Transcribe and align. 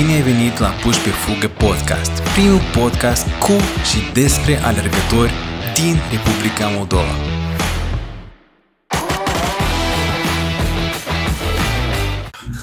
Bine 0.00 0.12
ai 0.12 0.22
venit 0.22 0.58
la 0.58 0.68
Puși 0.82 1.00
pe 1.00 1.08
Fugă 1.08 1.50
Podcast, 1.58 2.10
primul 2.34 2.60
podcast 2.76 3.26
cu 3.26 3.52
și 3.88 3.98
despre 4.14 4.62
alergători 4.62 5.32
din 5.74 5.96
Republica 6.10 6.68
Moldova. 6.76 7.14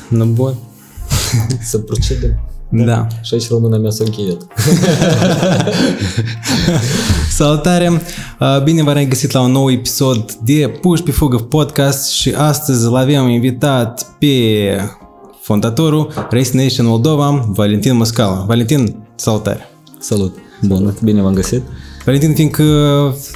Nu 0.09 0.25
bun. 0.25 0.53
Să 1.71 1.77
procedem. 1.77 2.39
Da. 2.69 3.07
Și 3.21 3.33
aici 3.33 3.49
româna 3.49 3.77
mea 3.77 3.89
s-a 3.89 4.03
încheiat. 4.05 4.47
Salutare! 7.39 7.89
Uh, 8.39 8.63
Bine 8.63 8.83
v-am 8.83 9.05
găsit 9.07 9.31
la 9.31 9.41
un 9.41 9.51
nou 9.51 9.71
episod 9.71 10.31
de 10.31 10.77
Puși 10.81 11.03
pe 11.03 11.11
Fugă 11.11 11.37
Podcast 11.37 12.09
și 12.09 12.33
astăzi 12.37 12.85
îl 12.85 12.95
avem 12.95 13.27
invitat 13.27 14.15
pe 14.19 14.27
fondatorul 15.51 16.07
Race 16.29 16.49
Nation 16.53 16.85
Moldova, 16.85 17.49
Valentin 17.53 17.95
Moscala. 17.95 18.43
Valentin, 18.47 18.95
salutare! 19.15 19.69
Salut! 19.99 20.35
Bun, 20.61 20.97
bine 21.03 21.21
v-am 21.21 21.33
găsit. 21.33 21.61
Valentin, 22.05 22.33
fiindcă 22.33 22.63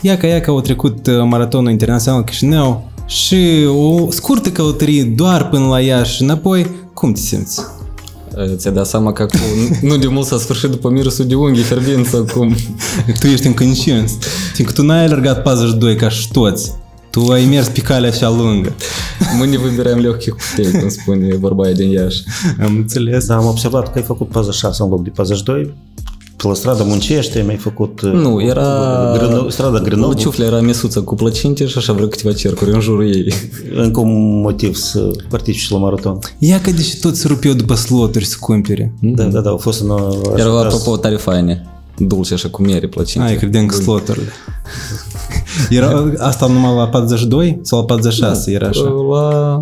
ia 0.02 0.18
ca 0.18 0.28
ia 0.28 0.42
că 0.42 0.50
au 0.50 0.62
trecut 0.62 1.08
uh, 1.08 1.14
maratonul 1.24 1.72
internațional 1.72 2.24
Chișinău 2.24 2.92
și 3.06 3.66
o 3.68 4.12
scurtă 4.12 4.50
călătorie 4.50 5.04
doar 5.04 5.50
până 5.50 5.68
la 5.68 5.80
Iași 5.80 6.16
și 6.16 6.22
înapoi, 6.22 6.68
cum 6.94 7.12
te 7.12 7.20
simți? 7.20 7.62
Ți-a 8.56 8.72
dat 8.72 8.88
seama 8.88 9.14
că 9.14 9.22
acum, 9.22 9.40
nu 9.90 9.98
de 9.98 10.08
mult 10.08 10.26
s-a 10.26 10.38
sfârșit 10.38 10.70
după 10.70 10.90
mirosul 10.90 11.26
de 11.26 11.36
unghii 11.36 11.64
fierbinți 11.64 12.16
acum. 12.16 12.56
Tu 13.20 13.28
ești 13.28 13.48
încă 13.48 13.64
incins, 13.64 14.12
fiindcă 14.54 14.76
tu 14.76 14.84
n-ai 14.84 15.04
alergat 15.04 15.42
42 15.42 15.96
ca 15.96 16.10
și 16.10 16.32
toți. 16.32 16.72
Tu 17.15 17.31
ai 17.31 17.45
mers 17.45 17.69
pe 17.69 17.81
calea 17.81 18.11
așa 18.11 18.29
lungă. 18.29 18.73
Mâine 19.39 19.57
выбираем 19.57 19.99
легких 19.99 20.35
путей, 20.37 20.81
cum 20.81 20.89
spune 20.89 21.37
vorba 21.37 21.65
aia 21.65 21.73
din 21.73 21.91
Iași. 21.91 22.23
Am 22.61 22.77
înțeles. 22.77 23.27
Da, 23.27 23.37
am 23.37 23.47
observat 23.47 23.93
că 23.93 23.99
ai 23.99 24.05
făcut 24.05 24.29
46 24.29 24.83
în 24.83 24.89
loc 24.89 25.03
de 25.03 25.11
42. 25.15 25.75
Pe 26.37 26.47
la 26.47 26.55
stradă 26.55 26.85
muncește, 26.85 27.43
mi-ai 27.43 27.57
făcut... 27.57 28.03
Nu, 28.03 28.43
era... 28.43 29.13
Grână, 29.17 29.47
strada 29.49 29.79
Grânău. 29.79 30.09
Luciufla 30.09 30.45
era 30.45 30.61
mesuță 30.61 31.01
cu 31.01 31.15
plăcinte 31.15 31.67
și 31.67 31.79
așa 31.79 31.93
vreo 31.93 32.07
câteva 32.07 32.35
cercuri 32.35 32.73
în 32.73 32.81
jurul 32.81 33.15
ei. 33.15 33.35
Încă 33.75 34.01
un 34.01 34.41
motiv 34.41 34.75
să 34.75 35.11
participi 35.29 35.73
la 35.73 35.79
maraton. 35.79 36.19
Ia 36.39 36.61
că 36.61 36.71
deși 36.71 36.99
tot 36.99 37.17
se 37.17 37.27
rupeau 37.27 37.55
după 37.55 37.75
sloturi 37.75 38.25
să 38.25 38.37
cumpere. 38.41 38.93
Da, 39.01 39.25
da, 39.25 39.41
da, 39.41 39.51
au 39.51 39.57
fost 39.57 39.81
în... 39.81 39.89
Erau, 40.37 40.59
apropo, 40.59 40.97
tare 40.97 41.17
faine. 41.17 41.67
Dulce 41.98 42.34
așa 42.34 42.50
cu 42.50 42.62
miere 42.62 42.88
plăcinte. 42.88 43.28
Ai, 43.28 43.38
credeam 43.38 43.66
că 43.66 43.76
sloturile. 43.76 44.32
Era 45.70 46.12
asta 46.18 46.48
numai 46.48 46.76
la 46.76 46.88
42 46.88 47.60
sau 47.62 47.80
la 47.80 47.86
46 47.86 48.52
era 48.52 48.68
așa? 48.68 48.82
La 48.84 49.62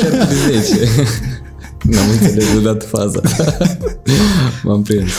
cercul 0.00 0.26
de 0.28 0.60
10. 0.60 0.88
N-am 1.82 2.08
înțeles 2.10 2.50
deodată 2.52 2.86
faza. 2.86 3.20
M-am 4.62 4.82
prins. 4.82 5.10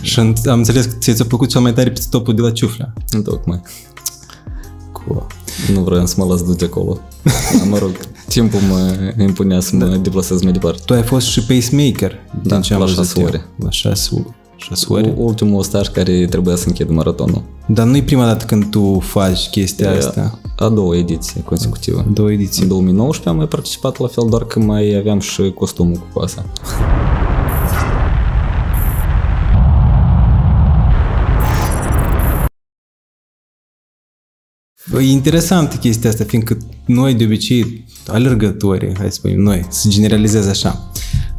Și 0.00 0.20
am 0.20 0.34
înțeles 0.44 0.84
că 0.84 0.94
ți-a 0.98 1.24
plăcut 1.24 1.48
cel 1.48 1.60
mai 1.60 1.72
tare 1.72 1.90
pe 1.90 2.00
stopul 2.00 2.34
de 2.34 2.40
la 2.40 2.50
Ciuflea. 2.50 2.92
Tocmai. 3.24 3.60
Cool. 4.92 5.26
Nu 5.72 5.80
vreau 5.80 6.06
să 6.06 6.14
mă 6.16 6.24
las 6.24 6.42
duce 6.42 6.64
acolo. 6.64 7.00
Dar, 7.58 7.66
mă 7.68 7.78
rog, 7.78 7.90
timpul 8.28 8.60
mă 8.60 8.96
impunea 9.22 9.60
să 9.60 9.76
mă 9.76 9.84
deplasez 9.84 10.42
mai 10.42 10.52
departe. 10.52 10.82
Tu 10.86 10.92
ai 10.92 11.02
fost 11.02 11.26
și 11.26 11.40
pacemaker. 11.40 12.12
Da, 12.42 12.54
din 12.54 12.62
ce 12.62 12.74
am 12.74 12.80
la 12.80 12.86
văzut 12.86 13.04
șase 13.04 13.20
eu. 13.20 13.26
ore. 13.26 13.44
La 13.58 13.70
6 13.70 13.94
6 13.94 14.43
ore. 14.88 15.14
Ultimul 15.16 15.62
staj 15.62 15.88
care 15.88 16.26
trebuia 16.26 16.56
să 16.56 16.64
închid 16.66 16.88
maratonul. 16.88 17.42
Dar 17.66 17.86
nu 17.86 17.96
e 17.96 18.02
prima 18.02 18.24
dată 18.24 18.44
când 18.44 18.70
tu 18.70 18.98
faci 18.98 19.48
chestia 19.48 19.90
asta. 19.90 20.38
A 20.56 20.68
doua 20.68 20.96
ediție 20.96 21.42
consecutivă. 21.42 22.06
Două 22.12 22.32
ediții. 22.32 22.62
În 22.62 22.68
2019 22.68 23.28
am 23.28 23.36
mai 23.36 23.46
participat 23.46 23.98
la 23.98 24.06
fel, 24.06 24.26
doar 24.28 24.44
că 24.44 24.58
mai 24.58 24.94
aveam 24.94 25.20
și 25.20 25.50
costumul 25.50 25.96
cu 25.96 26.06
coasa. 26.12 26.44
E 34.98 35.10
interesant 35.10 35.74
chestia 35.74 36.10
asta, 36.10 36.24
fiindcă 36.24 36.56
noi 36.86 37.14
de 37.14 37.24
obicei, 37.24 37.84
alergătorii, 38.06 38.94
hai 38.96 39.06
să 39.06 39.12
spunem 39.12 39.38
noi, 39.38 39.66
să 39.68 39.88
generalizez 39.88 40.46
așa, 40.46 40.90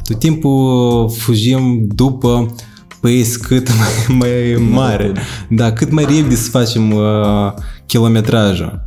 tot 0.04 0.18
timpul 0.18 1.10
fugim 1.10 1.86
după 1.94 2.54
pace 3.00 3.36
cât 3.42 3.68
mai, 3.68 4.16
mai 4.18 4.68
mare, 4.70 5.12
da, 5.48 5.72
cât 5.72 5.90
mai 5.90 6.04
repede 6.04 6.34
să 6.34 6.50
facem 6.50 6.92
uh, 6.92 7.52
kilometrajul. 7.86 8.84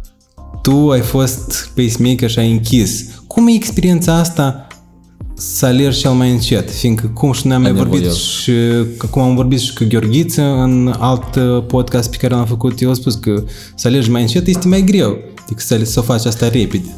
Tu 0.61 0.89
ai 0.89 1.01
fost 1.01 1.69
pacemaker 1.75 2.29
și 2.29 2.39
ai 2.39 2.51
închis. 2.51 3.05
Cum 3.27 3.47
e 3.47 3.51
experiența 3.53 4.13
asta 4.13 4.67
să 5.35 5.65
alergi 5.65 5.99
cel 5.99 6.11
mai 6.11 6.31
încet? 6.31 6.71
Fiindcă, 6.71 7.07
cum 7.13 7.31
și 7.31 7.47
noi 7.47 7.55
am 7.55 7.61
mai 7.61 7.71
Ai 7.71 7.77
vorbit 7.77 7.93
nevoios. 7.93 8.17
și 8.17 8.51
acum 8.97 9.21
am 9.21 9.35
vorbit 9.35 9.59
și 9.59 9.73
cu 9.73 9.85
Gheorghiță 9.89 10.41
în 10.41 10.95
alt 10.99 11.35
uh, 11.35 11.63
podcast 11.67 12.09
pe 12.09 12.17
care 12.17 12.35
l-am 12.35 12.45
făcut, 12.45 12.81
eu 12.81 12.87
am 12.89 12.95
spus 12.95 13.15
că 13.15 13.43
să 13.75 13.87
alergi 13.87 14.09
mai 14.09 14.21
încet 14.21 14.47
este 14.47 14.67
mai 14.67 14.81
greu 14.81 15.17
decât 15.47 15.65
să, 15.65 15.83
să 15.83 16.01
faci 16.01 16.25
asta 16.25 16.49
repede. 16.49 16.95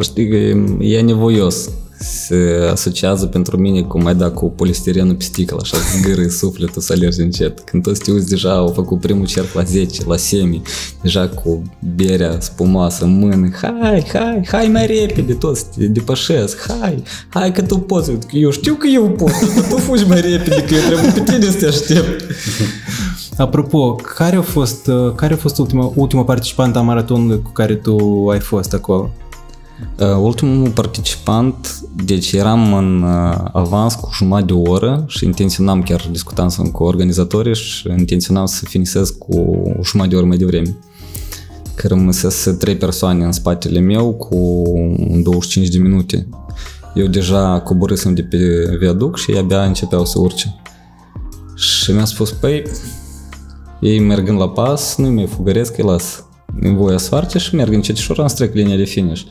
Știi 0.00 0.28
că 0.28 0.36
e, 0.36 0.56
e 0.80 1.00
nevoios. 1.00 1.68
Se 1.98 2.68
asociază 2.70 3.26
pentru 3.26 3.56
mine 3.56 3.82
cum 3.82 4.02
mai 4.02 4.14
da 4.14 4.30
cu 4.30 4.50
polistirenul 4.50 5.14
pe 5.14 5.24
sticlă, 5.24 5.58
așa 5.62 5.76
zgârâi 5.96 6.30
sufletul 6.30 6.82
să 6.82 6.92
alergi 6.92 7.20
încet. 7.20 7.60
Când 7.60 7.82
toți 7.82 8.00
te 8.00 8.10
uiți 8.10 8.28
deja 8.28 8.52
au 8.52 8.68
făcut 8.68 9.00
primul 9.00 9.26
cerc 9.26 9.52
la 9.54 9.62
10, 9.62 10.02
la 10.06 10.16
semi, 10.16 10.62
deja 11.02 11.28
cu 11.28 11.62
berea 11.96 12.36
spumoasă 12.40 13.04
în 13.04 13.18
mână, 13.18 13.48
hai, 13.62 14.06
hai, 14.12 14.46
hai 14.48 14.68
mai 14.68 14.86
repede, 14.86 15.32
toți 15.32 15.66
te 15.76 15.86
depășesc, 15.86 16.66
hai, 16.80 17.02
hai 17.28 17.52
că 17.52 17.62
tu 17.62 17.78
poți. 17.78 18.10
Eu 18.30 18.50
știu 18.50 18.74
că 18.74 18.86
eu 18.86 19.10
pot, 19.10 19.30
dar 19.54 19.68
tu 19.68 19.76
fugi 19.76 20.06
mai 20.06 20.20
repede, 20.20 20.64
că 20.64 20.74
eu 20.74 20.80
trebuie 20.86 21.10
pe 21.10 21.20
tine 21.20 21.50
să 21.50 21.58
te 21.58 21.66
aștept. 21.66 22.24
Apropo, 23.36 23.94
care 23.94 24.36
a 24.36 24.42
fost, 24.42 24.86
uh, 24.86 25.12
care 25.14 25.34
a 25.34 25.36
fost 25.36 25.58
ultima, 25.58 25.92
ultima 25.94 26.24
participantă 26.24 26.78
a 26.78 26.82
maratonului 26.82 27.42
cu 27.42 27.50
care 27.50 27.74
tu 27.74 28.26
ai 28.30 28.40
fost 28.40 28.72
acolo? 28.74 29.10
Uh, 29.98 30.16
ultimul 30.18 30.70
participant, 30.70 31.80
deci 32.04 32.32
eram 32.32 32.74
în 32.74 33.02
uh, 33.02 33.38
avans 33.52 33.94
cu 33.94 34.10
jumătate 34.14 34.44
de 34.44 34.52
oră 34.52 35.04
și 35.06 35.24
intenționam, 35.24 35.82
chiar 35.82 36.08
discutam 36.10 36.48
cu 36.72 36.82
organizatorii 36.82 37.54
și 37.54 37.88
intenționam 37.98 38.46
să 38.46 38.64
finisez 38.64 39.10
cu 39.10 39.62
jumătate 39.82 40.14
de 40.14 40.16
oră 40.16 40.26
mai 40.26 40.36
devreme. 40.36 40.76
Că 41.74 41.86
rămăsese 41.86 42.52
trei 42.52 42.76
persoane 42.76 43.24
în 43.24 43.32
spatele 43.32 43.80
meu 43.80 44.12
cu 44.12 44.62
25 45.22 45.68
de 45.68 45.78
minute. 45.78 46.28
Eu 46.94 47.06
deja 47.06 47.60
coborâsem 47.60 48.14
de 48.14 48.22
pe 48.22 48.38
viaduc 48.78 49.18
și 49.18 49.30
ei 49.30 49.38
abia 49.38 49.64
începeau 49.64 50.04
să 50.04 50.18
urce. 50.18 50.60
Și 51.56 51.92
mi-a 51.92 52.04
spus, 52.04 52.30
păi, 52.30 52.62
ei 53.80 53.98
mergând 53.98 54.38
la 54.38 54.48
pas, 54.48 54.96
nu-i 54.96 55.10
mai 55.10 55.26
fugăresc, 55.26 55.78
îi 55.78 55.84
las 55.84 56.24
în 56.60 56.76
voia 56.76 56.98
să 56.98 57.08
face 57.08 57.38
și 57.38 57.54
merg 57.54 57.72
încetișor, 57.72 58.18
am 58.18 58.26
strec 58.26 58.54
linia 58.54 58.76
de 58.76 58.84
finish. 58.84 59.22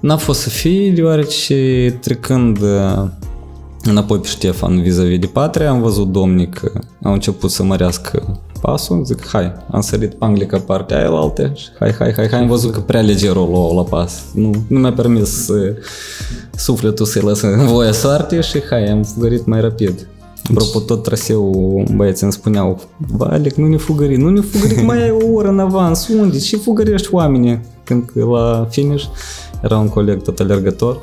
N-a 0.00 0.16
fost 0.16 0.40
să 0.40 0.48
fie, 0.48 0.90
deoarece 0.90 1.98
trecând 2.00 2.60
uh, 2.60 3.04
înapoi 3.82 4.18
pe 4.18 4.28
Ștefan 4.28 4.82
vis-a-vis 4.82 5.18
de 5.18 5.26
Patria, 5.26 5.70
am 5.70 5.80
văzut 5.80 6.12
domnii 6.12 6.48
că 6.48 6.72
au 7.02 7.12
început 7.12 7.50
să 7.50 7.62
mărească 7.62 8.40
pasul, 8.60 9.04
zic, 9.04 9.26
hai, 9.26 9.52
am 9.70 9.80
sărit 9.80 10.10
pe 10.10 10.24
Anglica 10.24 10.58
partea 10.58 10.98
aia 10.98 11.08
la 11.08 11.18
alte 11.18 11.52
și 11.54 11.66
hai, 11.78 11.94
hai, 11.98 12.12
hai, 12.16 12.28
hai, 12.30 12.40
am 12.40 12.46
văzut 12.46 12.72
că 12.72 12.80
prea 12.80 13.00
leger 13.00 13.36
o 13.36 13.44
luau 13.44 13.76
la 13.76 13.82
pas. 13.82 14.24
Nu, 14.34 14.50
nu 14.68 14.78
mi-a 14.78 14.92
permis 14.92 15.48
uh, 15.48 15.76
sufletul 16.56 17.06
să-i 17.06 17.22
lăsă 17.22 17.46
în 17.46 17.66
voia 17.66 17.92
soarte 17.92 18.40
și 18.40 18.62
hai, 18.70 18.84
am 18.84 19.02
fugărit 19.02 19.46
mai 19.46 19.60
rapid. 19.60 20.06
Apropo, 20.50 20.78
tot 20.78 21.02
traseul 21.02 21.84
băieții 21.94 22.22
îmi 22.22 22.32
spuneau, 22.32 22.80
Valec, 22.96 23.54
nu 23.54 23.66
ne 23.66 23.76
fugări, 23.76 24.16
nu 24.16 24.30
ne 24.30 24.40
fugări, 24.40 24.82
mai 24.82 25.02
ai 25.02 25.10
o 25.10 25.32
oră 25.32 25.48
în 25.48 25.58
avans, 25.58 26.08
unde? 26.08 26.38
Și 26.38 26.56
fugărești 26.56 27.08
oamenii? 27.14 27.60
Când 27.84 28.10
la 28.14 28.66
finish 28.70 29.04
era 29.62 29.78
un 29.78 29.88
coleg 29.88 30.22
tot 30.22 30.38
alergător, 30.38 31.00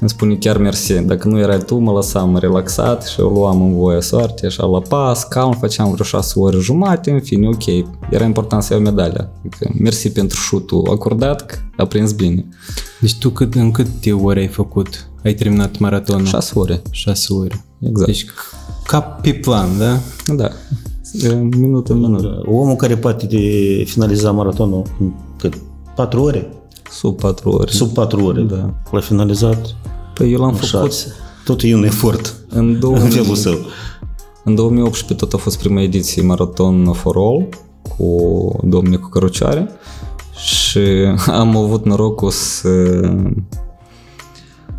îmi 0.00 0.10
spune 0.10 0.34
chiar 0.34 0.58
mersi, 0.58 0.92
dacă 0.92 1.28
nu 1.28 1.38
erai 1.38 1.58
tu, 1.58 1.76
mă 1.76 1.92
lăsam 1.92 2.36
relaxat 2.36 3.06
și 3.06 3.20
o 3.20 3.28
luam 3.28 3.62
în 3.62 3.74
voie 3.74 4.00
soarte, 4.00 4.46
așa 4.46 4.66
la 4.66 4.80
pas, 4.80 5.24
calm, 5.24 5.52
făceam 5.52 5.90
vreo 5.92 6.04
șase 6.04 6.38
ore 6.38 6.58
jumate, 6.58 7.10
în 7.10 7.20
fine, 7.20 7.48
ok, 7.48 7.66
era 8.10 8.24
important 8.24 8.62
să 8.62 8.72
iau 8.72 8.82
medalia. 8.82 9.30
Adică, 9.38 9.70
mersi 9.78 10.10
pentru 10.10 10.38
șutul 10.38 10.88
acordat, 10.90 11.46
că 11.46 11.56
a 11.76 11.86
prins 11.86 12.12
bine. 12.12 12.48
Deci 13.00 13.18
tu 13.18 13.30
cât, 13.30 13.54
în 13.54 13.70
câte 13.70 14.12
ore 14.12 14.40
ai 14.40 14.46
făcut? 14.46 15.10
Ai 15.24 15.34
terminat 15.34 15.78
maratonul? 15.78 16.26
Șase 16.26 16.58
ore, 16.58 16.82
6 16.90 17.32
ore. 17.34 17.64
exact. 17.80 18.06
Deci 18.06 18.26
ca 18.84 19.00
pe 19.00 19.32
plan, 19.32 19.68
da? 19.78 19.98
da, 20.34 20.50
minut 21.56 21.88
în 21.88 21.98
minut. 21.98 22.46
Omul 22.46 22.76
care 22.76 22.96
poate 22.96 23.26
de 23.26 23.38
finaliza 23.86 24.30
maratonul 24.30 24.82
în 24.98 25.12
cât? 25.38 25.54
4 25.94 26.22
ore? 26.22 26.52
Sub 26.90 27.20
4 27.20 27.50
ore. 27.50 27.70
Sub 27.70 27.88
4 27.88 28.24
ore. 28.24 28.40
Da. 28.40 28.74
L-a 28.90 29.00
finalizat 29.00 29.76
Păi 30.14 30.32
eu 30.32 30.40
l-am 30.40 30.48
în 30.48 30.54
făcut 30.54 30.92
6. 30.92 31.12
Tot 31.44 31.60
e 31.62 31.74
un 31.74 31.84
efort 31.84 32.36
în, 32.48 32.68
în 32.68 32.78
2000, 32.78 33.10
felul 33.10 33.34
său. 33.34 33.58
în 34.44 34.54
2018 34.54 35.14
tot 35.14 35.32
a 35.32 35.36
fost 35.36 35.58
prima 35.58 35.80
ediție 35.80 36.22
Marathon 36.22 36.92
for 36.92 37.16
All 37.16 37.48
cu 37.96 38.60
domnii 38.64 38.98
cu 38.98 39.08
cărucioare 39.08 39.70
și 40.36 40.78
am 41.26 41.56
avut 41.56 41.84
norocul 41.84 42.30
să 42.30 42.68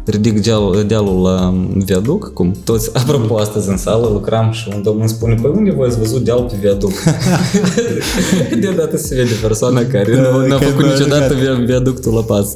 ridic 0.10 0.42
dealul, 0.42 0.84
dealul 0.88 1.22
la 1.22 1.54
viaduc, 1.76 2.34
cum 2.34 2.56
toți, 2.64 2.90
apropo, 3.00 3.38
astăzi 3.38 3.70
în 3.70 3.78
sală 3.78 4.08
lucram 4.12 4.52
și 4.52 4.70
un 4.76 4.82
domn 4.84 5.00
îmi 5.00 5.10
spune, 5.10 5.36
păi 5.42 5.52
unde 5.56 5.72
voi 5.72 5.88
ați 5.88 5.98
văzut 5.98 6.24
deal 6.24 6.44
pe 6.44 6.56
viaduc? 6.62 6.92
Deodată 8.62 8.98
se 8.98 9.16
vede 9.16 9.34
persoana 9.42 9.82
care 9.86 10.16
Da, 10.16 10.22
nu, 10.22 10.48
n-a 10.48 10.58
care 10.58 10.66
făcut 10.70 10.84
nu 10.86 10.90
a 10.90 10.94
niciodată 10.94 11.34
jucat. 11.34 11.58
via- 11.58 11.66
viaductul 11.66 12.14
la 12.14 12.22
pas. 12.22 12.56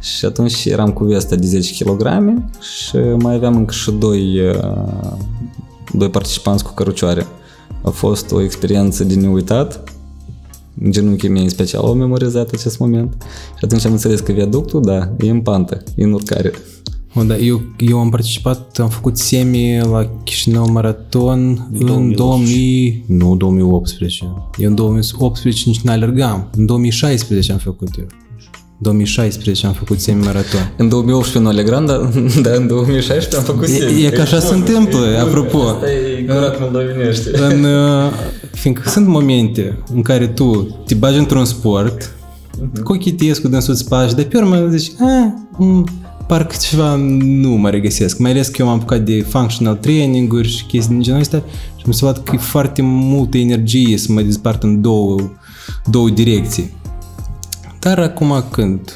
Și 0.00 0.24
atunci 0.24 0.64
eram 0.64 0.90
cu 0.92 1.04
vestea 1.04 1.36
de 1.36 1.46
10 1.46 1.84
kg 1.84 2.02
și 2.60 2.96
mai 2.96 3.34
aveam 3.34 3.56
încă 3.56 3.72
și 3.74 3.90
doi, 3.90 4.40
uh, 4.40 5.10
doi 5.92 6.10
participanți 6.10 6.64
cu 6.64 6.72
cărucioare. 6.74 7.26
A 7.82 7.90
fost 7.90 8.32
o 8.32 8.42
experiență 8.42 9.04
de 9.04 9.14
neuitat. 9.14 9.82
Genunchii 10.90 11.28
mei 11.28 11.42
în 11.42 11.48
special 11.48 11.82
au 11.84 11.94
memorizat 11.94 12.50
acest 12.52 12.78
moment. 12.78 13.16
Și 13.58 13.64
atunci 13.64 13.84
am 13.84 13.92
înțeles 13.92 14.20
că 14.20 14.32
viaductul, 14.32 14.82
da, 14.82 15.10
e 15.18 15.30
în 15.30 15.40
pantă, 15.40 15.82
e 15.96 16.04
în 16.04 16.12
urcare. 16.12 16.52
O, 17.14 17.22
da, 17.22 17.36
eu, 17.36 17.62
eu 17.78 17.98
am 17.98 18.10
participat, 18.10 18.78
am 18.78 18.88
făcut 18.88 19.16
semi 19.16 19.78
la 19.78 20.10
Chișinău 20.24 20.70
Maraton 20.70 21.68
în 21.72 22.14
2000, 22.14 23.04
nu 23.06 23.36
2018. 23.36 24.24
Eu 24.56 24.68
în 24.68 24.74
2018 24.74 25.68
nici 25.68 25.80
n-alergam. 25.80 26.50
În 26.56 26.66
2016 26.66 27.52
am 27.52 27.58
făcut 27.58 27.88
eu. 27.98 28.06
2016 28.78 29.66
am 29.66 29.72
făcut 29.72 30.00
semi-maraton. 30.00 30.72
În 30.76 30.88
2018 30.88 31.38
nu 31.42 31.48
alegram, 31.48 31.86
dar, 31.90 31.96
dar 32.42 32.54
în 32.56 32.66
2016 32.66 33.36
am 33.36 33.42
făcut 33.42 33.68
E, 33.68 33.78
semi. 33.78 34.04
e 34.04 34.10
că 34.10 34.20
așa 34.20 34.38
se 34.40 34.54
întâmplă, 34.54 35.18
apropo. 35.20 35.60
Asta 35.62 35.90
e 35.90 36.22
curat 36.26 36.60
moldovenește. 36.60 37.30
În, 37.38 37.64
uh, 38.04 38.10
fiindcă 38.52 38.88
sunt 38.88 39.06
momente 39.06 39.78
în 39.94 40.02
care 40.02 40.26
tu 40.26 40.76
te 40.86 40.94
bagi 40.94 41.18
într-un 41.18 41.44
sport, 41.44 42.16
cochitezi 42.84 43.40
cu 43.40 43.48
dânsul 43.48 43.72
îți 43.72 43.88
pași, 43.88 44.14
dar 44.14 44.24
pe 44.24 44.36
urmă 44.36 44.66
zici, 44.70 44.92
a, 45.00 45.34
m, 45.58 45.84
parcă 46.26 46.56
ceva 46.68 46.94
nu 47.20 47.48
mă 47.50 47.70
regăsesc. 47.70 48.18
Mai 48.18 48.30
ales 48.30 48.48
că 48.48 48.56
eu 48.58 48.66
m-am 48.66 48.76
apucat 48.76 49.00
de 49.00 49.24
functional 49.28 49.74
training-uri 49.74 50.48
și 50.48 50.64
chestii 50.64 50.94
din 50.94 51.02
genul 51.02 51.20
ăsta 51.20 51.42
și 51.76 51.84
mi 51.86 51.94
se 51.94 52.04
văd 52.04 52.16
că 52.24 52.30
e 52.34 52.38
foarte 52.38 52.82
multă 52.82 53.38
energie 53.38 53.96
să 53.98 54.12
mă 54.12 54.20
despart 54.20 54.62
în 54.62 54.80
două, 54.80 55.16
două 55.90 56.08
direcții. 56.08 56.76
Dar 57.88 57.98
acum 57.98 58.44
când 58.50 58.92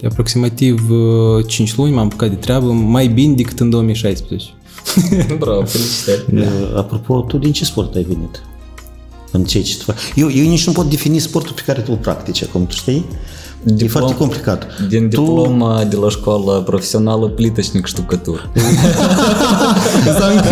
de 0.00 0.06
aproximativ 0.06 0.90
uh, 0.90 1.46
5 1.46 1.76
luni 1.76 1.92
m-am 1.92 2.04
apucat 2.04 2.28
de 2.28 2.34
treabă 2.34 2.66
mai 2.72 3.06
bine 3.06 3.34
decât 3.34 3.60
în 3.60 3.70
2016. 3.70 4.50
Bravo, 5.38 5.64
felicitări. 5.64 6.24
Da. 6.34 6.78
Apropo, 6.78 7.20
tu 7.20 7.38
din 7.38 7.52
ce 7.52 7.64
sport 7.64 7.94
ai 7.94 8.02
venit? 8.02 8.42
În 9.32 9.44
ce 9.44 9.60
ce 9.60 9.76
tu 9.76 9.82
faci? 9.82 9.96
Eu, 10.14 10.30
eu 10.30 10.44
nici 10.44 10.66
nu 10.66 10.72
pot 10.72 10.90
defini 10.90 11.18
sportul 11.18 11.54
pe 11.54 11.62
care 11.66 11.80
tu 11.80 11.92
îl 11.92 11.98
practici 11.98 12.42
acum, 12.42 12.66
tu 12.66 12.74
știi? 12.74 13.04
E 13.66 13.72
Diplom- 13.72 13.88
foarte 13.88 14.14
complicat. 14.14 14.66
Din 14.88 15.10
tu, 15.10 15.20
diploma 15.20 15.84
de 15.84 15.96
la 15.96 16.08
școală 16.08 16.62
profesională 16.62 17.28
plitășnic 17.28 17.86
ștucătur. 17.86 18.50
Înseamnă 20.08 20.40
că 20.40 20.48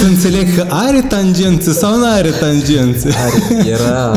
să 0.00 0.06
înțeleg 0.06 0.54
că 0.54 0.66
are 0.68 1.00
tangențe 1.08 1.72
sau 1.72 1.96
nu 1.96 2.04
are 2.06 2.30
tangențe. 2.30 3.14
Era, 3.66 4.12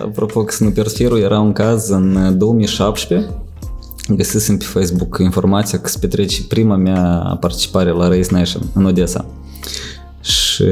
apropo 0.00 0.44
că 0.44 0.52
să 0.54 0.64
nu 0.64 0.70
pierd 0.70 0.90
firul, 0.90 1.18
era 1.18 1.40
un 1.40 1.52
caz 1.52 1.88
în 1.88 2.34
2017, 2.38 3.30
găsisem 4.08 4.56
pe 4.56 4.64
Facebook 4.64 5.18
informația 5.20 5.78
că 5.78 5.88
se 5.88 5.98
petrece 6.00 6.42
prima 6.48 6.76
mea 6.76 7.36
participare 7.40 7.90
la 7.90 8.08
Race 8.08 8.28
Nation 8.30 8.62
în 8.74 8.84
Odessa. 8.84 9.24
Și 10.20 10.64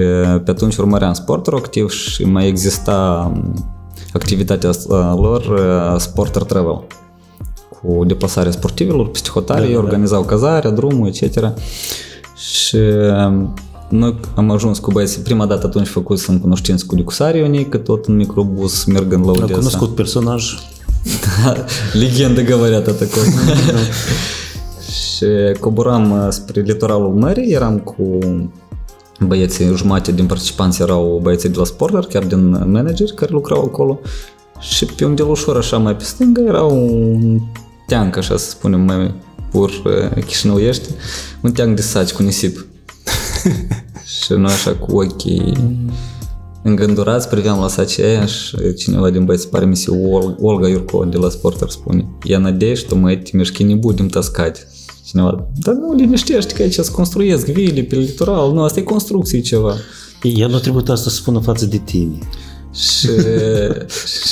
pe 0.45 0.51
atunci 0.51 0.77
urmăream 0.77 1.13
sportul 1.13 1.57
activ 1.57 1.91
și 1.91 2.25
mai 2.25 2.47
exista 2.47 3.33
activitatea 4.14 4.70
uh, 4.70 5.14
lor 5.16 5.42
uh, 5.42 6.00
Sporter 6.00 6.42
Travel 6.42 6.84
cu 7.70 8.06
deplasarea 8.06 8.52
sportivilor 8.52 9.10
peste 9.10 9.30
hotare, 9.30 9.72
da, 9.72 9.78
organizau 9.78 10.24
cazarea, 10.24 10.70
drumul, 10.70 11.08
etc. 11.08 11.54
Și 12.36 12.78
um, 13.26 13.54
noi 13.90 14.20
am 14.36 14.52
ajuns 14.52 14.80
cu 14.80 14.92
băieții, 14.92 15.22
prima 15.22 15.46
dată 15.46 15.66
atunci 15.66 15.88
făcusem 15.88 16.40
cunoștință 16.40 16.86
cu 16.88 16.96
Licusarii 16.96 17.42
Ionică, 17.42 17.78
tot 17.78 18.06
în 18.06 18.16
microbus, 18.16 18.84
mergând 18.84 19.26
la 19.26 19.32
am 19.32 19.38
Odessa. 19.38 19.54
cunoscut 19.54 19.96
personaj. 19.96 20.44
Legendă 21.94 22.42
говорят 22.42 22.84
такой. 22.84 23.34
și 25.16 25.26
coboram 25.60 26.12
uh, 26.12 26.28
spre 26.30 26.62
litoralul 26.62 27.14
mării, 27.14 27.52
eram 27.52 27.80
cu 27.80 28.20
băieții, 29.20 29.76
jumate 29.76 30.12
din 30.12 30.26
participanți 30.26 30.82
erau 30.82 31.20
băieții 31.24 31.50
de 31.50 31.58
la 31.58 31.64
Sporter, 31.64 32.04
chiar 32.04 32.24
din 32.24 32.50
manageri 32.50 33.14
care 33.14 33.32
lucrau 33.32 33.62
acolo. 33.62 34.00
Și 34.60 34.86
pe 34.86 35.06
un 35.06 35.16
delușor 35.16 35.58
așa 35.58 35.78
mai 35.78 35.96
pe 35.96 36.04
stânga 36.04 36.42
era 36.42 36.64
un 36.64 37.40
teanc, 37.88 38.18
așa 38.18 38.38
să 38.38 38.50
spunem, 38.50 38.82
mai 38.82 39.14
pur 39.52 39.70
uh, 39.70 40.24
chișinăuiește, 40.26 40.90
un 41.42 41.52
teanc 41.52 41.76
de 41.76 41.82
saci 41.82 42.12
cu 42.12 42.24
nisip. 42.24 42.66
și 44.24 44.34
noi 44.34 44.52
așa 44.52 44.74
cu 44.76 44.98
ochii 44.98 45.54
îngândurați 46.64 47.30
priveam 47.30 47.60
la 47.60 47.68
sacii 47.68 48.04
aia 48.04 48.26
și 48.26 48.74
cineva 48.78 49.10
din 49.10 49.26
băieți, 49.26 49.50
pare 49.50 49.66
mi 49.66 49.76
se 49.76 49.92
Ol- 49.92 50.36
Olga 50.40 50.68
Iurco 50.68 51.04
de 51.06 51.18
la 51.18 51.30
Sporter 51.30 51.70
spune 51.70 52.06
Я 52.24 52.40
надеюсь, 52.40 52.80
что 52.80 52.96
мы 52.96 53.12
эти 53.14 53.36
мешки 53.36 53.64
не 53.64 53.76
будем 53.76 54.10
таскать. 54.10 54.68
Cineva, 55.11 55.47
dar 55.55 55.75
nu 55.75 55.95
liniștește 55.95 56.55
că 56.55 56.63
aici 56.63 56.75
se 56.75 56.91
construiesc 56.91 57.47
vile 57.47 57.83
pe 57.83 57.97
litoral, 57.97 58.53
nu, 58.53 58.63
asta 58.63 58.81
e 58.81 58.83
construcții 58.83 59.41
ceva. 59.41 59.75
Ea 60.23 60.47
nu 60.47 60.59
trebuie 60.59 60.83
asta 60.83 61.11
să 61.11 61.17
spună 61.17 61.39
față 61.39 61.67
de 61.67 61.77
tine. 61.85 62.19
Și, 62.75 63.09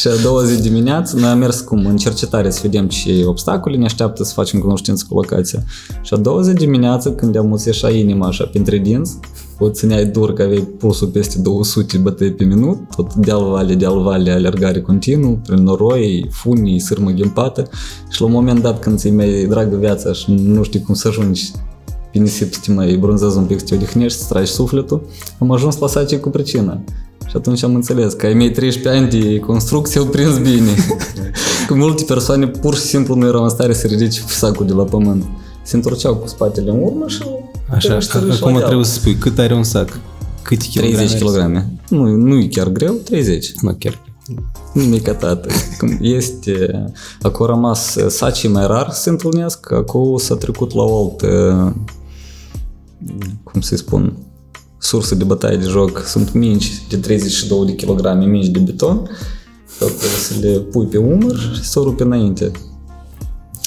și 0.01 0.09
a 0.09 0.23
doua 0.23 0.45
zi 0.45 0.63
dimineață 0.63 1.17
noi 1.17 1.29
am 1.29 1.39
mers 1.39 1.61
cum 1.61 1.87
în 1.87 1.97
cercetare 1.97 2.51
să 2.51 2.59
vedem 2.63 2.89
ce 2.89 3.25
obstacole 3.25 3.77
ne 3.77 3.85
așteaptă 3.85 4.25
să 4.25 4.33
facem 4.33 4.61
cunoștință 4.61 5.05
cu 5.09 5.15
locația. 5.15 5.65
Și 6.03 6.15
a 6.15 6.17
doua 6.17 6.43
zi 6.43 6.53
dimineață 6.53 7.13
când 7.13 7.37
am 7.37 7.61
ieșa 7.65 7.91
inima 7.91 8.27
așa 8.27 8.45
printre 8.45 8.79
dinți, 8.79 9.19
o 9.59 9.69
țineai 9.69 10.05
dur 10.05 10.33
că 10.33 10.43
aveai 10.43 10.69
pulsul 10.79 11.09
peste 11.09 11.39
200 11.39 11.99
bătăi 11.99 12.33
pe 12.33 12.45
minut, 12.45 12.79
tot 12.97 13.15
deal 13.15 13.51
vale, 13.51 13.75
deal 13.75 14.03
vale, 14.03 14.31
alergare 14.31 14.81
continuu, 14.81 15.41
prin 15.47 15.63
noroi, 15.63 16.29
funii, 16.31 16.79
sârmă 16.79 17.11
ghimpată 17.11 17.69
și 18.09 18.21
la 18.21 18.27
un 18.27 18.33
moment 18.33 18.63
dat 18.63 18.81
când 18.81 18.99
ți-i 18.99 19.11
mai 19.11 19.47
dragă 19.49 19.77
viața 19.77 20.13
și 20.13 20.33
nu 20.33 20.63
știi 20.63 20.81
cum 20.81 20.95
să 20.95 21.09
ajungi 21.09 21.51
pe 22.13 22.19
nisip 22.19 22.53
să 22.53 22.61
te 22.65 22.73
mai 22.73 22.97
bronzezi 22.97 23.37
un 23.37 23.45
pic, 23.45 23.59
să 23.59 23.65
te 23.65 23.75
odihnești, 23.75 24.19
să 24.19 24.27
tragi 24.29 24.51
sufletul, 24.51 25.07
am 25.39 25.51
ajuns 25.51 25.79
la 25.79 25.87
sace 25.87 26.19
cu 26.19 26.29
pricina. 26.29 26.81
Și 27.27 27.37
atunci 27.37 27.63
am 27.63 27.75
înțeles 27.75 28.13
că 28.13 28.27
ai 28.27 28.35
mei 28.35 28.51
13 28.51 29.03
ani 29.03 29.11
de 29.11 29.39
construcție 29.39 30.01
au 30.01 30.07
prins 30.07 30.39
bine. 30.39 30.75
că 31.67 31.75
multe 31.75 32.05
persoane 32.05 32.47
pur 32.47 32.75
și 32.75 32.81
simplu 32.81 33.15
nu 33.15 33.27
erau 33.27 33.43
în 33.43 33.49
stare 33.49 33.73
să 33.73 33.87
ridice 33.87 34.21
sacul 34.27 34.67
de 34.67 34.73
la 34.73 34.85
pământ. 34.85 35.25
Se 35.63 35.77
întorceau 35.77 36.17
cu 36.17 36.27
spatele 36.27 36.71
în 36.71 36.83
urmă 36.83 37.05
și... 37.07 37.23
Așa, 37.71 37.99
și 37.99 38.07
săreau 38.07 38.31
acum 38.31 38.47
la 38.47 38.53
deal. 38.53 38.65
trebuie 38.65 38.87
să 38.87 38.93
spui 38.93 39.15
cât 39.15 39.39
are 39.39 39.55
un 39.55 39.63
sac. 39.63 40.01
Câte 40.43 40.67
kilograme? 40.71 41.05
30 41.05 41.23
kg. 41.23 41.65
Nu, 41.89 42.17
nu 42.17 42.39
e 42.39 42.47
chiar 42.47 42.69
greu, 42.69 42.95
30. 42.95 43.53
Nu, 43.61 43.77
chiar. 43.79 44.01
Nimic 44.73 45.03
tată. 45.03 45.49
Cum 45.79 45.99
este... 46.01 46.85
Acum 47.23 47.47
a 47.47 47.49
rămas 47.49 47.97
sacii 48.09 48.49
mai 48.49 48.67
rar 48.67 48.91
se 48.91 49.11
întâlnesc, 49.11 49.73
acum 49.73 50.17
s-a 50.17 50.37
trecut 50.37 50.75
la 50.75 50.83
o 50.83 51.05
altă, 51.05 51.77
cum 53.43 53.61
să 53.61 53.77
spun, 53.77 54.17
sursă 54.79 55.15
de 55.15 55.25
bătaie 55.25 55.57
de 55.57 55.65
joc. 55.65 56.03
Sunt 56.07 56.33
minci 56.33 56.83
de 56.89 56.97
32 56.97 57.67
de 57.67 57.75
kg, 57.75 58.25
minci 58.27 58.47
de 58.47 58.59
beton, 58.59 58.97
tot 59.79 59.89
trebuie 59.89 60.19
să 60.19 60.35
le 60.41 60.49
pui 60.49 60.87
pe 60.87 60.99
umăr 60.99 61.39
și 61.55 61.65
să 61.65 61.81
o 61.81 61.83
rupe 61.83 62.03
înainte. 62.03 62.51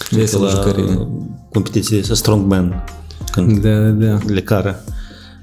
Veselă 0.10 0.50
jucărie. 0.50 1.08
competiții 1.51 2.01
de 2.01 2.13
strongman, 2.13 2.84
când 3.32 3.62
Da, 3.62 3.80
da, 3.80 4.06
da. 4.06 4.18
le 4.28 4.42
cară 4.42 4.84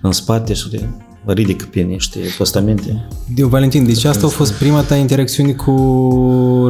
în 0.03 0.13
spate 0.13 0.55
și 0.55 0.69
le 0.71 0.89
ridică 1.25 1.67
pe 1.71 1.81
niște 1.81 2.21
postamente. 2.39 3.09
Eu, 3.37 3.49
Valentin, 3.49 3.87
deci 3.87 4.05
asta 4.05 4.27
a 4.27 4.29
fost 4.29 4.53
prima 4.53 4.83
ta 4.83 4.97
interacțiune 4.97 5.53
cu 5.53 5.73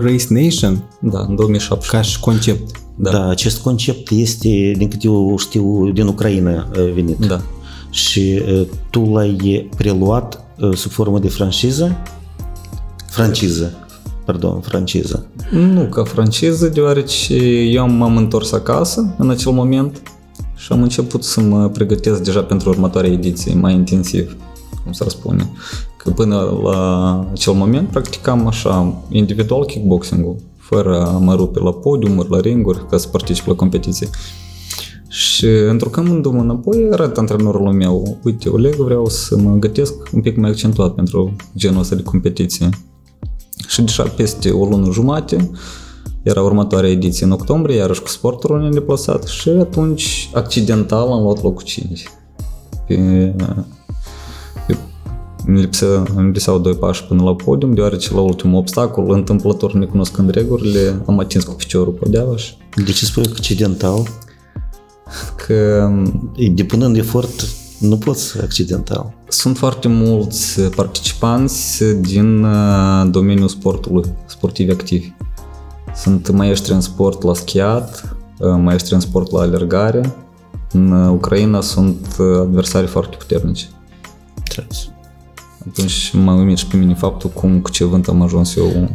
Race 0.02 0.26
Nation 0.28 0.84
Da, 1.00 1.24
în 1.28 1.34
2007. 1.34 1.86
ca 1.90 2.02
și 2.02 2.20
concept. 2.20 2.80
Da. 2.96 3.10
Da. 3.10 3.28
acest 3.28 3.58
concept 3.58 4.10
este, 4.10 4.72
din 4.76 4.88
câte 4.88 5.06
eu 5.06 5.36
știu, 5.38 5.90
din 5.90 6.06
Ucraina 6.06 6.68
uh, 6.76 6.92
venit. 6.94 7.26
Da. 7.26 7.40
Și 7.90 8.42
uh, 8.48 8.66
tu 8.90 9.12
l-ai 9.12 9.68
preluat 9.76 10.44
uh, 10.60 10.74
sub 10.74 10.90
formă 10.90 11.18
de 11.18 11.28
franciză? 11.28 11.96
Franciză, 13.10 13.72
pardon, 14.24 14.60
franciză. 14.60 15.26
Nu 15.50 15.82
ca 15.82 16.04
franciză, 16.04 16.66
deoarece 16.66 17.34
eu 17.62 17.88
m-am 17.90 18.16
întors 18.16 18.52
acasă 18.52 19.14
în 19.18 19.30
acel 19.30 19.52
moment 19.52 20.02
și 20.58 20.72
am 20.72 20.82
început 20.82 21.24
să 21.24 21.40
mă 21.40 21.68
pregătesc 21.68 22.22
deja 22.22 22.42
pentru 22.42 22.68
următoarea 22.68 23.10
ediție, 23.10 23.54
mai 23.54 23.74
intensiv, 23.74 24.36
cum 24.82 24.92
s-ar 24.92 25.08
spune. 25.08 25.50
Că 25.96 26.10
până 26.10 26.58
la 26.62 27.28
acel 27.32 27.52
moment 27.52 27.88
practicam 27.88 28.46
așa 28.46 29.02
individual 29.08 29.64
kickboxing-ul, 29.64 30.36
fără 30.56 31.06
a 31.06 31.18
mă 31.18 31.34
rupe 31.34 31.60
la 31.60 31.72
podiumuri, 31.72 32.30
la 32.30 32.40
ringuri, 32.40 32.86
ca 32.90 32.96
să 32.96 33.08
particip 33.08 33.46
la 33.46 33.54
competiții. 33.54 34.08
Și 35.08 35.46
întrucându-mă 35.46 36.40
înapoi, 36.40 36.88
arăt 36.92 37.18
antrenorul 37.18 37.72
meu, 37.72 38.18
uite, 38.24 38.48
Oleg, 38.48 38.74
vreau 38.74 39.06
să 39.06 39.36
mă 39.36 39.56
gătesc 39.56 39.94
un 40.12 40.20
pic 40.20 40.36
mai 40.36 40.50
accentuat 40.50 40.94
pentru 40.94 41.36
genul 41.56 41.80
ăsta 41.80 41.94
de 41.94 42.02
competiție. 42.02 42.68
Și 43.68 43.82
deja 43.82 44.02
peste 44.02 44.50
o 44.50 44.64
lună 44.64 44.92
jumate 44.92 45.50
Era 46.28 46.42
următoarea 46.42 46.90
ediție 46.90 47.26
în 47.26 47.32
octombrie, 47.32 47.76
iarăși 47.76 48.02
cu 48.02 48.08
sportul 48.08 48.60
ne-am 48.60 48.72
deplasat 48.72 49.26
și 49.26 49.48
atunci 49.48 50.30
accidental 50.34 51.12
am 51.12 51.22
luat 51.22 51.42
locul 51.42 51.64
5. 51.64 52.02
Pe, 52.86 52.94
pe, 54.66 54.76
îmi, 55.46 55.60
lipsea, 55.60 56.02
îmi 56.16 56.26
lipseau 56.26 56.58
doi 56.58 56.74
pași 56.74 57.04
până 57.04 57.22
la 57.22 57.34
podium, 57.34 57.74
deoarece 57.74 58.14
la 58.14 58.20
ultimul 58.20 58.58
obstacol, 58.58 59.10
întâmplător 59.10 59.72
necunoscând 59.72 60.30
regulile, 60.30 61.02
am 61.06 61.18
atins 61.18 61.44
cu 61.44 61.54
piciorul 61.54 61.92
podeaua 61.92 62.36
și 62.36 62.56
De 62.84 62.92
ce 62.92 63.04
spui 63.04 63.24
accidental? 63.30 64.08
că 65.46 65.90
Depunând 66.54 66.96
efort, 66.96 67.46
nu 67.78 67.96
poți 67.96 68.40
accidental. 68.40 69.14
sunt 69.28 69.56
foarte 69.56 69.88
mulți 69.88 70.60
participanți 70.60 71.84
din 72.00 72.44
uh, 72.44 73.08
domeniul 73.10 73.48
sportului, 73.48 74.04
sportivi 74.26 74.70
activi. 74.70 75.12
Sunt 75.98 76.30
maestri 76.30 76.72
în 76.72 76.80
sport 76.80 77.22
la 77.22 77.34
schiat, 77.34 78.16
uh, 78.38 78.56
maestri 78.60 78.94
în 78.94 79.00
sport 79.00 79.30
la 79.30 79.40
alergare. 79.40 80.14
În 80.72 80.90
uh, 80.92 81.10
Ucraina 81.10 81.60
sunt 81.60 82.16
uh, 82.18 82.26
adversari 82.40 82.86
foarte 82.86 83.16
puternici. 83.16 83.68
Trebuie. 84.48 84.76
Atunci 85.68 86.12
m-a 86.24 86.34
uimit 86.34 86.56
și 86.56 86.66
pe 86.66 86.76
mine 86.76 86.94
faptul 86.94 87.30
cum 87.30 87.60
cu 87.60 87.70
ce 87.70 87.84
vânt 87.84 88.08
am 88.08 88.22
ajuns 88.22 88.56
eu 88.56 88.88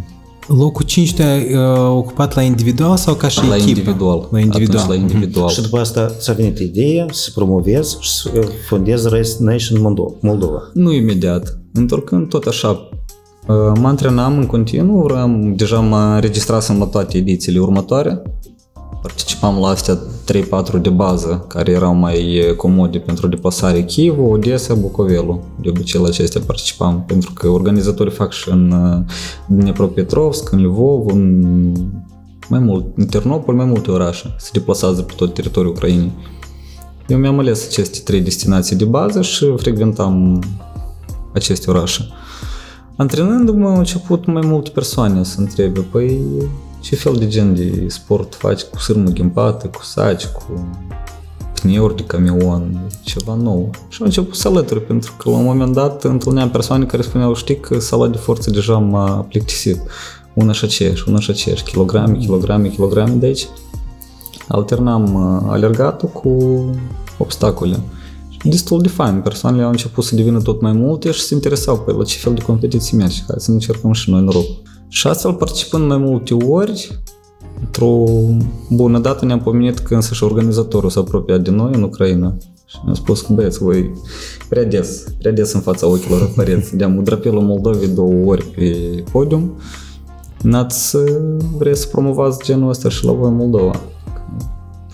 Locul 0.47 0.85
5 0.85 1.13
te-ai 1.13 1.55
uh, 1.55 1.77
ocupat 1.89 2.35
la 2.35 2.41
individual 2.41 2.97
sau 2.97 3.13
ca 3.13 3.27
și 3.27 3.47
la 3.47 3.55
echipă? 3.55 3.69
individual. 3.69 4.27
La 4.31 4.39
individual. 4.39 4.83
Atunci 4.83 4.95
la 4.97 5.01
individual. 5.01 5.49
Și 5.49 5.61
după 5.61 5.79
asta 5.79 6.15
ți-a 6.19 6.33
venit 6.33 6.59
ideea 6.59 7.05
să 7.11 7.31
promovezi 7.35 7.97
și 7.99 8.11
să 8.11 8.29
fondezi 8.67 9.07
Race 9.09 9.31
Nation 9.39 9.79
Moldo- 9.79 10.19
Moldova. 10.21 10.59
Nu 10.73 10.93
imediat. 10.93 11.57
Întorcând 11.73 12.29
tot 12.29 12.45
așa, 12.45 12.69
uh, 12.69 12.92
mă 13.47 13.87
antrenam 13.87 14.37
în 14.37 14.45
continuu, 14.45 15.01
vreau, 15.01 15.53
deja 15.55 15.79
mă 15.79 15.97
înregistrasem 15.97 16.77
la 16.77 16.85
toate 16.85 17.17
edițiile 17.17 17.59
următoare. 17.59 18.21
Participam 19.01 19.59
la 19.59 19.67
astea 19.67 19.97
3-4 20.77 20.81
de 20.81 20.89
bază, 20.89 21.45
care 21.47 21.71
erau 21.71 21.93
mai 21.93 22.33
eh, 22.35 22.55
comode 22.55 22.97
pentru 22.97 23.27
deplasare 23.27 23.83
Chivu, 23.83 24.23
Odessa, 24.23 24.73
Bucovelu. 24.73 25.43
De 25.61 25.69
obicei 25.69 26.01
la 26.01 26.07
acestea 26.07 26.41
participam, 26.45 27.03
pentru 27.07 27.33
că 27.33 27.47
organizatorii 27.47 28.11
fac 28.11 28.31
și 28.31 28.49
în 28.49 28.71
eh, 28.71 29.13
Dnepropetrovsk, 29.47 30.51
în 30.51 30.63
Lvov, 30.63 31.05
în 31.07 31.43
mai 32.49 32.59
mult, 32.59 32.85
în 32.95 33.05
Ternopol, 33.05 33.55
mai 33.55 33.65
multe 33.65 33.91
orașe. 33.91 34.35
Se 34.37 34.49
deplasează 34.53 35.01
pe 35.01 35.13
tot 35.15 35.33
teritoriul 35.33 35.73
Ucrainei. 35.73 36.11
Eu 37.07 37.17
mi-am 37.17 37.39
ales 37.39 37.67
aceste 37.67 37.99
trei 38.03 38.21
destinații 38.21 38.75
de 38.75 38.85
bază 38.85 39.21
și 39.21 39.53
frecventam 39.57 40.39
aceste 41.33 41.69
orașe. 41.69 42.07
Antrenându-mă 42.95 43.67
au 43.67 43.77
început 43.77 44.25
mai 44.25 44.41
multe 44.45 44.69
persoane 44.69 45.23
să 45.23 45.39
întrebe, 45.39 45.79
păi 45.79 46.21
ce 46.79 46.95
fel 46.95 47.15
de 47.15 47.27
gen 47.27 47.55
de 47.55 47.85
sport 47.87 48.35
faci 48.35 48.61
cu 48.61 48.79
sârmă 48.79 49.09
ghimpată, 49.09 49.67
cu 49.67 49.83
saci, 49.83 50.25
cu 50.25 50.69
pneuri 51.61 51.95
de 51.95 52.03
camion, 52.03 52.89
ceva 53.03 53.35
nou. 53.35 53.69
Și 53.89 53.97
am 53.99 54.05
început 54.05 54.35
să 54.35 54.47
alături, 54.47 54.81
pentru 54.81 55.13
că 55.17 55.29
la 55.29 55.37
un 55.37 55.43
moment 55.43 55.73
dat 55.73 56.03
întâlneam 56.03 56.49
persoane 56.49 56.85
care 56.85 57.01
spuneau, 57.01 57.35
știi 57.35 57.59
că 57.59 57.79
sala 57.79 58.07
de 58.07 58.17
forță 58.17 58.49
deja 58.49 58.77
m-a 58.77 59.25
plictisit. 59.29 59.81
Una 60.33 60.51
și 60.51 60.65
aceeași, 60.65 61.03
una 61.07 61.19
și 61.19 61.29
aceeași, 61.29 61.63
kilograme, 61.63 62.17
kilograme, 62.17 62.69
kilograme 62.69 63.13
de 63.13 63.25
aici. 63.25 63.47
Alternam 64.47 65.13
uh, 65.13 65.51
alergatul 65.51 66.09
cu 66.09 66.63
obstacole. 67.17 67.79
Și 68.43 68.49
Destul 68.49 68.81
de 68.81 68.87
fain, 68.87 69.21
persoanele 69.21 69.63
au 69.63 69.69
început 69.69 70.03
să 70.03 70.15
devină 70.15 70.41
tot 70.41 70.61
mai 70.61 70.71
multe 70.71 71.11
și 71.11 71.21
se 71.21 71.33
interesau 71.33 71.79
pe 71.79 71.91
la 71.91 72.03
ce 72.03 72.17
fel 72.17 72.33
de 72.33 72.41
competiții 72.41 72.97
mergi, 72.97 73.23
hai 73.27 73.35
să 73.37 73.49
ne 73.51 73.55
încercăm 73.55 73.91
și 73.91 74.09
noi 74.09 74.21
noroc. 74.21 74.45
Și 74.87 75.07
astfel, 75.07 75.33
participând 75.33 75.87
mai 75.87 75.97
multe 75.97 76.33
ori, 76.33 77.01
într-o 77.59 78.03
bună 78.69 78.99
dată 78.99 79.25
ne-am 79.25 79.41
pomenit 79.41 79.79
că 79.79 79.95
însăși 79.95 80.23
organizatorul 80.23 80.89
s-a 80.89 80.99
apropiat 80.99 81.41
de 81.41 81.49
noi 81.49 81.71
în 81.73 81.83
Ucraina 81.83 82.37
și 82.65 82.77
ne-a 82.85 82.93
spus 82.93 83.21
că 83.21 83.33
băieți, 83.33 83.57
voi 83.57 83.91
prea 84.49 84.65
des, 84.65 85.03
prea 85.17 85.31
des 85.31 85.53
în 85.53 85.61
fața 85.61 85.87
ochilor 85.87 86.21
apăreți. 86.31 86.75
De-am 86.75 87.03
drapelul 87.03 87.41
Moldovei 87.41 87.87
două 87.87 88.25
ori 88.25 88.45
pe 88.45 89.03
podium, 89.11 89.57
n-ați 90.41 90.97
vrea 91.57 91.73
să 91.73 91.87
promovați 91.87 92.43
genul 92.43 92.69
ăsta 92.69 92.89
și 92.89 93.05
la 93.05 93.11
voi 93.11 93.29
în 93.29 93.35
Moldova. 93.35 93.81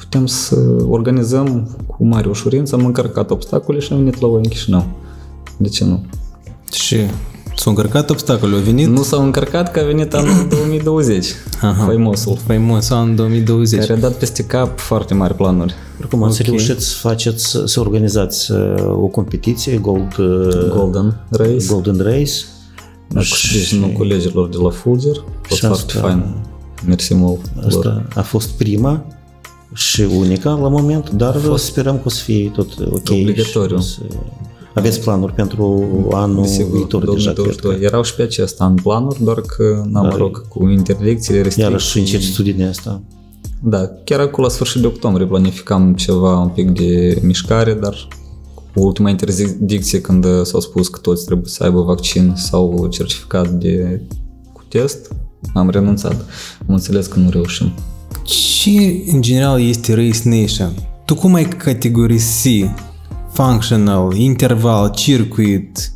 Putem 0.09 0.25
să 0.25 0.55
organizăm 0.89 1.77
cu 1.87 2.05
mare 2.05 2.27
ușurință, 2.29 2.75
am 2.75 2.85
încărcat 2.85 3.29
obstacole 3.31 3.79
și 3.79 3.91
am 3.93 3.97
venit 3.97 4.21
la 4.21 4.27
voi 4.27 4.37
în 4.43 4.49
Chișinău. 4.49 4.85
De 5.57 5.67
ce 5.67 5.85
nu? 5.85 6.03
Și 6.73 6.95
s-au 7.55 7.71
încărcat 7.71 8.09
obstacole, 8.09 8.55
au 8.55 8.61
venit 8.61 8.87
Nu 8.87 9.03
s-au 9.03 9.23
încărcat 9.23 9.71
că 9.71 9.79
a 9.79 9.83
venit 9.83 10.13
anul 10.13 10.47
2020, 10.49 11.25
Aha. 11.61 11.83
faimosul, 11.85 12.37
faimos 12.45 12.89
an 12.89 13.15
2020. 13.15 13.79
care 13.79 13.93
a 13.93 13.97
dat 13.97 14.13
peste 14.13 14.43
cap 14.45 14.79
foarte 14.79 15.13
mari 15.13 15.33
planuri. 15.35 15.73
Oricum 15.99 16.23
ați 16.23 16.41
Ok. 16.41 16.47
reușit 16.47 16.79
să 16.79 16.95
faceți, 16.99 17.57
să 17.65 17.79
organizați 17.79 18.51
uh, 18.51 18.73
o 18.85 19.05
competiție, 19.07 19.77
Gold, 19.77 20.17
uh, 20.17 20.69
Golden 20.75 21.21
Race, 21.29 21.65
Golden 21.67 21.97
Race. 21.97 22.33
cu 23.15 23.21
sprijinul 23.23 23.89
colegilor 23.89 24.49
de 24.49 24.57
la 24.61 24.69
Fulger, 24.69 25.15
a 25.17 25.31
fost 25.47 25.59
Și 25.59 25.65
foarte 25.65 25.93
asta- 25.95 26.07
fain. 26.07 26.23
Mersi 26.87 27.13
mult 27.13 27.39
lor. 27.55 27.65
Asta 27.65 28.05
a 28.15 28.21
fost 28.21 28.49
prima 28.49 29.05
și 29.73 30.01
unica 30.01 30.49
la 30.49 30.67
moment, 30.67 31.09
dar 31.09 31.37
sperăm 31.55 31.95
că 31.95 32.01
o 32.05 32.09
să 32.09 32.23
fie 32.23 32.49
tot 32.55 32.79
ok. 32.79 33.09
Obligatoriu. 33.09 33.75
și 33.79 33.81
o 33.81 33.85
să- 33.85 33.99
Aveți 34.73 34.99
planuri 35.01 35.33
pentru 35.33 35.87
anul 36.13 36.41
Desigur, 36.41 36.75
viitor 36.77 36.99
deja, 37.13 37.31
cred 37.31 37.35
2022. 37.35 37.77
că. 37.79 37.83
Erau 37.83 38.03
și 38.03 38.15
pe 38.15 38.21
acesta 38.21 38.65
în 38.65 38.75
planuri, 38.75 39.23
doar 39.23 39.41
că 39.41 39.83
n-am 39.91 40.03
Da. 40.03 40.09
noroc 40.09 40.45
cu 40.47 40.67
interdicțiile, 40.67 41.37
Iarăși 41.37 41.59
restricții. 41.61 42.01
incertitudinea 42.01 42.57
din 42.57 42.67
asta. 42.67 43.01
Da, 43.63 43.91
chiar 44.03 44.19
acolo 44.19 44.47
la 44.47 44.53
sfârșit 44.53 44.81
de 44.81 44.87
octombrie 44.87 45.25
planificam 45.25 45.93
ceva 45.93 46.39
un 46.39 46.47
pic 46.47 46.69
de 46.71 47.19
mișcare, 47.23 47.73
dar 47.73 48.07
cu 48.73 48.83
ultima 48.85 49.09
interdicție 49.09 50.01
când 50.01 50.25
s-au 50.43 50.59
spus 50.59 50.87
că 50.87 50.99
toți 50.99 51.25
trebuie 51.25 51.47
să 51.49 51.63
aibă 51.63 51.81
vaccin 51.81 52.33
sau 52.35 52.87
certificat 52.91 53.49
de 53.49 54.01
cu 54.53 54.61
test, 54.67 55.11
am 55.53 55.69
renunțat. 55.69 56.25
Am 56.67 56.73
înțeles 56.73 57.07
că 57.07 57.19
nu 57.19 57.29
reușim. 57.29 57.71
Ce 58.23 59.03
în 59.11 59.21
general 59.21 59.61
este 59.61 59.93
Race 59.93 60.21
Nation? 60.23 60.73
Tu 61.05 61.15
cum 61.15 61.33
ai 61.33 61.45
categorisi 61.45 62.71
functional, 63.33 64.13
interval, 64.13 64.89
circuit 64.89 65.91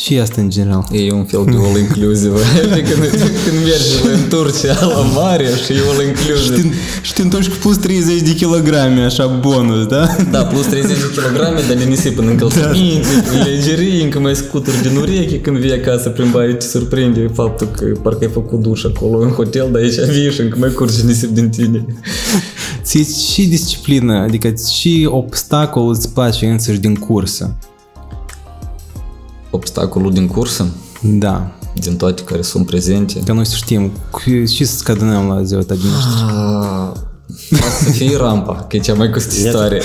și 0.00 0.18
asta 0.18 0.40
în 0.40 0.50
general? 0.50 0.88
E 0.92 1.12
un 1.12 1.24
fel 1.24 1.44
de 1.44 1.56
all 1.56 1.78
inclusive. 1.78 2.38
adică 2.72 2.90
când, 2.90 3.10
când 3.44 3.58
mergi 3.64 3.92
în 4.12 4.28
Turcia 4.28 4.86
la 4.86 5.02
mare 5.14 5.44
și 5.64 5.72
e 5.72 5.80
all 5.90 6.06
inclusive. 6.06 6.74
Și 7.02 7.12
te 7.12 7.22
întorci 7.22 7.48
cu 7.48 7.56
plus 7.60 7.76
30 7.76 8.20
de 8.20 8.34
kilograme, 8.34 9.00
așa 9.00 9.26
bonus, 9.26 9.86
da? 9.86 10.16
Da, 10.30 10.44
plus 10.44 10.66
30 10.66 10.96
de 10.96 11.10
kilograme, 11.12 11.60
dar 11.68 11.76
le 11.76 11.84
nisip 11.84 12.18
în 12.18 12.26
încălțăminte, 12.26 13.08
în 13.32 13.42
legerii, 13.44 14.02
încă 14.02 14.18
mai 14.18 14.34
scuturi 14.34 14.82
din 14.82 14.96
ureche 14.96 15.40
când 15.40 15.56
vii 15.56 15.72
acasă 15.72 16.08
prin 16.08 16.30
baie, 16.30 16.52
te 16.52 16.66
surprinde 16.66 17.30
faptul 17.34 17.66
că 17.66 17.84
parcă 18.02 18.24
ai 18.24 18.30
făcut 18.32 18.60
duș 18.60 18.84
acolo 18.84 19.18
în 19.18 19.28
hotel, 19.28 19.68
dar 19.72 19.82
aici 19.82 19.94
vii 19.94 20.30
și 20.30 20.40
încă 20.40 20.56
mai 20.58 20.70
curge 20.70 21.02
nisip 21.06 21.28
din 21.28 21.48
tine. 21.48 21.86
Ți 22.82 23.32
și 23.32 23.46
disciplină, 23.46 24.14
adică 24.14 24.54
și 24.72 25.08
obstacol 25.10 25.88
îți 25.88 26.12
place 26.12 26.46
însăși 26.46 26.78
din 26.78 26.94
cursă. 26.94 27.56
Obstacolul 29.54 30.12
din 30.12 30.26
cursă, 30.26 30.66
Da. 31.02 31.50
din 31.74 31.96
toate 31.96 32.22
care 32.22 32.42
sunt 32.42 32.66
prezente. 32.66 33.20
Că 33.24 33.32
noi 33.32 33.46
să 33.46 33.54
știm 33.56 33.90
cu- 34.10 34.44
și 34.52 34.64
să 34.64 34.76
scadânăm 34.76 35.26
la 35.28 35.42
ziua 35.42 35.60
ta 35.62 35.74
din 35.74 35.90
Ah, 36.28 36.90
Poate 37.50 37.74
să 37.84 37.90
fie 37.90 38.16
rampa, 38.24 38.54
că 38.68 38.76
e 38.76 38.80
cea 38.80 38.94
mai 38.94 39.10
costisitoare. 39.10 39.82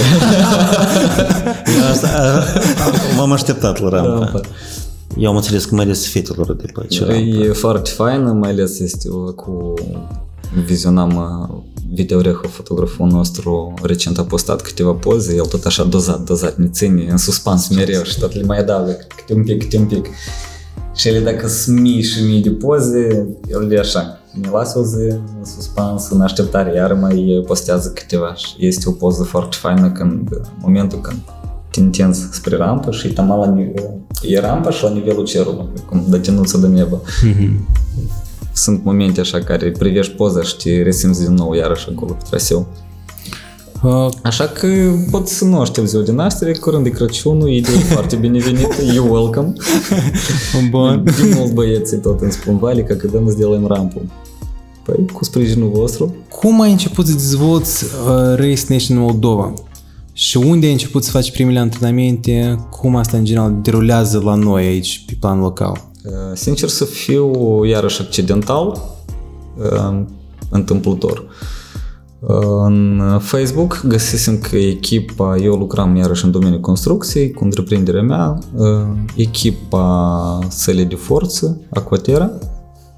Eu 1.80 1.86
asta, 1.92 2.08
a, 2.08 2.44
m-am 3.18 3.32
așteptat 3.32 3.80
la 3.82 3.90
rampa. 3.90 4.10
Rampa. 4.20 4.42
Eu 5.18 5.30
am 5.30 5.36
înțeles 5.36 5.66
că 5.66 5.76
mai 5.76 5.84
ales 5.84 6.08
fetelor 6.08 6.46
de 6.56 6.66
pe 6.74 6.88
ce 6.88 7.00
rampă. 7.06 7.16
E 7.20 7.52
foarte 7.52 7.90
faină, 7.90 8.32
mai 8.32 8.50
ales 8.50 8.80
este 8.80 9.10
o- 9.10 9.32
cu... 9.34 9.74
Vizionam 10.66 11.16
uh, 11.16 11.58
videorehul 11.94 12.50
fotograful 12.50 13.08
nostru 13.08 13.74
recent 13.82 14.18
a 14.18 14.24
postat 14.24 14.62
câteva 14.62 14.92
poze, 14.92 15.36
el 15.36 15.46
tot 15.46 15.66
așa 15.66 15.84
dozat, 15.84 16.22
dozat, 16.22 16.58
ne 16.58 16.68
ține 16.68 17.08
în 17.10 17.18
suspans 17.18 17.68
mereu 17.68 18.04
și 18.04 18.20
tot 18.20 18.34
le 18.34 18.44
mai 18.44 18.58
adaugă 18.58 18.98
câte 19.16 19.34
un 19.34 19.44
pic, 19.44 19.62
câte 19.62 19.78
un 19.78 19.86
pic. 19.86 20.06
Și 20.96 21.08
ele 21.08 21.20
dacă 21.20 21.48
sunt 21.48 21.80
mii 21.80 22.02
și 22.02 22.24
mii 22.24 22.42
de 22.42 22.50
poze, 22.50 23.28
el 23.50 23.68
le 23.68 23.80
așa, 23.80 24.20
ne 24.42 24.50
lasă 24.50 24.80
o 24.80 24.84
zi 24.84 25.10
în 25.40 25.46
suspans, 25.46 26.10
în 26.10 26.22
așteptare, 26.22 26.74
iar 26.76 26.94
mai 26.94 27.44
postează 27.46 27.90
câteva 27.90 28.34
și 28.34 28.56
este 28.58 28.90
o 28.90 28.92
poză 28.92 29.24
foarte 29.24 29.56
faină 29.60 29.92
când, 29.92 30.30
în 30.32 30.50
momentul 30.62 31.02
când 31.02 31.18
te 31.72 31.80
întinzi 31.80 32.28
spre 32.32 32.58
rampă 32.58 32.92
și 32.92 33.08
e, 33.08 33.14
la, 33.16 33.54
e 34.22 34.40
rampa 34.40 34.70
și 34.70 34.84
la 34.84 34.90
nivelul 34.90 35.26
cerului, 35.26 35.66
cum 35.90 36.06
de 36.10 36.20
tinuță 36.20 36.58
de 36.58 36.68
nebă. 36.68 37.02
Mm-hmm 37.02 37.86
Sunt 38.57 38.85
momente 38.85 39.21
așa 39.21 39.39
care 39.39 39.71
privești 39.71 40.13
poza 40.13 40.43
și 40.43 40.57
te 40.57 40.83
resimți 40.83 41.25
din 41.25 41.35
nou 41.35 41.55
iarăși 41.55 41.89
acolo 41.91 42.13
pe 42.13 42.25
traseu. 42.29 42.67
Uh, 43.83 44.09
Așa 44.23 44.47
că 44.47 44.67
pot 45.11 45.29
să 45.29 45.45
nu 45.45 45.61
aștept 45.61 45.89
ziua 45.89 46.03
de 46.03 46.13
naștere, 46.13 46.53
curând 46.53 46.85
de 46.85 46.91
Crăciunul, 46.91 47.49
idee 47.49 47.79
foarte 47.79 48.17
binevenită, 48.17 48.83
you 48.95 49.13
welcome. 49.15 49.53
Bun. 50.71 51.03
De 51.05 51.35
mult 51.35 51.53
băieții 51.53 51.99
tot 51.99 52.21
îmi 52.21 52.33
spun, 52.33 52.59
Vali, 52.59 52.85
că 52.85 52.95
când 52.95 53.15
îmi 53.15 53.31
сделаем 53.31 53.67
rampă. 53.67 54.01
Păi, 54.85 55.07
cu 55.13 55.25
sprijinul 55.25 55.71
vostru. 55.71 56.15
Cum 56.29 56.61
ai 56.61 56.71
început 56.71 57.07
să 57.07 57.13
dezvolți 57.13 57.85
uh, 57.85 57.91
Race 58.37 58.63
Nation 58.69 58.99
Moldova? 58.99 59.53
Și 60.13 60.37
unde 60.37 60.67
ai 60.67 60.73
început 60.73 61.05
să 61.05 61.11
faci 61.11 61.33
primele 61.33 61.59
antrenamente? 61.59 62.59
Cum 62.71 62.97
asta 62.97 63.17
în 63.17 63.25
general 63.25 63.59
derulează 63.63 64.21
la 64.25 64.35
noi 64.35 64.65
aici, 64.65 65.05
pe 65.07 65.17
plan 65.21 65.41
local? 65.41 65.91
Uh, 66.08 66.14
Sincer 66.34 66.70
să 66.70 66.86
fiu, 66.86 67.32
iarăși 67.64 68.02
accidental, 68.02 68.82
uh, 69.58 70.02
întâmplător. 70.50 71.24
Uh, 72.20 72.36
În 72.66 73.02
Facebook 73.20 73.82
găsisem 73.88 74.38
că 74.38 74.56
echipa, 74.56 75.36
eu 75.38 75.54
lucram 75.56 75.96
iarăși 75.96 76.26
în 76.26 76.32
domeniul 76.32 76.60
construcției 76.60 77.32
cu 77.32 77.44
întreprinderea 77.44 78.02
mea, 78.02 78.38
uh, 78.56 78.68
echipa 79.16 80.40
Săle 80.50 80.84
de 80.84 80.96
Forță, 80.96 81.62
Aquatera, 81.70 82.30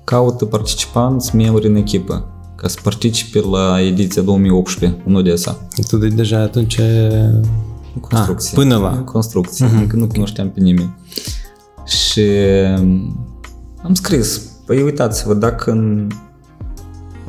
caută 0.04 0.46
participanți, 0.46 1.36
membri 1.36 1.68
în 1.68 1.76
echipă, 1.76 2.26
ca 2.56 2.68
să 2.68 2.78
participe 2.84 3.42
la 3.52 3.82
ediția 3.82 4.22
2018 4.22 5.02
în 5.06 5.16
Odessa. 5.16 5.68
Tu 5.88 5.98
de 5.98 6.08
deja 6.08 6.40
atunci... 6.42 6.80
În 7.94 8.00
construcție. 8.02 8.50
Ah, 8.58 8.64
până 8.64 8.78
la- 8.78 8.90
În 8.98 9.04
construcție, 9.04 9.68
uh-huh. 9.68 9.80
încă 9.80 9.96
nu 9.96 10.08
cunoșteam 10.08 10.50
pe 10.50 10.60
nimeni. 10.60 10.96
Și 11.90 12.22
am 13.84 13.94
scris, 13.94 14.42
păi 14.66 14.82
uitați-vă, 14.82 15.34
dacă 15.34 15.72
în- 15.72 16.08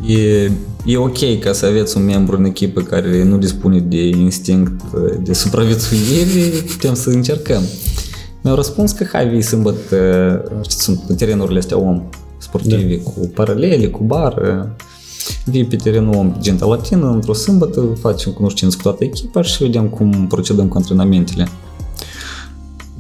e, 0.07 0.51
e 0.85 0.97
ok 0.97 1.39
ca 1.41 1.53
să 1.53 1.67
aveți 1.67 1.97
un 1.97 2.05
membru 2.05 2.37
în 2.37 2.45
echipă 2.45 2.81
care 2.81 3.25
nu 3.25 3.39
dispune 3.39 3.79
de 3.81 4.07
instinct 4.09 4.83
de 5.23 5.33
supraviețuire, 5.33 6.49
putem 6.67 6.95
să 6.95 7.11
încercăm. 7.11 7.63
Mi-au 8.43 8.57
răspuns 8.57 8.93
că 8.93 9.05
hai 9.13 9.29
vii 9.29 9.43
sâmbătă, 9.43 9.97
știți, 10.63 10.83
sunt 10.83 11.17
terenurile 11.17 11.59
astea 11.59 11.79
om 11.79 12.03
sportive 12.39 12.97
da. 12.97 13.03
cu 13.11 13.31
paralele, 13.35 13.87
cu 13.87 14.03
bară, 14.03 14.77
vii 15.45 15.65
pe 15.65 15.77
terenul 15.77 16.15
om 16.15 16.35
Genta 16.41 16.67
Latină 16.67 17.11
într-o 17.11 17.33
sâmbătă, 17.33 17.81
facem 18.01 18.33
cunoștință 18.33 18.77
cu 18.77 18.83
toată 18.83 19.05
echipa 19.05 19.43
și 19.43 19.63
vedem 19.63 19.89
cum 19.89 20.27
procedăm 20.27 20.69
cu 20.69 20.77
antrenamentele 20.77 21.49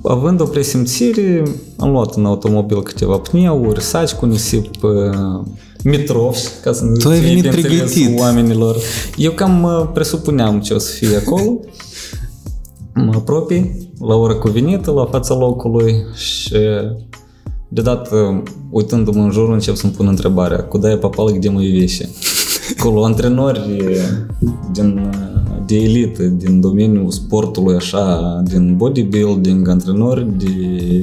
având 0.02 0.40
o 0.40 0.45
presimțire, 0.45 1.42
am 1.76 1.90
luat 1.90 2.14
în 2.14 2.25
automobil 2.25 2.83
câteva 2.83 3.16
pneuri, 3.16 3.83
saci 3.83 4.12
cu 4.12 4.26
nisip, 4.26 4.83
uh, 4.83 5.45
mitrov, 5.85 6.37
ca 6.62 6.73
să 6.73 6.85
tu 6.99 7.09
ai 7.09 7.21
venit 7.21 7.49
pregătit. 7.49 8.19
oamenilor. 8.19 8.76
Eu 9.16 9.33
cam 9.33 9.62
uh, 9.62 9.88
presupuneam 9.95 10.61
ce 10.61 10.75
o 10.75 10.78
să 10.78 10.92
fie 10.92 11.16
acolo. 11.16 11.61
mă 12.95 13.12
apropii 13.14 13.92
la 13.99 14.14
ora 14.14 14.35
cuvenită, 14.35 14.90
la 14.90 15.04
fața 15.04 15.35
locului 15.35 15.95
și 16.14 16.57
deodată, 17.69 18.42
uitându-mă 18.71 19.23
în 19.23 19.30
jur, 19.30 19.52
încep 19.52 19.75
să-mi 19.75 19.92
pun 19.92 20.07
întrebarea, 20.07 20.62
cuda 20.62 20.90
e 20.90 20.97
papal, 20.97 21.37
de 21.38 21.49
mă 21.49 21.62
iubește? 21.62 22.09
Acolo 22.78 23.04
antrenori 23.11 23.85
din 24.73 24.99
uh, 24.99 25.39
de 25.70 25.76
elită, 25.76 26.22
din 26.22 26.60
domeniul 26.60 27.10
sportului 27.10 27.74
așa, 27.74 28.40
din 28.44 28.76
bodybuilding, 28.76 29.68
antrenori 29.68 30.26
de 30.38 30.48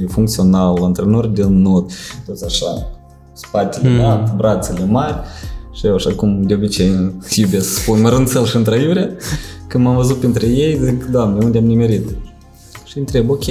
funcțional, 0.07 0.83
antrenori 0.83 1.33
de 1.33 1.45
not, 1.50 1.91
toți 2.25 2.45
așa, 2.45 2.91
spatele 3.33 3.89
mm. 3.89 3.97
lat, 3.97 4.36
brațele 4.36 4.86
mari 4.86 5.15
și 5.74 5.86
eu 5.86 5.95
așa 5.95 6.13
cum 6.13 6.41
de 6.41 6.53
obicei 6.53 7.13
iubesc 7.36 7.74
să 7.74 7.79
spun 7.79 8.01
mărânțel 8.01 8.45
și 8.45 8.55
întrăiure, 8.55 9.15
când 9.67 9.83
m-am 9.83 9.95
văzut 9.95 10.17
printre 10.17 10.47
ei, 10.47 10.79
zic, 10.83 11.05
Doamne, 11.05 11.45
unde 11.45 11.57
am 11.57 11.65
nimerit? 11.65 12.15
Și 12.86 12.97
întreb, 12.97 13.29
ok, 13.29 13.43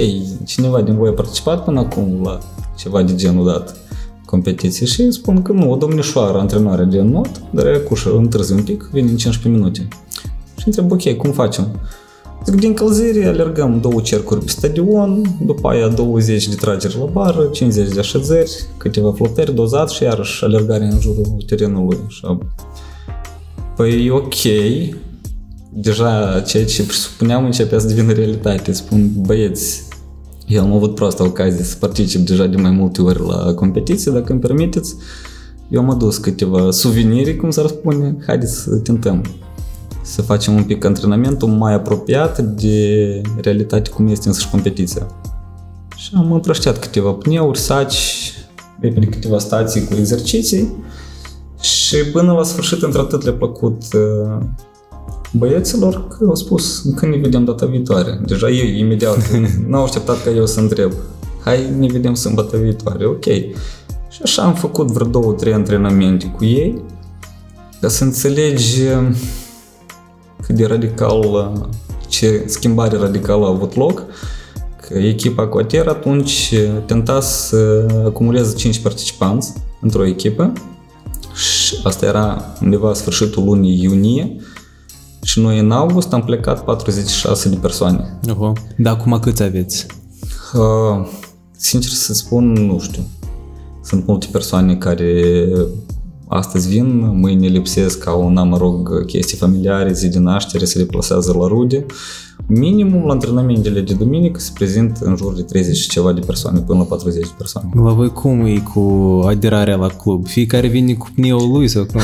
cineva 0.45 0.81
din 0.81 0.95
voi 0.95 1.09
a 1.09 1.13
participat 1.13 1.63
până 1.63 1.79
acum 1.79 2.21
la 2.23 2.37
ceva 2.77 3.03
de 3.03 3.15
genul 3.15 3.45
dat 3.45 3.75
competiție 4.25 4.85
și 4.85 5.01
îi 5.01 5.13
spun 5.13 5.41
că 5.41 5.51
nu, 5.51 5.71
o 5.71 5.75
domnișoară 5.75 6.37
antrenoare 6.37 6.83
de 6.83 7.01
not, 7.01 7.29
dar 7.51 7.65
e 7.65 7.77
cușă, 7.77 8.15
întârzi 8.15 8.53
un 8.53 8.63
pic, 8.63 8.89
vine 8.91 9.09
în 9.09 9.17
15 9.17 9.61
minute. 9.61 9.87
Și 10.57 10.63
întreb, 10.65 10.91
ok, 10.91 11.15
cum 11.15 11.31
facem? 11.31 11.79
Zic, 12.45 12.55
din 12.55 12.73
călzire 12.73 13.25
alergăm 13.25 13.79
două 13.79 14.01
cercuri 14.01 14.39
pe 14.39 14.49
stadion, 14.49 15.37
după 15.45 15.69
aia 15.69 15.87
20 15.87 16.47
de 16.47 16.55
trageri 16.55 16.97
la 16.97 17.05
bară, 17.05 17.45
50 17.51 17.93
de 17.93 17.99
așezări, 17.99 18.51
câteva 18.77 19.11
flotări, 19.11 19.53
dozat 19.53 19.89
și 19.89 20.03
iarăși 20.03 20.43
alergare 20.43 20.83
în 20.83 20.99
jurul 20.99 21.43
terenului. 21.47 21.97
Așa. 22.07 22.37
Păi 23.75 24.09
ok, 24.09 24.35
deja 25.73 26.41
ceea 26.45 26.65
ce 26.65 26.83
presupuneam 26.83 27.45
începea 27.45 27.79
să 27.79 27.87
devină 27.87 28.11
realitate. 28.11 28.71
Spun, 28.71 29.11
băieți, 29.15 29.83
eu 30.47 30.63
am 30.63 30.73
avut 30.73 30.95
proastă 30.95 31.23
ocazie 31.23 31.63
să 31.63 31.75
particip 31.79 32.25
deja 32.25 32.45
de 32.45 32.57
mai 32.57 32.71
multe 32.71 33.01
ori 33.01 33.19
la 33.27 33.53
competiție, 33.53 34.11
dacă 34.11 34.31
îmi 34.31 34.41
permiteți. 34.41 34.95
Eu 35.69 35.79
am 35.79 35.89
adus 35.89 36.17
câteva 36.17 36.71
suveniri, 36.71 37.35
cum 37.35 37.49
s-ar 37.49 37.67
spune, 37.67 38.17
haideți 38.25 38.61
să 38.61 38.75
tentăm 38.75 39.23
să 40.07 40.21
facem 40.21 40.53
un 40.53 40.63
pic 40.63 40.85
antrenamentul 40.85 41.47
mai 41.47 41.73
apropiat 41.73 42.39
de 42.39 43.21
realitate 43.41 43.89
cum 43.89 44.07
este 44.07 44.27
însăși 44.27 44.49
competiția. 44.49 45.07
Și 45.95 46.11
am 46.15 46.31
împrăștiat 46.31 46.79
câteva 46.79 47.11
pneuri, 47.11 47.59
saci, 47.59 48.31
repede 48.79 49.05
câteva 49.05 49.39
stații 49.39 49.85
cu 49.85 49.93
exerciții 49.97 50.73
și 51.59 51.95
până 51.95 52.31
la 52.31 52.43
sfârșit, 52.43 52.81
într-atât 52.81 53.23
le-a 53.23 53.33
plăcut 53.33 53.81
uh, 53.93 54.45
băieților 55.31 56.07
că 56.07 56.25
au 56.27 56.35
spus 56.35 56.81
când 56.95 57.13
ne 57.13 57.19
vedem 57.21 57.45
data 57.45 57.65
viitoare. 57.65 58.19
Deja 58.25 58.49
ei 58.49 58.79
imediat 58.79 59.31
n-au 59.69 59.83
așteptat 59.83 60.23
ca 60.23 60.29
eu 60.29 60.45
să 60.45 60.59
întreb. 60.59 60.91
Hai, 61.43 61.73
ne 61.77 61.87
vedem 61.87 62.13
sâmbătă 62.13 62.57
viitoare, 62.57 63.05
ok. 63.05 63.25
Și 64.09 64.19
așa 64.23 64.41
am 64.41 64.53
făcut 64.53 64.91
vreo 64.91 65.07
două, 65.07 65.33
trei 65.33 65.53
antrenamente 65.53 66.25
cu 66.37 66.45
ei 66.45 66.81
ca 67.81 67.87
să 67.87 68.03
înțelegi 68.03 68.81
cât 68.83 69.46
de 70.53 70.65
radical, 70.65 71.51
ce 72.07 72.43
schimbare 72.47 72.97
radicală 72.97 73.45
a 73.45 73.49
avut 73.49 73.75
loc, 73.75 74.03
că 74.87 74.97
echipa 74.97 75.47
Coater 75.47 75.87
atunci 75.87 76.53
tenta 76.85 77.21
să 77.21 77.85
acumuleze 78.05 78.55
5 78.55 78.79
participanți 78.79 79.53
într-o 79.81 80.05
echipă 80.05 80.53
și 81.33 81.75
asta 81.83 82.05
era 82.05 82.53
undeva 82.61 82.93
sfârșitul 82.93 83.43
lunii 83.43 83.81
iunie 83.81 84.35
și 85.23 85.39
noi 85.39 85.59
în 85.59 85.71
august 85.71 86.13
am 86.13 86.23
plecat 86.23 86.63
46 86.63 87.49
de 87.49 87.55
persoane. 87.55 88.19
Oho. 88.29 88.53
Dar 88.77 88.93
acum 88.93 89.19
câți 89.19 89.43
aveți? 89.43 89.85
Uh, 90.53 91.07
sincer 91.51 91.91
să 91.91 92.13
spun, 92.13 92.51
nu 92.51 92.79
știu. 92.79 93.03
Sunt 93.83 94.07
multe 94.07 94.27
persoane 94.31 94.75
care 94.75 95.47
astăzi 96.27 96.69
vin, 96.69 97.17
mâine 97.19 97.47
lipsesc, 97.47 98.07
au, 98.07 98.29
na, 98.29 98.43
mă 98.43 98.57
rog, 98.57 99.05
chestii 99.05 99.37
familiare, 99.37 99.93
zi 99.93 100.07
de 100.07 100.19
naștere, 100.19 100.65
se 100.65 100.77
deplasează 100.77 101.33
la 101.39 101.47
rude. 101.47 101.85
Minimum 102.45 103.05
la 103.05 103.11
antrenamentele 103.11 103.81
de 103.81 103.93
duminică 103.93 104.39
se 104.39 104.51
prezintă 104.53 105.05
în 105.05 105.15
jur 105.15 105.33
de 105.33 105.41
30 105.41 105.75
și 105.75 105.89
ceva 105.89 106.13
de 106.13 106.19
persoane, 106.19 106.59
până 106.59 106.79
la 106.79 106.85
40 106.85 107.21
de 107.21 107.33
persoane. 107.37 107.69
La 107.73 107.91
voi 107.91 108.09
cum 108.09 108.45
e 108.45 108.63
cu 108.73 108.81
aderarea 109.25 109.75
la 109.75 109.87
club? 109.87 110.27
Fiecare 110.27 110.67
vine 110.67 110.93
cu 110.93 111.07
pneul 111.15 111.51
lui 111.51 111.67
sau 111.67 111.85
cum? 111.85 112.01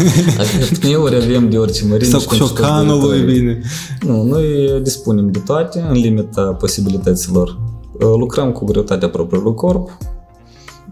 Adică 0.40 0.76
pneuri 0.80 1.16
avem 1.16 1.50
de 1.50 1.58
orice 1.58 1.84
mărime. 1.88 2.10
sau 2.10 2.20
și 2.20 2.26
cu 2.26 2.34
pentru 2.34 2.54
șocanul 2.56 3.00
toți 3.00 3.06
lui 3.06 3.20
doi. 3.20 3.34
vine? 3.34 3.60
Nu, 4.00 4.22
noi 4.22 4.44
dispunem 4.82 5.30
de 5.30 5.38
toate 5.38 5.86
în 5.88 5.96
limita 5.96 6.42
posibilităților. 6.42 7.58
Lucrăm 7.98 8.52
cu 8.52 8.64
greutatea 8.64 9.08
propriului 9.08 9.54
corp. 9.54 9.98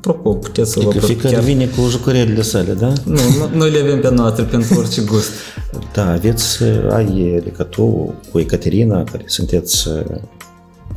Apropo, 0.00 0.34
puteți 0.34 0.70
să 0.70 0.80
vă 0.80 0.88
Adică 0.88 1.06
fiecare 1.06 1.34
chiar- 1.34 1.42
vine 1.44 1.66
cu 1.66 1.88
jucăriile 1.88 2.42
sale, 2.42 2.72
da? 2.72 2.92
Nu, 3.04 3.14
nu, 3.38 3.56
noi 3.56 3.70
le 3.70 3.78
avem 3.78 4.00
pe 4.00 4.10
noastre 4.10 4.44
pentru 4.44 4.78
orice 4.78 5.00
gust. 5.02 5.30
Da, 5.92 6.10
aveți, 6.10 6.62
ai 6.90 7.40
legătură 7.44 8.14
cu 8.32 8.38
Ecaterina, 8.38 9.04
care 9.04 9.22
sunteți 9.26 9.88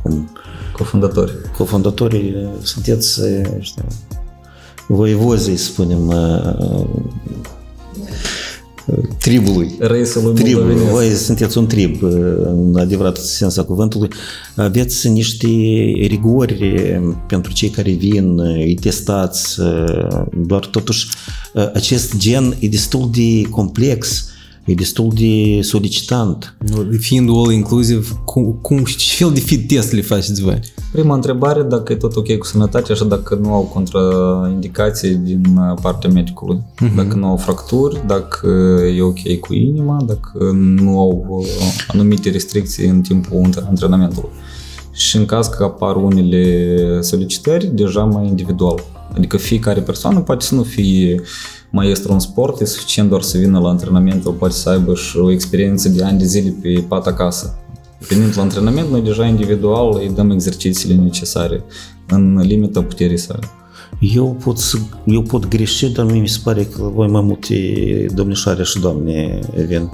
cum, 0.02 0.30
Cofondatori. 0.76 1.32
cofondatorii, 1.56 2.48
sunteți, 2.62 3.20
știu, 3.60 3.84
voivozii, 4.88 5.56
spunem, 5.56 6.12
tribului. 9.18 9.74
Reisul 9.78 10.22
lui 10.22 10.34
Trib, 10.34 10.54
Moldovenesc. 10.54 10.90
voi 10.90 11.08
sunteți 11.10 11.58
un 11.58 11.66
trib, 11.66 12.02
în 12.02 12.76
adevărat 12.76 13.16
sens 13.16 13.56
al 13.56 13.64
cuvântului. 13.64 14.08
Aveți 14.56 15.08
niște 15.08 15.46
rigori 16.06 16.74
pentru 17.26 17.52
cei 17.52 17.68
care 17.68 17.90
vin, 17.90 18.38
îi 18.38 18.74
testați, 18.80 19.60
doar 20.46 20.66
totuși 20.66 21.06
acest 21.74 22.16
gen 22.16 22.56
e 22.58 22.68
destul 22.68 23.10
de 23.12 23.42
complex, 23.50 24.28
e 24.64 24.74
destul 24.74 25.12
de 25.14 25.62
solicitant. 25.62 26.56
Nu, 26.68 26.86
Fiind 26.98 27.28
all 27.32 27.52
inclusive, 27.52 28.06
cum, 28.24 28.58
cum, 28.62 28.84
ce 28.84 29.14
fel 29.24 29.32
de 29.32 29.40
fit 29.40 29.68
test 29.68 29.92
le 29.92 30.00
faceți 30.00 30.42
voi? 30.42 30.60
Prima 30.92 31.14
întrebare, 31.14 31.62
dacă 31.62 31.92
e 31.92 31.96
tot 31.96 32.16
ok 32.16 32.36
cu 32.36 32.46
sănătatea 32.46 32.94
și 32.94 33.04
dacă 33.04 33.34
nu 33.34 33.52
au 33.52 33.62
contraindicații 33.62 35.14
din 35.14 35.60
partea 35.82 36.10
medicului. 36.10 36.62
Dacă 36.96 37.16
nu 37.16 37.26
au 37.26 37.36
fracturi, 37.36 38.06
dacă 38.06 38.48
e 38.96 39.02
ok 39.02 39.38
cu 39.40 39.54
inima, 39.54 40.02
dacă 40.06 40.38
nu 40.54 40.98
au 40.98 41.26
uh, 41.28 41.46
anumite 41.88 42.30
restricții 42.30 42.86
în 42.86 43.00
timpul 43.00 43.48
antrenamentului. 43.68 44.30
Și 44.92 45.16
în 45.16 45.24
caz 45.24 45.46
că 45.46 45.64
apar 45.64 45.96
unele 45.96 47.00
solicitări, 47.00 47.66
deja 47.66 48.04
mai 48.04 48.26
individual. 48.26 48.82
Adică 49.16 49.36
fiecare 49.36 49.80
persoană 49.80 50.20
poate 50.20 50.44
să 50.44 50.54
nu 50.54 50.62
fie 50.62 51.22
maestru 51.74 52.12
în 52.12 52.18
sport, 52.18 52.60
e 52.60 52.64
suficient 52.64 53.08
doar 53.08 53.22
să 53.22 53.38
vină 53.38 53.58
la 53.58 53.68
antrenament, 53.68 54.24
el 54.24 54.32
poate 54.32 54.54
să 54.54 54.68
aibă 54.68 54.94
și 54.94 55.16
o 55.16 55.30
experiență 55.30 55.88
de 55.88 56.04
ani 56.04 56.18
de 56.18 56.24
zile 56.24 56.54
pe 56.62 56.84
pat 56.88 57.06
acasă. 57.06 57.58
Venind 58.08 58.32
la 58.36 58.42
antrenament, 58.42 58.90
noi 58.90 59.00
deja 59.00 59.26
individual 59.26 59.96
îi 60.00 60.12
dăm 60.14 60.30
exercițiile 60.30 60.94
necesare 60.94 61.64
în 62.08 62.40
limita 62.40 62.82
puterii 62.82 63.16
sale. 63.16 63.46
Eu 64.00 64.36
pot, 64.44 64.58
să, 64.58 64.76
eu 65.06 65.22
pot 65.22 65.48
greși, 65.48 65.92
dar 65.92 66.04
mie 66.04 66.20
mi 66.20 66.28
se 66.28 66.38
pare 66.44 66.64
că 66.64 66.82
voi 66.82 67.08
mai 67.08 67.20
multe 67.20 67.54
domnișoare 68.14 68.62
și 68.62 68.80
doamne 68.80 69.38
vin. 69.66 69.90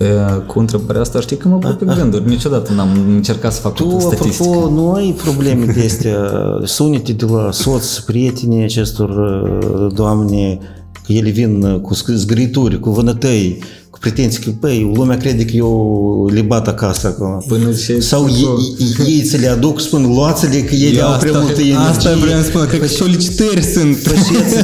E, 0.00 0.06
Cu 0.46 0.58
întrebarea 0.58 1.00
asta 1.00 1.20
știi 1.20 1.36
că 1.36 1.48
mă 1.48 1.56
pun 1.58 1.76
pe 1.78 1.94
gânduri. 1.96 2.28
Niciodată 2.28 2.72
n-am 2.72 2.88
încercat 3.08 3.52
să 3.52 3.60
fac 3.60 3.74
Tu, 3.74 3.86
o 3.86 3.98
statistică. 4.00 4.48
apropo, 4.48 4.68
nu 4.70 4.92
ai 4.92 5.14
probleme 5.22 5.64
de 5.64 5.82
astea, 5.86 6.18
sunete 6.64 7.12
de 7.12 7.24
la 7.24 7.48
soț, 7.52 7.96
prietenii 7.98 8.62
acestor 8.64 9.08
uh, 9.08 9.92
doamne, 9.94 10.58
că 11.06 11.12
ele 11.12 11.30
vin 11.30 11.62
uh, 11.62 11.80
cu 11.80 11.94
sc- 11.94 12.14
zgârituri, 12.14 12.80
cu 12.80 12.90
vânătăi, 12.90 13.58
cu 13.90 13.98
pretenții 13.98 14.42
că, 14.42 14.50
băi, 14.60 14.92
lumea 14.94 15.16
crede 15.16 15.44
că 15.44 15.56
eu 15.56 16.28
le 16.32 16.40
bat 16.40 16.68
acasă 16.68 17.06
acolo. 17.06 17.44
Până 17.48 17.72
ce- 17.86 18.00
Sau 18.00 18.26
ei, 18.28 18.46
ei, 18.78 19.14
ei 19.14 19.22
ți 19.22 19.38
le 19.38 19.46
aduc, 19.46 19.80
spun, 19.80 20.14
luați-le 20.14 20.60
că 20.62 20.74
ele 20.74 21.00
au 21.00 21.18
prea 21.18 21.32
multă 21.32 21.60
energie. 21.60 21.76
Asta 21.88 22.14
vreau 22.14 22.40
să 22.40 22.46
spun, 22.48 22.66
cred 22.66 22.80
că 22.80 22.86
solicitări 22.86 23.62
sunt. 23.62 23.96
Faceți, 23.96 24.54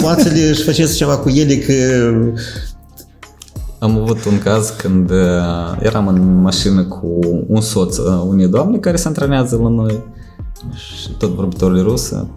luați-le 0.00 0.52
și 0.52 0.62
faceți 0.62 0.96
ceva 0.96 1.16
cu 1.16 1.28
ele 1.28 1.56
că 1.56 1.72
Am 3.84 3.98
avut 3.98 4.24
un 4.24 4.38
caz 4.38 4.70
când 4.70 5.10
eram 5.80 6.08
în 6.08 6.40
mașină 6.40 6.84
cu 6.84 7.18
un 7.46 7.60
soț 7.60 7.96
unei 8.26 8.48
doamne 8.48 8.78
care 8.78 8.96
se 8.96 9.08
antrenează 9.08 9.56
la 9.56 9.68
noi 9.68 10.02
și 10.74 11.10
tot 11.18 11.30
vorbitorul 11.30 11.82
rusă. 11.82 12.28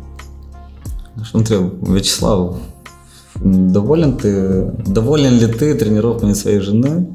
Și 1.21 1.36
întreb, 1.36 1.71
Вячеслав, 1.79 2.55
доволен 3.71 4.15
ты, 4.15 4.31
доволен 4.91 5.38
ли 5.38 5.47
ты 5.47 5.73
тренировками 5.75 6.33
своей 6.33 6.60
жены? 6.60 7.07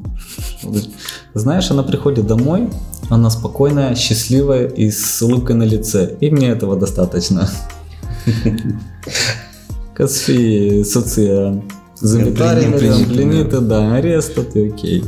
Знаешь, 1.33 1.71
она 1.71 1.83
приходит 1.83 2.25
домой, 2.25 2.69
она 3.09 3.29
спокойная, 3.29 3.95
счастливая 3.95 4.67
и 4.67 4.89
с 4.89 5.21
улыбкой 5.21 5.55
на 5.55 5.65
лице. 5.65 6.15
И 6.19 6.29
мне 6.29 6.47
этого 6.47 6.75
достаточно. 6.75 7.49
Ca 9.93 10.05
să 10.05 10.31
fie 12.07 12.09
soția 12.09 12.23
zâmbitoare, 12.23 12.65
Împlinită, 12.65 12.95
împlinită, 12.95 13.59
da, 13.59 13.93
în 13.95 14.01
rest 14.01 14.33
tot 14.33 14.55
e 14.55 14.59
ok. 14.59 15.03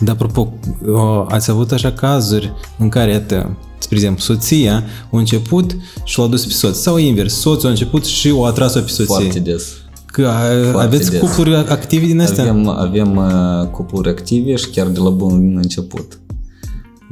Dar 0.00 0.14
apropo, 0.14 0.52
o, 0.86 1.24
ați 1.28 1.50
avut 1.50 1.72
așa 1.72 1.92
cazuri 1.92 2.52
în 2.78 2.88
care, 2.88 3.10
iată, 3.10 3.56
spre 3.78 3.96
exemplu, 3.96 4.22
soția 4.22 4.84
a 5.12 5.18
început 5.18 5.76
și 6.04 6.18
l-a 6.18 6.26
dus 6.26 6.44
pe 6.46 6.52
soț. 6.52 6.76
Sau 6.76 6.96
invers, 6.96 7.34
soțul 7.34 7.66
a 7.66 7.70
început 7.70 8.04
și 8.04 8.30
o 8.30 8.44
atras-o 8.44 8.80
pe 8.80 8.88
soție. 8.88 9.04
Foarte 9.04 9.38
des. 9.38 9.72
Că 10.06 10.26
a, 10.26 10.40
Foarte 10.70 10.86
aveți 10.86 11.10
des. 11.10 11.20
cupluri 11.20 11.54
active 11.54 12.06
din 12.06 12.20
astea? 12.20 12.42
Avem, 12.42 12.68
avem 12.68 13.16
uh, 13.16 13.68
cupluri 13.68 14.08
active 14.08 14.56
și 14.56 14.70
chiar 14.70 14.86
de 14.86 14.98
la 14.98 15.10
bun 15.10 15.56
început. 15.56 16.20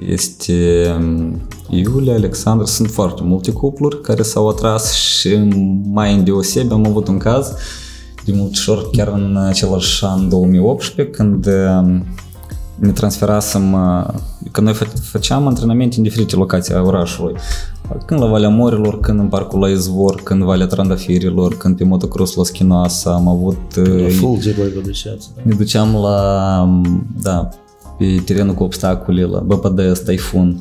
Este 0.06 0.86
um, 0.98 1.40
Iulia, 1.70 2.14
Alexandru, 2.14 2.66
sunt 2.66 2.90
foarte 2.90 3.22
multe 3.24 3.50
cupluri 3.50 4.00
care 4.00 4.22
s-au 4.22 4.48
atras 4.48 4.94
și 4.94 5.36
mai 5.84 6.14
îndeosebi 6.14 6.72
am 6.72 6.86
avut 6.86 7.08
un 7.08 7.18
caz 7.18 7.52
de 8.30 8.38
multișor 8.38 8.90
chiar 8.90 9.08
în 9.08 9.36
același 9.36 10.04
an 10.04 10.28
2018 10.28 11.16
când 11.16 11.46
um, 11.46 12.04
ne 12.78 12.90
transferasem, 12.90 13.72
uh, 13.72 14.06
că 14.50 14.60
noi 14.60 14.72
fă- 14.72 15.00
făceam 15.02 15.46
antrenamente 15.46 15.96
în 15.96 16.02
diferite 16.02 16.36
locații 16.36 16.74
a 16.74 16.82
orașului. 16.82 17.34
Când 18.06 18.20
la 18.20 18.26
Valea 18.26 18.48
Morilor, 18.48 19.00
când 19.00 19.18
în 19.18 19.26
parcul 19.26 19.60
la 19.60 19.68
Izvor, 19.68 20.20
când 20.22 20.42
Valea 20.42 20.66
Trandafirilor, 20.66 21.56
când 21.56 21.76
pe 21.76 21.84
motocross 21.84 22.34
la 22.34 22.44
Schinoasa, 22.44 23.12
am 23.12 23.28
avut 23.28 23.76
uh, 23.76 24.10
fulger 24.10 24.54
voi 24.54 24.72
vă 24.74 24.80
duceați. 24.80 25.30
Da. 25.36 25.42
ne 25.44 25.54
duceam 25.54 25.94
la, 25.94 26.80
da, 27.22 27.48
pe 27.98 28.22
terenul 28.24 28.54
cu 28.54 28.62
obstacole, 28.62 29.22
la 29.22 29.38
BPDS, 29.38 30.00
Typhoon, 30.00 30.60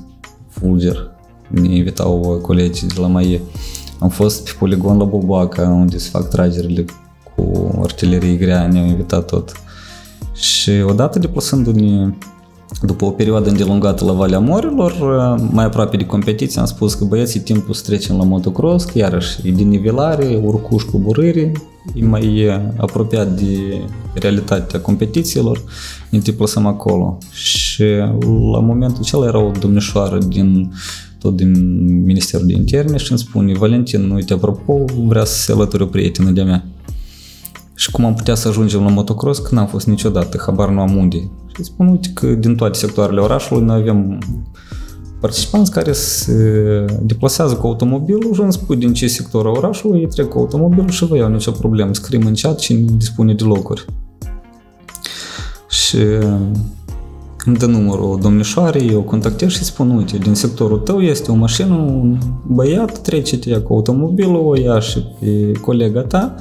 Fulger. 0.50 1.12
Ne 1.48 1.76
invitau 1.76 2.40
colegii 2.42 2.88
de 2.88 3.02
la 3.02 3.08
MAE. 3.08 3.42
Am 4.00 4.10
fost 4.10 4.44
pe 4.44 4.52
poligon 4.60 4.98
la 4.98 5.04
Bulboaca, 5.04 5.62
unde 5.62 5.98
se 5.98 6.10
fac 6.10 6.30
tragerile 6.30 6.86
cu 7.38 7.80
artilerie 7.84 8.34
grea, 8.34 8.68
ne-au 8.68 8.86
invitat 8.86 9.26
tot. 9.26 9.52
Și 10.34 10.72
odată 10.88 11.20
deplasându-ne 11.20 12.14
după 12.82 13.06
o 13.06 13.10
perioadă 13.10 13.50
îndelungată 13.50 14.06
la 14.06 14.12
Valea 14.12 14.40
Morilor, 14.40 14.94
mai 15.52 15.66
aproape 15.66 15.98
de 15.98 16.06
competiție, 16.06 16.60
am 16.60 16.66
spus 16.66 16.94
că 16.94 17.06
băieți, 17.06 17.38
e 17.38 17.42
timpul 17.42 17.74
să 17.74 17.84
trecem 17.86 18.18
la 18.18 18.24
motocross, 18.24 18.86
că 18.86 18.98
iarăși 18.98 19.48
e 19.48 19.52
din 19.52 19.68
nivelare, 19.68 20.40
urcuș 20.44 20.84
cu 20.84 20.98
burâri, 20.98 21.52
e 21.94 22.06
mai 22.06 22.38
e 22.38 22.74
apropiat 22.78 23.28
de 23.28 23.82
realitatea 24.14 24.80
competițiilor, 24.80 25.64
ne 26.10 26.20
deplasăm 26.20 26.66
acolo. 26.66 27.18
Și 27.32 27.84
la 28.52 28.60
momentul 28.60 29.00
acela 29.02 29.26
era 29.26 29.40
o 29.40 29.52
domnișoară 29.60 30.18
din 30.18 30.74
tot 31.20 31.36
din 31.36 31.54
Ministerul 32.04 32.48
de 32.48 32.54
Interne 32.54 32.98
și 32.98 33.12
îmi 33.12 33.20
spune, 33.20 33.54
Valentin, 33.54 34.10
uite, 34.10 34.34
apropo, 34.34 34.86
vrea 35.06 35.24
să 35.24 35.42
se 35.42 35.52
alăture 35.52 35.84
o 35.84 35.86
prietenă 35.86 36.30
de-a 36.30 36.44
mea. 36.44 36.66
Și 37.80 37.92
cum 37.92 38.06
am 38.06 38.14
putea 38.14 38.36
să 38.36 38.48
ajungem 38.48 38.84
la 38.84 38.90
motocross, 38.90 39.40
că 39.40 39.56
n-am 39.56 39.68
fost 39.68 39.88
niciodată, 39.88 40.42
habar 40.46 40.70
nu 40.70 40.80
am 40.80 40.96
unde. 40.96 41.18
Și 41.18 41.56
îi 41.58 41.64
spun, 41.64 41.88
uite 41.88 42.12
că 42.14 42.28
din 42.28 42.56
toate 42.56 42.78
sectoarele 42.78 43.20
orașului 43.20 43.64
noi 43.64 43.80
avem 43.80 44.18
participanți 45.20 45.72
care 45.72 45.92
se 45.92 46.34
deplasează 47.02 47.56
cu 47.56 47.68
automobilul 47.68 48.34
și 48.34 48.42
îmi 48.42 48.54
spui 48.54 48.76
din 48.76 48.94
ce 48.94 49.08
sector 49.08 49.46
a 49.46 49.50
orașului, 49.50 50.00
ei 50.00 50.08
trec 50.08 50.28
cu 50.28 50.38
automobilul 50.38 50.90
și 50.90 51.06
vă 51.06 51.18
iau 51.18 51.30
nicio 51.30 51.52
problemă. 51.52 51.94
Scriem 51.94 52.26
în 52.26 52.34
chat 52.34 52.60
și 52.60 52.74
dispune 52.74 53.34
de 53.34 53.44
locuri. 53.44 53.86
Și 55.70 55.98
îmi 57.46 57.56
dă 57.58 57.66
numărul 57.66 58.20
domnișoarei, 58.22 58.90
eu 58.90 59.02
contactez 59.02 59.50
și 59.50 59.58
îi 59.60 59.66
spun, 59.66 59.90
uite, 59.90 60.18
din 60.18 60.34
sectorul 60.34 60.78
tău 60.78 61.02
este 61.02 61.32
o 61.32 61.36
mașină, 61.36 61.74
un 61.74 62.18
băiat, 62.48 63.00
trece-te 63.00 63.50
ea 63.50 63.62
cu 63.62 63.74
automobilul, 63.74 64.46
o 64.46 64.56
ia 64.56 64.80
și 64.80 65.00
pe 65.20 65.52
colega 65.52 66.02
ta 66.02 66.36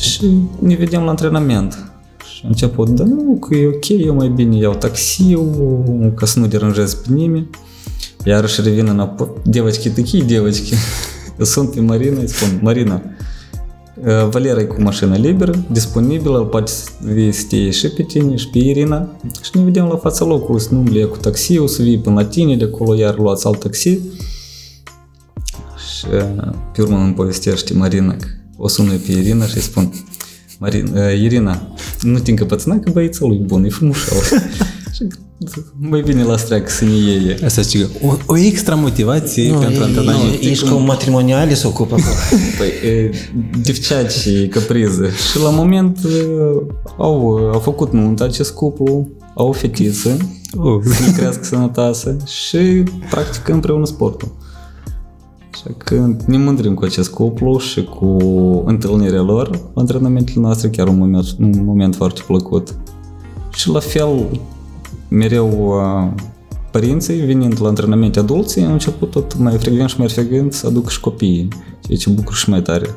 și 0.00 0.30
ne 0.58 0.74
vedem 0.74 1.02
la 1.02 1.08
antrenament. 1.08 1.92
Și 2.34 2.40
a 2.44 2.48
început, 2.48 2.88
da 2.88 3.04
nu, 3.04 3.38
că 3.40 3.54
e 3.54 3.66
ok, 3.66 3.88
eu 3.88 4.14
mai 4.14 4.28
bine 4.28 4.56
iau 4.56 4.74
taxiul, 4.74 6.12
ca 6.16 6.26
să 6.26 6.38
nu 6.38 6.46
deranjez 6.46 6.94
pe 6.94 7.12
nimeni. 7.12 7.50
Iarăși 8.24 8.60
revin 8.60 8.86
înapoi, 8.86 9.28
девочки, 9.42 9.90
такие 9.90 10.22
девочки. 10.22 10.74
Eu 11.38 11.44
sunt 11.44 11.70
pe 11.70 11.80
Marina, 11.80 12.20
îi 12.20 12.28
spun, 12.28 12.60
Marina, 12.62 13.02
Valera 14.30 14.60
e 14.60 14.64
cu 14.64 14.82
mașină 14.82 15.16
liberă, 15.16 15.64
disponibilă, 15.70 16.38
îl 16.38 16.44
poate 16.44 16.72
te 17.48 17.70
și 17.70 17.88
pe 17.88 18.02
tine 18.02 18.36
și 18.36 18.48
pe 18.48 18.58
Irina 18.58 19.08
și 19.42 19.50
ne 19.52 19.62
vedem 19.62 19.84
la 19.84 19.96
fața 19.96 20.24
locului, 20.24 20.60
să 20.60 20.68
nu 20.70 20.78
umbli 20.78 21.08
cu 21.08 21.16
taxiul, 21.16 21.68
să 21.68 21.82
vii 21.82 21.98
până 21.98 22.14
la 22.20 22.26
tine, 22.26 22.56
de 22.56 22.64
acolo 22.64 22.94
iar 22.94 23.18
luați 23.18 23.46
alt 23.46 23.58
taxi. 23.58 23.88
Și 25.88 26.06
pe 26.72 26.82
urmă 26.82 26.96
îmi 26.96 27.14
povestește 27.14 27.74
Marina 27.74 28.16
că 28.16 28.26
O 28.56 28.68
sună 28.68 28.92
pe 28.92 29.12
Irina 29.12 29.46
și 29.46 29.60
spun, 29.60 29.92
Marina, 30.58 31.08
Irina, 31.10 31.74
nu 32.00 32.18
te 32.18 32.30
încăpățâna 32.30 32.78
că 32.78 32.90
băiețelul 32.90 33.28
lui 33.28 33.38
bun, 33.38 33.64
e 33.64 33.68
frumușel. 33.68 34.16
mai 35.78 36.00
bine 36.00 36.22
las 36.22 36.44
treacă 36.44 36.70
să 36.70 36.84
ne 36.84 36.90
iei. 36.90 37.36
Asta 37.44 37.62
zice 37.62 37.78
că 37.78 37.88
o, 38.06 38.16
o 38.26 38.36
extra 38.36 38.74
motivație 38.74 39.50
nu, 39.50 39.58
pentru 39.58 39.82
antrenament. 39.82 40.40
Ești 40.40 40.68
cum 40.68 40.84
matrimoniale 40.84 41.54
se 41.54 41.66
ocupă 41.66 41.94
acolo. 41.94 42.14
păi, 42.58 42.90
e, 42.90 44.08
și 44.08 44.48
capriză. 44.48 45.08
Și 45.30 45.38
la 45.42 45.50
moment 45.50 45.98
au, 46.98 47.36
au 47.52 47.58
făcut 47.58 47.92
nunta 47.92 48.24
acest 48.24 48.52
cuplu, 48.52 49.08
au 49.34 49.48
o 49.48 49.52
fetiță, 49.52 50.16
oh. 50.56 50.82
să 50.84 51.02
ne 51.02 51.12
crească 51.12 51.44
sănătoasă 51.44 52.16
și 52.26 52.82
practică 53.10 53.52
împreună 53.52 53.86
sportul. 53.86 54.32
Așa 55.64 55.74
că 55.78 56.06
ne 56.26 56.38
mândrim 56.38 56.74
cu 56.74 56.84
acest 56.84 57.10
cuplu 57.10 57.58
și 57.58 57.84
cu 57.84 58.16
întâlnirea 58.66 59.20
lor, 59.20 59.60
antrenamentele 59.74 60.40
noastre 60.40 60.68
chiar 60.68 60.88
un 60.88 60.98
moment, 60.98 61.26
un 61.38 61.64
moment 61.64 61.94
foarte 61.94 62.20
plăcut. 62.26 62.74
Și 63.52 63.68
la 63.68 63.78
fel, 63.78 64.40
mereu 65.08 65.48
uh, 65.48 66.22
părinții, 66.70 67.20
venind 67.20 67.60
la 67.60 67.68
antrenamente 67.68 68.18
adulții, 68.18 68.64
au 68.64 68.72
început 68.72 69.10
tot 69.10 69.38
mai 69.38 69.58
frecvent 69.58 69.88
și 69.88 69.98
mai 69.98 70.08
frecvent 70.08 70.52
să 70.52 70.66
aduc 70.66 70.90
și 70.90 71.00
copiii, 71.00 71.48
ceea 71.80 71.98
ce 71.98 72.10
bucur 72.10 72.34
și 72.34 72.50
mai 72.50 72.62
tare. 72.62 72.88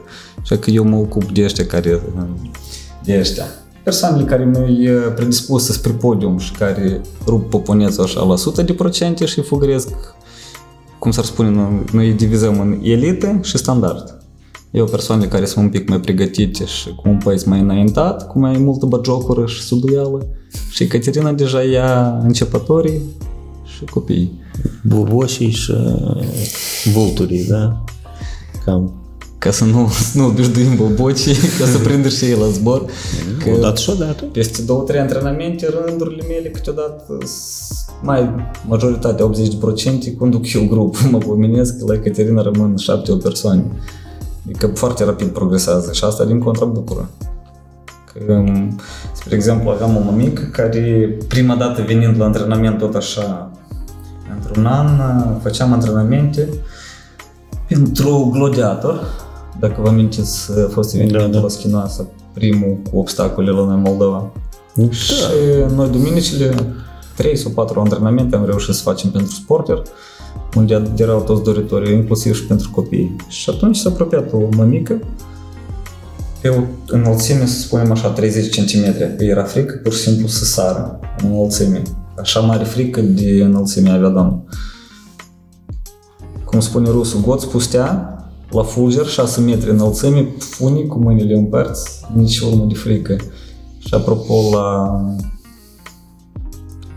Așa 0.42 0.58
că 0.58 0.70
eu 0.70 0.84
mă 0.84 0.96
ocup 0.96 1.32
de 1.32 1.44
ăștia 1.44 1.66
care, 1.66 2.02
de 3.04 3.18
ăștia. 3.20 3.46
Persoanele 3.84 4.24
care 4.24 4.46
nu-i 4.46 4.90
uh, 4.90 5.14
predispuse 5.16 5.72
spre 5.72 5.92
podium 5.92 6.38
și 6.38 6.52
care 6.52 7.02
rup 7.26 7.50
poponețul 7.50 8.04
așa 8.04 8.24
la 8.24 8.36
100% 9.16 9.26
și 9.26 9.42
fugăresc, 9.42 9.90
cum 11.08 11.16
s-ar 11.16 11.26
spune, 11.26 11.50
noi, 11.50 11.84
noi 11.92 12.08
îi 12.08 12.14
divizăm 12.14 12.60
în 12.60 12.80
elită 12.84 13.40
și 13.44 13.58
standard. 13.58 14.18
Eu 14.72 14.86
persoanele 14.86 15.28
care 15.28 15.46
sunt 15.46 15.66
un 15.66 15.72
pic 15.72 15.90
mai 15.90 16.00
pregătite 16.00 16.66
și 16.66 16.96
cu 16.96 17.10
un 17.10 17.18
pace 17.24 17.50
mai 17.50 17.60
înaintat, 17.60 18.28
cu 18.28 18.40
mai 18.40 18.58
multă 18.58 18.86
bagiocură 18.86 19.46
și 19.46 19.62
suduială. 19.62 20.28
Și 20.70 20.84
Ecaterina 20.84 21.32
deja 21.32 21.62
ia 21.62 22.18
începătorii 22.24 23.02
și 23.64 23.84
copiii. 23.84 24.40
Buboșii 24.84 25.50
și 25.50 25.72
uh, 25.72 26.24
vulturii, 26.94 27.48
da? 27.48 27.84
Cam. 28.66 29.07
Ca 29.48 29.54
să 29.54 29.64
nu, 29.66 29.88
să 30.12 30.18
nu 30.18 30.26
obișnuim 30.26 30.76
bobocii, 30.76 31.34
ca 31.60 31.66
să 31.66 31.78
prindă 31.78 32.10
și 32.10 32.26
ei 32.26 32.38
la 32.40 32.48
zbor. 32.48 32.86
Că 33.44 33.50
Odată 33.56 33.80
și 33.80 33.90
odată. 33.90 34.24
peste 34.24 34.62
două, 34.62 34.84
trei 34.84 35.00
antrenamente, 35.00 35.68
rândurile 35.86 36.24
mele 36.28 36.50
câteodată 36.50 37.18
s- 37.26 37.86
mai 38.02 38.30
majoritatea, 38.68 39.26
80% 39.26 40.18
conduc 40.18 40.54
eu 40.54 40.66
grup. 40.70 40.98
Mă 41.12 41.18
pomenesc 41.18 41.78
că 41.78 41.86
la 41.88 41.94
Ecaterina 41.94 42.42
rămân 42.42 42.78
7 42.78 43.12
persoane. 43.12 43.66
Adică 44.46 44.68
foarte 44.68 45.04
rapid 45.04 45.28
progresează 45.28 45.92
și 45.92 46.04
asta 46.04 46.26
din 46.26 46.40
contra 46.40 46.66
bucură. 46.66 47.10
Că, 48.14 48.44
spre 49.14 49.36
exemplu, 49.36 49.70
aveam 49.70 49.96
o 49.96 50.00
mămică 50.00 50.50
care 50.52 51.18
prima 51.28 51.56
dată 51.56 51.84
venind 51.88 52.18
la 52.20 52.26
antrenament 52.26 52.78
tot 52.78 52.96
așa, 52.96 53.52
într-un 54.36 54.66
an, 54.66 54.88
făceam 55.42 55.74
antrenamente 55.74 56.50
pentru 57.68 58.30
gladiator, 58.34 59.04
dacă 59.60 59.82
vă 59.82 59.88
amintiți, 59.88 60.52
a 60.66 60.70
fost 60.70 60.94
evenimentul 60.94 61.32
Da, 61.32 61.38
da. 61.38 61.44
la 61.44 61.50
Schinoasă, 61.50 62.08
primul 62.34 62.78
cu 62.92 62.98
obstacole 62.98 63.52
la 63.52 63.66
noi 63.66 63.76
în 63.76 63.82
Moldova. 63.82 64.32
Da. 64.76 64.90
Și 64.92 65.14
noi 65.76 65.90
duminicile, 65.90 66.76
3 67.16 67.38
sau 67.38 67.52
4 67.52 67.80
antrenamente 67.80 68.36
am 68.36 68.46
reușit 68.46 68.74
să 68.74 68.82
facem 68.82 69.10
pentru 69.10 69.32
sporter, 69.32 69.82
unde 70.56 70.92
erau 70.98 71.22
toți 71.22 71.44
doritorii, 71.44 71.94
inclusiv 71.94 72.36
și 72.36 72.46
pentru 72.46 72.70
copii. 72.72 73.16
Și 73.28 73.50
atunci 73.50 73.78
s-a 73.78 73.90
apropiat 73.90 74.34
o 74.34 74.38
mămică, 74.56 75.00
pe 76.42 76.50
o 76.50 76.62
înălțime, 76.88 77.46
să 77.46 77.60
spunem 77.60 77.92
așa, 77.92 78.10
30 78.10 78.56
cm. 78.56 78.96
Era 79.18 79.44
frică 79.44 79.80
pur 79.84 79.94
și 79.94 80.00
simplu 80.00 80.28
să 80.28 80.46
sară 80.46 81.00
în 81.24 81.30
înălțime. 81.32 81.82
Așa 82.20 82.40
mare 82.40 82.64
frică 82.64 83.02
de 83.02 83.44
înălțime 83.44 83.90
avea 83.90 84.10
doamna. 84.10 84.44
Cum 86.46 86.60
spune 86.60 86.90
rusul, 86.90 87.22
God 87.22 87.40
spustea 87.40 88.17
la 88.58 88.64
fulger 88.64 89.06
6 89.06 89.42
metri 89.42 89.70
înălțime, 89.70 90.28
unii 90.60 90.88
cu 90.88 91.00
mâinile 91.00 91.36
în 91.36 91.46
părți, 91.46 92.06
nici 92.16 92.40
urmă 92.40 92.66
de 92.66 92.74
frică. 92.74 93.16
Și 93.78 93.94
apropo 93.94 94.34
la... 94.54 95.00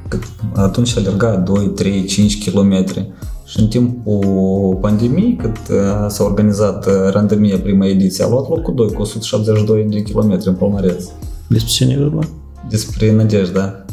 Cât, 0.09 0.23
atunci 0.55 0.97
alerga 0.97 1.37
2, 1.37 1.67
3, 1.67 2.05
5 2.05 2.51
km. 2.51 2.85
Și 3.45 3.61
în 3.61 3.69
timpul 3.69 4.79
pandemiei, 4.81 5.37
cât 5.37 5.57
uh, 5.57 6.07
s-a 6.09 6.25
organizat 6.25 6.87
uh, 6.87 6.93
randemia 7.11 7.59
prima 7.59 7.87
ediție, 7.87 8.25
a 8.25 8.29
luat 8.29 8.49
locul 8.49 8.75
2 8.75 8.93
cu 8.93 9.01
172 9.01 9.87
de 9.91 10.03
km 10.03 10.41
în 10.45 10.55
palmareț. 10.55 11.05
Despre 11.49 11.71
cine 11.71 11.93
e 11.93 11.99
vorba? 11.99 12.29
Despre 12.69 13.13
Nadejda 13.13 13.85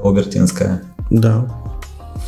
Obertinskaya. 0.00 0.80
Da. 1.08 1.46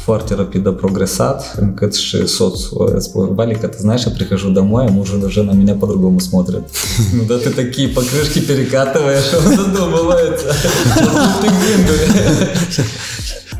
foarte 0.05 0.35
rapid 0.35 0.67
a 0.67 0.71
progresat, 0.71 1.57
încât 1.61 1.95
și 1.95 2.27
соцу. 2.27 2.91
Я 2.95 3.01
спорю, 3.01 3.35
Валик, 3.35 3.65
а 3.65 3.69
ты 3.69 3.79
знаешь, 3.79 4.05
я 4.07 4.13
прихожу 4.13 4.51
домой, 4.51 4.87
а 4.89 4.91
муж 4.91 5.13
уже 5.13 5.43
на 5.43 5.53
меня 5.53 5.75
по-другому 5.75 6.21
смотрит. 6.21 6.63
Ну 7.13 7.25
да 7.25 7.39
ты 7.39 7.51
такие 7.51 7.89
покрышки 7.89 8.41
перекатываешь, 8.41 9.33
он 9.39 9.57
задумывается. 9.57 10.55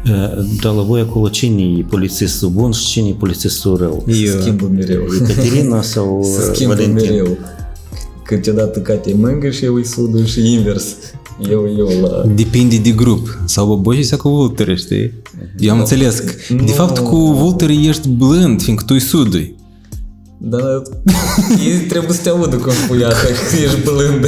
Ты 0.05 0.11
э, 0.11 0.45
Даловоя 0.63 1.05
Кулачині, 1.05 1.87
поліцисту 1.91 2.51
Бонщині, 2.51 3.15
поліцисту 3.15 3.77
Рел. 3.77 4.03
З 4.09 4.45
ким 4.45 4.57
би 4.57 4.69
міряв? 4.69 5.13
Екатерина 5.23 5.83
Сау, 5.91 6.23
Валентин. 6.23 6.55
З 6.55 6.59
ким 6.59 6.71
би 6.71 6.87
міряв? 6.87 7.29
Катя, 8.25 8.53
да, 8.53 8.67
ти 8.67 8.81
Катя 8.81 9.15
Менгиш, 9.15 9.63
я 9.63 9.71
висудуєш, 9.71 10.39
інверс. 10.39 10.97
Câteodată 11.41 11.49
Katia 11.49 11.51
îi 11.51 11.51
mângă 11.51 11.51
și 11.51 11.51
eu 11.51 11.63
îi 11.63 11.75
sudu 11.75 11.87
și 11.87 11.93
invers. 11.93 11.97
Eu, 11.97 11.97
eu 11.97 12.01
la... 12.29 12.35
Depinde 12.35 12.77
de 12.79 12.91
grup. 12.91 13.39
Sau 13.45 13.67
bobocii 13.67 14.03
sau 14.03 14.19
cu 14.19 14.29
vulturi, 14.29 14.77
știi? 14.77 15.13
Eu 15.59 15.73
am 15.73 15.79
înțeles 15.79 16.19
că, 16.19 16.33
de 16.49 16.55
Nu. 16.55 16.67
fapt, 16.67 16.99
cu 16.99 17.17
vulturi 17.17 17.87
ești 17.87 18.09
blând, 18.09 18.63
fiindcă 18.63 18.85
tu 18.85 18.95
îi 18.95 19.01
sudui. 19.01 19.55
Dar 20.39 20.83
ei 21.69 21.79
trebuie 21.79 22.13
să 22.17 22.23
te 22.23 22.29
audă 22.29 22.57
cum 22.57 22.73
spui 22.73 23.05
asta, 23.05 23.27
că 23.27 23.57
ești 23.65 23.81
blând. 23.85 24.25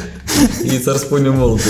Ei 0.70 0.78
ți-ar 0.78 0.96
spune 0.96 1.28
mult. 1.28 1.60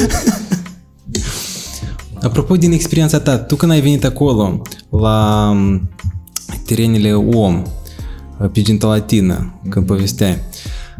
Apropo 2.22 2.56
din 2.56 2.72
experiența 2.72 3.20
ta, 3.20 3.38
tu 3.38 3.56
când 3.56 3.72
ai 3.72 3.80
venit 3.80 4.04
acolo 4.04 4.62
la 4.90 5.50
m, 5.54 5.88
terenele 6.66 7.12
OM, 7.14 7.62
pe 8.52 8.62
Ginta 8.62 8.87
Latină, 8.87 9.61
când 9.68 9.87
povesteai, 9.87 10.38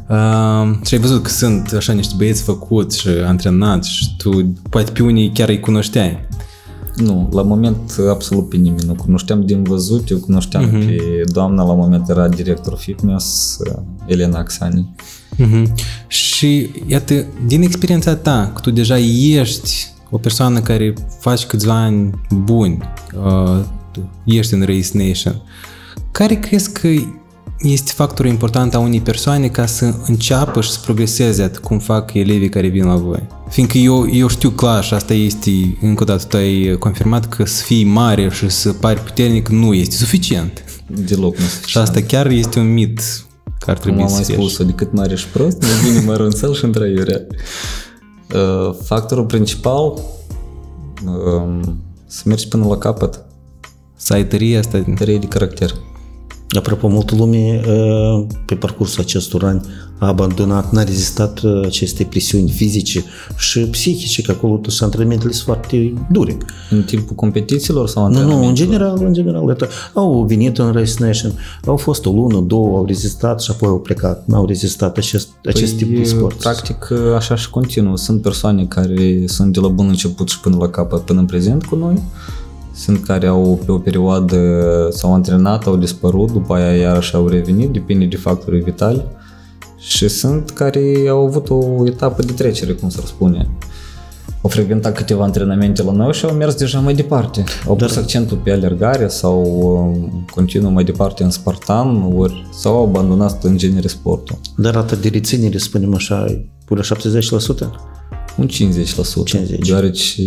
uh, 0.09 0.77
și 0.87 0.95
ai 0.95 1.01
văzut 1.01 1.23
că 1.23 1.29
sunt 1.29 1.73
așa 1.77 1.93
niște 1.93 2.15
băieți 2.17 2.43
făcuți 2.43 3.01
și 3.01 3.09
antrenați 3.09 3.91
și 3.91 4.17
tu 4.17 4.55
poate 4.71 4.91
pe 4.93 5.03
unii 5.03 5.31
chiar 5.35 5.49
îi 5.49 5.61
cunoșteai. 5.61 6.29
Nu, 6.97 7.29
la 7.33 7.43
moment 7.43 7.97
absolut 8.11 8.49
pe 8.49 8.57
nimeni 8.57 8.87
nu 8.87 8.95
cunoșteam 8.95 9.47
din 9.47 9.63
văzut, 9.63 10.09
eu 10.11 10.19
cunoșteam 10.19 10.65
Mhm. 10.65 10.87
pe 10.87 10.97
doamna, 11.25 11.65
la 11.65 11.73
moment 11.75 12.09
era 12.09 12.29
director 12.29 12.77
fitness, 12.79 13.57
Elena 14.07 14.39
Axani. 14.39 14.95
Mhm. 15.37 15.75
Și 16.07 16.71
iată, 16.87 17.27
din 17.47 17.63
experiența 17.63 18.15
ta, 18.15 18.51
că 18.55 18.61
tu 18.61 18.71
deja 18.71 18.99
ești 18.99 19.91
o 20.11 20.19
persoană 20.19 20.61
care 20.61 20.95
faci 21.21 21.45
câțiva 21.45 21.75
ani 21.75 22.11
buni, 22.45 22.79
uh, 23.25 23.61
tu 23.91 24.11
ești 24.25 24.55
în 24.55 24.61
Race 24.61 24.91
Nation, 24.93 25.43
care 26.11 26.35
crezi 26.35 26.73
că 26.73 26.89
este 27.63 27.93
factorul 27.95 28.31
important 28.31 28.75
a 28.75 28.79
unei 28.79 29.01
persoane 29.01 29.49
ca 29.49 29.67
să 29.67 29.95
înceapă 30.07 30.61
și 30.61 30.71
să 30.71 30.79
progreseze 30.85 31.43
atât 31.43 31.63
cum 31.63 31.79
fac 31.79 32.15
elevii 32.15 32.49
care 32.49 32.67
vin 32.69 32.85
la 32.87 32.97
voi? 32.97 33.27
Fiindcă 33.49 33.79
eu, 33.79 34.11
eu 34.15 34.29
știu 34.29 34.51
clar 34.51 34.85
și 34.85 34.95
asta 34.95 35.15
este, 35.15 35.51
încă 35.81 36.03
o 36.03 36.07
dată 36.07 36.25
tu 36.29 36.37
ai 36.37 36.77
confirmat 36.79 37.29
că 37.29 37.45
să 37.47 37.63
fii 37.65 37.85
mare 37.85 38.31
și 38.31 38.49
să 38.49 38.73
pari 38.73 39.01
puternic 39.01 39.49
nu 39.49 39.75
este 39.75 39.95
suficient. 39.95 40.65
Deloc 40.87 41.37
nu 41.37 41.45
Și 41.67 41.79
asta 41.79 42.01
chiar 42.01 42.27
este 42.27 42.59
un 42.59 42.73
mit 42.73 43.01
care 43.59 43.71
ar 43.71 43.75
Cum 43.79 43.83
trebui 43.83 44.03
am 44.03 44.09
să 44.09 44.15
mai 44.15 44.25
fie. 44.25 44.35
spus-o, 44.35 44.65
decât 44.65 44.93
mare 44.93 45.15
și 45.23 45.27
prost, 45.27 45.61
mai 45.61 45.71
bine 45.93 46.05
mărunțel 46.07 46.55
și 46.55 46.65
întraiurea. 46.65 47.21
Uh, 48.35 48.75
Factorul 48.85 49.25
principal, 49.25 49.99
um, 51.07 51.83
să 52.07 52.23
mergi 52.25 52.49
până 52.49 52.67
la 52.67 52.77
capăt, 52.79 53.25
Să 53.97 54.13
ai 54.13 54.27
tăria 54.27 54.59
asta. 54.59 54.85
tărie 54.95 55.19
de 55.19 55.27
caracter. 55.27 55.75
Apropo, 56.57 56.89
multă 56.89 57.15
lume 57.15 57.61
ă, 57.69 58.27
pe 58.47 58.55
parcursul 58.55 59.01
acestor 59.01 59.45
ani 59.45 59.61
a 59.99 60.07
abandonat, 60.07 60.73
n-a 60.73 60.83
rezistat 60.83 61.41
ă, 61.45 61.63
aceste 61.65 62.05
presiuni 62.05 62.51
fizice 62.51 63.05
și 63.37 63.61
psihice, 63.61 64.23
că 64.23 64.31
acolo 64.31 64.61
sunt 64.63 64.81
antrenamentele 64.81 65.33
sunt 65.33 65.45
foarte 65.45 65.95
dure. 66.11 66.37
În 66.71 66.83
timpul 66.83 67.15
competițiilor 67.15 67.89
sau 67.89 68.09
Nu, 68.09 68.23
nu, 68.23 68.47
în 68.47 68.55
general, 68.55 69.05
în 69.05 69.13
general. 69.13 69.49
Iată, 69.49 69.69
au 69.93 70.25
venit 70.29 70.59
în 70.59 70.73
Race 70.73 70.95
Nation, 70.99 71.33
au 71.67 71.77
fost 71.77 72.07
o 72.07 72.11
lună, 72.11 72.41
două, 72.41 72.77
au 72.77 72.87
rezistat 72.87 73.41
și 73.41 73.51
apoi 73.51 73.69
au 73.69 73.81
plecat. 73.81 74.27
N-au 74.27 74.47
rezistat 74.47 74.97
acest, 74.97 75.29
păi, 75.43 75.53
acest 75.55 75.77
tip 75.77 75.97
de 75.97 76.05
sport. 76.05 76.37
Practic, 76.37 76.91
ă, 76.91 77.15
așa 77.15 77.35
și 77.35 77.51
continuă. 77.51 77.97
Sunt 77.97 78.23
persoane 78.23 78.65
care 78.65 79.23
sunt 79.27 79.53
de 79.53 79.61
la 79.61 79.69
bun 79.69 79.89
început 79.89 80.29
și 80.29 80.41
până 80.41 80.57
la 80.61 80.69
capăt, 80.69 81.01
până 81.01 81.21
în 81.21 81.27
prezent 81.27 81.65
cu 81.65 81.77
noi 81.77 82.03
sunt 82.75 83.05
care 83.05 83.27
au 83.27 83.61
pe 83.65 83.73
o 83.73 83.79
perioadă 83.79 84.39
s-au 84.91 85.15
antrenat, 85.15 85.67
au 85.67 85.77
dispărut, 85.77 86.31
după 86.31 86.55
aia 86.55 86.77
iarăși 86.77 87.15
au 87.15 87.29
revenit, 87.29 87.71
depinde 87.71 88.05
de 88.05 88.17
factorii 88.17 88.61
vitali. 88.61 89.05
Și 89.79 90.09
sunt 90.09 90.51
care 90.51 90.95
au 91.11 91.27
avut 91.27 91.51
o 91.51 91.87
etapă 91.87 92.23
de 92.23 92.33
trecere, 92.33 92.73
cum 92.73 92.89
s-ar 92.89 93.05
spune. 93.05 93.49
Au 94.43 94.49
frecventat 94.49 94.95
câteva 94.95 95.25
antrenamente 95.25 95.83
la 95.83 95.93
noi 95.93 96.13
și 96.13 96.25
au 96.25 96.35
mers 96.35 96.55
deja 96.55 96.81
mai 96.81 96.95
departe. 96.95 97.45
Au 97.67 97.77
pus 97.77 97.97
accentul 97.97 98.37
pe 98.37 98.51
alergare 98.51 99.09
sau 99.09 99.43
um, 99.43 100.25
continuă 100.31 100.71
mai 100.71 100.85
departe 100.85 101.23
în 101.23 101.31
Spartan, 101.31 102.13
ori 102.17 102.49
sau 102.53 102.77
au 102.77 102.85
abandonat 102.85 103.45
în 103.45 103.57
genere 103.57 103.87
sportul. 103.87 104.39
Dar 104.57 104.75
rata 104.75 104.97
de 104.97 105.09
reținere, 105.09 105.59
să 105.59 105.65
spunem 105.65 105.95
așa, 105.95 106.25
e 106.29 106.47
până 106.65 106.81
70%. 106.83 107.92
Un 108.37 108.49
50%, 108.49 108.51
50. 109.25 109.67
deoarece 109.67 110.23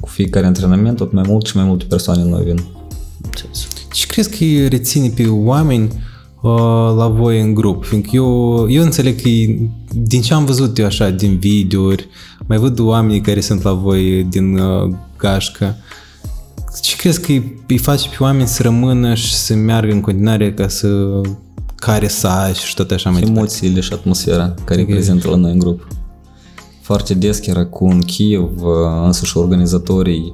cu 0.00 0.08
fiecare 0.08 0.46
antrenament 0.46 0.96
tot 0.96 1.12
mai 1.12 1.24
mult 1.26 1.46
și 1.46 1.56
mai 1.56 1.64
multe 1.64 1.84
persoane 1.84 2.22
noi 2.22 2.44
vin. 2.44 2.64
Ce 3.92 4.06
crezi 4.06 4.30
că 4.30 4.36
îi 4.40 4.68
reține 4.68 5.08
pe 5.08 5.26
oameni 5.28 5.84
uh, 6.42 6.50
la 6.96 7.08
voi 7.08 7.40
în 7.40 7.54
grup? 7.54 7.84
Fiindcă 7.84 8.10
eu, 8.12 8.66
eu 8.70 8.82
înțeleg 8.82 9.20
că 9.20 9.28
e- 9.28 9.58
din 9.92 10.20
ce 10.20 10.34
am 10.34 10.44
văzut 10.44 10.78
eu 10.78 10.86
așa, 10.86 11.10
din 11.10 11.38
videouri, 11.38 12.08
mai 12.46 12.58
văd 12.58 12.78
oamenii 12.78 13.20
care 13.20 13.40
sunt 13.40 13.62
la 13.62 13.72
voi 13.72 14.26
din 14.30 14.58
uh, 14.58 14.94
gașcă. 15.18 15.76
Ce 16.82 16.96
crezi 16.96 17.20
că 17.20 17.32
îi, 17.32 17.62
îi 17.66 17.78
face 17.78 18.08
pe 18.08 18.16
oameni 18.18 18.48
să 18.48 18.62
rămână 18.62 19.14
și 19.14 19.34
să 19.34 19.54
meargă 19.54 19.92
în 19.92 20.00
continuare 20.00 20.54
ca 20.54 20.68
să 20.68 21.20
care 21.74 22.08
să 22.08 22.50
și 22.66 22.74
tot 22.74 22.90
așa 22.90 23.10
mai 23.10 23.20
departe? 23.20 23.40
Emoțiile 23.40 23.80
și 23.80 23.92
atmosfera 23.92 24.54
care 24.64 24.80
e 24.80 24.84
prezentă 24.84 25.28
la 25.28 25.36
noi 25.36 25.52
în 25.52 25.58
grup. 25.58 25.86
Foarte 26.88 27.14
des 27.14 27.38
chiar 27.38 27.68
cu 27.68 27.86
în 27.86 28.00
Kiev, 28.00 28.50
însuși 29.04 29.36
organizatorii 29.36 30.26
Yo, 30.26 30.32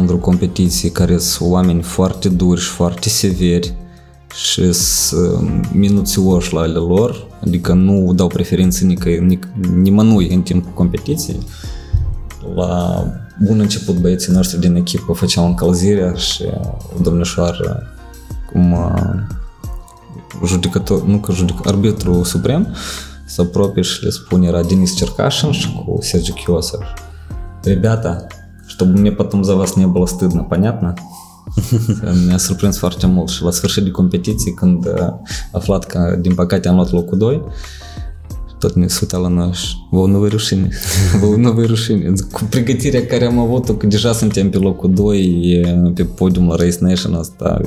cadrul 0.00 0.18
competiției, 0.18 0.90
care 0.90 1.18
sunt 1.18 1.50
oameni 1.50 1.82
foarte 1.82 2.28
duri 2.28 2.60
și 2.60 2.68
foarte 2.68 3.08
severi 3.08 3.74
și 4.34 4.72
sunt 4.72 5.72
minuțioși 5.72 6.54
la 6.54 6.60
ale 6.60 6.78
lor, 6.78 7.26
adică 7.40 7.72
nu 7.72 8.12
dau 8.14 8.26
preferință 8.26 8.84
nică, 8.84 9.08
nic, 9.08 9.48
nimănui 9.74 10.28
în 10.28 10.42
timpul 10.42 10.72
competiției. 10.74 11.38
La 12.54 13.04
bun 13.44 13.60
început 13.60 13.94
băieții 13.94 14.32
noștri 14.32 14.60
din 14.60 14.74
echipă 14.74 15.12
făceau 15.12 15.46
încălzirea 15.46 16.14
și 16.14 16.42
o 16.96 17.00
domnișoară 17.02 17.82
cum 18.52 18.72
uh, 18.72 20.46
judecător, 20.46 21.02
nu 21.02 21.18
că 21.18 21.32
judec, 21.32 21.66
arbitru 21.66 22.22
suprem 22.22 22.74
se 23.26 23.40
apropie 23.40 23.82
și 23.82 24.04
le 24.04 24.10
spune, 24.10 24.46
era 24.46 24.62
Denis 24.62 24.96
Черкашин 24.96 25.50
și 25.50 25.72
cu 25.72 25.98
Sergiu 26.00 26.32
Chiosa. 26.32 26.78
Rебята, 27.62 28.26
чтобы 28.81 28.97
мне 28.97 29.11
потом 29.11 29.43
за 29.43 29.55
вас 29.55 29.75
не 29.75 29.85
было 29.85 30.07
стыдно, 30.07 30.43
понятно? 30.43 30.95
Mi-a 32.25 32.39
surprins 32.39 32.77
foarte 32.77 33.07
mult 33.07 33.29
și 33.29 33.43
la 33.43 33.51
sfârșit 33.51 33.83
de 33.83 33.89
competiție, 33.91 34.53
când 34.53 34.87
a 34.99 35.21
aflat 35.51 35.85
că, 35.85 36.17
din 36.21 36.33
păcate, 36.33 36.67
am 36.67 36.75
luat 36.75 36.91
locul 36.91 37.17
2, 37.17 37.41
tot 38.59 38.75
ne 38.75 38.87
se 38.87 38.97
uita 39.01 39.17
la 39.17 39.27
noi 39.27 39.51
și 39.53 39.75
vă 39.91 40.07
nu 40.07 40.19
vă 40.19 40.27
rușine, 40.27 40.69
vă 41.19 41.35
nu 41.35 41.51
vă 41.51 41.63
rușine. 41.65 42.13
Cu 42.31 42.43
pregătirea 42.49 43.05
care 43.05 43.25
am 43.25 43.39
avut-o, 43.39 43.73
că 43.73 43.87
deja 43.87 44.13
suntem 44.13 44.49
pe 44.49 44.57
locul 44.57 44.93
2 44.93 45.91
pe 45.95 46.03
podium 46.03 46.47
la 46.47 46.55
Race 46.55 46.77
Nation 46.79 47.13
asta, 47.13 47.61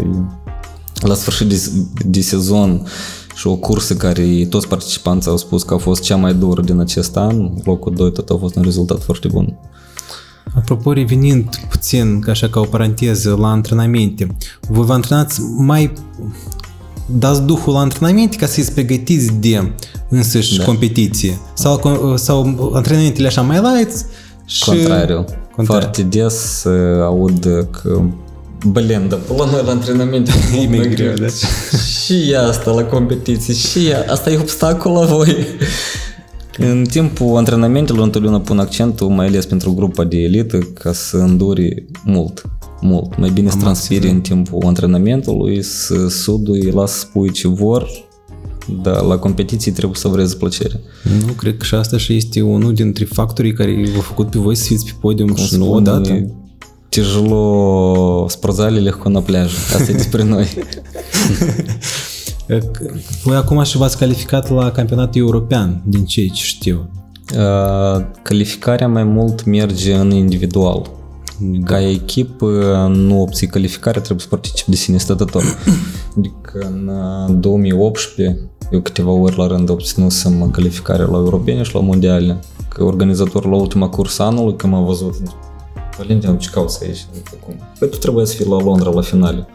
la 0.95 1.15
sfârșit 1.15 1.49
de, 1.49 1.71
de 2.05 2.21
sezon 2.21 2.87
și 3.35 3.47
o 3.47 3.57
cursă 3.57 3.95
care 3.95 4.47
toți 4.51 4.69
participanții 4.69 5.31
au 5.31 5.37
spus 5.37 5.63
că 5.63 5.75
a 5.75 5.79
fost 5.79 6.03
cea 6.03 6.17
mai 6.17 6.35
dură 6.35 6.61
din 6.61 6.81
acest 6.81 7.17
an, 7.17 7.51
locul 7.65 7.95
2 7.95 8.13
tot 8.13 8.31
a 8.31 8.37
fost 8.37 8.55
un 8.57 8.63
rezultat 8.63 9.03
foarte 9.03 9.29
bun. 9.29 9.59
Apropo, 10.55 10.93
revenind 10.93 11.57
puțin, 11.69 12.21
ca 12.21 12.31
așa 12.31 12.49
ca 12.49 12.61
o 12.61 12.65
paranteză, 12.65 13.37
la 13.41 13.49
antrenamente, 13.49 14.27
voi 14.69 14.87
vă 14.87 14.93
antrenați 14.93 15.41
mai 15.57 15.93
dați 17.07 17.43
duhul 17.43 17.73
la 17.73 17.79
antrenamente 17.79 18.37
ca 18.37 18.47
să-i 18.47 18.65
pregătiți 18.75 19.33
de 19.33 19.73
însăși 20.09 20.59
da. 20.59 20.65
competiție? 20.65 21.39
Sau, 21.55 22.15
sau 22.17 22.71
antrenamentele 22.75 23.27
așa 23.27 23.43
mai 23.43 23.61
light 23.61 24.07
și... 24.45 24.65
Contrariu. 24.65 25.25
Contrariu. 25.57 25.81
Foarte 25.81 26.03
des 26.03 26.65
uh, 26.65 27.03
aud 27.03 27.69
că 27.71 28.03
Blin, 28.67 29.09
dar 29.09 29.19
la 29.37 29.51
noi 29.51 29.63
la 29.65 29.71
antrenamente 29.71 30.31
e 30.63 30.77
mai 30.77 30.89
greu, 30.89 31.13
da? 31.13 31.27
Și 32.03 32.31
ea 32.31 32.43
asta 32.43 32.71
la 32.71 32.83
competiții, 32.83 33.55
și 33.55 33.87
ea, 33.87 34.05
asta 34.09 34.31
e 34.31 34.39
obstacol 34.39 34.93
la 34.93 35.05
voi. 35.05 35.47
În 36.58 36.86
timpul 36.90 37.38
antrenamentelor 37.38 38.04
întotdeauna 38.04 38.40
pun 38.40 38.60
accentul, 38.60 39.08
mai 39.08 39.26
ales 39.26 39.46
pentru 39.46 39.74
grupa 39.74 40.04
de 40.04 40.18
elită, 40.18 40.58
ca 40.58 40.94
să 40.94 41.18
înduri 41.18 41.86
mult, 42.04 42.42
mult. 42.82 43.18
Mai 43.18 43.30
bine 43.30 43.50
să 43.50 43.58
transpiri 43.58 44.10
în 44.10 44.22
timpul 44.22 44.66
antrenamentului, 44.66 45.64
să 45.64 46.08
sudui, 46.08 46.62
las 46.62 46.92
spui 46.92 47.32
ce 47.32 47.48
vor, 47.48 47.88
dar 48.84 49.02
la 49.02 49.18
competiții 49.18 49.72
trebuie 49.72 49.98
să 49.98 50.08
vreți 50.08 50.38
plăcere. 50.38 50.80
Nu, 51.26 51.32
cred 51.32 51.58
că 51.58 51.66
și 51.66 51.76
asta 51.76 51.98
și 51.98 52.16
este 52.16 52.42
unul 52.42 52.74
dintre 52.74 53.06
factorii 53.06 53.54
care 53.54 53.90
v-au 53.92 54.02
făcut 54.02 54.30
pe 54.30 54.40
voi 54.40 54.56
să 54.56 54.64
fiți 54.64 54.86
pe 54.86 54.92
podium 55.00 55.28
Cum 55.28 55.44
și 55.44 55.56
nu 55.56 55.72
odată. 55.72 56.34
Тяжело 56.90 58.26
в 58.26 58.32
спортзале, 58.32 58.80
легко 58.80 59.10
на 59.10 59.22
пляже. 59.22 59.56
Asta 59.76 59.92
e 59.92 59.94
despre 59.94 60.24
noi. 60.24 60.48
Voi 63.23 63.37
acum 63.37 63.63
și 63.63 63.77
v-ați 63.77 63.99
calificat 63.99 64.51
la 64.51 64.71
campionatul 64.71 65.21
european, 65.21 65.83
din 65.85 66.05
ce 66.05 66.27
știu. 66.33 66.91
Calificarea 68.23 68.89
mai 68.89 69.05
mult 69.05 69.45
merge 69.45 69.95
în 69.95 70.11
individual. 70.11 70.91
Ca 71.65 71.81
echipă 71.89 72.47
nu 72.95 73.21
obții 73.21 73.47
calificarea, 73.47 74.01
trebuie 74.01 74.23
să 74.23 74.29
participi 74.31 74.71
de 74.71 74.77
sine 74.77 74.97
stătător. 74.97 75.43
Adică 76.17 76.59
în 76.59 77.41
2018 77.41 78.49
eu 78.71 78.81
câteva 78.81 79.11
ori 79.11 79.37
la 79.37 79.47
rând 79.47 79.71
obținusem 79.71 80.51
calificarea 80.51 81.07
la 81.07 81.17
europene 81.17 81.63
și 81.63 81.75
la 81.75 81.81
mondiale. 81.81 82.39
Că 82.69 82.85
organizator 82.85 83.47
la 83.47 83.57
ultima 83.57 83.89
cursă 83.89 84.23
anului, 84.23 84.57
când 84.57 84.73
m-a 84.73 84.81
văzut, 84.81 85.15
Valentin, 85.99 86.39
ce 86.39 86.51
cauți 86.51 86.85
aici? 86.85 87.07
Cum? 87.47 87.55
Păi 87.79 87.89
tu 87.89 87.97
trebuie 87.97 88.27
să 88.27 88.35
fii 88.35 88.47
la 88.47 88.57
Londra 88.63 88.91
la 88.91 89.01
finale, 89.01 89.47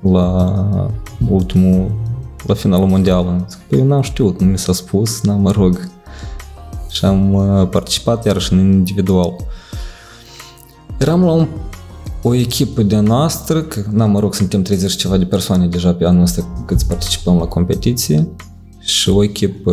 la 0.00 0.54
ultimul, 1.30 1.90
la 2.46 2.54
finalul 2.54 2.88
mondial. 2.88 3.46
Păi 3.68 3.78
eu 3.78 3.84
n-am 3.84 4.02
știut, 4.02 4.40
nu 4.40 4.46
mi 4.46 4.58
s-a 4.58 4.72
spus, 4.72 5.22
n-am, 5.22 5.40
mă 5.40 5.50
rog. 5.50 5.88
Și 6.90 7.04
am 7.04 7.36
participat 7.70 8.24
iarăși 8.24 8.52
în 8.52 8.58
individual. 8.58 9.36
Eram 10.98 11.24
la 11.24 11.30
un, 11.30 11.48
o 12.22 12.34
echipă 12.34 12.82
de 12.82 12.98
noastră, 12.98 13.62
că, 13.62 13.82
na, 13.90 14.06
mă 14.06 14.18
rog, 14.18 14.34
suntem 14.34 14.62
30 14.62 14.96
ceva 14.96 15.16
de 15.16 15.24
persoane 15.24 15.66
deja 15.66 15.94
pe 15.94 16.04
anul 16.04 16.22
ăsta 16.22 16.64
cât 16.66 16.82
participăm 16.82 17.36
la 17.38 17.46
competiție 17.46 18.28
și 18.80 19.08
o 19.08 19.22
echipă 19.22 19.72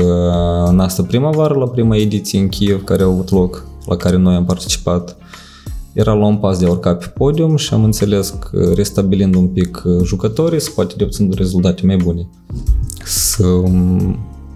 noastră 0.71 1.03
primăvară 1.03 1.53
la 1.53 1.67
prima 1.67 1.95
ediție 1.95 2.39
în 2.39 2.47
Kiev 2.47 2.83
care 2.83 3.03
a 3.03 3.05
avut 3.05 3.29
loc, 3.29 3.65
la 3.85 3.95
care 3.95 4.17
noi 4.17 4.35
am 4.35 4.45
participat 4.45 5.17
era 5.93 6.13
la 6.13 6.25
un 6.25 6.37
pas 6.37 6.59
de 6.59 6.65
a 6.65 6.69
urca 6.69 6.95
pe 6.95 7.05
podium 7.05 7.55
și 7.55 7.73
am 7.73 7.83
înțeles 7.83 8.29
că 8.29 8.71
restabilind 8.75 9.35
un 9.35 9.47
pic 9.47 9.83
jucătorii 10.03 10.61
se 10.61 10.71
poate 10.75 10.93
de 10.97 11.03
obținut 11.03 11.33
rezultate 11.33 11.85
mai 11.85 11.97
bune. 11.97 12.27
Să 13.05 13.43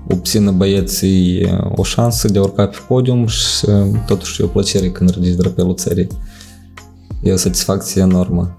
obțină 0.10 0.52
băieții 0.52 1.58
o 1.76 1.84
șansă 1.84 2.28
de 2.28 2.38
a 2.38 2.41
urca 2.41 2.67
pe 2.67 2.78
podium 2.88 3.28
și 3.28 3.65
totuși 4.06 4.41
e 4.41 4.45
o 4.45 4.48
plăcere 4.48 4.89
când 4.89 5.10
ridici 5.10 5.36
drapelul 5.36 5.76
țării. 5.76 6.08
E 7.24 7.32
o 7.32 7.36
satisfacție 7.36 8.02
enormă. 8.02 8.58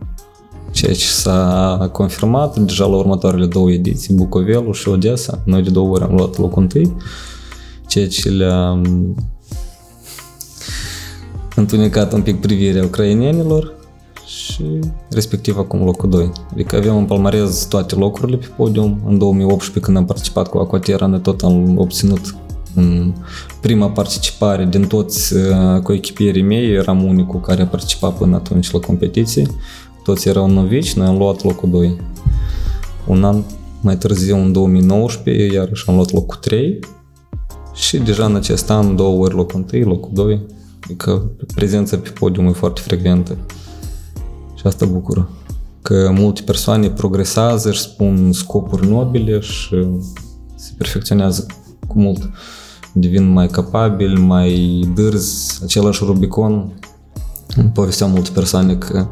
Ceea 0.73 0.95
ce 0.95 1.07
s-a 1.07 1.89
confirmat 1.93 2.59
deja 2.59 2.87
la 2.87 2.97
următoarele 2.97 3.47
două 3.47 3.71
ediții, 3.71 4.15
Bucovelul 4.15 4.73
și 4.73 4.89
Odessa. 4.89 5.43
Noi 5.45 5.62
de 5.62 5.71
două 5.71 5.89
ori 5.89 6.05
am 6.05 6.15
luat 6.15 6.39
locul 6.39 6.62
întâi, 6.62 6.97
ceea 7.87 8.09
ce 8.09 8.29
le-a 8.29 8.81
întunecat 11.57 12.12
un 12.12 12.23
pic 12.23 12.40
privirea 12.40 12.85
ucrainienilor 12.85 13.75
și 14.27 14.64
respectiv 15.11 15.59
acum 15.59 15.85
locul 15.85 16.11
2. 16.11 16.33
Adică 16.53 16.77
avem 16.77 16.97
în 16.97 17.05
palmarez 17.05 17.64
toate 17.64 17.95
locurile 17.95 18.37
pe 18.37 18.47
podium. 18.57 19.01
În 19.07 19.19
2018 19.19 19.81
când 19.81 19.97
am 19.97 20.05
participat 20.05 20.49
cu 20.49 20.59
Aquatera 20.59 21.07
ne 21.07 21.19
tot 21.19 21.42
am 21.42 21.79
obținut 21.79 22.37
în 22.75 23.12
prima 23.61 23.90
participare 23.90 24.64
din 24.64 24.87
toți 24.87 25.35
uh, 25.35 25.81
coechipierii 25.83 26.42
mei, 26.42 26.73
eram 26.73 27.05
unicul 27.05 27.40
care 27.40 27.62
a 27.62 27.66
participat 27.66 28.16
până 28.16 28.37
atunci 28.37 28.71
la 28.71 28.79
competiție. 28.79 29.47
Toți 30.05 30.29
erau 30.29 30.51
novici, 30.51 30.95
noi 30.95 31.07
am 31.07 31.19
luat 31.19 31.42
locul 31.42 31.71
2. 31.71 31.97
Un 33.07 33.25
an 33.25 33.42
mai 33.81 33.97
târziu, 33.97 34.37
în 34.37 34.53
2019, 34.53 35.55
iarăși 35.55 35.85
am 35.87 35.95
luat 35.95 36.12
locul 36.12 36.37
3 36.40 36.79
și 37.75 37.99
deja 37.99 38.25
în 38.25 38.35
acest 38.35 38.71
an 38.71 38.97
două 38.97 39.25
ori 39.25 39.35
locul 39.35 39.64
1, 39.73 39.85
locul 39.85 40.11
2 40.14 40.40
Adică 40.87 41.31
prezența 41.55 41.96
pe 41.96 42.09
podium 42.09 42.46
e 42.46 42.53
foarte 42.53 42.81
frecventă. 42.81 43.37
Și 44.55 44.66
asta 44.66 44.87
bucură. 44.87 45.29
Că 45.83 46.11
multe 46.12 46.42
persoane 46.42 46.90
progresează, 46.90 47.68
își 47.68 47.81
spun 47.81 48.33
scopuri 48.33 48.88
nobile 48.88 49.40
și 49.40 49.87
se 50.55 50.70
perfecționează 50.77 51.46
cu 51.87 51.99
mult. 51.99 52.30
Devin 52.93 53.32
mai 53.32 53.49
capabili, 53.49 54.20
mai 54.20 54.80
dârzi, 54.95 55.61
același 55.62 56.05
Rubicon. 56.05 56.80
Îmi 57.57 57.70
povesteau 57.74 58.11
multe 58.11 58.30
persoane 58.34 58.76
că 58.76 59.07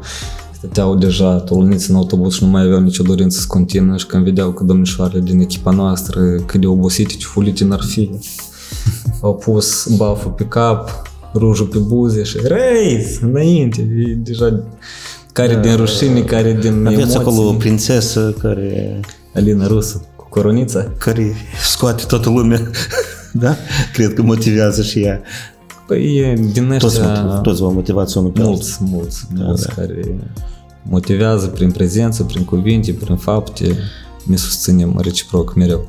stăteau 0.51 0.95
deja 0.95 1.39
tolniți 1.39 1.89
în 1.89 1.95
autobuz 1.95 2.33
și 2.33 2.43
nu 2.43 2.49
mai 2.49 2.63
aveau 2.63 2.79
nicio 2.79 3.03
dorință 3.03 3.39
să 3.39 3.45
continue 3.47 3.97
și 3.97 4.05
când 4.05 4.23
vedeau 4.23 4.51
că 4.51 4.63
domnișoarele 4.63 5.21
din 5.21 5.39
echipa 5.39 5.71
noastră 5.71 6.21
cât 6.21 6.59
de 6.59 6.67
obosite, 6.67 7.13
ce 7.13 7.25
fulite 7.25 7.63
n-ar 7.63 7.81
fi, 7.81 8.09
au 9.21 9.35
pus 9.35 9.87
baful 9.97 10.31
pe 10.31 10.45
cap, 10.45 11.13
rujul 11.35 11.65
pe 11.65 11.77
buze 11.77 12.23
și 12.23 12.37
reis, 12.43 13.19
înainte, 13.21 13.81
e 13.81 14.13
deja 14.13 14.63
care 15.35 15.59
din 15.59 15.75
rușine, 15.75 16.21
care 16.21 16.53
din 16.53 16.85
Aveți 16.85 17.01
emoții. 17.01 17.19
acolo 17.19 17.47
o 17.47 17.53
prințesă 17.53 18.35
care... 18.41 18.99
Alina 19.33 19.67
Rusă, 19.67 20.01
cu 20.15 20.25
coronița. 20.29 20.91
Care 20.97 21.33
scoate 21.63 22.03
toată 22.07 22.29
lumea. 22.29 22.61
da? 23.43 23.55
Cred 23.93 24.13
că 24.13 24.21
motivează 24.21 24.81
și 24.81 24.99
ea. 24.99 25.21
Păi 25.87 26.17
e 26.17 26.33
din 26.51 26.71
ăștia... 26.71 27.21
Toți, 27.21 27.41
toți 27.41 27.61
vă 27.61 27.69
motivați 27.69 28.17
unul 28.17 28.29
pe 28.29 28.41
Mulți, 28.41 28.77
mulți, 28.79 29.27
da, 29.33 29.43
mulți 29.43 29.67
da. 29.67 29.73
care 29.73 29.99
motivează 30.83 31.47
prin 31.47 31.71
prezență, 31.71 32.23
prin 32.23 32.45
cuvinte, 32.45 32.91
prin 32.91 33.15
fapte. 33.15 33.77
Ne 34.23 34.35
susținem 34.35 34.99
reciproc 35.01 35.55
mereu. 35.55 35.87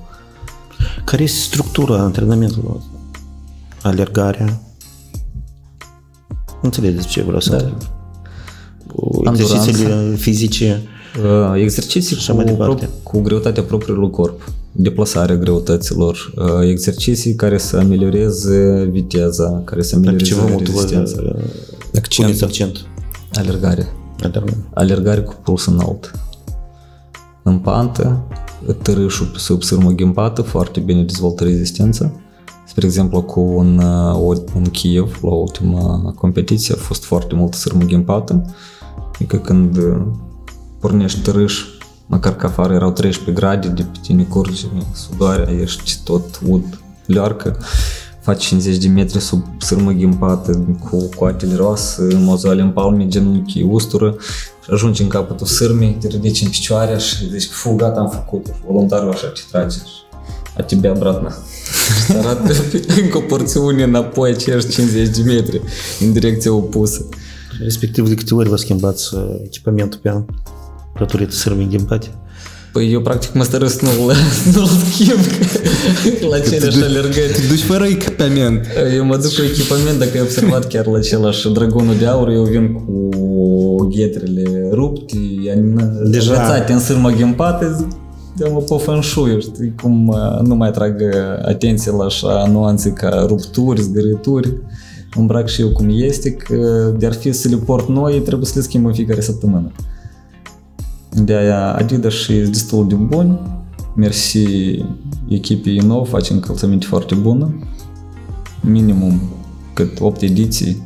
Care 1.05 1.23
este 1.23 1.39
structura 1.39 1.99
antrenamentului? 1.99 2.81
Alergarea, 3.83 4.61
Înțelegeți 6.67 7.07
ce 7.07 7.23
vreau 7.23 7.41
să 7.41 7.51
da. 7.51 7.57
întreb. 7.57 7.77
Exercițiile 9.33 10.15
fizice. 10.17 10.83
Exerciții 11.55 12.17
cu, 12.35 12.55
pro- 12.57 12.79
cu 13.03 13.21
greutatea 13.21 13.63
propriului 13.63 14.11
corp. 14.11 14.53
deplasarea 14.73 15.37
greutăților, 15.37 16.33
uh, 16.37 16.69
exerciții 16.69 17.35
care 17.35 17.59
să 17.59 17.77
amelioreze 17.77 18.89
viteza, 18.91 19.63
care 19.65 19.83
să 19.83 19.91
Pe 19.99 20.09
amelioreze 20.09 20.31
ce 20.35 20.41
vă 20.41 20.49
motivă 20.51 20.81
rezistența. 20.81 21.17
Accent. 21.95 22.15
puneți 22.17 22.45
accent? 22.45 22.87
Alergare. 23.33 23.87
Alergare. 24.19 24.57
Alergare 24.75 25.21
cu 25.21 25.35
puls 25.43 25.67
înalt. 25.67 26.11
În 27.43 27.59
pantă, 27.59 28.23
târâșul 28.83 29.31
sub 29.37 29.63
sârmă 29.63 29.91
ghimpată 29.91 30.43
foarte 30.43 30.81
bine 30.81 31.03
dezvoltă 31.03 31.45
rezistența 31.45 32.13
spre 32.77 32.89
exemplu, 32.89 33.23
cu 33.23 33.41
un, 33.41 33.79
uh, 33.79 34.37
un 34.55 34.63
Kiev, 34.63 35.19
la 35.23 35.35
ultima 35.35 36.13
competiție, 36.17 36.75
a 36.75 36.77
fost 36.79 37.05
foarte 37.05 37.35
mult 37.35 37.55
sârmă 37.55 37.85
ghimpată. 37.85 38.55
Adică 39.15 39.37
când 39.37 39.77
uh, 39.77 40.03
pornești 40.81 41.21
târâș, 41.21 41.65
măcar 42.07 42.37
că 42.37 42.47
afară 42.47 42.75
erau 42.75 42.91
13 42.91 43.41
grade, 43.41 43.69
de 43.69 43.83
pe 43.83 43.99
tine 44.03 44.23
curge 44.23 44.67
sudoarea, 44.93 45.55
ești 45.61 45.99
tot 46.05 46.41
ud, 46.49 46.81
learcă, 47.07 47.57
faci 48.21 48.45
50 48.45 48.77
de 48.77 48.89
metri 48.89 49.21
sub 49.21 49.45
sârmă 49.59 49.91
ghimpată, 49.91 50.77
cu 50.91 51.09
coatele 51.17 51.55
roase, 51.55 52.09
mozoale 52.15 52.63
în 52.63 52.71
palme, 52.71 53.07
genunchi 53.07 53.63
ustură, 53.63 54.15
și 54.65 54.71
ajungi 54.71 55.03
în 55.03 55.09
capătul 55.09 55.47
sârmii, 55.47 55.97
te 56.01 56.07
ridici 56.07 56.43
în 56.43 56.51
picioare 56.51 56.99
și 56.99 57.29
zici, 57.31 57.51
fu, 57.51 57.75
gata, 57.75 58.01
am 58.01 58.09
făcut, 58.09 58.47
voluntarul 58.67 59.11
așa 59.11 59.29
ce 59.29 59.43
trage. 59.51 59.77
Și 59.77 60.06
porțiune 63.21 63.83
înapoi 63.83 64.31
acești 64.31 64.71
50 64.71 65.09
de 65.09 65.23
metri 65.23 65.61
în 66.01 66.13
direcția 66.13 66.53
opusă. 66.53 67.09
Respectiv, 67.63 68.09
de 68.09 68.15
câte 68.15 68.35
ori 68.35 68.49
vă 68.49 68.57
schimbați 68.57 69.15
uh, 69.15 69.21
echipamentul 69.45 69.99
pe 70.03 70.09
an? 70.09 70.25
Datorită 70.99 71.33
sârmii 71.33 71.69
ghimpate? 71.69 72.09
Păi 72.73 72.93
eu 72.93 73.01
practic 73.01 73.35
mă 73.35 73.43
stărăsc 73.43 73.81
nu-l, 73.81 74.13
nu-l 74.55 74.67
schimb 74.67 75.19
la 76.31 76.37
aceleași 76.37 76.83
alergări. 76.83 77.33
Te 77.33 77.47
duci 77.49 77.63
fără 77.63 77.85
echipament. 77.85 78.67
Eu 78.95 79.05
mă 79.05 79.17
duc 79.17 79.35
cu 79.35 79.43
echipament, 79.43 79.99
dacă 79.99 80.11
ai 80.15 80.21
observat 80.21 80.67
chiar 80.67 80.87
la 80.87 80.97
același 80.97 81.49
Dragonul 81.49 81.97
de 81.99 82.07
Aur, 82.07 82.29
eu 82.29 82.43
vin 82.43 82.73
cu 82.73 83.11
ghetrele 83.97 84.69
rupte, 84.73 85.17
Deja. 86.05 86.33
agățate 86.33 86.73
în 86.73 86.81
sârmă 86.81 87.11
ghimpată, 87.11 87.89
zic, 88.37 88.47
dă-mă 88.47 88.61
pe 88.61 88.83
feng 88.85 89.03
shui, 89.03 89.41
știi, 89.41 89.75
cum 89.83 90.09
uh, 90.09 90.41
nu 90.43 90.55
mai 90.55 90.71
trag 90.71 91.01
uh, 91.01 91.49
atenție 91.49 91.93
la 91.93 92.05
așa 92.05 92.47
nuanțe 92.47 92.91
ca 92.91 93.25
rupturi, 93.27 93.83
zgârituri. 93.83 94.53
Îmbrac 95.15 95.49
și 95.49 95.61
eu 95.61 95.69
cum 95.69 95.87
este, 95.91 96.31
că 96.31 96.93
de-ar 96.99 97.13
fi 97.13 97.33
să 97.33 97.49
le 97.49 97.57
port 97.57 97.89
noi, 97.89 98.21
trebuie 98.21 98.47
să 98.47 98.53
le 98.57 98.61
schimb 98.61 98.87
în 98.87 98.93
fiecare 98.93 99.21
săptămână. 99.21 99.73
De-aia 101.11 101.75
Adidas 101.75 102.13
și 102.13 102.33
e 102.33 102.45
destul 102.45 102.89
de 102.89 102.95
buni, 102.95 103.41
mersi 103.95 104.39
echipei 105.29 105.79
nou, 105.79 106.05
face 106.05 106.33
încălțăminte 106.33 106.87
foarte 106.87 107.15
bună, 107.15 107.59
minimum 108.61 109.21
cât 109.73 110.01
8 110.01 110.21
ediții, 110.21 110.86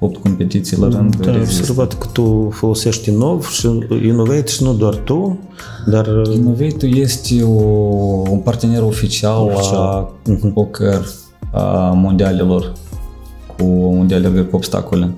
8 0.00 0.16
competiții 0.22 0.76
la 0.76 0.88
rând. 0.88 1.16
Da, 1.16 1.30
am 1.30 1.38
rezistă. 1.38 1.60
observat 1.60 1.98
că 1.98 2.06
tu 2.12 2.48
folosești 2.52 3.08
inov 3.08 3.48
și 3.48 3.68
Innovate 4.04 4.46
și 4.46 4.62
nu 4.62 4.74
doar 4.74 4.94
tu, 4.94 5.38
dar 5.86 6.06
uh, 6.06 6.34
Innovate 6.34 6.86
este 6.86 7.42
o, 7.42 7.52
un 8.30 8.38
partener 8.38 8.82
oficial, 8.82 9.44
Oficial. 9.44 10.14
Mhm. 10.26 10.46
la 10.46 10.50
poker 10.52 11.04
a 11.52 11.92
mondialelor 11.94 12.72
cu 13.56 13.64
mondiale 13.64 14.28
cu 14.28 14.56
obstacole. 14.56 15.14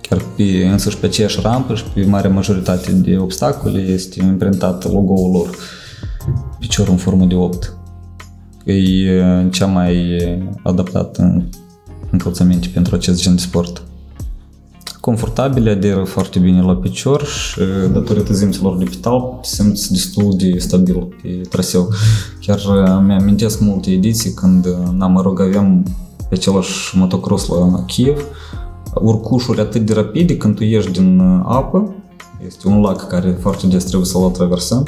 Chiar 0.00 0.22
pe, 0.36 0.42
însăși 0.72 0.96
pe 0.96 1.06
aceeași 1.06 1.38
rampă 1.42 1.74
și 1.74 1.84
pe 1.94 2.04
marea 2.04 2.30
majoritate 2.30 2.92
de 2.92 3.16
obstacole 3.18 3.80
este 3.80 4.22
imprintat 4.22 4.92
logo-ul 4.92 5.32
lor, 5.32 5.50
piciorul 6.58 6.92
în 6.92 6.98
formă 6.98 7.24
de 7.24 7.34
8. 7.34 7.76
E 8.64 8.72
e, 8.72 9.48
cea 9.50 9.66
mai 9.66 10.18
adaptată 10.62 11.44
încălțăminte 12.12 12.68
pentru 12.74 12.94
acest 12.94 13.22
gen 13.22 13.34
de 13.34 13.40
sport. 13.40 13.82
Confortabile, 15.00 15.70
aderă 15.70 16.04
foarte 16.04 16.38
bine 16.38 16.62
la 16.62 16.74
picior 16.74 17.24
și 17.24 17.60
datorită 17.92 18.32
zimților 18.32 18.76
de 18.76 18.84
petal 18.84 19.38
simți 19.42 19.92
destul 19.92 20.34
de 20.36 20.58
stabil 20.58 21.08
pe 21.22 21.28
traseu. 21.28 21.88
Chiar 22.40 22.58
uh, 22.58 23.02
mi-amintesc 23.04 23.60
multe 23.60 23.90
ediții 23.90 24.32
când, 24.32 24.66
uh, 24.66 24.72
na, 24.92 25.06
mă 25.06 25.20
rog, 25.22 25.40
aveam 25.40 25.82
pe 26.28 26.34
același 26.34 26.96
motocross 26.96 27.48
la 27.48 27.84
Kiev, 27.84 28.24
urcușuri 28.94 29.60
atât 29.60 29.86
de 29.86 29.92
rapide 29.92 30.36
când 30.36 30.56
tu 30.56 30.64
ieși 30.64 30.90
din 30.90 31.18
uh, 31.18 31.40
apă, 31.44 31.94
este 32.46 32.68
un 32.68 32.80
lac 32.80 33.08
care 33.08 33.38
foarte 33.40 33.66
des 33.66 33.84
trebuie 33.84 34.06
să-l 34.06 34.30
traversăm, 34.30 34.86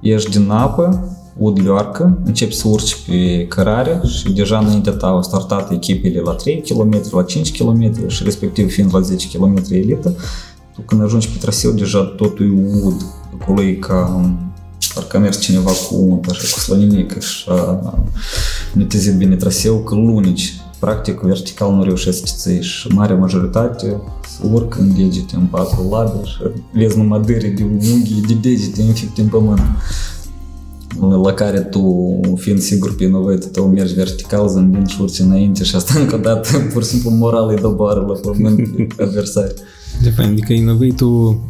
ieși 0.00 0.28
din 0.28 0.50
apă, 0.50 1.17
ud 1.38 1.60
leoarcă, 1.62 2.18
începi 2.24 2.54
să 2.54 2.68
urci 2.68 2.96
pe 3.06 3.46
cărare 3.46 4.00
și 4.04 4.32
deja 4.32 4.58
înaintea 4.58 4.92
ta 4.92 5.06
au 5.06 5.22
startat 5.22 5.70
echipele 5.72 6.20
la 6.20 6.32
3 6.32 6.62
km, 6.68 7.02
la 7.10 7.22
5 7.22 7.58
km 7.58 8.08
și 8.08 8.24
respectiv 8.24 8.72
fiind 8.72 8.94
la 8.94 9.00
10 9.00 9.38
km 9.38 9.62
elită, 9.70 10.14
tu 10.74 10.80
când 10.80 11.02
ajungi 11.02 11.28
pe 11.28 11.38
traseu 11.38 11.70
deja 11.70 12.04
totul 12.16 12.46
e 12.46 12.78
ud, 12.84 13.02
acolo 13.40 13.62
e 13.62 13.72
ca 13.72 14.20
parcă 14.94 15.16
a 15.16 15.20
mers 15.20 15.40
cineva 15.40 15.70
cu 15.70 15.94
unt, 15.94 16.26
așa, 16.30 16.40
cu 16.52 16.60
slăninică 16.60 17.20
și 17.20 17.44
a 17.48 17.94
netezit 18.72 19.14
bine 19.14 19.36
traseu, 19.36 19.78
că 19.78 19.94
lunici, 19.94 20.60
practic 20.78 21.20
vertical 21.20 21.74
nu 21.74 21.82
reușesc 21.82 22.26
să 22.26 22.34
ții 22.36 22.62
și 22.62 22.88
marea 22.88 23.16
majoritate 23.16 24.00
să 24.28 24.46
urc 24.52 24.78
în 24.78 24.94
degete, 24.96 25.36
în 25.36 25.46
patru 25.46 25.88
labe 25.90 26.24
și 26.24 26.36
vezi 26.72 26.96
numai 26.96 27.20
dâre 27.20 27.48
de 27.48 27.62
unghii, 27.62 28.24
de 28.26 28.34
degete 28.34 28.82
infecte 28.82 29.20
în 29.20 29.28
pământ 29.28 29.60
la 31.00 31.32
care 31.32 31.60
tu, 31.60 32.20
fiind 32.34 32.60
sigur 32.60 32.94
pe 32.94 33.04
inovatul 33.04 33.48
tău, 33.52 33.66
mergi 33.66 33.94
vertical, 33.94 34.48
zâmbind 34.48 34.88
și 34.88 35.00
urci 35.00 35.18
înainte 35.18 35.64
și 35.64 35.76
asta 35.76 36.00
încă 36.00 36.14
o 36.14 36.18
dată, 36.18 36.58
pur 36.72 36.82
și 36.82 36.88
simplu 36.88 37.10
moral 37.10 37.48
îi 37.48 37.60
doboară 37.60 38.00
la 38.00 38.30
pământ 38.30 38.56
de 38.56 38.86
adversari. 39.02 39.54
De 40.02 40.10
fapt, 40.10 40.28
adică 40.28 40.52
inovatul... 40.52 41.40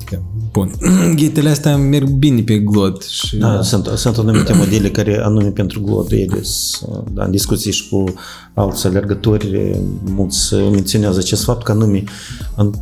Bun. 0.53 0.75
Ghetele 1.15 1.49
astea 1.49 1.77
merg 1.77 2.09
bine 2.09 2.43
pe 2.43 2.59
glod 2.59 3.03
și... 3.03 3.37
Da, 3.37 3.63
sunt, 3.63 3.87
sunt 3.87 4.17
anumite 4.17 4.53
modele 4.53 4.91
care 4.91 5.21
anume 5.23 5.49
pentru 5.49 5.81
glod 5.81 6.13
ele 6.13 6.43
sunt, 6.43 7.09
da, 7.13 7.25
în 7.25 7.31
discuții 7.31 7.73
și 7.73 7.89
cu 7.89 8.05
alți 8.55 8.87
alergători, 8.87 9.81
mulți 10.05 10.55
menționează 10.55 11.19
acest 11.19 11.45
fapt 11.45 11.63
că 11.63 11.73
anume 11.73 12.05
în, 12.57 12.73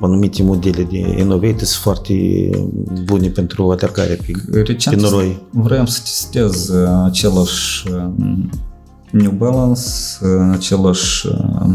anumite 0.00 0.42
modele 0.42 0.82
de 0.90 1.16
Innovate 1.18 1.64
sunt 1.64 1.82
foarte 1.82 2.14
bune 3.04 3.28
pentru 3.28 3.70
alergare 3.70 4.14
pe, 4.26 4.32
pe 4.50 4.60
Recent 4.60 5.00
noroi. 5.00 5.42
vreau 5.50 5.86
să 5.86 6.00
testez 6.02 6.68
uh, 6.68 6.88
același 7.04 7.88
uh, 7.88 8.34
New 9.10 9.30
Balance, 9.30 9.80
uh, 10.22 10.50
același 10.52 11.26
uh, 11.26 11.70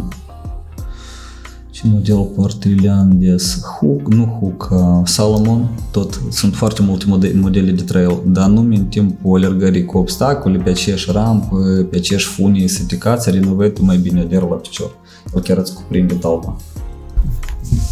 ce 1.71 1.87
model 1.87 2.29
poartă 2.35 2.67
Iulian 2.67 3.19
des 3.19 3.61
Hook, 3.79 4.13
nu 4.13 4.25
Hook, 4.39 4.69
uh, 4.71 5.07
Salomon, 5.07 5.69
tot 5.91 6.21
sunt 6.29 6.55
foarte 6.55 6.81
multe 6.81 7.05
mode- 7.07 7.33
modele 7.41 7.71
de 7.71 7.81
trail, 7.83 8.21
dar 8.25 8.43
anume 8.43 8.75
în 8.75 8.85
timpul 8.85 9.37
alergării 9.37 9.85
cu 9.85 9.97
obstacole, 9.97 10.57
pe 10.57 10.69
aceeași 10.69 11.11
rampă, 11.11 11.57
pe 11.89 11.95
aceeași 11.97 12.25
funii 12.25 12.67
seticați, 12.67 13.29
renovatul 13.31 13.85
mai 13.85 13.97
bine 13.97 14.21
aderă 14.21 14.47
la 14.49 14.55
picior. 14.55 14.91
El 15.35 15.41
chiar 15.41 15.57
îți 15.57 15.73
cuprinde 15.73 16.13
talpa. 16.13 16.55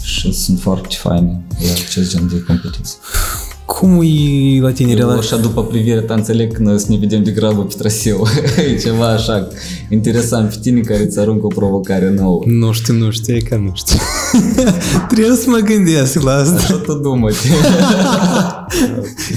Și 0.02 0.34
sunt 0.34 0.60
foarte 0.60 0.96
faine 1.00 1.46
la 1.60 1.72
acest 1.72 2.10
gen 2.10 2.28
de 2.28 2.44
competiții. 2.48 2.98
Cum 3.66 4.02
e 4.02 4.62
la 4.62 4.72
tine 4.72 4.92
Eu 4.92 4.98
relația? 4.98 5.20
așa 5.20 5.38
după 5.38 5.64
privirea 5.64 6.02
ta 6.02 6.14
înțeleg 6.14 6.54
că 6.54 6.62
noi 6.62 6.80
să 6.80 6.86
ne 6.90 6.98
vedem 6.98 7.24
de 7.24 7.32
grabă 7.32 7.64
pe 7.64 7.74
traseu. 7.78 8.28
e 8.74 8.78
ceva 8.78 9.08
așa 9.08 9.48
interesant 9.90 10.50
pe 10.50 10.58
tine 10.62 10.80
care 10.80 11.04
îți 11.04 11.20
aruncă 11.20 11.46
o 11.46 11.48
provocare 11.48 12.14
nouă. 12.14 12.44
Nu 12.46 12.72
știu, 12.72 12.94
nu 12.94 13.12
știu, 13.12 13.36
e 13.36 13.40
că 13.40 13.56
nu 13.56 13.72
știu. 13.74 13.98
Trebuie 15.12 15.36
să 15.36 15.50
mă 15.50 15.58
gândesc 15.58 16.22
la 16.22 16.32
asta. 16.32 16.56
Așa 16.56 16.76
tu 16.76 16.94
dumă 16.94 17.28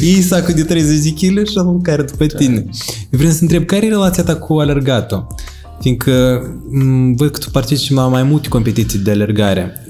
Iei 0.00 0.20
sacul 0.20 0.54
de 0.54 0.62
30 0.62 0.98
de 0.98 1.10
kg 1.10 1.46
și 1.46 1.56
îl 1.56 1.80
care 1.82 2.02
după 2.02 2.26
tine. 2.26 2.64
Eu 3.10 3.18
vreau 3.18 3.32
să 3.32 3.38
întreb, 3.40 3.64
care 3.64 3.86
e 3.86 3.88
relația 3.88 4.22
ta 4.22 4.36
cu 4.36 4.54
alergatul? 4.54 5.26
Fiindcă 5.80 6.42
m, 6.70 7.14
văd 7.14 7.30
că 7.30 7.38
tu 7.38 7.50
participi 7.50 7.94
la 7.94 8.06
mai 8.06 8.22
multe 8.22 8.48
competiții 8.48 8.98
de 8.98 9.10
alergare 9.10 9.89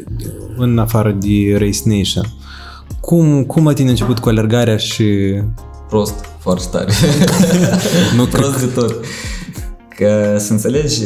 în 0.56 0.78
afară 0.78 1.16
de 1.20 1.56
Race 1.58 1.80
Nation. 1.84 2.24
Cum, 3.00 3.44
cum 3.44 3.64
la 3.64 3.72
tine 3.72 3.88
a 3.88 3.90
început 3.90 4.18
cu 4.18 4.28
alergarea 4.28 4.76
și... 4.76 5.04
Prost, 5.88 6.14
foarte 6.38 6.64
tare. 6.70 6.92
Nu 8.16 8.24
Prost 8.24 8.60
de 8.60 8.66
tot. 8.66 9.04
Că 9.96 10.36
să 10.38 10.52
înțelegi, 10.52 11.02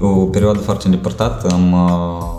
o 0.00 0.08
perioadă 0.08 0.58
foarte 0.58 0.86
îndepărtată 0.86 1.48
am 1.50 1.72
uh, 1.72 2.34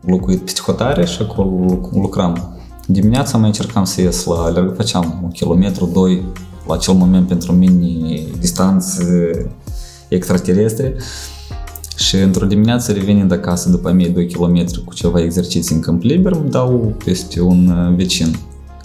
locuit 0.00 0.40
pe 0.40 0.52
hotare 0.64 1.06
și 1.06 1.18
acolo 1.22 1.64
luc- 1.66 1.92
lucram. 1.92 2.56
Dimineața 2.86 3.38
mai 3.38 3.46
încercam 3.46 3.84
să 3.84 4.00
ies 4.00 4.24
la 4.24 4.34
alergă, 4.34 4.74
făceam 4.76 5.20
un 5.22 5.30
kilometru, 5.30 5.86
doi, 5.86 6.22
la 6.66 6.74
acel 6.74 6.94
moment 6.94 7.28
pentru 7.28 7.52
mine 7.52 8.20
distanțe 8.38 9.04
extraterestre. 10.08 10.96
Și 11.96 12.16
într-o 12.16 12.46
dimineață 12.46 12.92
revenind 12.92 13.32
acasă 13.32 13.68
după 13.68 13.92
mie 13.92 14.08
2 14.08 14.26
km 14.26 14.84
cu 14.84 14.94
ceva 14.94 15.20
exerciții 15.20 15.74
în 15.74 15.80
câmp 15.80 16.02
liber, 16.02 16.32
îmi 16.32 16.50
dau 16.50 16.96
peste 17.04 17.40
un 17.40 17.68
uh, 17.68 17.94
vecin 17.96 18.36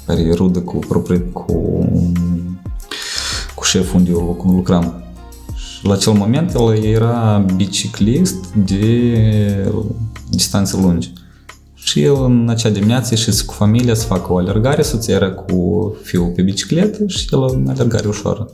care 0.05 0.21
e 0.21 0.33
rudă 0.33 0.59
cu, 0.59 0.77
proprie, 0.77 1.19
cu, 1.19 1.53
cu 3.55 3.63
șeful 3.63 3.99
unde 3.99 4.11
eu 4.11 4.19
luc- 4.19 4.55
lucram. 4.55 5.03
Și 5.55 5.85
la 5.85 5.93
acel 5.93 6.13
moment 6.13 6.53
el 6.53 6.83
era 6.83 7.45
biciclist 7.55 8.45
de 8.53 9.71
distanțe 10.29 10.77
lungi. 10.81 11.13
Și 11.73 12.01
el 12.01 12.23
în 12.23 12.49
acea 12.49 12.69
dimineață 12.69 13.07
ieșise 13.11 13.45
cu 13.45 13.53
familia 13.53 13.93
să 13.93 14.05
facă 14.05 14.33
o 14.33 14.37
alergare, 14.37 14.81
soția 14.81 15.15
era 15.15 15.31
cu 15.31 15.95
fiul 16.03 16.31
pe 16.35 16.41
bicicletă 16.41 17.03
și 17.07 17.27
el 17.31 17.43
în 17.53 17.67
alergare 17.67 18.07
ușoară. 18.07 18.49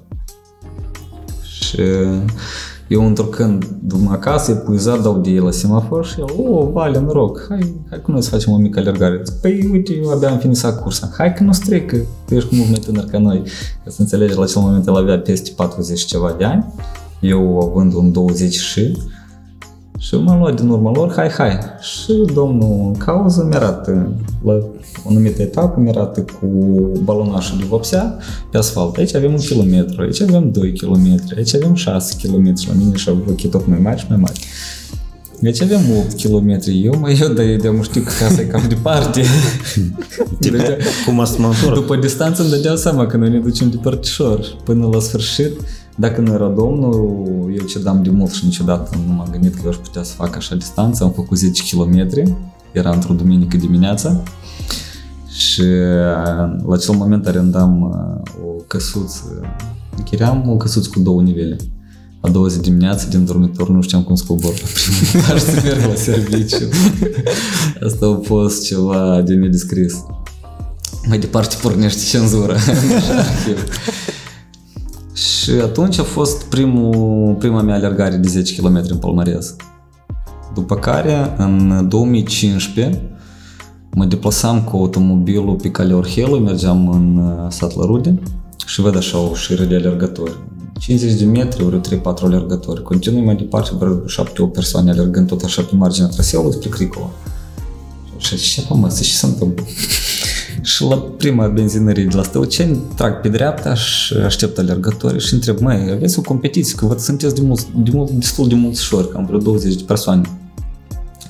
Și 1.44 1.82
eu 2.88 3.06
întrucând 3.06 3.66
după 3.84 4.12
acasă, 4.12 4.52
epuizat, 4.52 5.02
dau 5.02 5.20
de 5.20 5.30
el 5.30 5.44
la 5.44 5.52
semafor 5.52 6.06
și 6.06 6.20
el, 6.20 6.26
o, 6.38 6.72
Vale, 6.72 7.00
noroc, 7.00 7.46
hai, 7.50 7.74
hai 7.90 8.02
cu 8.02 8.12
noi 8.12 8.22
să 8.22 8.30
facem 8.30 8.54
o 8.54 8.58
mică 8.58 8.80
alergare. 8.80 9.22
Zic, 9.26 9.36
Păi, 9.42 9.70
uite, 9.72 9.94
eu 9.94 10.10
abia 10.10 10.32
am 10.32 10.38
finisat 10.38 10.82
cursa. 10.82 11.10
Hai 11.18 11.34
că 11.34 11.44
nu 11.44 11.52
stric, 11.52 11.88
că 11.88 11.98
tu 12.26 12.36
ești 12.36 12.56
mult 12.56 12.70
mai 12.70 12.80
tânăr 12.80 13.04
ca 13.04 13.20
noi. 13.20 13.42
Ca 13.84 13.90
să 13.90 14.02
înțelegi, 14.02 14.36
la 14.36 14.44
acel 14.44 14.62
moment 14.62 14.88
el 14.88 14.96
avea 14.96 15.20
peste 15.20 15.52
40 15.56 16.00
și 16.00 16.06
ceva 16.06 16.36
de 16.38 16.44
ani, 16.44 16.74
eu 17.20 17.60
având 17.60 17.94
un 17.94 18.12
20 18.12 18.54
și 18.54 18.98
și 20.04 20.16
m-am 20.16 20.40
luat 20.40 20.60
din 20.60 20.70
urma 20.70 20.92
lor, 20.92 21.14
hai, 21.16 21.30
hai. 21.30 21.60
Și 21.82 22.14
domnul 22.34 22.86
în 22.86 22.94
cauză 22.94 23.46
mi 23.50 23.56
arată, 23.56 24.12
la 24.44 24.54
o 25.04 25.10
anumită 25.10 25.42
etapă, 25.42 25.80
mi 25.80 25.90
arată 25.90 26.22
cu 26.22 26.48
balonașul 27.04 27.58
de 27.58 27.66
vopsea 27.66 28.18
pe 28.52 28.58
asfalt. 28.58 28.96
Aici 28.98 29.16
avem 29.16 29.32
un 29.32 29.40
kilometru, 29.40 30.02
aici 30.02 30.22
avem 30.22 30.52
2 30.52 30.74
kilometri, 30.74 31.38
aici 31.38 31.56
avem 31.56 31.74
6 31.74 32.16
kilometri, 32.18 32.68
la 32.68 32.74
mine 32.74 32.96
și-au 32.96 33.18
ochii 33.30 33.50
tot 33.50 33.68
mai 33.68 33.80
mari 33.80 34.00
și 34.00 34.06
mai 34.10 34.18
mari. 34.18 34.40
Deci 35.44 35.62
avem 35.62 35.80
8 35.98 36.22
km. 36.22 36.60
Eu 36.84 37.00
mă 37.00 37.10
eu, 37.12 37.28
dar 37.28 37.46
eu 37.64 37.84
știu 37.84 38.02
că 38.02 38.12
casa 38.20 38.42
e 38.42 38.46
cam 38.46 38.64
departe. 38.68 39.22
Dădea- 40.40 40.78
Cum 41.06 41.20
astronator. 41.20 41.74
după 41.74 41.96
distanță 41.96 42.42
îmi 42.42 42.52
dădeam 42.52 42.76
seama 42.76 43.06
că 43.06 43.18
noi 43.18 43.30
ne 43.30 43.40
ducem 43.40 43.70
departișor. 43.70 44.56
Până 44.64 44.88
la 44.88 45.00
sfârșit, 45.00 45.52
dacă 45.96 46.22
nu 46.22 46.34
era 46.34 46.48
domnul, 46.48 47.26
eu 47.60 47.66
ce 47.66 47.80
dam 47.80 48.04
de 48.04 48.10
mult 48.10 48.32
și 48.32 48.46
niciodată 48.46 48.98
nu 49.08 49.14
m-am 49.14 49.28
gândit 49.32 49.54
că 49.56 49.62
eu 49.64 49.70
aș 49.70 49.76
putea 49.76 50.04
să 50.04 50.14
fac 50.14 50.36
așa 50.36 50.56
distanță. 50.56 51.04
Am 51.04 51.12
făcut 51.12 51.38
10 51.38 51.64
km, 51.76 52.08
era 52.72 52.90
într-o 52.92 53.14
duminică 53.14 53.58
dimineața 53.58 54.24
și 55.30 55.62
uh, 55.62 55.68
la 56.68 56.74
acel 56.74 56.96
moment 56.96 57.28
arendam 57.28 57.82
uh, 57.82 58.32
o 58.46 58.62
căsuță, 58.68 59.42
închiriam 59.98 60.50
o 60.50 60.58
căsuță 60.58 60.90
cu 60.94 61.00
două 61.00 61.22
nivele. 61.22 61.56
A 62.26 62.30
doua 62.30 62.48
zi 62.48 62.62
dimineață 62.62 63.08
din 63.10 63.26
dormitor 63.26 63.70
nu 63.70 63.82
știam 63.82 64.04
cum 64.04 64.16
să 64.16 64.24
cobor 64.28 64.52
la 64.52 64.68
primul 64.74 65.24
etaj 65.24 65.42
să 65.42 65.62
merg 65.64 65.86
la 65.90 65.96
serviciu. 65.96 66.70
Asta 67.86 68.06
a 68.06 68.20
fost 68.24 68.66
ceva 68.66 69.22
de 69.22 69.34
nedescris. 69.34 69.94
Mai 71.08 71.20
departe 71.20 71.56
pornește 71.62 72.02
cenzura. 72.18 72.54
Așa 72.54 72.72
arhiv. 73.18 73.64
Și 75.14 75.50
atunci 75.50 76.00
a 76.00 76.04
fost 76.04 76.44
primul, 76.44 77.36
prima 77.40 77.62
mea 77.62 77.76
alergare 77.76 78.16
de 78.16 78.28
10 78.28 78.56
km 78.56 78.84
în 78.90 78.98
palmares. 78.98 79.56
După 80.54 80.76
care, 80.76 81.34
în 81.38 81.86
2015, 81.90 83.02
mă 83.92 84.06
deplasam 84.06 84.62
cu 84.62 84.76
automobilul 84.76 85.56
pe 85.56 85.72
calea 85.72 85.96
Orhelului, 85.96 86.40
mergeam 86.40 86.90
în 86.90 87.18
uh, 87.18 87.52
sat 87.52 87.76
la 87.76 87.86
Rude 87.86 88.20
și 88.66 88.82
văd 88.82 88.96
așa 88.98 89.18
o 89.18 89.36
șiră 89.36 89.64
de 89.64 89.76
alergători. 89.76 90.38
50 90.80 91.14
de 91.20 91.26
metri, 91.26 91.64
ori 91.64 91.80
3-4 91.80 92.02
alergători. 92.24 92.84
Continui 92.84 93.22
mai 93.22 93.36
departe, 93.36 93.72
vreo 93.80 93.96
7-8 93.96 94.54
persoane 94.54 94.92
alergând 94.92 95.28
tot 95.28 95.44
așa 95.44 95.62
pe 95.62 95.76
marginea 95.76 96.08
traseului 96.08 96.54
spre 96.54 96.70
Cricova. 96.70 97.10
Și 98.18 98.38
ce 98.38 98.64
mă, 98.70 98.76
mă, 98.76 98.88
ce 98.88 99.04
se 99.04 99.26
întâmplă? 99.26 99.66
și 100.62 100.84
la 100.84 100.96
prima 100.96 101.48
benzinărie 101.48 102.04
de 102.04 102.16
la 102.16 102.24
Stăuceni 102.24 102.80
trag 102.96 103.22
pe 103.22 103.30
dreapta 103.30 103.76
și 103.76 104.14
aștept 104.14 104.58
alergătorii 104.58 105.20
și 105.20 105.34
întreb, 105.34 105.60
mai 105.60 105.92
aveți 105.92 106.20
o 106.20 106.22
competiție, 106.22 106.76
că 106.76 106.86
văd 106.86 107.00
sunteți 107.00 107.36
de 107.36 107.42
mult, 107.42 107.66
de 107.68 107.92
mult, 107.94 108.10
destul 108.10 108.48
de 108.48 108.56
mulți 108.56 108.84
șori, 108.84 109.10
cam 109.10 109.26
vreo 109.26 109.40
20 109.40 109.76
de 109.76 109.84
persoane. 109.88 110.30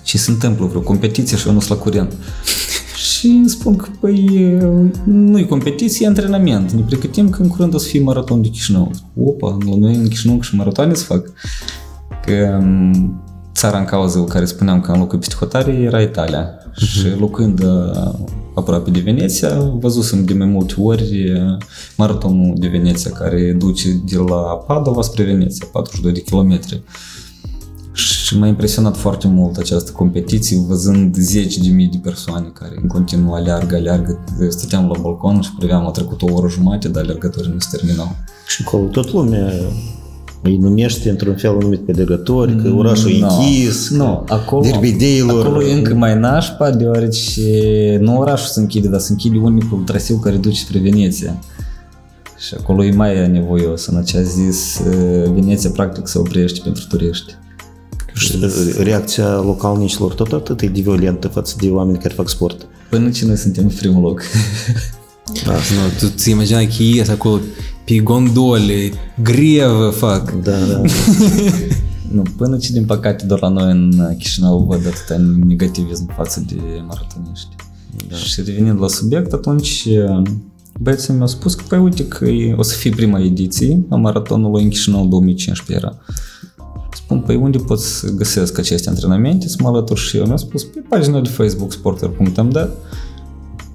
Ce 0.03 0.17
se 0.17 0.31
întâmplă, 0.31 0.65
vreo 0.65 0.81
competiție 0.81 1.37
și 1.37 1.47
eu 1.47 1.53
nu 1.53 1.59
sunt 1.59 1.77
la 1.77 1.83
curent. 1.83 2.13
Și 3.23 3.29
îmi 3.29 3.49
spun 3.49 3.75
că, 3.75 3.87
păi, 3.99 4.57
nu 5.03 5.39
e 5.39 5.43
competiție, 5.43 6.05
e 6.05 6.07
antrenament. 6.07 6.71
Ne 6.71 6.81
pregătim 6.81 7.29
că 7.29 7.41
în 7.41 7.47
curând 7.47 7.73
o 7.73 7.77
să 7.77 7.87
fie 7.87 8.01
maraton 8.01 8.41
de 8.41 8.47
Chișinău. 8.47 8.91
Opa, 9.23 9.57
la 9.65 9.75
noi 9.75 9.95
în 9.95 10.07
Chișinău 10.07 10.41
și 10.41 10.55
maratoane 10.55 10.93
să 10.93 11.03
fac. 11.03 11.31
Că 12.25 12.59
m, 12.61 13.23
țara 13.53 13.79
în 13.79 13.85
cauză 13.85 14.17
cu 14.17 14.23
care 14.25 14.45
spuneam 14.45 14.81
că 14.81 14.91
am 14.91 14.99
locuit 14.99 15.19
peste 15.19 15.35
hotare 15.35 15.71
era 15.71 16.01
Italia. 16.01 16.49
Și 16.75 17.07
locuind 17.19 17.63
uh, 17.63 18.13
aproape 18.55 18.89
de 18.89 18.99
Veneția, 18.99 19.49
văzusem 19.79 20.25
de 20.25 20.33
mai 20.33 20.47
multe 20.47 20.73
ori 20.77 21.31
uh, 21.31 21.57
maratonul 21.97 22.53
de 22.57 22.67
Veneția 22.67 23.11
care 23.11 23.55
duce 23.57 24.01
de 24.05 24.17
la 24.17 24.41
Padova 24.67 25.01
spre 25.01 25.23
Veneția, 25.23 25.67
42 25.71 26.13
de 26.13 26.21
kilometri. 26.21 26.83
Și 27.93 28.37
m-a 28.37 28.47
impresionat 28.47 28.97
foarte 28.97 29.27
mult 29.27 29.57
această 29.57 29.91
competiție, 29.91 30.57
văzând 30.67 31.15
zeci 31.15 31.57
de 31.57 31.69
mii 31.69 31.87
de 31.87 31.99
persoane 32.03 32.47
care 32.53 32.79
în 32.81 32.87
continuu 32.87 33.33
aleargă, 33.33 33.75
aleargă. 33.75 34.23
Eu 34.41 34.49
Stăteam 34.49 34.87
la 34.87 34.99
balcon 35.01 35.41
și 35.41 35.49
priveam, 35.57 35.87
a 35.87 35.91
trecut 35.91 36.21
o 36.21 36.33
oră 36.33 36.47
jumate, 36.49 36.87
dar 36.87 37.03
alergătorii 37.03 37.51
nu 37.53 37.59
se 37.59 37.77
terminau. 37.77 38.15
Și 38.47 38.63
acolo 38.65 38.83
tot 38.83 39.13
lumea 39.13 39.51
îi 40.41 40.57
numește 40.57 41.09
într-un 41.09 41.35
fel 41.35 41.51
anumit 41.51 41.85
pe 41.85 41.91
alergători, 41.91 42.55
că 42.55 42.69
orașul 42.75 43.11
e 43.11 43.19
Nu, 43.19 43.27
închis, 43.27 43.87
că 43.87 43.95
Nu, 43.95 44.23
acolo, 44.27 44.61
derbideilor. 44.61 45.45
acolo 45.45 45.63
e 45.63 45.73
încă 45.73 45.93
mai 45.93 46.19
nașpa, 46.19 46.71
deoarece 46.71 47.41
nu 48.01 48.17
orașul 48.19 48.47
se 48.47 48.59
închide, 48.59 48.87
dar 48.87 48.99
se 48.99 49.11
închide 49.11 49.37
unicul 49.37 49.83
traseu 49.85 50.17
care 50.17 50.35
duce 50.35 50.59
spre 50.59 50.79
Veneția. 50.79 51.39
Și 52.37 52.55
acolo 52.59 52.83
e 52.83 52.91
mai 52.91 53.29
nevoios. 53.29 53.85
În 53.85 53.97
acea 53.97 54.21
zis, 54.21 54.81
Veneția 55.33 55.69
practic 55.69 56.07
se 56.07 56.17
oprește 56.17 56.59
pentru 56.63 56.83
turiști. 56.89 57.33
Și 58.13 58.39
reacția 58.77 59.35
localnicilor 59.35 60.13
tot 60.13 60.31
atât 60.31 60.61
e 60.61 60.67
de 60.67 60.81
violentă 60.81 61.27
față 61.27 61.55
de 61.59 61.69
oameni 61.69 61.97
care 61.97 62.13
fac 62.13 62.29
sport. 62.29 62.67
Până 62.89 63.09
ce 63.09 63.25
noi 63.25 63.37
suntem 63.37 63.63
în 63.63 63.71
primul 63.79 64.01
loc. 64.01 64.21
Nu, 65.45 65.51
tu 65.99 66.13
ți 66.15 66.29
imaginai 66.29 66.67
că 66.77 66.83
ies 66.83 67.07
acolo 67.07 67.39
pe 67.85 67.95
gondole, 67.97 68.91
grevă 69.23 69.89
fac. 69.89 70.31
Da, 70.31 70.57
da. 70.57 70.81
Nu, 72.11 72.21
până 72.37 72.57
ce 72.57 72.71
din 72.71 72.85
păcate 72.85 73.25
doar 73.25 73.41
la 73.41 73.47
noi 73.47 73.71
în 73.71 74.15
Chișinău 74.17 74.65
văd 74.69 74.87
atâta 74.87 75.21
negativism 75.45 76.13
față 76.15 76.43
de 76.47 76.55
maratoniști. 76.87 77.55
Da. 78.09 78.15
Și 78.15 78.41
revenind 78.45 78.81
la 78.81 78.87
subiect, 78.87 79.33
atunci 79.33 79.87
băieții 80.79 81.13
mi-au 81.13 81.27
spus 81.27 81.53
că, 81.53 81.63
păi 81.67 81.79
uite 81.79 82.07
că 82.07 82.25
e- 82.25 82.53
o 82.53 82.61
să 82.61 82.75
fie 82.75 82.91
prima 82.91 83.19
ediție 83.19 83.81
a 83.89 83.95
maratonului 83.95 84.63
în 84.63 84.69
Chișinău 84.69 85.07
2015 85.07 85.85
era. 85.85 85.97
Spun, 86.95 87.19
păi 87.19 87.35
unde 87.35 87.57
pot 87.57 87.79
să 87.79 88.09
găsesc 88.09 88.57
aceste 88.57 88.89
antrenamente, 88.89 89.47
să 89.47 89.55
mă 89.59 89.67
alătur 89.67 89.97
și 89.97 90.17
eu. 90.17 90.25
Mi-a 90.25 90.35
spus, 90.35 90.63
pe 90.63 90.83
pagina 90.89 91.19
de 91.19 91.29
Facebook 91.29 91.71
sporter.md 91.71 92.69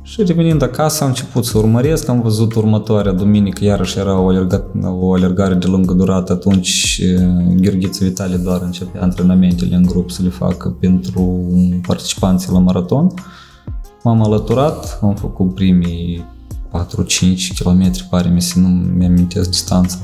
și 0.02 0.22
revenind 0.22 0.62
acasă 0.62 1.02
am 1.02 1.08
început 1.08 1.44
să 1.44 1.58
urmăresc, 1.58 2.08
am 2.08 2.20
văzut 2.20 2.54
următoarea 2.54 3.12
duminică, 3.12 3.64
iarăși 3.64 3.98
era 3.98 4.18
o, 4.18 4.28
alerga, 4.28 4.64
o 4.82 5.12
alergare 5.12 5.54
de 5.54 5.66
lungă 5.66 5.92
durată, 5.92 6.32
atunci 6.32 7.00
eh, 7.02 7.20
Gheorghiță 7.60 8.04
Vitale 8.04 8.36
doar 8.36 8.62
începea 8.62 9.02
antrenamentele 9.02 9.76
în 9.76 9.82
grup 9.82 10.10
să 10.10 10.22
le 10.22 10.28
facă 10.28 10.68
pentru 10.80 11.46
participanții 11.86 12.52
la 12.52 12.58
maraton. 12.58 13.14
M-am 14.02 14.22
alăturat, 14.22 14.98
am 15.02 15.14
făcut 15.14 15.54
primii 15.54 16.24
4-5 16.70 16.84
km, 17.58 17.90
pare 18.10 18.28
mi 18.28 18.42
se, 18.42 18.60
nu 18.60 18.68
mi-amintesc 18.68 19.50
distanța. 19.50 19.98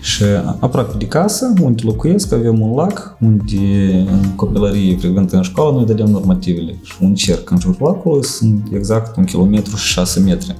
Și 0.00 0.24
aproape 0.58 0.96
de 0.98 1.06
casă, 1.06 1.52
unde 1.62 1.82
locuiesc, 1.84 2.32
avem 2.32 2.60
un 2.60 2.74
lac, 2.74 3.16
unde 3.20 4.04
în 4.10 4.34
copilărie, 4.34 4.96
frecvent 4.96 5.32
în 5.32 5.42
școală, 5.42 5.76
noi 5.76 5.84
dădeam 5.84 6.10
normativele. 6.10 6.78
Și 6.82 6.92
un 7.00 7.14
cerc 7.14 7.50
în 7.50 7.60
jurul 7.60 7.86
lacului 7.86 8.24
sunt 8.24 8.68
exact 8.72 9.16
un 9.16 9.24
kilometru 9.24 9.76
și 9.76 9.92
6 9.92 10.20
metri. 10.20 10.56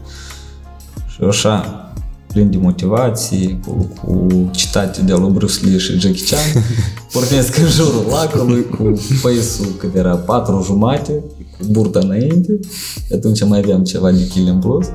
Și 1.09 1.19
așa, 1.29 1.87
plin 2.27 2.51
de 2.51 2.57
motivație, 2.57 3.61
cu, 3.67 3.91
cu 4.03 4.29
citate 4.51 5.03
de 5.03 5.13
lui 5.13 5.31
Bruce 5.31 5.67
Lee 5.67 5.79
și 5.79 5.99
Jackie 5.99 6.25
Chan, 6.25 6.65
pornesc 7.13 7.59
în 7.59 7.69
jurul 7.69 8.05
lacului 8.11 8.65
cu 8.65 9.01
păisul 9.23 9.67
cât 9.79 9.95
era 9.95 10.17
4 10.17 10.63
jumate, 10.65 11.13
cu 11.59 11.67
burta 11.71 11.99
înainte, 11.99 12.59
atunci 13.15 13.45
mai 13.45 13.59
aveam 13.59 13.85
ceva 13.85 14.11
de 14.11 14.27
kil 14.27 14.47
în 14.47 14.59
plus 14.59 14.87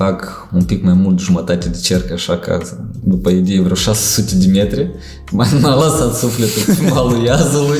fac 0.00 0.48
un 0.54 0.62
pic 0.62 0.84
mai 0.84 0.94
mult 0.94 1.16
de 1.16 1.22
jumătate 1.22 1.68
de 1.68 1.78
cerc, 1.82 2.10
așa 2.10 2.38
că 2.38 2.60
după 3.04 3.30
idee 3.30 3.60
vreo 3.60 3.74
600 3.74 4.34
de 4.34 4.46
metri, 4.46 4.90
m-a, 5.32 5.46
m-a 5.60 5.74
lăsat 5.74 6.14
sufletul 6.14 6.74
pe 6.74 6.90
malul 6.90 7.24
iazului. 7.24 7.78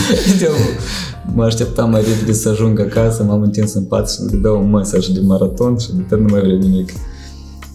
Eu 0.46 0.52
mă 1.34 1.44
așteptam 1.44 1.90
mai 1.90 2.00
repede 2.00 2.32
să 2.32 2.48
ajung 2.48 2.80
acasă, 2.80 3.22
m-am 3.22 3.42
întins 3.42 3.74
în 3.74 3.84
pat 3.84 4.10
și 4.10 4.18
îmi 4.20 4.42
dau 4.42 4.62
un 4.62 4.70
mesaj 4.70 5.06
de 5.06 5.20
maraton 5.20 5.78
și 5.78 5.88
de 5.92 6.02
pe 6.08 6.16
nu 6.16 6.26
mai 6.30 6.40
vreau 6.40 6.58
nimic. 6.58 6.92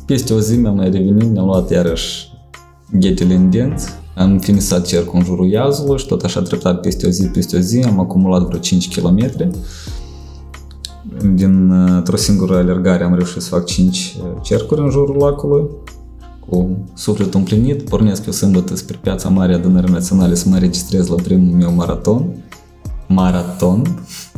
Peste 0.06 0.34
o 0.34 0.40
zi 0.40 0.56
mi-am 0.56 0.76
mai 0.76 0.90
revenit, 0.90 1.30
mi-am 1.32 1.46
luat 1.46 1.72
iarăși 1.72 2.32
ghetele 2.92 3.34
în 3.34 3.50
dinți, 3.50 3.88
am 4.16 4.40
finisat 4.40 4.86
cercul 4.86 5.20
în 5.20 5.26
jurul 5.26 5.50
iazului 5.50 5.98
și 5.98 6.06
tot 6.06 6.22
așa 6.22 6.42
treptat 6.42 6.82
peste 6.82 7.08
o 7.08 7.10
zi, 7.10 7.26
peste 7.26 7.56
o 7.58 7.60
zi, 7.60 7.80
am 7.80 8.00
acumulat 8.00 8.42
vreo 8.42 8.60
5 8.60 9.00
km 9.00 9.30
Dintr-o 11.34 12.16
singură 12.16 12.58
alergare 12.58 13.04
am 13.04 13.16
reușit 13.16 13.42
să 13.42 13.50
fac 13.50 13.66
5 13.66 14.18
cercuri 14.42 14.82
în 14.82 14.90
jurul 14.90 15.18
lacului 15.18 15.66
cu 16.50 16.78
sufletul 16.94 17.40
împlinit, 17.40 17.90
pornesc 17.90 18.26
eu 18.26 18.32
sâmbătă 18.32 18.76
spre 18.76 18.98
Piața 19.02 19.30
Mare 19.30 19.54
Adunării 19.54 19.92
Naționale 19.92 20.36
să 20.36 20.50
mă 20.50 20.58
registrez 20.58 21.08
la 21.08 21.16
primul 21.16 21.56
meu 21.56 21.74
maraton. 21.74 22.26
Maraton. 23.08 23.82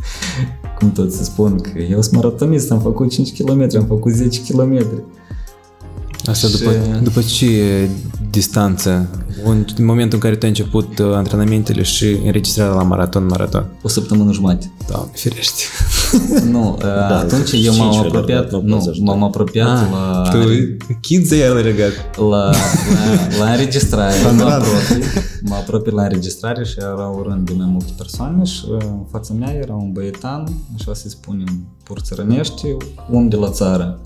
Cum 0.80 0.92
toți 0.92 1.18
se 1.18 1.24
spun 1.24 1.56
că 1.56 1.80
eu 1.80 2.02
sunt 2.02 2.16
maratonist, 2.16 2.72
am 2.72 2.80
făcut 2.80 3.10
5 3.10 3.42
km, 3.42 3.68
am 3.78 3.86
făcut 3.86 4.12
10 4.12 4.42
km. 4.42 5.04
Asta 6.26 6.48
Și- 6.48 6.58
după, 6.58 6.72
după 7.04 7.22
ce 7.22 7.90
distanță? 8.30 9.08
În 9.78 9.86
momentul 9.86 10.14
în 10.14 10.20
care 10.20 10.36
tu 10.36 10.40
ai 10.46 10.50
început 10.50 11.00
uh, 11.00 11.06
antrenamentele 11.14 11.84
și 11.84 12.18
înregistrarea 12.26 12.74
la 12.74 12.84
maraton, 12.84 13.26
maraton. 13.26 13.66
O 13.82 13.88
săptămână 13.88 14.32
jumate. 14.32 14.72
Da, 14.90 15.08
firește. 15.14 15.62
Nu, 16.52 16.78
da, 16.80 17.18
atunci 17.18 17.52
eu 17.52 17.60
cinci 17.60 17.78
m-am 17.78 17.88
ori 17.98 18.08
apropiat, 18.08 18.38
alergat, 18.38 18.52
nu 18.52 18.60
nu, 18.62 18.68
22. 18.68 19.06
m-am 19.06 19.24
apropiat 19.24 19.68
Ah, 19.68 19.88
la, 19.92 20.30
tu 20.32 20.38
kids 21.02 21.32
ai 21.32 21.48
alergat. 21.48 21.92
la, 22.18 22.26
la, 22.28 22.52
la 23.40 23.52
înregistrare, 23.52 24.14
mă 24.36 24.44
apropii, 24.44 25.04
mă 25.44 25.56
apropii 25.56 25.92
la 25.92 26.04
înregistrare 26.04 26.64
și 26.64 26.76
era 26.80 27.08
un 27.16 27.24
rând 27.28 27.48
de 27.50 27.54
mai 27.58 27.68
multe 27.72 27.92
persoane 27.98 28.44
și 28.44 28.64
uh, 28.72 28.78
în 28.82 29.06
fața 29.12 29.34
mea 29.34 29.52
era 29.54 29.74
un 29.74 29.92
băietan, 29.92 30.44
așa 30.78 30.94
să-i 30.94 31.10
spunem, 31.10 31.66
purțărănești, 31.84 32.66
om 33.12 33.30
de 33.30 33.36
la 33.36 33.50
țară, 33.50 34.00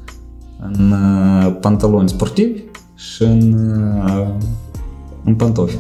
în 0.60 0.92
uh, 0.92 1.58
pantaloni 1.62 2.10
sportivi 2.10 2.62
și 2.96 3.24
în, 3.24 3.54
uh, 4.06 4.28
în 5.24 5.36
pantofi 5.36 5.78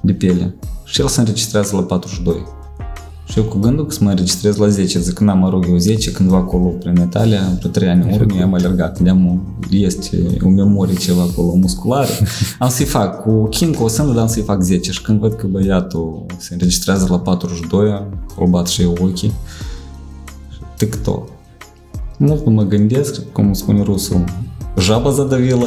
de 0.00 0.12
piele. 0.12 0.54
Și 0.84 1.00
el 1.00 1.06
se 1.06 1.20
înregistrează 1.20 1.76
la 1.76 1.82
42. 1.82 2.34
Și 3.24 3.38
eu 3.38 3.44
cu 3.44 3.58
gândul 3.58 3.86
că 3.86 3.94
să 3.94 3.98
mă 4.02 4.10
înregistrez 4.10 4.56
la 4.56 4.68
10, 4.68 5.00
zic, 5.00 5.18
n-am 5.18 5.38
mă 5.38 5.48
rog 5.48 5.66
eu 5.68 5.76
10, 5.76 6.12
cândva 6.12 6.36
acolo 6.36 6.68
prin 6.68 6.96
Italia, 6.96 7.40
vreo 7.58 7.70
3 7.70 7.88
ani 7.88 8.02
în 8.02 8.20
urmă, 8.20 8.42
am 8.42 8.54
alergat, 8.54 9.00
am 9.08 9.42
este 9.70 10.36
o 10.42 10.48
memorie 10.48 10.94
ceva 10.94 11.22
acolo 11.22 11.54
musculară. 11.54 12.08
Am 12.58 12.68
să-i 12.68 12.84
fac, 12.84 13.22
cu 13.22 13.46
King 13.48 13.76
o 13.80 13.88
să-mi 13.88 14.14
dar 14.14 14.28
să-i 14.28 14.42
fac 14.42 14.62
10 14.62 14.90
și 14.90 15.02
când 15.02 15.20
văd 15.20 15.32
că 15.32 15.46
băiatul 15.46 16.26
se 16.38 16.52
înregistrează 16.52 17.06
la 17.10 17.18
42, 17.18 17.90
am 17.90 18.18
holbat 18.36 18.66
și 18.66 18.82
eu 18.82 18.96
ochii. 19.00 19.32
TikTok. 20.76 21.33
Mult 22.26 22.46
nu 22.46 22.52
mă 22.52 22.62
gândesc, 22.62 23.20
cum 23.32 23.52
spune 23.52 23.82
rusul, 23.82 24.24
jaba 24.78 25.10
zadavila 25.10 25.66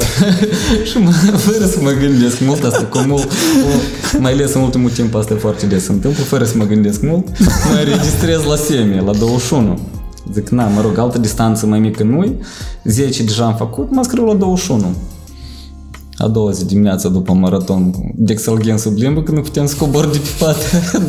și 0.89 0.97
mă, 0.97 1.11
fără 1.37 1.65
să 1.65 1.77
mă 1.81 1.91
gândesc 1.91 2.39
mult 2.41 2.63
asta, 2.63 2.83
cu 2.83 2.97
mult, 2.97 3.23
cu, 3.23 4.19
mai 4.19 4.31
ales 4.31 4.53
în 4.53 4.61
ultimul 4.61 4.89
timp 4.89 5.15
asta 5.15 5.35
foarte 5.35 5.65
des 5.65 5.83
se 5.83 5.91
întâmplă, 5.91 6.23
fără 6.23 6.43
să 6.43 6.57
mă 6.57 6.65
gândesc 6.65 7.01
mult, 7.01 7.39
mă 7.39 7.79
înregistrez 7.79 8.43
la 8.43 8.55
semi, 8.55 9.03
la 9.05 9.13
21. 9.13 9.79
Zic, 10.33 10.49
na, 10.49 10.67
mă 10.67 10.81
rog, 10.81 10.97
altă 10.97 11.17
distanță 11.17 11.65
mai 11.65 11.79
mică 11.79 12.03
nu 12.03 12.35
10 12.83 13.23
deja 13.23 13.45
am 13.45 13.55
făcut, 13.55 13.91
mă 13.91 14.03
scriu 14.03 14.25
la 14.25 14.33
21. 14.33 14.95
A 16.17 16.27
doua 16.27 16.51
zi 16.51 16.65
dimineața 16.65 17.09
după 17.09 17.33
maraton, 17.33 17.93
Dexalgen 18.15 18.77
sub 18.77 18.97
limbă, 18.97 19.23
că 19.23 19.31
nu 19.31 19.41
puteam 19.41 19.67
să 19.67 19.75
cobor 19.75 20.05
de 20.05 20.17
pe 20.17 20.29
pat, 20.39 20.57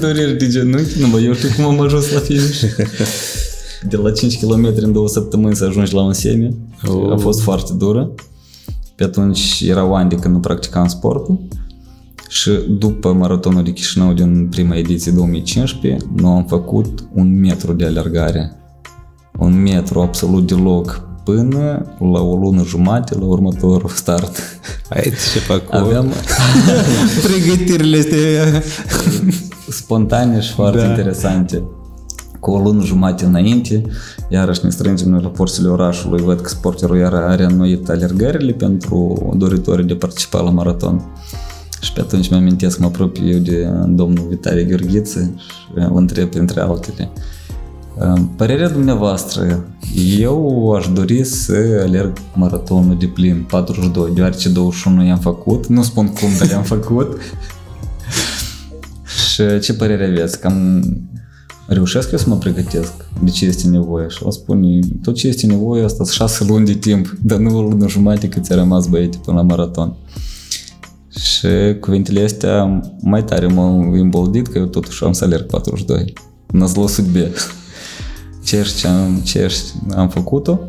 dureri 0.00 0.38
de 0.38 0.48
genunchi, 0.48 1.00
nu 1.00 1.06
bă, 1.06 1.20
eu 1.20 1.32
știu 1.34 1.48
cum 1.56 1.64
am 1.64 1.80
ajuns 1.80 2.12
la 2.12 2.20
finish. 2.20 2.62
De 3.88 3.96
la 3.96 4.10
5 4.10 4.38
km 4.44 4.72
în 4.76 4.92
două 4.92 5.08
săptămâni 5.08 5.56
să 5.56 5.64
ajungi 5.64 5.94
la 5.94 6.02
un 6.02 6.12
semi. 6.12 6.56
Oh. 6.88 7.12
A 7.12 7.16
fost 7.16 7.40
foarte 7.40 7.72
dură. 7.72 8.10
Pe 8.94 9.04
atunci 9.04 9.60
erau 9.66 9.94
ani 9.94 10.08
de 10.08 10.14
când 10.14 10.34
nu 10.34 10.40
practicam 10.40 10.86
sportul. 10.86 11.40
Și 12.28 12.50
după 12.78 13.12
maratonul 13.12 13.62
de 13.62 13.70
Chișinău 13.72 14.12
din 14.12 14.46
prima 14.50 14.74
ediție 14.76 15.12
2015, 15.12 15.96
nu 16.16 16.28
am 16.28 16.44
făcut 16.44 17.08
un 17.14 17.40
metru 17.40 17.72
de 17.72 17.84
alergare. 17.84 18.52
Un 19.38 19.62
metru 19.62 20.00
absolut 20.00 20.46
deloc 20.46 21.06
până 21.24 21.86
la 22.12 22.20
o 22.20 22.36
lună 22.36 22.62
jumate 22.64 23.18
la 23.18 23.24
următorul 23.24 23.88
start. 24.02 24.36
Ai 24.88 25.02
ce 25.02 25.38
fac 25.38 25.66
cu 25.66 25.76
Aveam 25.76 26.06
pregătirile 27.26 27.98
astea. 27.98 28.62
spontane 29.70 30.40
și 30.40 30.52
foarte 30.52 30.78
Da. 30.80 30.88
interesante. 30.88 31.62
Cu 32.40 32.50
o 32.50 32.58
lună 32.58 32.84
jumate 32.84 33.24
înainte, 33.24 33.82
iarăși 34.28 34.64
ne 34.64 34.70
strângem 34.70 35.08
noi 35.08 35.22
la 35.22 35.28
porțile 35.28 35.68
orașului, 35.68 36.22
văd 36.22 36.40
că 36.40 36.48
sporterul 36.48 36.96
iar 36.96 37.14
are 37.14 37.44
înnoit 37.44 37.88
alergările 37.88 38.52
pentru 38.52 39.30
doritorii 39.36 39.84
de 39.84 39.92
a 39.92 39.96
participa 39.96 40.40
la 40.40 40.50
maraton. 40.50 41.10
Și 41.80 41.92
pe 41.92 42.00
atunci 42.00 42.30
mi-amintesc, 42.30 42.78
mă 42.78 42.86
apropii 42.86 43.32
eu 43.32 43.38
de 43.38 43.68
domnul 43.88 44.26
Vitalie 44.28 44.64
Gheorghiță 44.64 45.32
și 45.36 45.72
îl 45.74 45.96
întreb 45.96 46.28
printre 46.30 46.60
altele. 46.60 47.10
Părerea 48.36 48.68
dumneavoastră, 48.68 49.64
eu 50.18 50.72
aș 50.76 50.88
dori 50.88 51.24
să 51.24 51.82
alerg 51.86 52.12
maratonul 52.34 52.96
de 52.98 53.06
plin 53.06 53.46
42, 53.48 54.10
deoarece 54.14 54.48
21 54.48 55.04
i-am 55.04 55.18
făcut, 55.18 55.66
nu 55.66 55.82
spun 55.82 56.06
cum, 56.06 56.28
dar 56.38 56.48
i-am 56.48 56.62
făcut. 56.62 57.16
Și 59.32 59.58
ce 59.60 59.74
părere 59.74 60.06
aveți? 60.06 60.40
Cam 60.40 60.82
reușesc 61.72 62.12
eu 62.12 62.18
să 62.18 62.28
mă 62.28 62.36
pregătesc? 62.36 62.92
De 63.22 63.30
ce 63.30 63.46
este 63.46 63.68
nevoie? 63.68 64.08
Și 64.08 64.24
el 64.24 64.30
spune, 64.30 64.78
tot 65.02 65.14
ce 65.14 65.28
este 65.28 65.46
nevoie, 65.46 65.84
asta 65.84 66.04
sunt 66.04 66.08
șase 66.08 66.44
luni 66.44 66.66
de 66.66 66.74
timp, 66.74 67.16
dar 67.22 67.38
nu 67.38 67.56
o 67.56 67.62
lună 67.62 67.88
jumate 67.88 68.28
cât 68.28 68.44
ți-a 68.44 68.54
rămas 68.54 68.86
băieți 68.86 69.18
până 69.18 69.36
la 69.36 69.42
maraton. 69.42 69.94
Și 71.20 71.48
cuvintele 71.80 72.24
astea 72.24 72.80
mai 73.00 73.24
tare 73.24 73.46
m-au 73.46 73.94
imboldit 73.96 74.46
că 74.46 74.58
eu 74.58 74.66
totuși 74.66 75.04
am 75.04 75.12
să 75.12 75.24
alerg 75.24 75.46
42. 75.46 76.12
Năzlă 76.52 76.88
sudbe. 76.88 77.32
Ce 78.44 78.66
ce 78.78 78.86
am, 78.86 79.20
ce 79.24 79.52
am 79.96 80.08
făcut-o? 80.08 80.60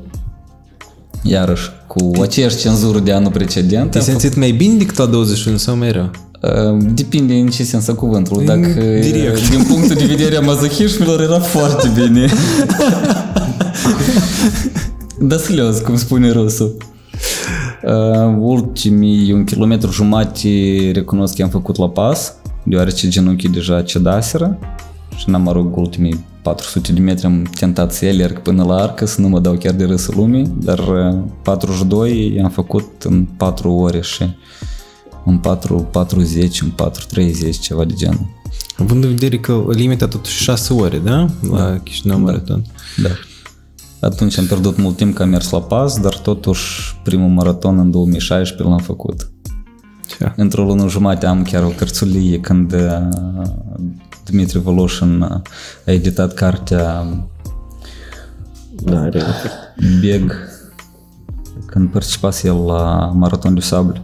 Iarăși, 1.24 1.70
cu 1.88 2.12
aceeași 2.22 2.58
cenzură 2.58 3.00
de 3.00 3.12
anul 3.12 3.32
precedent. 3.32 3.91
Te-ai 3.91 4.04
am 4.04 4.10
simțit 4.10 4.36
mai 4.36 4.52
bine 4.52 4.78
decât 4.78 4.97
la 4.97 5.06
21 5.06 5.58
sau 5.58 5.76
mai 5.76 5.91
rău? 5.91 6.12
Uh, 6.42 6.78
Depinde 6.94 7.34
în 7.34 7.48
ce 7.48 7.64
sens 7.64 7.88
a 7.88 7.94
cuvântului. 7.94 8.46
Dacă 8.46 8.82
Direct. 9.02 9.38
uh, 9.38 9.50
din 9.50 9.64
punctul 9.64 9.96
de 9.96 10.06
vedere 10.06 10.36
a 10.36 10.42
mazohismilor 10.42 11.22
era 11.22 11.40
foarte 11.40 11.92
bine. 11.96 12.26
da 15.30 15.38
slez, 15.38 15.80
cum 15.80 15.98
spune 15.98 16.32
rusul. 16.32 16.78
Uh, 17.84 18.36
ultimii 18.40 19.32
un 19.32 19.44
kilometru 19.44 19.92
jumate 19.92 20.50
recunosc 20.94 21.36
că 21.36 21.44
am 21.44 21.50
făcut 21.50 21.78
la 21.78 21.90
pas, 21.90 22.34
deoarece 22.64 23.08
genunchii 23.08 23.50
deja 23.50 23.82
cedaseră 23.82 24.58
și 25.16 25.30
n-am 25.30 25.42
mă 25.42 25.52
rog 25.52 25.78
ultimii 25.78 26.26
400 26.42 26.92
de 26.92 27.00
metri 27.00 27.26
am 27.26 27.50
tentat 27.60 27.94
să 27.94 28.06
alerg 28.06 28.42
până 28.42 28.64
la 28.64 28.76
arcă, 28.76 29.06
să 29.06 29.22
nu 29.22 29.28
mă 29.28 29.40
dau 29.40 29.54
chiar 29.54 29.74
de 29.74 29.84
râsul 29.84 30.14
lumii, 30.18 30.52
dar 30.62 30.80
uh, 30.80 31.18
42 31.44 32.40
am 32.44 32.50
făcut 32.50 33.04
în 33.04 33.28
4 33.38 33.72
ore 33.72 34.02
și 34.02 34.24
în 35.26 35.39
4.40, 35.39 36.61
în 36.61 36.72
4.30, 36.72 37.59
ceva 37.61 37.84
de 37.86 37.93
genul. 37.93 38.28
Având 38.78 39.03
în 39.03 39.09
vedere 39.09 39.38
că 39.38 39.63
limita 39.70 40.07
totuși 40.07 40.43
6 40.43 40.74
ore, 40.74 40.97
da? 40.97 41.28
La 41.51 41.80
Chișinău 41.84 42.20
Maraton. 42.20 42.65
Da. 43.01 43.09
Atunci 43.99 44.38
am 44.38 44.45
pierdut 44.45 44.78
mult 44.78 44.95
timp 44.95 45.15
că 45.15 45.22
am 45.22 45.30
mers 45.30 45.49
la 45.49 45.61
pas, 45.61 45.99
dar 45.99 46.17
totuși 46.17 46.95
primul 47.03 47.30
maraton 47.30 47.78
în 47.80 47.91
2016 47.91 48.67
l-am 48.67 48.84
făcut. 48.84 49.30
Ce? 50.07 50.34
Într-o 50.36 50.63
lună 50.63 50.88
jumate 50.88 51.26
am 51.26 51.43
chiar 51.43 51.63
o 51.63 51.67
cărțulie 51.67 52.39
când 52.39 52.74
uh, 52.74 53.07
Dimitri 54.26 54.59
Voloșin 54.59 55.22
uh, 55.22 55.41
a 55.86 55.91
editat 55.91 56.34
cartea 56.34 57.05
Da, 58.84 58.99
are. 58.99 59.24
Beg 60.01 60.34
când 61.65 61.89
participase 61.89 62.47
el 62.47 62.65
la 62.65 63.11
Maraton 63.15 63.53
de 63.53 63.59
Sable. 63.59 64.01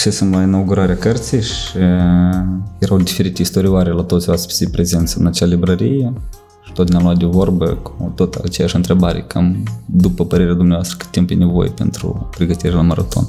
Fusesem 0.00 0.30
la 0.30 0.42
inaugurarea 0.42 0.96
cărții 0.96 1.42
și 1.42 1.76
uh, 1.76 1.82
erau 2.78 2.98
diferite 2.98 3.42
istorioare 3.42 3.90
la 3.90 4.02
toți 4.02 4.28
oaspeții 4.28 4.68
prezenți 4.68 5.18
în 5.18 5.26
acea 5.26 5.46
librărie 5.46 6.12
și 6.64 6.72
tot 6.72 6.90
ne-am 6.90 7.02
luat 7.02 7.18
de 7.18 7.24
vorbă 7.24 7.66
cu 7.66 8.12
tot 8.14 8.34
aceeași 8.34 8.76
întrebare, 8.76 9.24
cam 9.26 9.62
după 9.86 10.24
părerea 10.24 10.54
dumneavoastră 10.54 10.96
cât 10.98 11.10
timp 11.10 11.30
e 11.30 11.34
nevoie 11.34 11.70
pentru 11.70 12.28
pregătirea 12.36 12.76
la 12.76 12.82
maraton. 12.82 13.24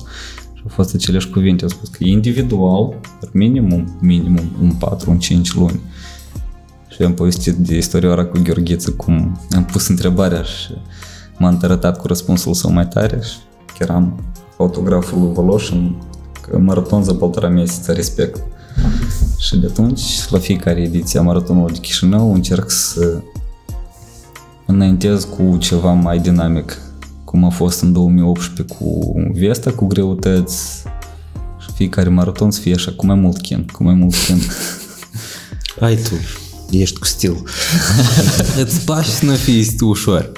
Și 0.54 0.62
au 0.64 0.70
fost 0.70 0.94
aceleași 0.94 1.30
cuvinte, 1.30 1.64
au 1.64 1.70
spus 1.70 1.90
că 1.90 1.98
individual, 2.00 3.00
minimum, 3.32 3.98
minimum 4.02 4.52
un 4.62 4.72
4, 4.72 5.12
un 5.12 5.20
5 5.20 5.54
luni. 5.54 5.80
Și 6.88 7.02
am 7.02 7.14
povestit 7.14 7.54
de 7.54 7.78
istorioara 7.78 8.26
cu 8.26 8.40
Gheorghiță, 8.44 8.92
cum 8.92 9.40
am 9.56 9.66
pus 9.66 9.88
întrebarea 9.88 10.42
și 10.42 10.74
m-a 11.38 11.50
întărătat 11.50 11.98
cu 11.98 12.08
răspunsul 12.08 12.54
său 12.54 12.72
mai 12.72 12.88
tare 12.88 13.20
și 13.24 13.38
chiar 13.78 13.90
am 13.90 14.24
autograful 14.58 15.20
lui 15.20 15.34
Voloșin 15.34 15.96
că 16.11 16.11
maraton 16.58 17.04
za 17.04 17.14
poltora 17.14 17.48
mesiță, 17.48 17.92
respect. 17.92 18.44
Și 19.40 19.58
de 19.58 19.66
atunci, 19.66 20.02
la 20.30 20.40
fiecare 20.40 20.82
ediție 20.82 21.20
a 21.20 21.22
maratonului 21.22 21.74
de 21.74 21.80
Chișinău, 21.80 22.34
încerc 22.34 22.70
să 22.70 23.22
înaintez 24.66 25.24
cu 25.24 25.58
ceva 25.58 25.92
mai 25.92 26.20
dinamic, 26.20 26.78
cum 27.24 27.44
a 27.44 27.50
fost 27.50 27.82
în 27.82 27.94
2018 27.94 28.76
cu 28.76 29.14
Vesta, 29.34 29.72
cu 29.72 29.86
greutăți, 29.86 30.84
și 31.60 31.70
fiecare 31.76 32.10
maraton 32.10 32.52
să 32.52 32.60
fie 32.60 32.74
așa, 32.74 32.94
cu 32.96 33.06
mai 33.06 33.16
mult 33.16 33.42
chin, 33.42 33.66
cu 33.72 33.84
mai 33.84 33.94
mult 33.94 34.16
chin. 34.16 34.42
Ai 35.80 35.96
tu, 35.96 36.14
ești 36.70 37.00
cu 37.00 37.06
stil. 37.06 37.44
Îți 38.64 38.86
pași 38.86 39.10
să 39.10 39.26
nu 39.26 39.34
fii 39.34 39.76
ușor. 39.80 40.32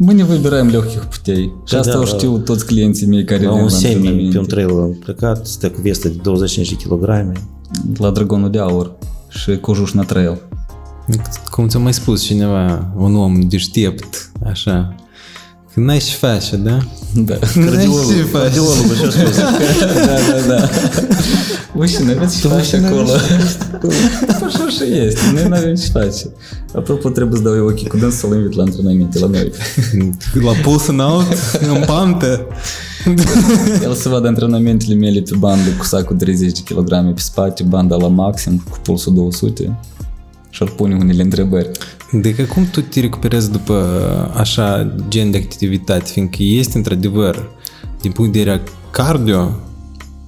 Мы 0.00 0.12
не 0.14 0.24
выбираем 0.24 0.68
легких 0.70 1.02
putei. 1.12 1.52
Și 1.64 1.72
Da, 1.72 1.78
asta 1.78 1.92
da, 1.92 1.98
o 1.98 2.00
da. 2.00 2.06
știu 2.06 2.38
toți 2.38 2.66
clienții 2.66 3.06
mei 3.06 3.24
care 3.24 3.44
La 3.44 3.50
vin 3.50 3.58
un 3.58 3.64
la 3.64 3.70
semi, 3.70 3.92
pe 3.94 4.08
un 4.08 4.14
antrenamente. 4.14 4.54
trail 4.54 4.70
am 4.80 4.96
plecat, 5.04 5.46
stă 5.46 5.70
cu 5.70 5.80
vestă 5.80 6.08
de 6.08 6.14
25 6.22 6.68
de 6.68 6.74
kilograme. 6.74 7.32
La 7.98 8.10
Dragonul 8.10 8.50
de 8.50 8.58
Aur 8.58 8.92
și 9.28 9.56
Cojuș 9.56 9.92
na 9.92 10.02
Trail. 10.02 10.38
Cum 11.50 11.68
ți-a 11.68 11.78
mai 11.78 11.92
spus 11.94 12.22
cineva, 12.22 12.92
un 12.96 13.14
om 13.16 13.40
deștept, 13.48 14.30
așa, 14.46 14.94
că 15.73 15.79
n-ai 15.79 15.97
ce 15.97 16.15
face, 16.15 16.55
da? 16.55 16.77
Da. 17.13 17.35
N-ai 17.55 17.89
ce 18.07 18.23
face. 18.23 18.43
Cardiologul 18.43 18.95
și-a 18.95 19.09
spus. 19.09 19.37
da, 20.05 20.17
da, 20.29 20.55
da. 20.55 20.69
Voi 21.73 21.87
și 21.87 22.03
noi 22.03 22.13
aveți 22.17 22.39
ce 22.39 22.47
face 22.47 22.77
acolo. 22.77 23.09
Așa 24.45 24.69
și 24.69 24.83
este. 24.93 25.19
Noi 25.33 25.47
nu 25.47 25.55
avem 25.55 25.75
ce 25.75 25.87
face. 25.91 26.29
Apropo, 26.75 27.09
trebuie 27.09 27.37
să 27.37 27.43
dau 27.43 27.55
eu 27.55 27.65
ochii 27.65 27.87
cu 27.87 27.97
dâns 27.97 28.15
să-l 28.15 28.35
invit 28.35 28.55
la 28.55 28.63
antrenamente 28.63 29.19
la 29.19 29.27
noi. 29.27 29.51
La 30.47 30.51
puls 30.51 30.87
înalt, 30.87 31.59
în 31.73 31.83
pantă. 31.85 32.47
El 33.83 33.93
să 33.93 34.09
vadă 34.09 34.27
antrenamentele 34.27 34.95
mele 34.95 35.21
pe 35.21 35.35
bandă 35.37 35.69
cu 35.77 35.83
sacul 35.85 36.15
30 36.15 36.51
de 36.51 36.73
kg 36.73 36.89
pe 37.13 37.21
spate, 37.21 37.63
banda 37.63 37.95
la 37.95 38.07
maxim, 38.07 38.63
cu 38.69 38.77
pulsul 38.83 39.13
200 39.13 39.75
și 40.51 40.63
ar 40.63 40.69
pune 40.69 40.95
unele 40.95 41.21
întrebări. 41.21 41.69
Adică 42.13 42.43
cum 42.43 42.69
tu 42.71 42.81
te 42.81 42.99
recuperezi 42.99 43.51
după 43.51 43.75
așa 44.35 44.95
gen 45.07 45.31
de 45.31 45.37
activitate, 45.37 46.03
fiindcă 46.11 46.37
este 46.39 46.77
într-adevăr, 46.77 47.49
din 48.01 48.11
punct 48.11 48.31
de 48.31 48.37
vedere 48.39 48.61
cardio, 48.91 49.55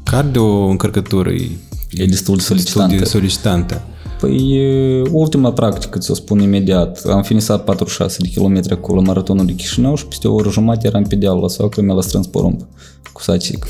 cardio 0.03 0.45
încărcătură 0.65 1.29
e 1.29 1.49
E 1.93 2.05
destul 2.05 2.35
de 2.35 2.43
destul 2.43 2.55
solicitantă. 2.55 2.95
de 2.95 3.03
solicitantă. 3.03 3.81
Păi, 4.19 4.57
e, 4.57 5.01
ultima 5.11 5.51
practică, 5.51 5.97
ți-o 5.99 6.13
spun 6.13 6.39
imediat. 6.39 7.01
Am 7.05 7.23
finisat 7.23 7.63
46 7.63 8.17
de 8.21 8.29
km 8.35 8.61
acolo 8.71 8.99
la 9.01 9.07
maratonul 9.07 9.45
de 9.45 9.53
Chișinău 9.53 9.95
și 9.95 10.05
peste 10.05 10.27
o 10.27 10.33
oră 10.33 10.49
jumătate 10.49 10.87
eram 10.87 11.03
pe 11.03 11.15
deal 11.15 11.39
la 11.39 11.47
soacră, 11.47 11.81
mi-a 11.81 12.01
strâns 12.01 12.27
porumb 12.27 12.61
cu 13.13 13.21
sacic. 13.21 13.65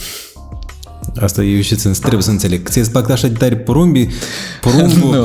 Asta 1.22 1.44
eu 1.44 1.62
și 1.62 1.76
ți 1.76 2.00
trebuie 2.00 2.22
să 2.22 2.30
înțeleg. 2.30 2.70
Ți-e 2.70 2.84
plac 2.92 3.10
așa 3.10 3.28
de 3.28 3.34
tare 3.38 3.56
porumbii? 3.58 4.10
Porumbul? 4.62 5.12
Nu. 5.16 5.24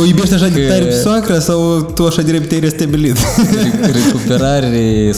O 0.00 0.04
iubești 0.06 0.34
așa 0.34 0.48
de 0.48 0.60
Că- 0.62 0.68
tare 0.72 0.84
pe 0.84 0.90
soacra 0.90 1.38
sau 1.38 1.80
tu 1.94 2.06
așa 2.06 2.22
de 2.22 2.30
repede 2.30 2.54
ai 2.54 2.60
restabilit? 2.60 3.16
Recuperare 3.92 5.10
100% 5.10 5.14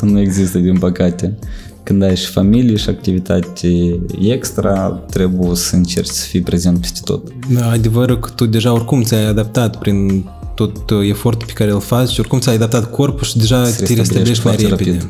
nu 0.00 0.20
există, 0.20 0.58
din 0.58 0.78
păcate. 0.78 1.34
Când 1.82 2.02
ai 2.02 2.16
și 2.16 2.26
familie 2.26 2.76
și 2.76 2.88
activitate 2.88 4.00
extra, 4.20 4.88
trebuie 5.10 5.56
să 5.56 5.76
încerci 5.76 6.08
să 6.08 6.24
fii 6.26 6.40
prezent 6.40 6.78
peste 6.80 7.00
tot. 7.04 7.22
Da, 7.48 7.70
adevărul 7.70 8.18
că 8.18 8.30
tu 8.34 8.46
deja 8.46 8.72
oricum 8.72 9.02
ți-ai 9.02 9.26
adaptat 9.26 9.78
prin 9.78 10.28
tot 10.54 10.90
uh, 10.90 11.08
efortul 11.08 11.46
pe 11.46 11.52
care 11.52 11.70
îl 11.70 11.80
faci 11.80 12.08
și 12.08 12.20
oricum 12.20 12.38
ți-ai 12.38 12.54
adaptat 12.54 12.90
corpul 12.90 13.26
și 13.26 13.38
deja 13.38 13.64
Se 13.64 13.84
te 13.84 13.94
restabilești 13.94 14.46
mai 14.46 14.56
repede. 14.56 14.74
rapid. 14.90 15.08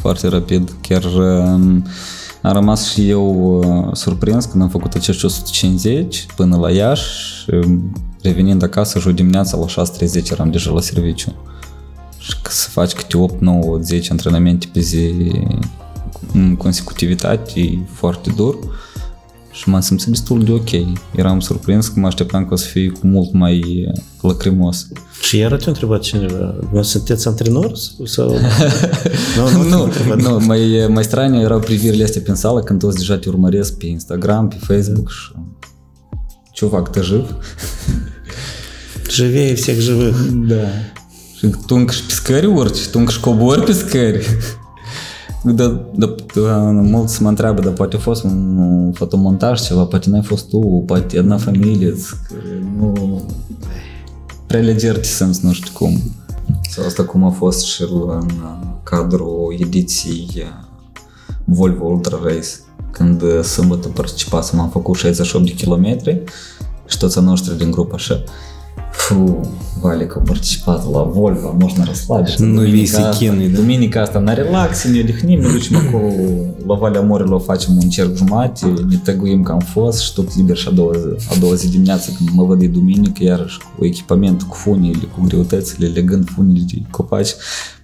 Foarte 0.00 0.28
rapid. 0.28 0.70
Chiar 0.80 1.04
um, 1.04 1.86
am 2.42 2.52
rămas 2.52 2.90
și 2.90 3.08
eu 3.08 3.58
uh, 3.58 3.94
surprins 3.94 4.44
când 4.44 4.62
am 4.62 4.68
făcut 4.68 4.94
acești 4.94 5.24
150 5.24 6.26
până 6.36 6.56
la 6.56 6.70
Iași. 6.70 7.46
um, 7.52 7.92
Revenind 8.22 8.62
acasă, 8.62 8.98
joi 8.98 9.12
dimineața 9.12 9.56
la 9.56 9.84
6.30 9.84 10.30
eram 10.30 10.50
deja 10.50 10.70
la 10.70 10.80
serviciu. 10.80 11.34
Și 12.18 12.36
că 12.42 12.50
să 12.50 12.68
faci 12.68 12.92
câte 12.92 13.16
8, 13.16 13.40
9, 13.40 13.78
10 13.80 14.10
antrenamente 14.10 14.68
pe 14.72 14.80
zi 14.80 15.12
în 16.32 16.56
consecutivitate 16.56 17.60
e 17.60 17.78
foarte 17.92 18.32
dur 18.36 18.58
Și 19.51 19.69
m-am 19.69 19.81
simțit 19.81 20.07
destul 20.07 20.43
de 20.43 20.51
ok. 20.51 20.69
Eram 21.15 21.39
surprins 21.39 21.87
că 21.87 21.99
mă 21.99 22.07
așteptam 22.07 22.45
că 22.45 22.53
o 22.53 22.57
să 22.57 22.67
fie 22.67 22.89
cu 22.89 23.07
mult 23.07 23.33
mai 23.33 23.85
uh, 23.87 24.01
lacrimos. 24.21 24.87
Și 25.21 25.37
iar 25.37 25.55
te-a 25.55 25.67
întrebat 25.67 26.01
cineva, 26.01 26.55
nu 26.71 26.81
sunteți 26.81 27.27
antrenor? 27.27 27.71
Sau... 28.03 28.35
nu, 29.37 29.63
Nu, 29.69 29.91
nu, 30.15 30.45
mai, 30.45 30.87
mai 30.89 31.03
strane 31.03 31.39
erau 31.39 31.59
privirile 31.59 32.03
astea 32.03 32.21
prin 32.21 32.35
sală 32.35 32.59
când 32.59 32.79
toți 32.79 32.97
deja 32.97 33.17
te 33.17 33.29
urmăresc 33.29 33.77
pe 33.77 33.85
Instagram, 33.85 34.47
pe 34.47 34.57
Facebook 34.59 35.09
și 35.11 35.31
чувак, 36.57 36.91
ты 36.91 37.03
жив? 37.03 37.25
Живее 39.09 39.55
всех 39.55 39.79
живых. 39.79 40.15
Да. 40.31 40.69
Și 41.37 41.47
tu 41.67 41.75
încă 41.75 41.93
și 41.93 42.03
pe 42.03 42.13
scări 42.13 42.45
urci, 42.45 42.87
tu 42.87 42.99
încă 42.99 43.11
și 43.11 43.19
cobori 43.19 43.63
pe 43.63 43.73
scări. 43.73 44.37
Da, 45.43 45.81
da, 45.95 46.15
da, 46.35 46.57
mulți 46.67 47.21
mă 47.21 47.29
întreabă, 47.29 47.61
dar 47.61 47.73
poate 47.73 47.95
a 47.95 47.99
fost 47.99 48.23
un, 48.23 48.57
un 48.57 48.91
fotomontaj 48.91 49.61
ceva, 49.61 49.83
poate 49.83 50.09
n-ai 50.09 50.23
fost 50.23 50.49
tu, 50.49 50.83
poate 50.85 51.17
една 51.17 51.37
familie, 51.37 51.91
că 52.27 52.35
nu... 52.77 53.21
Prea 54.47 54.61
leger 54.61 54.95
te 54.95 55.03
simți, 55.03 55.45
nu 55.45 55.51
știu 55.51 55.71
cum. 55.73 56.01
Sau 56.69 56.85
asta 56.85 57.03
cum 57.03 57.23
a 57.23 57.29
fost 57.29 57.65
și 57.65 57.81
în 58.07 58.31
cadrul 58.83 59.55
ediției 59.59 60.43
Volvo 61.43 61.85
Ultra 61.85 62.19
Race, 62.23 62.49
când 62.91 63.43
sâmbătă 63.43 63.87
participasem, 63.87 64.59
am 64.59 64.69
făcut 64.69 64.95
68 64.95 65.45
de 65.45 65.51
kilometri 65.51 66.23
și 66.85 66.97
toți 66.97 67.17
a 67.17 67.21
noștri 67.21 67.57
din 67.57 67.71
grup 67.71 67.93
așa, 67.93 68.23
Фу, 69.04 69.40
Валик 69.80 70.12
participat 70.26 70.84
la 70.92 71.02
Volvo, 71.02 71.52
можно 71.52 71.84
расслабиться. 71.84 72.44
Nu 72.44 72.60
vii 72.60 72.70
Duminica 72.70 72.98
să 72.98 73.00
asta- 73.00 73.16
chinui, 73.24 73.48
da? 73.48 73.58
Duminica 73.58 74.00
asta 74.02 74.18
na 74.18 74.32
relax, 74.34 74.84
ne 74.84 75.00
odihnim, 75.00 75.40
ne 75.40 75.48
ducem 75.48 75.76
acolo 75.76 76.06
la 76.66 76.74
Valea 76.74 77.00
Morilor, 77.00 77.40
facem 77.40 77.76
un 77.82 77.88
cerc 77.88 78.16
jumate, 78.16 78.66
ne 78.88 78.96
tăguim 78.96 79.42
că 79.42 79.52
am 79.52 79.58
fost 79.58 79.98
și 80.00 80.12
tot 80.12 80.36
liber 80.36 80.56
și 80.56 80.68
a 80.68 80.70
doua, 80.70 80.92
zi, 80.92 81.26
a 81.30 81.34
doua 81.40 81.54
zi 81.54 81.70
dimineață 81.70 82.10
când 82.16 82.28
mă 82.32 82.44
văd 82.44 82.58
de 82.58 82.66
duminică, 82.66 83.22
iarăși 83.24 83.58
cu 83.78 83.84
echipamentul, 83.84 84.46
cu 84.46 84.54
funile, 84.54 85.06
cu 85.14 85.24
greutățile, 85.26 85.86
legând 85.86 86.28
funile 86.34 86.64
de 86.72 86.82
copaci 86.90 87.30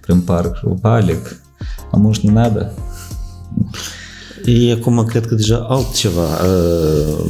prin 0.01 0.19
parc. 0.19 0.55
Și, 0.55 0.65
Valic, 0.81 1.41
a 1.91 1.97
muș 1.97 2.17
не 2.19 2.31
надо. 2.31 2.73
И 4.45 4.71
acum 4.71 5.05
cred 5.05 5.25
că 5.27 5.35
deja 5.35 5.65
altceva, 5.69 6.21
uh, 6.21 7.25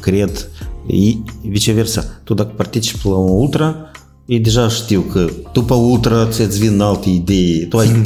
cred, 0.00 0.48
e 0.86 1.16
viceversa. 1.42 2.20
Tu 2.24 2.34
dacă 2.34 2.52
participi 2.56 3.08
la 3.08 3.16
un 3.16 3.28
ultra, 3.28 3.90
ei 4.26 4.38
deja 4.40 4.68
știu 4.68 5.00
că 5.00 5.26
după 5.52 5.74
ultra 5.74 6.26
ți-ți 6.30 6.58
vin 6.58 6.80
alte 6.80 7.08
idei. 7.08 7.66
Tu 7.68 7.76
ai, 7.76 8.02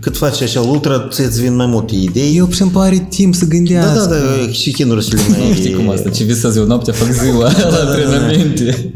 cât 0.00 0.16
faci 0.16 0.42
așa 0.42 0.60
ultra, 0.60 1.08
ți-ți 1.10 1.40
vin 1.40 1.56
mai 1.56 1.66
multe 1.66 1.94
idei. 1.94 2.36
Eu 2.36 2.50
și-mi 2.50 2.70
pare 2.70 3.06
timp 3.10 3.34
să 3.34 3.44
Da, 3.44 3.50
gândească. 3.54 4.08
da, 4.08 4.16
da, 4.46 4.52
și 4.52 4.72
chinurile 4.72 5.16
mai... 5.28 5.38
Nu 5.48 5.54
știi 5.54 5.72
cum 5.72 5.90
asta, 5.90 6.08
ce 6.10 6.24
visezi 6.24 6.58
eu 6.58 6.64
noaptea 6.66 6.92
fac 6.92 7.12
ziua 7.12 7.42
la 7.70 7.88
antrenamente. 7.88 8.92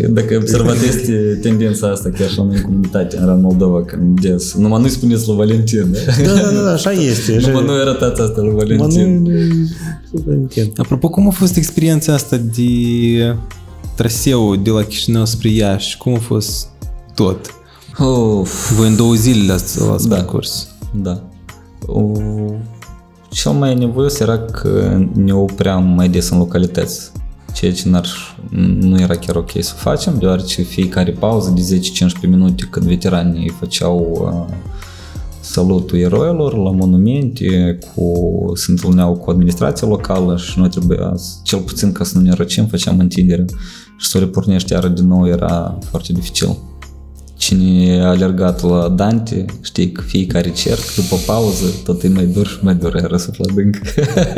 Că 0.00 0.06
Dacă 0.08 0.36
observat 0.36 0.76
este 0.88 1.38
tendența 1.42 1.88
asta 1.90 2.10
chiar 2.18 2.30
și 2.30 2.38
la 2.38 2.44
noi 2.44 2.56
în 2.56 2.62
comunitate, 2.62 3.16
în 3.16 3.40
Moldova, 3.40 3.84
când 3.84 4.20
des, 4.20 4.54
numai 4.54 4.80
nu-i 4.80 4.90
spuneți 4.90 5.26
lui 5.26 5.36
Valentin, 5.36 5.86
da? 5.92 6.12
Da, 6.24 6.32
da, 6.32 6.50
da, 6.50 6.60
da, 6.62 6.72
așa 6.72 6.90
este. 6.92 7.34
Așa. 7.36 7.48
Numai 7.48 7.64
nu 7.64 7.72
arătați 7.72 8.20
asta 8.20 8.40
lui 8.40 8.50
Mă, 8.50 8.56
Valentin. 8.56 9.22
nu, 9.22 9.28
nu, 10.10 10.22
Valentin. 10.26 10.72
Apropo, 10.76 11.08
cum 11.08 11.26
a 11.26 11.30
fost 11.30 11.56
experiența 11.56 12.12
asta 12.12 12.36
de 12.56 12.62
traseu 13.94 14.56
de 14.56 14.70
la 14.70 14.82
Chișinău 14.82 15.24
spre 15.24 15.48
Iași? 15.48 15.96
Cum 15.96 16.14
a 16.14 16.18
fost 16.18 16.66
tot? 17.14 17.54
Of, 17.98 18.72
Voi 18.72 18.88
în 18.88 18.96
două 18.96 19.14
zile 19.14 19.52
l-ați, 19.52 19.80
l-ați 19.80 20.08
Da. 20.08 20.14
parcurs. 20.16 20.68
da. 20.94 21.22
O, 21.86 22.02
cel 23.30 23.52
mai 23.52 23.74
nevoios 23.74 24.18
era 24.20 24.38
că 24.38 25.00
ne 25.14 25.34
opream 25.34 25.84
mai 25.84 26.08
des 26.08 26.28
în 26.28 26.38
localități, 26.38 27.10
ceea 27.54 27.72
ce 27.72 27.88
n-ar, 27.88 28.06
nu 28.80 29.00
era 29.00 29.14
chiar 29.14 29.36
ok 29.36 29.50
să 29.60 29.72
facem, 29.74 30.18
deoarece 30.18 30.62
fiecare 30.62 31.10
pauză 31.10 31.50
de 31.56 31.80
10-15 32.26 32.28
minute 32.28 32.66
când 32.70 32.86
veteranii 32.86 33.54
făceau 33.58 34.18
uh, 34.48 34.54
salutul 35.42 35.98
eroilor 35.98 36.56
la 36.56 36.70
monumente, 36.70 37.78
cu, 37.94 38.12
se 38.54 38.70
întâlneau 38.70 39.14
cu 39.16 39.30
administrația 39.30 39.88
locală 39.88 40.36
și 40.36 40.58
noi 40.58 40.68
trebuia, 40.68 41.12
să- 41.14 41.34
cel 41.42 41.58
puțin 41.58 41.92
ca 41.92 42.04
să 42.04 42.18
nu 42.18 42.24
ne 42.24 42.32
răcim, 42.32 42.66
făceam 42.66 42.98
întindere 42.98 43.44
și 43.98 44.08
să 44.08 44.16
o 44.16 44.20
repornești 44.20 44.72
iară 44.72 44.88
din 44.88 45.06
nou 45.06 45.26
era 45.28 45.78
foarte 45.90 46.12
dificil. 46.12 46.56
Cine 47.46 48.00
a 48.02 48.08
alergat 48.08 48.62
la 48.62 48.88
Dante, 48.88 49.44
știi 49.62 49.92
că 49.92 50.02
fiecare 50.06 50.50
cerc, 50.50 50.94
după 50.94 51.16
pauză, 51.26 51.64
tot 51.84 52.02
e 52.02 52.08
mai 52.08 52.24
dur 52.26 52.46
și 52.46 52.58
mai 52.60 52.74
dur, 52.74 52.94
iar 52.94 53.18
suflă 53.18 53.44
adânc. 53.50 53.76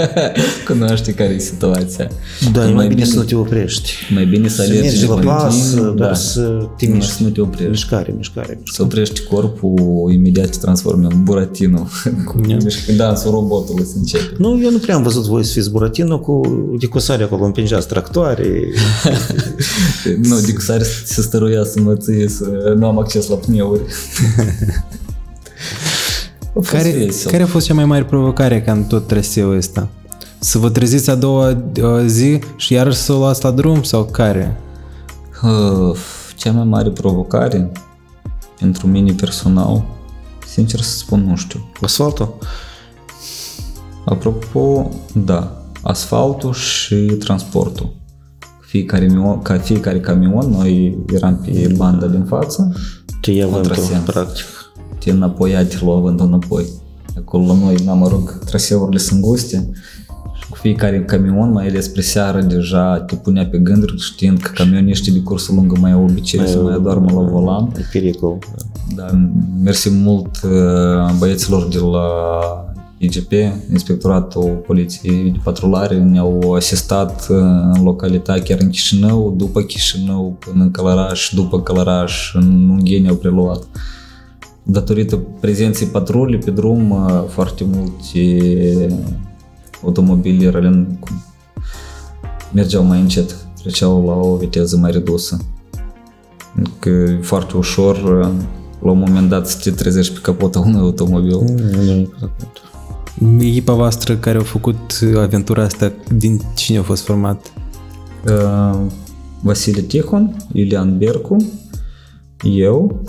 Cunoaște 0.68 1.14
care 1.14 1.32
e 1.32 1.38
situația. 1.38 2.08
Da, 2.52 2.68
e 2.68 2.72
mai 2.72 2.88
bine 2.88 3.04
să 3.04 3.16
nu 3.16 3.22
te 3.22 3.34
oprești. 3.34 3.90
Mai 4.14 4.24
bine 4.24 4.48
să 4.48 4.54
Să 4.54 4.62
alergi 4.62 4.80
mergi 4.82 5.06
la 5.06 5.14
pe 5.14 5.24
pas, 5.24 5.70
timp, 5.70 5.96
dar 5.96 6.08
da. 6.08 6.14
să 6.14 6.68
te 6.76 6.86
Nu, 6.86 6.94
miști. 6.94 7.10
să 7.12 7.22
nu 7.22 7.28
te 7.28 7.40
oprești. 7.40 7.68
Mișcare, 7.70 8.14
mișcare. 8.16 8.60
Să 8.72 8.82
oprești 8.82 9.22
corpul, 9.22 10.10
imediat 10.12 10.48
te 10.50 10.58
transformi 10.60 11.06
în 11.10 11.22
Buratino. 11.22 11.88
Cu 12.28 12.40
mișc- 12.46 12.96
dansul 12.96 13.30
robotului 13.30 13.84
să 13.84 13.94
începe. 13.96 14.32
Nu, 14.38 14.60
eu 14.62 14.70
nu 14.70 14.78
prea 14.78 14.94
am 14.94 15.02
văzut 15.02 15.24
voi 15.24 15.44
să 15.44 15.52
fiți 15.52 15.70
Buratino 15.70 16.18
cu 16.20 16.40
decusare 16.80 17.22
acolo, 17.22 17.44
împingeați 17.44 17.88
tractoare. 17.88 18.48
Nu, 20.22 20.40
de 20.40 20.54
sare 20.58 20.84
să 21.04 21.22
stăruia 21.22 21.64
să 21.64 21.80
mă 21.80 21.94
ție, 21.96 22.28
să 22.28 22.74
nu 22.78 22.86
am 22.86 22.93
acces 22.98 23.28
la 23.28 23.36
pneuri. 23.36 23.80
A 26.56 26.60
fost 26.60 26.70
Care, 26.70 26.90
vesel. 26.90 27.30
care 27.30 27.42
a 27.42 27.46
fost 27.46 27.66
cea 27.66 27.74
mai 27.74 27.84
mare 27.84 28.04
provocare 28.04 28.62
ca 28.62 28.72
în 28.72 28.84
tot 28.84 29.06
traseul 29.06 29.56
ăsta? 29.56 29.88
Să 30.38 30.58
vă 30.58 30.70
treziți 30.70 31.10
a 31.10 31.14
doua 31.14 31.48
uh, 31.82 32.04
zi 32.06 32.38
și 32.56 32.72
iarăși 32.72 32.96
să 32.96 33.12
o 33.12 33.18
luați 33.18 33.44
la 33.44 33.50
drum 33.50 33.82
sau 33.82 34.04
care? 34.04 34.56
Uh, 35.42 35.96
Cea 36.36 36.52
mai 36.52 36.64
mare 36.64 36.90
provocare 36.90 37.72
pentru 38.60 38.86
mine 38.86 39.12
personal, 39.12 39.84
sincer 40.46 40.80
să 40.80 40.96
spun, 40.96 41.24
nu 41.28 41.36
știu. 41.36 41.70
Asfaltul? 41.80 42.34
Apropo, 44.04 44.90
da, 45.12 45.62
asfaltul 45.82 46.52
și 46.52 46.94
transportul. 46.94 47.92
Fiecare, 48.74 49.06
mio- 49.06 49.40
ca 49.42 49.58
fiecare 49.58 50.00
camion, 50.00 50.50
noi 50.50 50.98
eram 51.14 51.36
pe 51.44 51.72
banda 51.76 52.06
din 52.06 52.24
față, 52.24 52.72
Te 53.20 53.30
ia 53.30 53.46
vântul, 53.46 53.70
Contrasens. 53.74 54.04
practic. 54.04 54.44
te 54.98 55.10
înapoia, 55.10 55.64
te 55.64 55.76
lua 55.82 55.98
vântul 56.00 56.26
înapoi. 56.26 56.64
Acolo 57.18 57.46
la 57.46 57.54
noi, 57.64 57.74
na, 57.84 57.92
mă 57.92 58.08
rog, 58.08 58.38
traseurile 58.44 58.98
sunt 58.98 59.20
guste 59.20 59.70
și 60.40 60.48
cu 60.50 60.56
fiecare 60.56 61.04
camion, 61.04 61.50
mai 61.52 61.66
ales 61.68 61.84
spre 61.84 62.00
seară, 62.00 62.40
deja 62.42 63.00
te 63.06 63.14
punea 63.14 63.46
pe 63.46 63.58
gânduri 63.58 64.00
știind 64.00 64.38
că 64.38 64.50
camioniștii 64.54 65.12
de 65.12 65.20
cursă 65.20 65.52
lungă 65.52 65.76
mai 65.80 65.92
au 65.92 66.02
obicei 66.02 66.46
să 66.46 66.58
mai 66.62 66.74
adormă 66.74 67.10
la 67.22 67.28
volan. 67.30 67.72
E 67.78 67.84
pericol. 67.92 68.38
Da, 68.94 69.06
mersi 69.62 69.90
mult 69.90 70.40
uh, 70.44 71.14
băieților 71.18 71.68
de 71.68 71.78
la 71.78 72.08
IGP, 72.98 73.32
Inspectoratul 73.70 74.62
Poliției 74.66 75.30
de 75.30 75.38
Patrulare, 75.42 75.98
ne-au 75.98 76.52
asistat 76.52 77.26
uh, 77.30 77.36
în 77.72 77.82
localitatea, 77.82 78.42
chiar 78.42 78.58
în 78.60 78.68
Chișinău, 78.68 79.34
după 79.36 79.60
Chișinău, 79.60 80.36
până 80.38 80.62
în 80.62 80.70
Călăraș, 80.70 81.32
după 81.34 81.62
Călăraș, 81.62 82.34
în 82.34 82.68
Ungheni 82.68 83.08
au 83.08 83.14
preluat. 83.14 83.62
Datorită 84.62 85.16
prezenței 85.40 85.86
patrulii 85.86 86.38
pe 86.38 86.50
drum, 86.50 86.90
uh, 86.90 87.24
foarte 87.28 87.64
multe 87.64 88.88
automobile 89.82 90.50
ralen 90.50 90.98
mergeau 92.52 92.82
mai 92.82 93.00
încet, 93.00 93.36
treceau 93.62 94.06
la 94.06 94.14
o 94.14 94.36
viteză 94.36 94.76
mai 94.76 94.90
redusă. 94.90 95.38
Că 96.78 96.88
e 96.88 97.18
foarte 97.22 97.56
ușor 97.56 97.96
uh, 97.96 98.28
la 98.82 98.90
un 98.90 98.98
moment 98.98 99.28
dat 99.28 99.48
să 99.48 99.58
te 99.62 99.70
trezești 99.70 100.12
pe 100.14 100.20
capota 100.20 100.58
unui 100.58 100.80
automobil. 100.80 101.30
Nu, 101.30 101.82
nu, 101.82 101.92
exact. 101.92 102.72
Echipa 103.38 103.72
voastră 103.72 104.16
care 104.16 104.38
a 104.38 104.42
făcut 104.42 104.98
aventura 105.16 105.62
asta, 105.62 105.92
din 106.16 106.40
cine 106.54 106.78
a 106.78 106.82
fost 106.82 107.04
format? 107.04 107.52
Uh, 108.26 108.80
Vasile 109.40 109.80
Tihon, 109.80 110.36
Iulian 110.52 110.98
Bercu, 110.98 111.36
eu, 112.42 113.02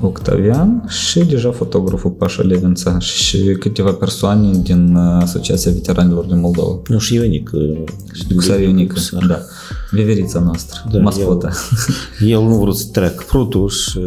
Octavian 0.00 0.84
și 0.88 1.24
deja 1.24 1.50
fotograful 1.50 2.10
Pașa 2.10 2.42
Levința 2.42 2.98
și 2.98 3.56
câteva 3.60 3.92
persoane 3.92 4.58
din 4.62 4.94
uh, 4.94 5.22
Asociația 5.22 5.72
Veteranilor 5.72 6.24
din 6.24 6.40
Moldova. 6.40 6.80
Nu, 6.86 6.98
și 6.98 7.14
Ionic. 7.14 7.50
Și 8.12 8.34
cu 8.34 8.40
Sari 8.40 8.66
Unică, 8.66 9.00
da. 9.28 9.38
Veverița 9.90 10.40
noastră, 10.40 10.88
Da, 10.92 10.98
mascota. 10.98 11.50
El 12.20 12.40
nu 12.40 12.58
vrut 12.58 12.76
să 12.76 12.86
treacă 12.92 13.24
prutul 13.26 13.68
și 13.68 14.00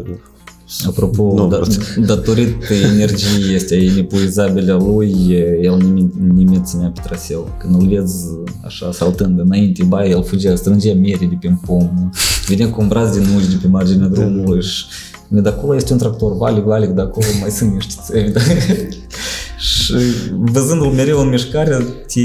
Apropo, 0.88 1.34
Nu, 1.36 1.47
da, 1.47 1.57
vreau 1.57 1.65
datorită 2.15 2.74
energiei 2.74 3.55
este 3.55 3.76
inepuizabile 3.76 4.72
a 4.72 4.76
lui, 4.76 5.13
el 5.61 5.78
nimeni, 5.78 6.11
nimeni 6.34 6.61
ținea 6.63 6.91
pe 6.93 7.01
traseu. 7.03 7.55
Când 7.59 7.82
îl 7.82 7.88
vezi 7.88 8.26
așa 8.65 8.91
saltând 8.91 9.39
înainte, 9.39 9.84
ba, 9.84 10.05
el 10.05 10.24
fugea, 10.24 10.55
strângea 10.55 10.93
mere 10.93 11.28
de 11.30 11.38
pe 11.39 11.53
pom, 11.65 12.09
venea 12.47 12.69
cu 12.69 12.82
un 12.82 12.88
braț 12.88 13.15
din 13.15 13.28
nuci 13.34 13.47
de 13.47 13.55
pe 13.61 13.67
marginea 13.67 14.07
drumului 14.07 14.61
și 14.61 14.86
de 15.28 15.49
acolo 15.49 15.76
este 15.76 15.93
un 15.93 15.99
tractor, 15.99 16.38
valic, 16.38 16.63
valic, 16.63 16.89
de 16.89 17.01
acolo 17.01 17.26
mai 17.39 17.49
sunt 17.49 17.74
niște 17.74 18.01
țevi. 18.05 18.32
Da? 18.32 18.39
și 19.69 19.93
văzându-l 20.39 20.91
mereu 20.91 21.19
în 21.19 21.30
mișcare, 21.30 21.86
te, 22.07 22.22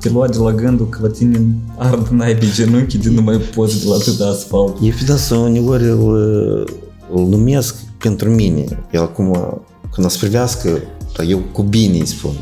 te 0.00 0.08
lua 0.08 0.28
de 0.28 0.38
la 0.38 0.52
gândul 0.52 0.88
că 0.88 0.98
la 1.02 1.08
tine 1.08 1.46
ard 1.76 2.08
n-ai 2.08 2.36
pe 2.36 2.46
genunchi 2.54 2.98
de 2.98 3.10
nu 3.10 3.22
mai 3.22 3.36
poți 3.36 3.80
de 3.82 3.88
la 3.88 3.94
atâta 3.94 4.26
asfalt. 4.26 4.76
Evidența 4.82 5.36
uneori 5.36 5.84
îl, 5.84 6.14
îl 6.14 6.68
numesc 7.14 7.76
pentru 7.98 8.30
mine. 8.30 8.64
El 8.92 9.00
acum, 9.00 9.62
când 9.92 10.06
o 10.06 10.08
să 10.08 10.18
privească, 10.18 10.68
dar 11.16 11.26
eu 11.28 11.38
cu 11.38 11.62
bine 11.62 11.98
îi 11.98 12.06
spun, 12.06 12.32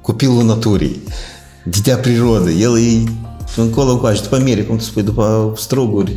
copilul 0.00 0.44
naturii, 0.44 1.02
ditea 1.64 1.96
prirodă, 1.96 2.50
el 2.50 2.78
e 2.78 3.02
încolo 3.56 3.90
încoace, 3.90 4.22
după 4.22 4.38
mere, 4.38 4.62
cum 4.62 4.76
tu 4.76 4.82
spui, 4.82 5.02
după 5.02 5.52
struguri, 5.56 6.16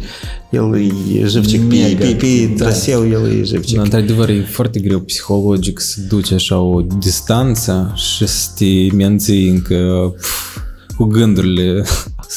el 0.50 0.76
e 1.14 1.28
jivcic 1.28 1.68
pe, 1.68 1.76
Mega, 1.76 2.06
pe, 2.06 2.16
pe 2.16 2.54
da. 2.58 2.64
traseu, 2.64 3.08
el 3.08 3.40
e 3.40 3.44
jivcic. 3.44 3.76
Da, 3.76 3.82
într-adevăr, 3.82 4.30
e 4.30 4.42
foarte 4.42 4.80
greu 4.80 5.00
psihologic 5.00 5.80
să 5.80 6.02
duci 6.08 6.32
așa 6.32 6.60
o 6.60 6.82
distanță 6.82 7.94
și 7.96 8.28
să 8.28 8.50
te 8.56 8.96
menții 8.96 9.50
încă 9.50 10.14
pf, 10.18 10.58
cu 10.96 11.04
gândurile 11.04 11.84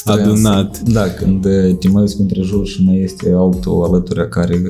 adunat. 0.05 0.79
Da, 0.79 1.09
când 1.09 1.45
uh, 1.45 1.77
te 1.79 1.89
mai 1.89 2.03
uiți 2.03 2.21
între 2.21 2.43
jur 2.43 2.67
și 2.67 2.85
mai 2.85 3.01
este 3.01 3.33
altul 3.37 3.85
alături 3.85 4.29
care 4.29 4.63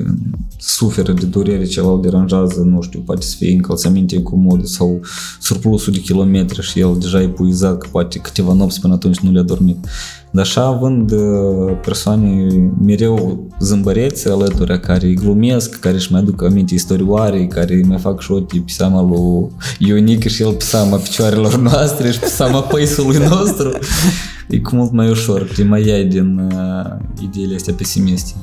suferă 0.57 1.11
de 1.11 1.25
durere, 1.25 1.65
ceva 1.65 1.91
îl 1.91 2.01
deranjează, 2.01 2.61
nu 2.61 2.81
știu, 2.81 2.99
poate 2.99 3.21
să 3.21 3.35
fie 3.37 3.51
încălțăminte 3.51 4.15
incomod 4.15 4.65
sau 4.65 4.99
surplusul 5.39 5.93
de 5.93 5.99
kilometri 5.99 6.61
și 6.61 6.79
el 6.79 6.95
deja 6.99 7.21
e 7.21 7.23
epuizat, 7.23 7.77
că 7.77 7.87
poate 7.91 8.19
câteva 8.19 8.53
nopți 8.53 8.79
până 8.79 8.93
atunci 8.93 9.19
nu 9.19 9.31
le-a 9.31 9.41
dormit. 9.41 9.85
Dar 10.31 10.43
așa 10.43 10.65
având 10.65 11.11
uh, 11.11 11.77
persoane 11.85 12.47
mereu 12.85 13.47
zâmbărețe 13.59 14.29
alături, 14.29 14.79
care 14.79 15.05
îi 15.05 15.15
glumesc, 15.15 15.79
care 15.79 15.95
își 15.95 16.11
mai 16.11 16.21
aduc 16.21 16.43
aminte 16.43 16.73
istorioare, 16.73 17.47
care 17.47 17.73
îi 17.73 17.83
mai 17.83 17.97
fac 17.97 18.21
șoti 18.21 18.59
pe 18.59 18.71
seama 18.71 19.01
lui 19.01 19.49
Ionică 19.79 20.27
și 20.27 20.41
el 20.41 20.53
pe 20.53 20.63
seama 20.63 20.97
picioarelor 20.97 21.55
noastre 21.57 22.11
și 22.11 22.19
pe 22.19 22.25
seama 22.25 22.61
păisului 22.61 23.17
nostru, 23.17 23.71
e 24.49 24.59
cu 24.59 24.75
mult 24.75 24.91
mai 24.91 25.09
ușor, 25.09 25.51
te 25.55 25.63
mai 25.63 25.87
iai 25.87 26.05
din 26.05 26.37
uh, 26.37 26.95
ideile 27.21 27.55
astea 27.55 27.73
pesimiste 27.73 28.33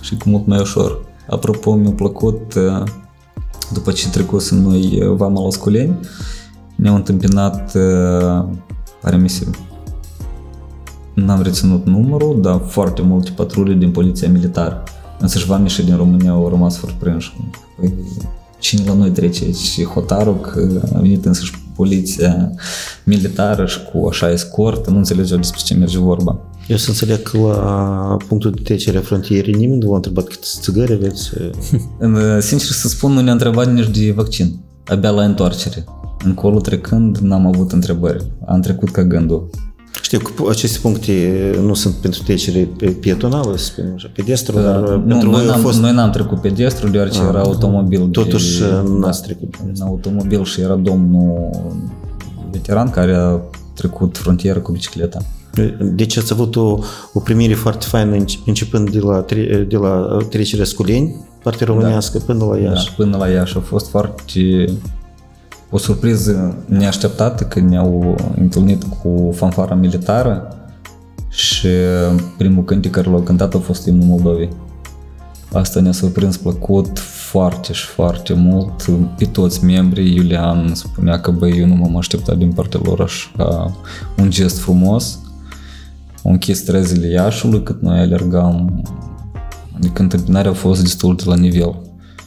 și 0.00 0.16
cu 0.16 0.28
mult 0.28 0.46
mai 0.46 0.60
ușor. 0.60 1.04
Apropo, 1.30 1.74
mi-a 1.74 1.90
plăcut, 1.90 2.54
uh, 2.54 2.82
după 3.72 3.92
ce 3.92 4.10
trecusem 4.10 4.58
noi 4.58 5.02
uh, 5.02 5.14
Vama 5.16 5.42
la 5.42 5.50
Sculeni, 5.50 5.98
ne-au 6.76 6.94
întâmpinat, 6.94 7.74
uh, 7.74 8.44
pare 9.00 9.16
mi 9.16 9.28
se 9.28 9.46
N-am 11.14 11.42
reținut 11.42 11.86
numărul, 11.86 12.40
dar 12.40 12.60
foarte 12.66 13.02
multe 13.02 13.30
patrule 13.30 13.74
din 13.74 13.90
poliția 13.90 14.28
militară. 14.28 14.82
Însă 15.18 15.38
și 15.38 15.46
vamișii 15.46 15.84
din 15.84 15.96
România 15.96 16.30
au 16.30 16.48
rămas 16.48 16.74
surprinși. 16.74 17.36
Păi, 17.80 17.94
cine 18.58 18.82
la 18.86 18.92
noi 18.92 19.10
trece? 19.10 19.52
Și 19.52 19.84
hotarul 19.84 20.40
că 20.40 20.80
a 20.94 20.98
venit 20.98 21.24
însăși 21.24 21.52
poliția 21.78 22.50
militară 23.04 23.66
și 23.66 23.78
cu 23.92 24.06
așa 24.06 24.30
escort, 24.30 24.90
nu 24.90 24.96
înțelegeau 24.96 25.38
despre 25.38 25.60
ce 25.64 25.74
merge 25.74 25.98
vorba. 25.98 26.40
Eu 26.68 26.76
să 26.76 26.88
înțeleg 26.90 27.22
că 27.22 27.38
la 27.38 28.16
punctul 28.28 28.50
de 28.50 28.60
trecere 28.62 28.98
a 28.98 29.00
frontierei 29.00 29.52
nimeni 29.54 29.80
nu 29.80 29.88
v-a 29.88 29.96
întrebat 29.96 30.24
câte 30.24 30.46
țigări 30.60 30.92
aveți. 30.92 31.30
În- 31.98 32.40
Sincer 32.40 32.70
să 32.70 32.88
spun, 32.88 33.12
nu 33.12 33.20
ne-a 33.20 33.32
întrebat 33.32 33.72
nici 33.72 33.88
de 33.98 34.12
vaccin. 34.16 34.60
Abia 34.86 35.10
la 35.10 35.24
întoarcere. 35.24 35.84
Încolo 36.24 36.58
trecând, 36.60 37.16
n-am 37.18 37.46
avut 37.46 37.72
întrebări. 37.72 38.24
Am 38.46 38.60
trecut 38.60 38.90
ca 38.90 39.02
gândul. 39.02 39.50
Știu 40.02 40.18
că 40.18 40.32
aceste 40.48 40.78
puncte 40.82 41.12
nu 41.62 41.74
sunt 41.74 41.94
pentru 41.94 42.22
trecere 42.22 42.68
pe- 42.78 42.86
pietonală, 42.90 43.56
să 43.56 43.64
spunem 43.64 43.92
așa, 43.94 44.10
pedestru, 44.14 44.58
dar 44.60 44.76
nu, 44.80 45.00
pentru 45.00 45.30
noi 45.30 45.40
voi 45.40 45.48
a 45.48 45.52
n-am, 45.52 45.60
fost... 45.60 45.80
noi 45.80 45.92
n-am 45.92 46.10
trecut 46.10 46.40
pedestru, 46.40 46.88
deoarece 46.88 47.20
era 47.28 47.40
automobil. 47.40 47.98
de- 48.00 48.10
Totuși, 48.10 48.60
da, 48.60 48.82
n-ați 48.98 49.22
trecut. 49.22 49.54
În 49.64 49.72
automobil 49.80 50.44
și 50.44 50.60
era 50.60 50.74
domnul 50.74 51.50
veteran 52.50 52.90
care 52.90 53.14
a 53.14 53.38
trecut 53.74 54.16
frontiera 54.18 54.58
cu 54.60 54.72
bicicleta. 54.72 55.18
Deci 55.80 56.16
ați 56.16 56.32
avut 56.32 56.56
o, 56.56 56.78
o 57.12 57.20
primire 57.20 57.54
foarte 57.54 57.86
faină 57.88 58.12
înce- 58.14 58.38
începând 58.46 58.90
de 58.90 58.98
la, 58.98 59.20
tre- 59.20 59.66
de 59.68 59.76
la 59.76 60.16
trecerea 60.30 60.64
Sculeni, 60.64 61.16
partea 61.42 61.66
românească, 61.66 62.18
până 62.18 62.44
la 62.44 62.50
Da, 62.56 62.60
Iași. 62.62 62.94
până 62.94 63.16
la 63.16 63.28
Iași 63.28 63.56
a 63.56 63.60
fost 63.60 63.88
foarte 63.88 64.64
o 65.70 65.78
surpriză 65.78 66.56
neașteptată 66.66 67.44
când 67.44 67.70
ne-au 67.70 68.16
întâlnit 68.36 68.82
cu 68.84 69.32
fanfara 69.34 69.74
militară 69.74 70.56
și 71.28 71.68
primul 72.36 72.64
cântec 72.64 72.90
care 72.90 73.10
l-au 73.10 73.20
cântat 73.20 73.54
a 73.54 73.58
fost 73.58 73.86
imnul 73.86 74.06
Moldovei. 74.06 74.48
Asta 75.52 75.80
ne-a 75.80 75.92
surprins 75.92 76.36
plăcut 76.36 76.98
foarte 76.98 77.72
și 77.72 77.86
foarte 77.86 78.34
mult 78.34 78.90
pe 79.16 79.24
toți 79.24 79.64
membrii. 79.64 80.14
Iulian 80.14 80.74
spunea 80.74 81.20
că 81.20 81.30
băi, 81.30 81.58
eu 81.58 81.66
nu 81.66 81.74
m-am 81.74 81.96
așteptat 81.96 82.36
din 82.36 82.52
partea 82.52 82.80
lor 82.82 83.00
așa 83.00 83.74
un 84.18 84.30
gest 84.30 84.58
frumos. 84.58 85.18
Au 86.24 86.30
închis 86.30 86.58
străzile 86.58 87.06
Iașului 87.06 87.62
cât 87.62 87.82
noi 87.82 87.98
alergam. 87.98 88.82
Adică 89.76 90.02
întâmpinarea 90.02 90.50
a 90.50 90.54
fost 90.54 90.82
destul 90.82 91.16
de 91.16 91.22
la 91.26 91.36
nivel. 91.36 91.80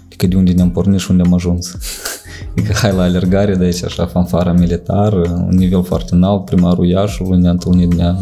Adică 0.06 0.28
de 0.28 0.36
unde 0.36 0.52
ne-am 0.52 0.72
pornit 0.72 1.00
și 1.00 1.12
unde 1.12 1.24
am 1.26 1.34
ajuns. 1.34 1.72
Adică 2.52 2.74
hai 2.74 2.94
la 2.94 3.02
alergare 3.04 3.56
de 3.56 3.64
aici, 3.64 3.84
așa, 3.84 4.06
fanfara 4.06 4.52
militară, 4.52 5.46
un 5.50 5.58
nivel 5.58 5.84
foarte 5.84 6.16
înalt, 6.16 6.46
primarul 6.46 6.86
Iașului 6.88 7.40
ne-a 7.40 7.52
întâlnit, 7.52 7.94
ne-a 7.94 8.18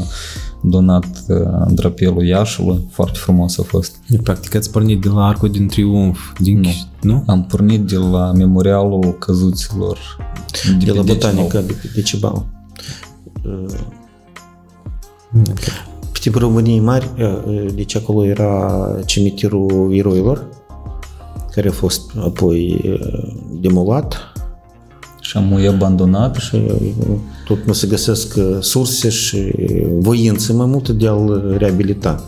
donat 0.62 1.06
uh, 1.28 1.38
drapelul 1.70 2.26
Iașului, 2.26 2.88
foarte 2.90 3.18
frumos 3.20 3.58
a 3.60 3.64
fost. 3.64 3.96
Practic 4.24 4.56
ați 4.56 4.72
pornit 4.72 5.02
de 5.02 5.10
la 5.10 5.26
Arcul 5.28 5.50
din 5.50 5.68
Triumf, 5.68 6.20
din 6.40 6.60
Nu. 6.60 6.70
nu? 7.02 7.24
Am 7.28 7.46
pornit 7.46 7.82
de 7.82 7.96
la 7.96 8.32
memorialul 8.32 9.16
căzuților 9.20 9.98
De 10.80 10.92
la 10.92 11.02
pe 11.02 11.02
Decibel. 11.02 11.04
botanica 11.04 11.62
de 11.62 11.74
pe 11.74 11.92
Decibel. 11.96 12.46
Pe 13.42 13.50
Pe 16.12 16.20
timpul 16.20 16.42
României 16.42 16.80
Mari, 16.80 17.10
uh, 17.20 17.66
deci 17.76 17.96
acolo 17.96 18.26
era 18.26 18.82
cimitirul 19.06 19.90
eroilor, 19.94 20.49
care 21.60 21.72
a 21.72 21.78
fost 21.78 22.12
apoi 22.20 22.82
uh, 22.84 23.34
demolat 23.62 24.34
Și 25.20 25.38
am 25.38 25.58
e 25.62 25.68
abandonat 25.68 26.36
și 26.36 26.50
și 26.50 26.56
uh, 26.56 27.18
tot 27.46 27.66
nu 27.66 27.74
se 27.74 27.88
găsesc 27.88 28.36
uh, 28.38 28.58
surse 28.60 29.10
și 29.10 29.54
voință 30.00 30.54
mai 30.54 30.66
multă 30.66 30.92
de 30.92 31.08
a-l 31.08 31.56
reabilita. 31.58 32.24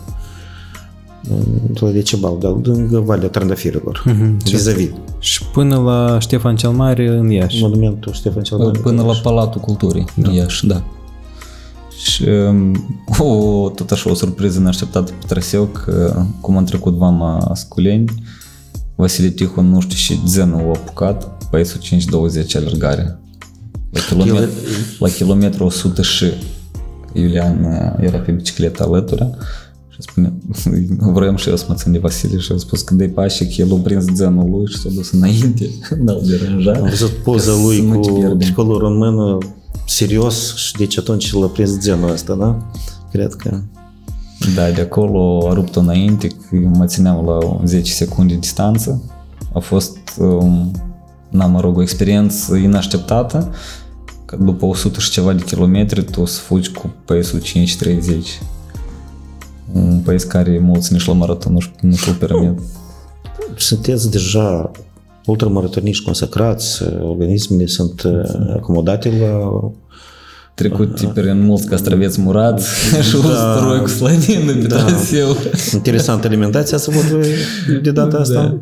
La 1.74 1.90
Decebal, 1.90 2.36
de 2.38 2.46
lângă 2.46 2.98
Valea 2.98 3.28
Trandafirilor, 3.28 4.04
vis-a-vis. 4.44 4.90
Și 5.18 5.44
până 5.44 5.76
la 5.76 6.18
Ștefan 6.18 6.56
cel 6.56 6.70
Mare 6.70 7.08
în 7.08 7.30
Iași. 7.30 7.62
Monumentul 7.62 8.12
Ștefan 8.12 8.42
cel 8.42 8.58
Mare. 8.58 8.78
până 8.78 9.02
la 9.02 9.12
Palatul 9.22 9.60
Culturii, 9.60 10.04
da. 10.14 10.30
Iași, 10.30 10.66
da. 10.66 10.82
Și 12.02 12.24
um, 12.24 12.98
o, 13.18 13.68
tot 13.68 13.90
așa 13.90 14.10
o 14.10 14.14
surpriză 14.14 14.60
neașteptată 14.60 15.12
pe 15.18 15.26
traseu 15.26 15.64
că 15.64 16.24
cum 16.40 16.56
am 16.56 16.64
trecut 16.64 16.94
vama 16.94 17.50
Sculeni, 17.54 18.04
Vasile 19.02 19.28
Tihon, 19.28 19.70
nu 19.70 19.80
știu, 19.80 19.96
și 19.96 20.20
Zenul 20.26 20.58
a 20.58 20.68
apucat, 20.68 21.48
pasul 21.50 21.80
5-20 21.80 22.56
alergare. 22.56 23.18
La 23.90 24.00
kilometru, 24.00 24.58
la 24.98 25.08
kilometru 25.08 25.64
100 25.64 26.02
și 26.02 26.26
Iulian 27.12 27.64
uh, 27.64 28.04
era 28.06 28.18
pe 28.18 28.32
bicicletă 28.32 28.82
alături 28.82 29.30
și 29.88 29.98
spune, 29.98 30.32
vroiam 31.14 31.36
și 31.36 31.48
eu 31.48 31.56
să 31.56 31.64
mă 31.68 31.74
țin 31.74 31.92
de 31.92 31.98
Vasile 31.98 32.38
și 32.38 32.52
a 32.52 32.56
spus 32.56 32.82
că 32.82 32.94
de 32.94 33.08
pașii 33.08 33.46
că 33.46 33.62
el 33.62 33.72
a 33.72 33.76
prins 33.76 34.04
zenul 34.14 34.50
lui 34.50 34.66
și 34.66 34.78
s-a 34.78 34.88
dus 34.94 35.10
înainte, 35.12 35.70
n-au 36.04 36.22
deranjat. 36.26 36.76
Am 36.76 36.88
văzut 36.88 37.10
poza 37.10 37.52
Ca 37.52 37.62
lui 37.62 37.76
să 37.76 37.82
nu 37.82 38.00
te 38.00 38.08
cu 38.08 38.14
pierdem. 38.14 38.38
tricolorul 38.38 38.92
în 38.92 38.96
mână, 38.96 39.38
serios, 39.86 40.54
și 40.54 40.72
deci 40.72 40.98
atunci 40.98 41.32
l-a 41.32 41.46
prins 41.46 41.78
genul 41.78 42.10
ăsta, 42.10 42.34
da? 42.34 42.70
Cred 43.10 43.34
că... 43.34 43.60
Da, 44.54 44.70
de 44.70 44.80
acolo 44.80 45.48
a 45.48 45.52
rupt-o 45.52 45.80
înainte, 45.80 46.26
că 46.26 46.56
eu 46.56 46.68
mă 46.68 46.84
țineam 46.84 47.24
la 47.24 47.60
10 47.64 47.92
secunde 47.92 48.34
distanță. 48.34 49.02
A 49.52 49.58
fost, 49.58 49.98
um, 50.18 50.70
na, 51.28 51.46
mă 51.46 51.60
rog, 51.60 51.76
o 51.76 51.82
experiență 51.82 52.54
inașteptată, 52.56 53.50
că 54.24 54.36
după 54.36 54.66
100 54.66 55.00
și 55.00 55.10
ceva 55.10 55.32
de 55.32 55.42
kilometri 55.42 56.04
tu 56.04 56.20
o 56.20 56.26
să 56.26 56.40
fugi 56.40 56.72
cu 56.72 56.94
pace-ul 57.04 57.42
5.30. 57.42 58.02
Un 59.72 60.00
pace 60.04 60.26
care 60.26 60.58
mulți 60.58 60.92
nici 60.92 61.06
la 61.06 61.12
maraton 61.12 61.52
nu-și, 61.52 61.70
nu 61.80 61.94
și-l 61.94 62.14
permit. 62.14 62.58
Sunteți 63.56 64.10
deja 64.10 64.70
ultramaratoniști 65.26 66.04
consacrați, 66.04 66.82
organismele 67.02 67.66
sunt 67.66 68.02
uh, 68.02 68.54
acomodate 68.56 69.10
la... 69.20 69.70
Trecut 70.54 71.00
prin 71.14 71.44
mulți 71.44 71.66
castraveți 71.66 72.20
murați 72.20 72.68
și 73.08 73.14
usturoi 73.16 73.80
cu 73.80 73.88
slanină 73.88 74.52
pe 74.52 74.66
traseu. 74.66 75.36
Interesantă 75.72 76.26
alimentația 76.26 76.78
să 76.78 76.90
văd 76.90 77.26
de 77.82 77.90
data 77.90 78.16
asta. 78.16 78.60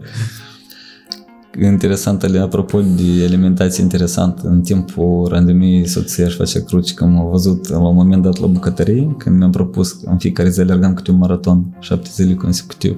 Interesant, 1.62 2.22
ale- 2.22 2.38
apropo 2.38 2.80
de 2.80 3.24
alimentație 3.24 3.82
interesant, 3.82 4.40
în 4.42 4.60
timpul 4.60 5.28
randemiei 5.30 5.86
soția 5.88 6.24
își 6.24 6.36
face 6.36 6.62
cruci, 6.64 6.94
că 6.94 7.04
am 7.04 7.28
văzut 7.30 7.68
la 7.68 7.78
un 7.78 7.94
moment 7.94 8.22
dat 8.22 8.38
la 8.38 8.46
bucătărie, 8.46 9.14
când 9.18 9.38
mi-am 9.38 9.50
propus 9.50 9.92
că 9.92 10.10
în 10.10 10.18
fiecare 10.18 10.50
zi 10.50 10.60
alergam 10.60 10.94
câte 10.94 11.10
un 11.10 11.16
maraton, 11.16 11.76
șapte 11.80 12.08
zile 12.12 12.34
consecutiv. 12.34 12.96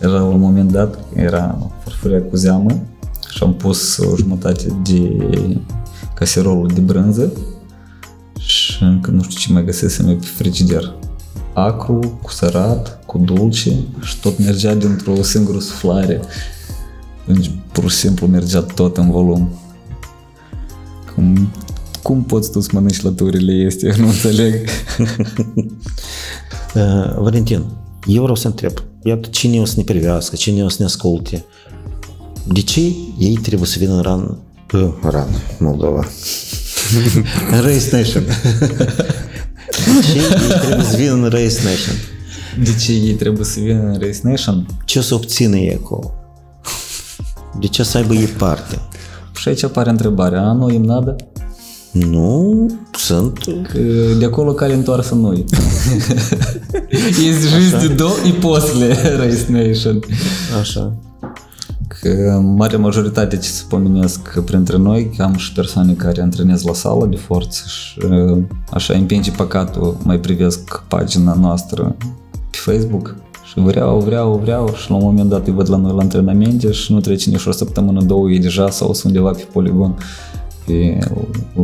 Era 0.00 0.12
la 0.12 0.22
un 0.22 0.40
moment 0.40 0.72
dat, 0.72 0.98
era 1.14 1.70
farfuria 1.84 2.22
cu 2.22 2.36
zeamă 2.36 2.70
și 3.28 3.42
am 3.42 3.54
pus 3.54 3.98
o 3.98 4.16
jumătate 4.16 4.66
de 4.82 5.16
caserolul 6.14 6.70
de 6.74 6.80
brânză 6.80 7.32
și 8.80 8.86
încă 8.86 9.10
nu 9.10 9.22
știu 9.22 9.38
ce 9.38 9.52
mai 9.52 9.64
găsesem 9.64 10.08
eu 10.08 10.14
pe 10.14 10.26
frigider. 10.26 10.94
Acru, 11.52 12.18
cu 12.22 12.30
sărat, 12.30 13.04
cu 13.06 13.18
dulce 13.18 13.76
și 14.02 14.20
tot 14.20 14.38
mergea 14.38 14.74
dintr-o 14.74 15.22
singură 15.22 15.58
suflare. 15.58 16.20
Deci, 17.26 17.50
pur 17.72 17.90
și 17.90 17.96
simplu 17.96 18.26
mergea 18.26 18.60
tot 18.60 18.96
în 18.96 19.10
volum. 19.10 19.48
Cum, 21.14 21.52
cum 22.02 22.22
poți 22.22 22.50
tu 22.50 22.60
să 22.60 22.68
mănânci 22.72 23.02
lăturile 23.02 23.52
este? 23.52 23.86
Eu 23.86 23.94
nu 24.04 24.06
înțeleg. 24.06 24.54
Uh, 26.74 27.14
Valentin, 27.16 27.64
eu 28.06 28.20
vreau 28.20 28.36
să 28.36 28.46
întreb, 28.46 28.72
iată 29.02 29.28
cine 29.28 29.60
o 29.60 29.64
să 29.64 29.74
ne 29.76 29.82
privească, 29.82 30.36
cine 30.36 30.64
o 30.64 30.68
să 30.68 30.76
ne 30.78 30.84
asculte, 30.84 31.44
de 32.44 32.60
ce 32.60 32.80
ei 33.18 33.34
trebuie 33.42 33.68
să 33.68 33.78
vină 33.78 33.94
în 33.94 34.00
ran, 34.00 34.38
uh, 34.72 34.92
ran, 35.02 35.28
Moldova, 35.58 35.98
în 35.98 36.59
Race 37.52 37.94
Nation. 37.94 38.22
Чи 40.12 40.20
треба 40.60 40.84
звільнено 40.84 41.30
Race 41.30 41.64
Nation? 41.66 41.94
До 42.56 42.80
чиї 42.80 43.14
треба 43.14 43.44
звільнено 43.44 43.98
Race 43.98 44.24
Nation? 44.26 44.62
Часу 44.86 45.16
опціни 45.16 45.64
якого? 45.64 46.14
Для 47.62 47.68
часа 47.68 48.02
би 48.02 48.16
є 48.16 48.26
парти. 48.26 48.78
Пшеча 49.34 49.68
парен 49.68 49.96
требаре, 49.96 50.38
а 50.38 50.54
ну 50.54 50.70
їм 50.70 50.82
надо? 50.82 51.16
Ну, 51.94 52.70
sunt. 52.92 53.48
Для 54.18 54.28
кого 54.28 54.54
cale 54.54 54.74
întoarsă 54.74 55.14
noi. 55.14 55.44
Este 57.10 57.48
жизнь 57.48 57.96
до 57.96 58.10
и 58.26 58.32
после 58.32 58.94
Race 59.20 59.50
Nation. 59.50 60.04
Așa. 60.60 60.92
Că 62.00 62.40
mare 62.56 62.76
majoritate 62.76 63.36
ce 63.36 63.48
se 63.48 63.64
pomenesc 63.68 64.40
printre 64.40 64.76
noi, 64.76 65.10
că 65.16 65.22
am 65.22 65.36
și 65.36 65.52
persoane 65.52 65.92
care 65.92 66.22
antrenez 66.22 66.62
la 66.62 66.72
sală 66.72 67.06
de 67.06 67.16
forță 67.16 67.62
și 67.66 67.98
uh, 68.10 68.42
așa 68.70 68.94
împinge 68.94 69.30
păcatul, 69.30 69.96
mai 70.04 70.18
privesc 70.18 70.82
pagina 70.88 71.34
noastră 71.34 71.96
pe 72.50 72.56
Facebook. 72.56 73.16
Și 73.44 73.58
vreau, 73.58 73.98
vreau, 73.98 74.40
vreau 74.42 74.74
și 74.74 74.90
la 74.90 74.96
un 74.96 75.02
moment 75.02 75.28
dat 75.28 75.46
îi 75.46 75.52
văd 75.52 75.70
la 75.70 75.76
noi 75.76 75.92
la 75.92 76.00
antrenamente 76.00 76.72
și 76.72 76.92
nu 76.92 77.00
trece 77.00 77.30
nici 77.30 77.46
o 77.46 77.52
săptămână, 77.52 78.02
două, 78.02 78.30
e 78.30 78.38
deja 78.38 78.70
sau 78.70 78.92
sunt 78.92 79.14
undeva 79.14 79.30
pe 79.30 79.46
poligon. 79.52 79.90
pe, 79.90 80.04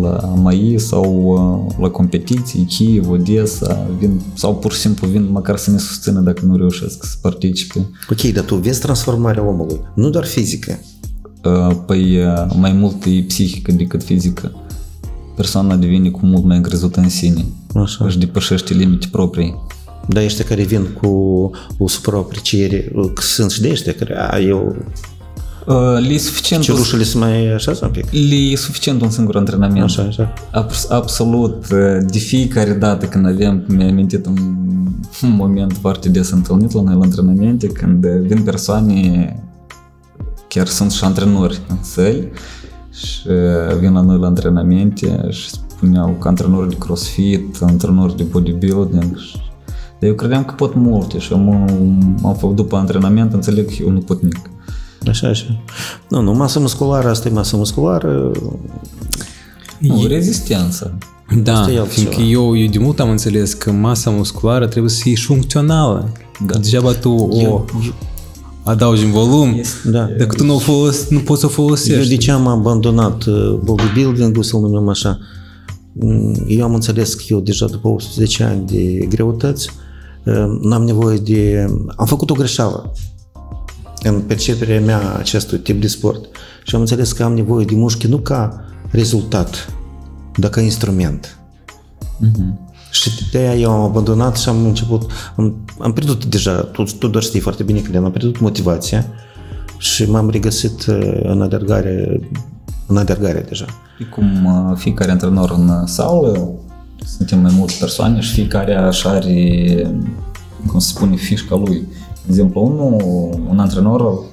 la 0.00 0.34
MAI 0.36 0.74
sau 0.78 1.24
uh, 1.68 1.74
la 1.80 1.88
competiții, 1.88 2.64
Kiev, 2.64 3.10
Odessa, 3.10 3.86
vin, 3.98 4.20
sau 4.34 4.56
pur 4.56 4.72
și 4.72 4.78
simplu 4.78 5.08
vin 5.08 5.28
măcar 5.30 5.56
să 5.56 5.70
ne 5.70 5.78
susțină 5.78 6.20
dacă 6.20 6.44
nu 6.44 6.56
reușesc 6.56 7.04
să 7.04 7.16
participe. 7.20 7.86
Ok, 8.10 8.20
dar 8.20 8.44
tu 8.44 8.54
vezi 8.54 8.80
transformarea 8.80 9.46
omului, 9.46 9.80
nu 9.94 10.10
doar 10.10 10.24
fizică. 10.24 10.78
Uh, 11.44 11.76
Păi 11.86 12.18
uh, 12.18 12.46
mai 12.58 12.72
mult 12.72 13.04
e 13.04 13.24
psihică 13.26 13.72
decât 13.72 14.02
fizică. 14.02 14.52
Persoana 15.36 15.76
devine 15.76 16.08
cu 16.08 16.26
mult 16.26 16.44
mai 16.44 16.56
încrezută 16.56 17.00
în 17.00 17.08
sine. 17.08 17.44
Așa. 17.74 18.04
Își 18.04 18.18
depășește 18.18 18.74
limite 18.74 19.06
proprii. 19.10 19.54
Dar 20.08 20.24
ăștia 20.24 20.44
care 20.44 20.62
vin 20.62 20.86
cu 21.00 21.08
o 21.78 21.88
supraapreciere, 21.88 22.92
că 23.14 23.22
sunt 23.22 23.50
și 23.50 23.60
de 23.60 23.70
ăștia 23.70 23.94
care, 23.94 24.14
a, 24.18 24.38
eu, 24.38 24.76
Uh, 24.76 25.15
Le 26.00 26.12
e 26.12 26.18
suficient, 26.18 26.62
cerușele 26.62 27.02
sunt 27.02 27.22
mai 27.22 27.52
așa 27.52 27.78
un 27.82 27.90
pic. 27.90 28.04
le 28.10 28.34
e 28.34 28.56
suficient 28.56 29.02
un 29.02 29.10
singur 29.10 29.36
antrenament. 29.36 29.82
Așa, 29.84 30.02
așa. 30.02 30.32
Abs- 30.52 30.90
absolut. 30.90 31.64
Uh, 31.72 31.78
De 32.10 32.18
fiecare 32.18 32.72
dată 32.72 33.06
când 33.06 33.26
avem, 33.26 33.64
mi-a 33.68 33.88
amintit 33.88 34.26
un, 34.26 34.36
un 35.22 35.30
moment 35.42 35.72
foarte 35.80 36.08
des 36.08 36.30
întâlnit 36.30 36.72
la 36.72 36.80
noi 36.82 36.94
la 36.94 37.00
antrenamente, 37.02 37.66
când 37.66 38.06
vin 38.06 38.42
persoane, 38.42 39.34
chiar 40.48 40.66
sunt 40.66 40.90
și 40.90 41.04
antrenori 41.04 41.60
în 41.68 41.76
săli, 41.82 42.28
și 42.92 43.20
uh, 43.28 43.76
vin 43.78 43.92
la 43.92 44.00
noi 44.00 44.18
la 44.18 44.26
antrenamente 44.26 45.26
și 45.30 45.48
spuneau 45.50 46.16
că 46.20 46.28
antrenori 46.28 46.68
de 46.68 46.76
crossfit, 46.78 47.56
antrenori 47.60 48.16
de 48.16 48.22
bodybuilding. 48.22 49.16
Și- 49.18 49.36
Dar 50.00 50.08
eu 50.08 50.14
credeam 50.14 50.44
că 50.44 50.54
pot 50.54 50.74
multe 50.74 51.18
și 51.18 51.32
am, 51.32 51.48
am 52.24 52.34
făcut 52.34 52.56
după 52.56 52.76
antrenament, 52.76 53.32
înțeleg 53.32 53.66
că 53.66 53.74
eu 53.82 53.90
nu 53.90 53.98
pot 53.98 54.20
nimic. 54.20 54.50
Așa, 55.08 55.28
așa. 55.28 55.62
Nu, 56.08 56.20
nu, 56.20 56.32
masă 56.32 56.58
musculară, 56.60 57.08
asta 57.08 57.28
e 57.28 57.30
masă 57.32 57.56
musculară. 57.56 58.30
Nu, 59.78 60.06
rezistență. 60.06 60.98
Da, 61.42 61.58
Asta 61.60 61.72
e 61.72 61.78
altceva. 61.78 62.10
fiindcă 62.10 62.20
eu, 62.20 62.56
eu 62.56 62.66
de 62.68 62.78
mult 62.78 63.00
am 63.00 63.10
înțeles 63.10 63.52
că 63.52 63.72
masa 63.72 64.10
musculară 64.10 64.66
trebuie 64.66 64.90
să 64.90 64.98
fie 65.02 65.14
și 65.14 65.24
funcțională. 65.24 66.12
Da. 66.46 66.58
Degeaba 66.58 66.92
tu 66.92 67.10
o 67.10 67.64
adaugi 68.62 69.04
în 69.04 69.10
volum, 69.10 69.60
Da. 69.84 70.08
dacă 70.18 70.34
tu 70.36 70.44
nu, 70.44 70.54
o 70.54 70.58
folos, 70.58 71.08
nu 71.08 71.18
poți 71.18 71.40
să 71.40 71.46
o 71.46 71.48
Eu 71.48 71.54
folosești. 71.54 72.08
de 72.08 72.16
ce 72.16 72.30
am 72.30 72.46
abandonat 72.46 73.24
uh, 73.24 73.58
bodybuilding-ul, 73.64 74.42
să-l 74.42 74.60
numim 74.60 74.88
așa? 74.88 75.18
Mm, 75.92 76.44
Eu 76.46 76.64
am 76.64 76.74
înțeles 76.74 77.14
că 77.14 77.22
eu 77.28 77.40
deja 77.40 77.66
după 77.66 77.96
10 78.14 78.42
ani 78.44 78.66
de 78.66 79.06
greutăți 79.08 79.70
uh, 80.24 80.34
n-am 80.62 80.82
nevoie 80.82 81.16
de... 81.18 81.66
Am 81.96 82.06
făcut 82.06 82.30
o 82.30 82.34
greșeală 82.34 82.92
în 84.08 84.20
perceperea 84.20 84.80
mea 84.80 84.98
a 84.98 85.18
acestui 85.18 85.58
tip 85.58 85.80
de 85.80 85.86
sport 85.86 86.24
și 86.62 86.74
am 86.74 86.80
înțeles 86.80 87.12
că 87.12 87.22
am 87.22 87.34
nevoie 87.34 87.64
de 87.64 87.74
mușchi 87.74 88.06
nu 88.06 88.18
ca 88.18 88.64
rezultat, 88.90 89.72
dar 90.36 90.50
ca 90.50 90.60
instrument. 90.60 91.38
Și 92.90 93.10
de 93.30 93.38
aia 93.38 93.54
eu 93.54 93.70
am 93.70 93.80
abandonat 93.80 94.36
și 94.36 94.48
am 94.48 94.64
început, 94.64 95.10
am, 95.36 95.56
am 95.78 95.92
pierdut 95.92 96.24
deja, 96.24 96.52
tu, 96.52 96.82
tu 96.82 97.08
doar 97.08 97.22
știi 97.22 97.40
foarte 97.40 97.62
bine 97.62 97.80
că 97.80 97.96
am 97.96 98.10
pierdut 98.10 98.40
motivația 98.40 99.06
și 99.78 100.10
m-am 100.10 100.30
regăsit 100.30 100.86
uh, 100.86 101.20
în 101.22 101.42
alergare, 101.42 102.20
în 102.86 102.96
alergare 102.96 103.44
deja. 103.48 103.66
E 103.98 104.04
cum 104.04 104.44
uh, 104.44 104.76
fiecare 104.76 105.10
antrenor 105.10 105.50
în 105.50 105.86
sală 105.86 106.50
suntem 107.04 107.38
mai 107.40 107.52
multe 107.56 107.74
persoane 107.80 108.20
și 108.20 108.32
fiecare 108.32 108.74
așa 108.74 109.10
are, 109.10 109.90
cum 110.66 110.78
se 110.78 110.88
spune, 110.88 111.16
fișca 111.16 111.56
lui. 111.56 111.82
De 112.26 112.32
exemplu, 112.32 112.60
unul, 112.60 113.02
un 113.48 113.58
antrenor 113.58 114.24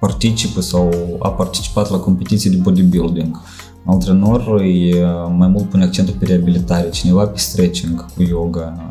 participă 0.00 0.60
sau 0.60 0.88
a 1.18 1.28
participat 1.28 1.90
la 1.90 1.96
competiții 1.96 2.50
de 2.50 2.56
bodybuilding. 2.56 3.40
Un 3.84 3.92
antrenor 3.92 4.60
e 4.60 5.04
mai 5.36 5.48
mult 5.48 5.64
pune 5.64 5.84
accentul 5.84 6.14
pe 6.18 6.24
reabilitare, 6.24 6.90
cineva 6.90 7.26
pe 7.26 7.38
stretching 7.38 8.06
cu 8.14 8.22
yoga. 8.22 8.88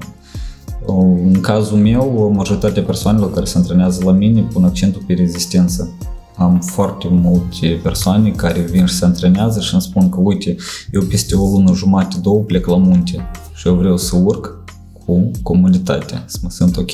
În 0.86 1.41
cazul 1.41 1.78
meu, 1.78 2.32
majoritatea 2.36 2.84
persoanelor 2.84 3.34
care 3.34 3.45
se 3.45 3.57
antrenează 3.57 4.03
la 4.03 4.12
mine 4.12 4.41
pun 4.41 4.64
accentul 4.64 5.03
pe 5.07 5.14
rezistență. 5.14 5.89
Am 6.36 6.59
foarte 6.59 7.07
multe 7.09 7.80
persoane 7.84 8.30
care 8.30 8.59
vin 8.59 8.86
și 8.86 8.93
se 8.93 9.05
antrenează 9.05 9.59
și 9.59 9.74
îmi 9.74 9.82
spun 9.82 10.09
că, 10.09 10.20
uite, 10.20 10.55
eu 10.91 11.01
peste 11.01 11.36
o 11.36 11.45
lună 11.45 11.74
jumate, 11.74 12.16
două 12.22 12.39
plec 12.39 12.66
la 12.66 12.78
munte 12.78 13.30
și 13.55 13.68
eu 13.68 13.74
vreau 13.74 13.97
să 13.97 14.16
urc 14.16 14.64
cu 15.05 15.32
comunitatea, 15.43 16.24
să 16.26 16.39
mă 16.41 16.49
simt 16.49 16.78
ok. 16.78 16.91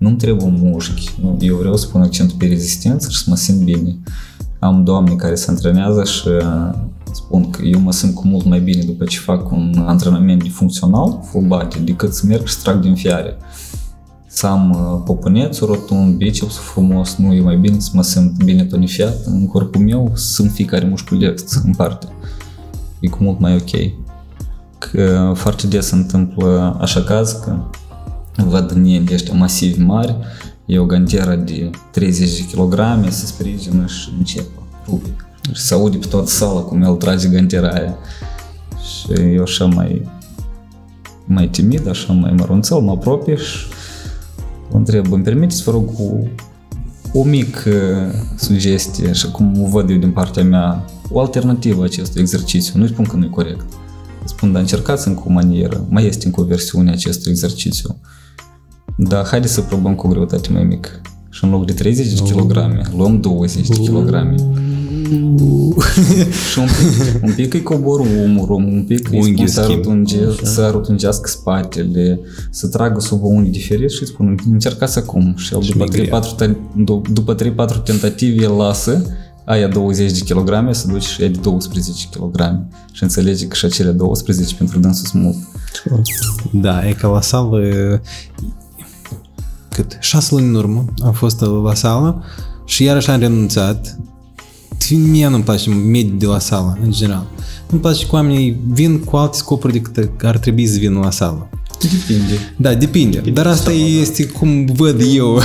Nu-mi 0.00 0.16
trebuie 0.16 0.48
mușchi, 0.50 1.10
nu, 1.22 1.36
eu 1.40 1.56
vreau 1.56 1.76
să 1.76 1.86
pun 1.86 2.00
accentul 2.00 2.36
pe 2.38 2.46
rezistență 2.46 3.10
și 3.10 3.22
să 3.22 3.24
mă 3.30 3.36
simt 3.36 3.60
bine. 3.60 3.98
Am 4.58 4.84
doamne 4.84 5.14
care 5.14 5.34
se 5.34 5.50
antrenează 5.50 6.04
și 6.04 6.28
uh, 6.28 6.74
spun 7.12 7.50
că 7.50 7.62
eu 7.62 7.80
mă 7.80 7.92
simt 7.92 8.14
cu 8.14 8.26
mult 8.26 8.44
mai 8.44 8.60
bine 8.60 8.82
după 8.82 9.04
ce 9.04 9.18
fac 9.18 9.50
un 9.50 9.84
antrenament 9.86 10.42
de 10.42 10.48
funcțional, 10.48 11.20
full 11.24 11.46
body, 11.46 11.80
decât 11.80 12.14
să 12.14 12.26
merg 12.26 12.46
și 12.46 12.54
să 12.54 12.60
trag 12.62 12.80
din 12.80 12.94
fiare. 12.94 13.36
Să 14.26 14.46
am 14.46 14.70
uh, 14.70 15.02
poponețul 15.04 15.66
rotund, 15.66 16.16
bicepsul 16.16 16.62
frumos, 16.62 17.16
nu 17.16 17.32
e 17.32 17.40
mai 17.40 17.56
bine 17.56 17.78
să 17.78 17.90
mă 17.92 18.02
simt 18.02 18.44
bine 18.44 18.64
tonifiat 18.64 19.16
în 19.24 19.46
corpul 19.46 19.80
meu, 19.80 20.12
să 20.14 20.32
simt 20.32 20.52
fiecare 20.52 20.86
musculeț 20.86 21.54
în 21.54 21.74
parte. 21.74 22.06
E 23.00 23.08
cu 23.08 23.18
mult 23.22 23.40
mai 23.40 23.54
ok. 23.54 23.92
Că 24.78 25.32
foarte 25.34 25.66
des 25.66 25.86
se 25.86 25.94
întâmplă 25.94 26.76
așa 26.80 27.02
caz 27.02 27.32
că 27.32 27.58
văd 28.48 28.70
nieni 28.70 29.08
ăștia 29.12 29.34
masivi 29.34 29.80
mari, 29.80 30.16
e 30.66 30.78
o 30.78 30.84
gantieră 30.84 31.34
de 31.34 31.70
30 31.90 32.38
de 32.38 32.44
kg, 32.56 32.74
se 33.08 33.26
sprijină 33.26 33.86
și 33.86 34.08
încep 34.18 34.46
rupe. 34.88 35.08
Și 35.52 35.62
se 35.62 35.74
aude 35.74 35.96
pe 35.96 36.06
toată 36.06 36.28
sala 36.28 36.60
cum 36.60 36.82
el 36.82 36.94
trage 36.94 37.28
gantera 37.28 37.68
aia. 37.68 37.96
Și 38.82 39.12
eu 39.34 39.42
așa 39.42 39.64
mai 39.64 40.08
mai 41.32 41.48
timid, 41.48 41.88
așa 41.88 42.12
mai 42.12 42.34
mărunțel, 42.38 42.78
mă 42.78 42.90
apropie 42.90 43.36
și 43.36 43.66
vă 44.70 44.76
întreb, 44.76 45.12
îmi 45.12 45.22
permiteți, 45.22 45.62
vă 45.62 45.70
rog, 45.70 45.94
cu 45.94 46.28
o 47.12 47.22
mică 47.22 47.70
sugestie 48.36 49.12
și 49.12 49.30
cum 49.30 49.62
o 49.62 49.66
văd 49.66 49.90
eu 49.90 49.96
din 49.96 50.10
partea 50.10 50.44
mea, 50.44 50.84
o 51.10 51.20
alternativă 51.20 51.84
acestui 51.84 52.20
exercițiu. 52.20 52.80
Nu 52.80 52.86
spun 52.86 53.04
că 53.04 53.16
nu 53.16 53.24
e 53.24 53.28
corect. 53.28 53.66
Spun, 54.24 54.52
dar 54.52 54.60
încercați 54.60 55.08
încă 55.08 55.22
o 55.26 55.30
manieră, 55.30 55.86
mai 55.88 56.06
este 56.06 56.26
încă 56.26 56.40
o 56.40 56.44
versiune 56.44 56.90
acestui 56.90 57.30
exercițiu. 57.30 57.96
Dar 59.08 59.26
haideți 59.26 59.52
să 59.52 59.60
probăm 59.60 59.94
cu 59.94 60.06
o 60.06 60.10
greutate 60.10 60.48
mai 60.52 60.64
mică. 60.64 60.88
Și 61.30 61.44
în 61.44 61.50
loc 61.50 61.66
de 61.66 61.72
30 61.72 62.12
de 62.12 62.32
kg, 62.32 62.56
luăm 62.96 63.20
20 63.20 63.68
de 63.68 63.74
kg. 63.74 64.34
și 66.50 66.58
un 66.58 66.66
pic, 66.66 67.22
un 67.22 67.32
pic 67.32 67.54
îi 67.54 67.62
cobor 67.62 68.00
umărul, 68.00 68.54
un 68.54 68.84
pic 68.86 69.08
îi 69.10 69.32
spun 69.32 69.46
să, 69.46 69.66
rotunge, 69.66 70.18
să 70.42 70.68
rotungească 70.72 71.28
spatele, 71.28 72.20
să 72.50 72.68
tragă 72.68 73.00
sub 73.00 73.24
o 73.24 73.26
unghie 73.26 73.50
diferit 73.50 73.90
și 73.90 73.98
îi 74.00 74.06
spun 74.06 74.38
încercați 74.52 74.98
acum. 74.98 75.34
Și 75.36 75.54
el 75.54 75.60
după 75.72 75.84
3-4, 76.44 76.50
după 77.12 77.34
3-4 77.34 77.82
tentative 77.84 78.42
el 78.42 78.52
lasă 78.52 79.02
aia 79.44 79.68
20 79.68 80.18
de 80.18 80.34
kg, 80.34 80.68
se 80.70 80.86
duce 80.88 81.08
și 81.08 81.22
e 81.22 81.28
de 81.28 81.38
12 81.42 82.08
kg 82.10 82.60
și 82.92 83.02
înțelege 83.02 83.46
că 83.46 83.54
și 83.54 83.64
acele 83.64 83.90
12 83.90 84.54
pentru 84.54 84.78
dânsul 84.78 85.06
sunt 85.06 85.22
mult. 85.22 85.36
Da, 86.52 86.88
e 86.88 86.92
ca 86.92 87.08
la 87.08 87.20
sală 87.20 87.60
cât? 89.70 89.96
Șase 90.00 90.34
luni 90.34 90.46
în 90.46 90.54
urmă 90.54 90.84
am 91.04 91.12
fost 91.12 91.40
la 91.64 91.74
sală 91.74 92.22
și 92.64 92.82
iarăși 92.82 93.10
am 93.10 93.20
renunțat. 93.20 93.98
Mie 94.90 95.28
nu-mi 95.28 95.42
place 95.42 95.70
mediul 95.70 96.18
de 96.18 96.26
la 96.26 96.38
sală, 96.38 96.78
în 96.82 96.90
general. 96.90 97.26
Nu-mi 97.68 97.82
place 97.82 98.06
că 98.06 98.14
oamenii 98.14 98.60
vin 98.68 98.98
cu 98.98 99.16
alte 99.16 99.36
scopuri 99.36 99.72
decât 99.72 100.22
ar 100.22 100.38
trebui 100.38 100.66
să 100.66 100.78
vină 100.78 100.98
la 100.98 101.10
sală. 101.10 101.48
Depinde. 101.80 102.34
Da, 102.56 102.74
depinde. 102.74 103.16
depinde 103.16 103.42
Dar 103.42 103.52
asta 103.52 103.70
este 103.72 104.26
cum 104.26 104.64
văd 104.64 105.00
eu. 105.14 105.40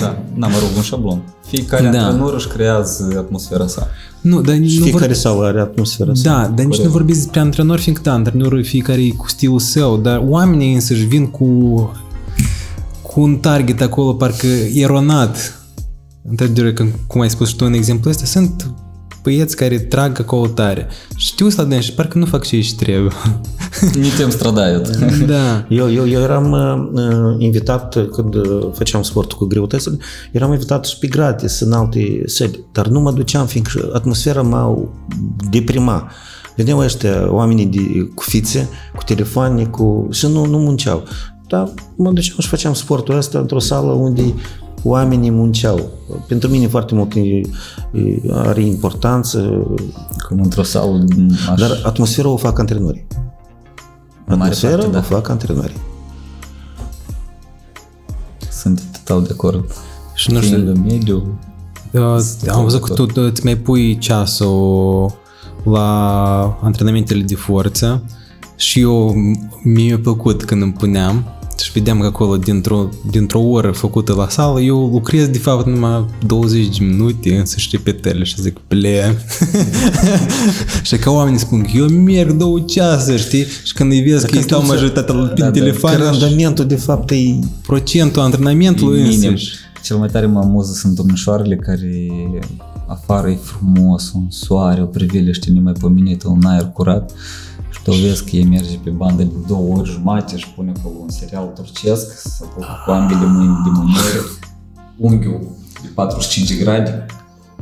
Da, 0.00 0.22
na, 0.34 0.46
mă 0.46 0.56
rog, 0.60 0.68
un 0.76 0.82
șablon. 0.82 1.22
Fiecare 1.46 1.88
da. 1.88 2.02
antrenor 2.02 2.34
își 2.34 2.48
creează 2.48 3.14
atmosfera 3.16 3.66
sa. 3.66 3.88
Nu, 4.20 4.40
dar 4.40 4.54
Și 4.54 4.78
nu 4.78 4.84
fiecare 4.84 5.06
vor... 5.06 5.14
sau 5.14 5.42
are 5.42 5.60
atmosfera 5.60 6.14
sa. 6.14 6.22
Da, 6.22 6.52
dar 6.54 6.64
nici 6.64 6.80
nu 6.80 6.90
vorbesc 6.90 7.18
despre 7.18 7.40
antrenori, 7.40 7.80
fiindcă 7.80 8.02
da, 8.04 8.12
antrenorul 8.12 8.64
fiecare 8.64 9.02
e 9.02 9.10
cu 9.10 9.28
stilul 9.28 9.58
său, 9.58 9.96
dar 9.96 10.22
oamenii 10.26 10.74
însăși 10.74 11.04
vin 11.04 11.26
cu 11.26 11.46
cu 13.17 13.21
un 13.21 13.35
target 13.35 13.81
acolo 13.81 14.13
parcă 14.13 14.47
eronat. 14.73 15.61
Într-adevăr, 16.29 16.73
cum 17.07 17.21
ai 17.21 17.29
spus 17.29 17.47
și 17.47 17.55
tu 17.55 17.65
în 17.65 17.73
exemplu 17.73 18.09
ăsta, 18.09 18.25
sunt 18.25 18.73
băieți 19.23 19.55
care 19.55 19.79
trag 19.79 20.19
acolo 20.19 20.47
tare. 20.47 20.87
Știu 21.15 21.49
să 21.49 21.67
la 21.69 21.79
și 21.79 21.93
parcă 21.93 22.17
nu 22.17 22.25
fac 22.25 22.45
ce 22.45 22.61
și 22.61 22.75
trebuie. 22.75 23.11
Nici 23.95 24.15
tem 24.17 24.29
stradают. 24.29 24.87
da. 25.25 25.65
Eu, 25.69 25.91
eu, 25.91 26.07
eu 26.07 26.21
eram 26.21 26.51
uh, 26.51 27.35
invitat 27.37 28.07
când 28.11 28.35
uh, 28.35 28.69
făceam 28.73 29.01
sportul 29.01 29.37
cu 29.37 29.45
greutățile, 29.45 29.97
eram 30.31 30.51
invitat 30.51 30.85
și 30.85 30.97
pe 30.97 31.07
gratis 31.07 31.59
în 31.59 31.71
alte 31.71 32.21
săli, 32.25 32.65
dar 32.71 32.87
nu 32.87 32.99
mă 32.99 33.11
duceam 33.11 33.45
fiindcă 33.45 33.91
atmosfera 33.93 34.41
m-a 34.41 34.89
deprima. 35.49 36.11
Veneau 36.55 36.79
ăștia 36.79 37.33
oamenii 37.33 37.65
de, 37.65 38.09
cu 38.15 38.23
fițe, 38.23 38.69
cu 38.95 39.03
telefoane, 39.03 39.65
cu... 39.65 40.07
și 40.11 40.27
nu, 40.27 40.45
nu 40.45 40.57
munceau. 40.57 41.03
Dar 41.48 41.72
mă 41.96 42.10
duceam 42.12 42.36
și 42.38 42.48
făceam 42.48 42.74
sportul 42.74 43.16
ăsta 43.16 43.38
într-o 43.38 43.58
sală 43.58 43.92
unde 43.92 44.34
oamenii 44.82 45.30
munceau. 45.30 45.90
Pentru 46.26 46.48
mine 46.48 46.66
foarte 46.66 46.94
mult 46.94 47.14
e, 47.14 47.20
e, 47.20 47.42
are 48.32 48.62
importanță. 48.62 49.66
Cum 50.28 50.40
într-o 50.40 50.62
sală... 50.62 51.04
Aș... 51.50 51.60
Dar 51.60 51.80
atmosfera 51.84 52.28
o 52.28 52.36
fac 52.36 52.58
antrenorii. 52.58 53.06
Atmosfera 54.26 54.72
parte, 54.72 54.86
o 54.86 54.90
da. 54.90 55.00
fac 55.00 55.28
antrenorii. 55.28 55.76
Sunt 58.50 58.82
total 59.04 59.22
de 59.22 59.28
acord. 59.32 59.64
Și 60.14 60.32
nu 60.32 60.40
știu, 60.40 60.72
mediu. 60.72 61.38
Uh, 61.92 62.48
am 62.48 62.62
văzut 62.62 62.80
că 62.80 62.92
tu 62.92 63.06
îți 63.14 63.44
mai 63.44 63.56
pui 63.56 63.98
ceasul 63.98 65.12
la 65.62 66.58
antrenamentele 66.62 67.22
de 67.22 67.34
forță 67.34 68.04
și 68.56 68.80
eu 68.80 69.14
mi-a 69.62 69.98
plăcut 69.98 70.44
când 70.44 70.62
îmi 70.62 70.72
puneam 70.72 71.24
și 71.60 71.72
vedeam 71.72 72.00
că 72.00 72.06
acolo 72.06 72.36
dintr-o, 72.36 72.88
dintr-o 73.10 73.40
oră 73.40 73.70
făcută 73.70 74.14
la 74.14 74.28
sală, 74.28 74.60
eu 74.60 74.86
lucrez 74.92 75.26
de 75.26 75.38
fapt 75.38 75.66
numai 75.66 76.06
20 76.26 76.78
de 76.78 76.84
minute, 76.84 77.36
însă 77.36 77.58
și 77.58 77.68
repetările 77.72 78.24
și 78.24 78.40
zic, 78.40 78.58
ple. 78.58 79.16
și 80.82 80.96
ca 80.96 81.10
oamenii 81.10 81.38
spun 81.38 81.62
că 81.62 81.70
eu 81.74 81.88
merg 81.88 82.32
două 82.32 82.60
cease, 82.60 83.16
știi? 83.16 83.44
Și 83.64 83.72
când 83.72 83.92
îi 83.92 84.00
vezi 84.00 84.26
că 84.26 84.36
îi 84.36 84.42
stau 84.42 84.64
majoritatea 84.66 85.14
pe 85.14 85.40
da, 85.40 85.50
telefon. 85.50 85.90
Că 85.90 86.02
randamentul 86.02 86.66
de 86.66 86.76
fapt 86.76 87.10
e... 87.10 87.38
Procentul 87.62 88.22
antrenamentului 88.22 89.02
însăși. 89.02 89.52
Cel 89.82 89.96
mai 89.96 90.08
tare 90.08 90.26
mă 90.26 90.38
amuză 90.38 90.72
sunt 90.72 90.94
domnișoarele 90.94 91.56
care 91.56 92.06
afară 92.86 93.28
e 93.28 93.38
frumos, 93.42 94.12
un 94.14 94.26
soare, 94.30 94.82
o 94.82 94.86
priveliște 94.86 95.50
nemaipomenită, 95.50 96.28
un 96.28 96.44
aer 96.44 96.70
curat 96.72 97.12
tu 97.88 97.94
vezi 97.94 98.24
că 98.24 98.36
ei 98.36 98.44
merge 98.44 98.76
pe 98.84 98.90
bandă 98.90 99.22
de 99.22 99.34
două 99.46 99.76
ori 99.76 99.90
jumate 99.90 100.36
și 100.36 100.48
pune 100.48 100.72
acolo 100.78 100.94
un 101.02 101.08
serial 101.08 101.52
turcesc, 101.54 102.20
să 102.20 102.44
cu 102.84 102.90
ambele 102.90 103.26
mâini 103.26 103.56
de 103.64 103.70
mâniere, 103.72 104.20
unghiul 104.96 105.40
de 105.82 105.88
45 105.94 106.48
de 106.48 106.54
grade, 106.54 107.06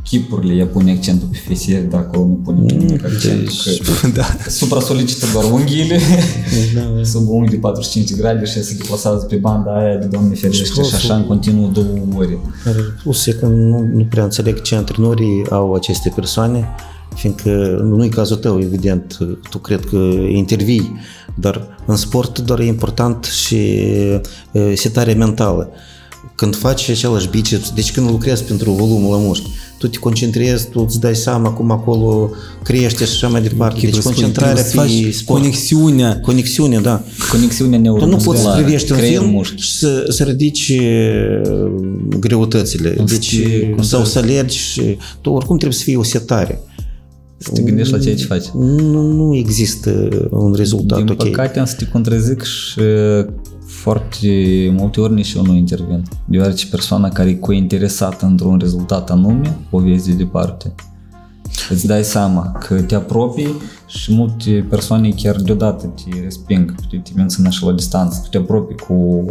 chipurile, 0.02 0.54
ea 0.54 0.66
pune 0.66 0.90
accentul 0.90 1.28
pe 1.28 1.36
fesier, 1.36 1.82
dar 1.82 2.00
acolo 2.00 2.26
nu 2.26 2.34
pune 2.34 2.72
nimic 2.72 3.04
accent. 3.04 3.38
Deci, 3.40 3.80
da. 4.18 4.24
Supra-solicită 4.48 5.26
doar 5.32 5.44
unghiile, 5.44 6.00
da, 6.74 6.82
sub 7.12 7.28
unghi 7.28 7.50
de 7.50 7.56
45 7.56 8.10
de 8.10 8.16
grade 8.16 8.44
și 8.44 8.62
se 8.62 8.74
deplasează 8.78 9.24
pe 9.24 9.36
banda 9.36 9.76
aia 9.76 9.96
de 9.96 10.06
Doamne 10.06 10.34
ferește 10.34 10.82
și 10.82 10.94
așa 10.94 11.14
în 11.14 11.26
continuu 11.26 11.68
două 11.68 11.86
ori. 12.16 12.38
Plus 13.02 13.26
e 13.26 13.32
că 13.32 13.46
nu, 13.46 13.88
nu 13.92 14.04
prea 14.04 14.24
înțeleg 14.24 14.62
ce 14.62 14.74
antrenorii 14.74 15.46
au 15.50 15.74
aceste 15.74 16.12
persoane, 16.14 16.68
fiindcă 17.14 17.80
nu 17.82 18.04
e 18.04 18.08
cazul 18.08 18.36
tău, 18.36 18.60
evident, 18.60 19.18
tu 19.50 19.58
cred 19.58 19.84
că 19.84 19.96
intervii, 20.28 20.96
dar 21.34 21.76
în 21.86 21.96
sport 21.96 22.38
doar 22.38 22.58
e 22.58 22.64
important 22.64 23.24
și 23.24 23.80
setarea 24.74 25.14
mentală. 25.14 25.70
Când 26.34 26.56
faci 26.56 26.88
același 26.88 27.28
biceps, 27.28 27.72
deci 27.74 27.92
când 27.92 28.10
lucrezi 28.10 28.44
pentru 28.44 28.70
volumul 28.70 29.10
la 29.12 29.18
mușchi, 29.18 29.50
tu 29.78 29.88
te 29.88 29.98
concentrezi, 29.98 30.68
tu 30.68 30.84
îți 30.88 31.00
dai 31.00 31.16
seama 31.16 31.50
cum 31.50 31.70
acolo 31.70 32.30
crește 32.62 33.04
și 33.04 33.10
așa 33.12 33.28
mai 33.28 33.42
departe. 33.42 33.80
Deci 33.80 33.98
concentrarea 33.98 34.62
pe 34.62 35.10
sport. 35.10 35.40
Conexiunea. 35.40 36.20
Conexiunea, 36.20 36.80
da. 36.80 37.02
Conexiunea 37.30 37.78
neuromusculară. 37.78 38.20
Tu 38.20 38.26
nu 38.26 38.32
poți 38.32 38.56
să 38.56 38.62
privești 38.62 38.92
un 38.92 38.98
film 38.98 39.42
și 39.42 39.76
să, 39.76 40.04
să 40.08 40.22
ridici 40.22 40.80
greutățile. 42.18 42.96
Deci, 43.06 43.40
sau 43.80 44.04
să 44.04 44.18
alergi 44.18 44.58
și 44.58 44.96
tu 45.20 45.30
oricum 45.30 45.56
trebuie 45.56 45.78
să 45.78 45.84
fie 45.84 45.96
o 45.96 46.02
setare. 46.02 46.60
Să 47.38 47.50
te 47.52 47.62
gândești 47.62 47.92
la 47.92 47.98
ceea 47.98 48.16
ce 48.16 48.24
faci. 48.24 48.46
nu, 48.54 49.02
nu 49.02 49.34
există 49.34 50.08
un 50.30 50.52
rezultat 50.52 50.98
Din 50.98 51.08
ok. 51.08 51.16
păcate 51.16 51.58
am 51.58 51.64
să 51.64 51.74
te 51.76 51.86
contrazic 51.86 52.42
și 52.42 52.80
foarte 53.66 54.28
multe 54.76 55.00
ori 55.00 55.14
nici 55.14 55.32
eu 55.32 55.42
nu 55.42 55.54
intervin. 55.54 56.02
Deoarece 56.24 56.66
persoana 56.66 57.08
care 57.08 57.28
e 57.28 57.34
cointeresată 57.34 58.26
într-un 58.26 58.58
rezultat 58.58 59.10
anume, 59.10 59.56
o 59.70 59.78
vezi 59.78 60.08
de 60.10 60.16
departe. 60.16 60.74
Îți 61.70 61.86
dai 61.86 62.04
seama 62.04 62.52
că 62.52 62.80
te 62.80 62.94
apropii 62.94 63.54
și 63.96 64.12
multe 64.12 64.66
persoane 64.70 65.08
chiar 65.10 65.36
deodată 65.36 65.86
te 65.86 66.20
resping, 66.22 66.74
te, 66.90 66.96
te 66.96 67.10
mențin 67.14 67.46
așa 67.46 67.66
la 67.66 67.72
distanță. 67.72 68.20
Tu 68.22 68.28
te 68.28 68.36
apropii 68.36 68.76
cu 68.76 69.24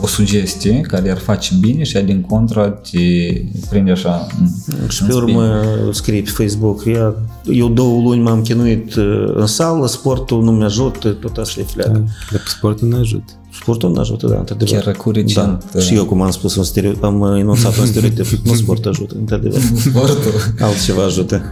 o 0.00 0.06
sugestie 0.06 0.80
care 0.80 1.10
ar 1.10 1.18
face 1.18 1.54
bine 1.60 1.82
și 1.82 1.96
ea 1.96 2.02
din 2.02 2.20
contra 2.20 2.68
te 2.68 2.98
prinde 3.68 3.90
așa 3.90 4.26
în, 4.40 4.46
Și 4.88 5.02
în 5.02 5.06
pe 5.08 5.12
spin. 5.12 5.24
urmă 5.24 5.62
scrie 5.92 6.22
pe 6.22 6.30
Facebook, 6.30 6.84
eu, 6.84 7.16
eu 7.44 7.68
două 7.68 8.02
luni 8.02 8.22
m-am 8.22 8.42
chinuit 8.42 8.94
uh, 8.94 9.32
în 9.34 9.46
sală, 9.46 9.86
sportul 9.86 10.42
nu 10.42 10.50
mi-ajută, 10.52 11.08
tot 11.08 11.36
așa 11.36 11.60
e 11.60 11.64
fleacă. 11.64 12.08
Dar 12.32 12.40
sportul 12.46 12.88
ne 12.88 12.96
ajută. 12.96 13.32
Sportul 13.60 13.90
nu 13.92 14.00
ajută, 14.00 14.26
da, 14.26 14.38
într-adevăr. 14.38 14.78
Chiar 14.82 14.94
cu 14.96 15.10
recent, 15.10 15.64
Da. 15.72 15.80
Și 15.80 15.94
eu, 15.94 16.04
cum 16.04 16.20
am 16.22 16.30
spus, 16.30 16.54
un 16.56 16.64
stereo- 16.64 17.00
am 17.00 17.22
enunțat 17.36 17.78
un 17.78 17.86
stereotip, 17.86 18.26
nu 18.46 18.54
sport 18.54 18.86
ajută, 18.86 19.14
într-adevăr. 19.18 19.60
Sportul. 19.60 20.32
Altceva 20.60 21.02
ajută. 21.04 21.42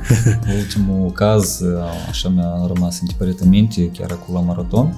Ultimul 0.58 1.10
caz, 1.12 1.60
așa 2.08 2.28
mi-a 2.28 2.51
rămas 2.74 3.00
întipărit 3.00 3.40
în 3.40 3.48
minte, 3.48 3.90
chiar 3.90 4.10
acolo 4.10 4.38
la 4.38 4.44
maraton, 4.44 4.96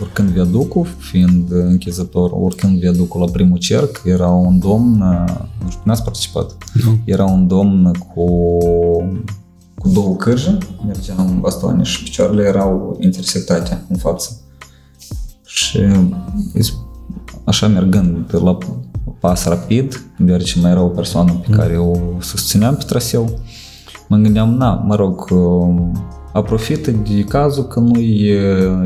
urcând 0.00 0.28
viaducul, 0.28 0.86
fiind 0.98 1.50
închizător, 1.50 2.30
urcând 2.32 2.78
viaducul 2.78 3.20
la 3.20 3.30
primul 3.30 3.58
cerc, 3.58 4.02
era 4.04 4.28
un 4.28 4.58
domn, 4.58 4.98
nu 5.62 5.70
știu, 5.70 5.82
n-ați 5.84 6.02
participat? 6.02 6.56
Nu. 6.84 6.98
Era 7.04 7.24
un 7.24 7.46
domn 7.46 7.90
cu, 7.92 8.26
cu 9.78 9.88
două 9.88 10.16
cârje, 10.16 10.58
mergea 10.86 11.14
în 11.18 11.40
bastoane 11.40 11.82
și 11.82 12.02
picioarele 12.02 12.42
erau 12.42 12.96
intersectate 13.00 13.84
în 13.88 13.96
față. 13.96 14.38
Și 15.44 15.78
așa 17.44 17.66
mergând 17.66 18.38
la 18.42 18.58
pas 19.20 19.44
rapid, 19.44 20.04
deoarece 20.18 20.60
mai 20.60 20.70
era 20.70 20.82
o 20.82 20.88
persoană 20.88 21.32
pe 21.32 21.52
care 21.52 21.78
o 21.78 21.92
susțineam 22.20 22.74
pe 22.74 22.84
traseu, 22.84 23.38
mă 24.08 24.16
gândeam, 24.16 24.54
na, 24.54 24.74
mă 24.74 24.94
rog, 24.94 25.30
aprofită 26.34 26.90
de 26.90 27.24
cazul 27.28 27.64
că 27.64 27.80
nu 27.80 27.98
e 28.00 28.38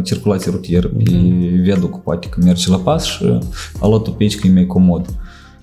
circulație 0.04 0.50
rutieră 0.50 0.88
pe 0.88 1.02
viaduc, 1.62 2.02
poate 2.02 2.28
că 2.28 2.40
merge 2.44 2.70
la 2.70 2.76
pas 2.76 3.04
și 3.04 3.38
a 3.80 3.86
luat-o 3.86 4.10
pe 4.10 4.22
aici 4.22 4.38
că 4.38 4.46
e 4.46 4.52
mai 4.52 4.66
comod. 4.66 5.06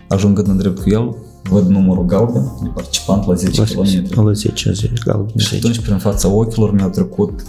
Ajungând 0.10 0.48
în 0.48 0.58
drept 0.58 0.80
cu 0.80 0.90
el, 0.90 1.16
văd 1.50 1.68
numărul 1.68 2.06
galben 2.06 2.52
de 2.62 2.70
participant 2.74 3.28
la 3.28 3.34
10 3.34 3.64
km. 3.64 4.24
La 4.24 4.32
10 4.32 4.74
zi, 4.74 4.90
galben. 5.06 5.38
Și 5.38 5.56
atunci, 5.56 5.80
prin 5.80 5.98
fața 5.98 6.30
ochilor, 6.30 6.74
mi-au 6.74 6.90
trecut 6.90 7.44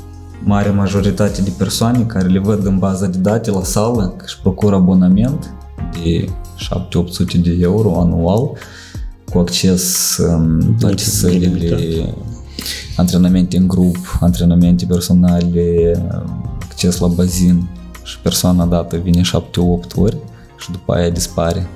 mare 0.44 0.70
majoritate 0.70 1.42
de 1.42 1.52
persoane 1.58 2.02
care 2.02 2.28
le 2.28 2.38
văd 2.38 2.66
în 2.66 2.78
baza 2.78 3.06
de 3.06 3.18
date 3.18 3.50
la 3.50 3.62
sală 3.62 4.14
că 4.16 4.24
își 4.26 4.40
procură 4.40 4.74
abonament 4.74 5.54
de 5.92 6.28
7-800 7.34 7.40
de 7.42 7.56
euro 7.60 8.00
anual 8.00 8.50
cu 9.32 9.38
acces 9.38 10.16
în 10.18 10.74
toate 10.78 11.02
sălile, 11.02 11.78
antrenamente 12.96 13.56
în 13.56 13.66
grup, 13.66 14.18
antrenamente 14.20 14.84
personale, 14.84 15.92
acces 16.58 16.98
la 16.98 17.06
bazin 17.06 17.68
și 18.02 18.18
persoana 18.18 18.66
dată 18.66 18.96
vine 18.96 19.20
7-8 19.20 19.24
ori 19.94 20.16
și 20.58 20.70
după 20.70 20.92
aia 20.92 21.10
dispare 21.10 21.66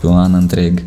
pe 0.00 0.06
un 0.06 0.18
an 0.18 0.34
întreg. 0.34 0.82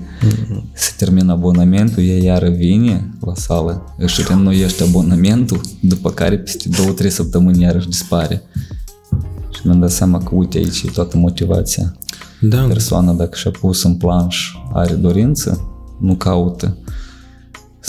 Se 0.73 0.91
termină 0.97 1.31
abonamentul, 1.31 2.03
ea 2.03 2.17
iară 2.17 2.49
vine 2.49 3.09
la 3.25 3.33
sală, 3.35 3.93
își 3.97 4.23
reînnoiește 4.27 4.83
abonamentul, 4.83 5.61
după 5.81 6.09
care 6.09 6.37
peste 6.37 6.69
2-3 7.05 7.07
săptămâni 7.07 7.61
iarăși 7.61 7.87
dispare. 7.87 8.41
Și 9.49 9.61
mi-am 9.63 9.79
dat 9.79 9.91
seama 9.91 10.17
că 10.17 10.29
uite 10.35 10.57
aici 10.57 10.81
e 10.81 10.89
toată 10.89 11.17
motivația. 11.17 11.95
Da, 12.41 12.61
Persoana 12.61 13.13
dacă 13.13 13.35
și-a 13.35 13.51
pus 13.51 13.83
în 13.83 13.95
planș 13.95 14.51
are 14.73 14.93
dorință, 14.93 15.67
nu 15.99 16.15
caută 16.15 16.77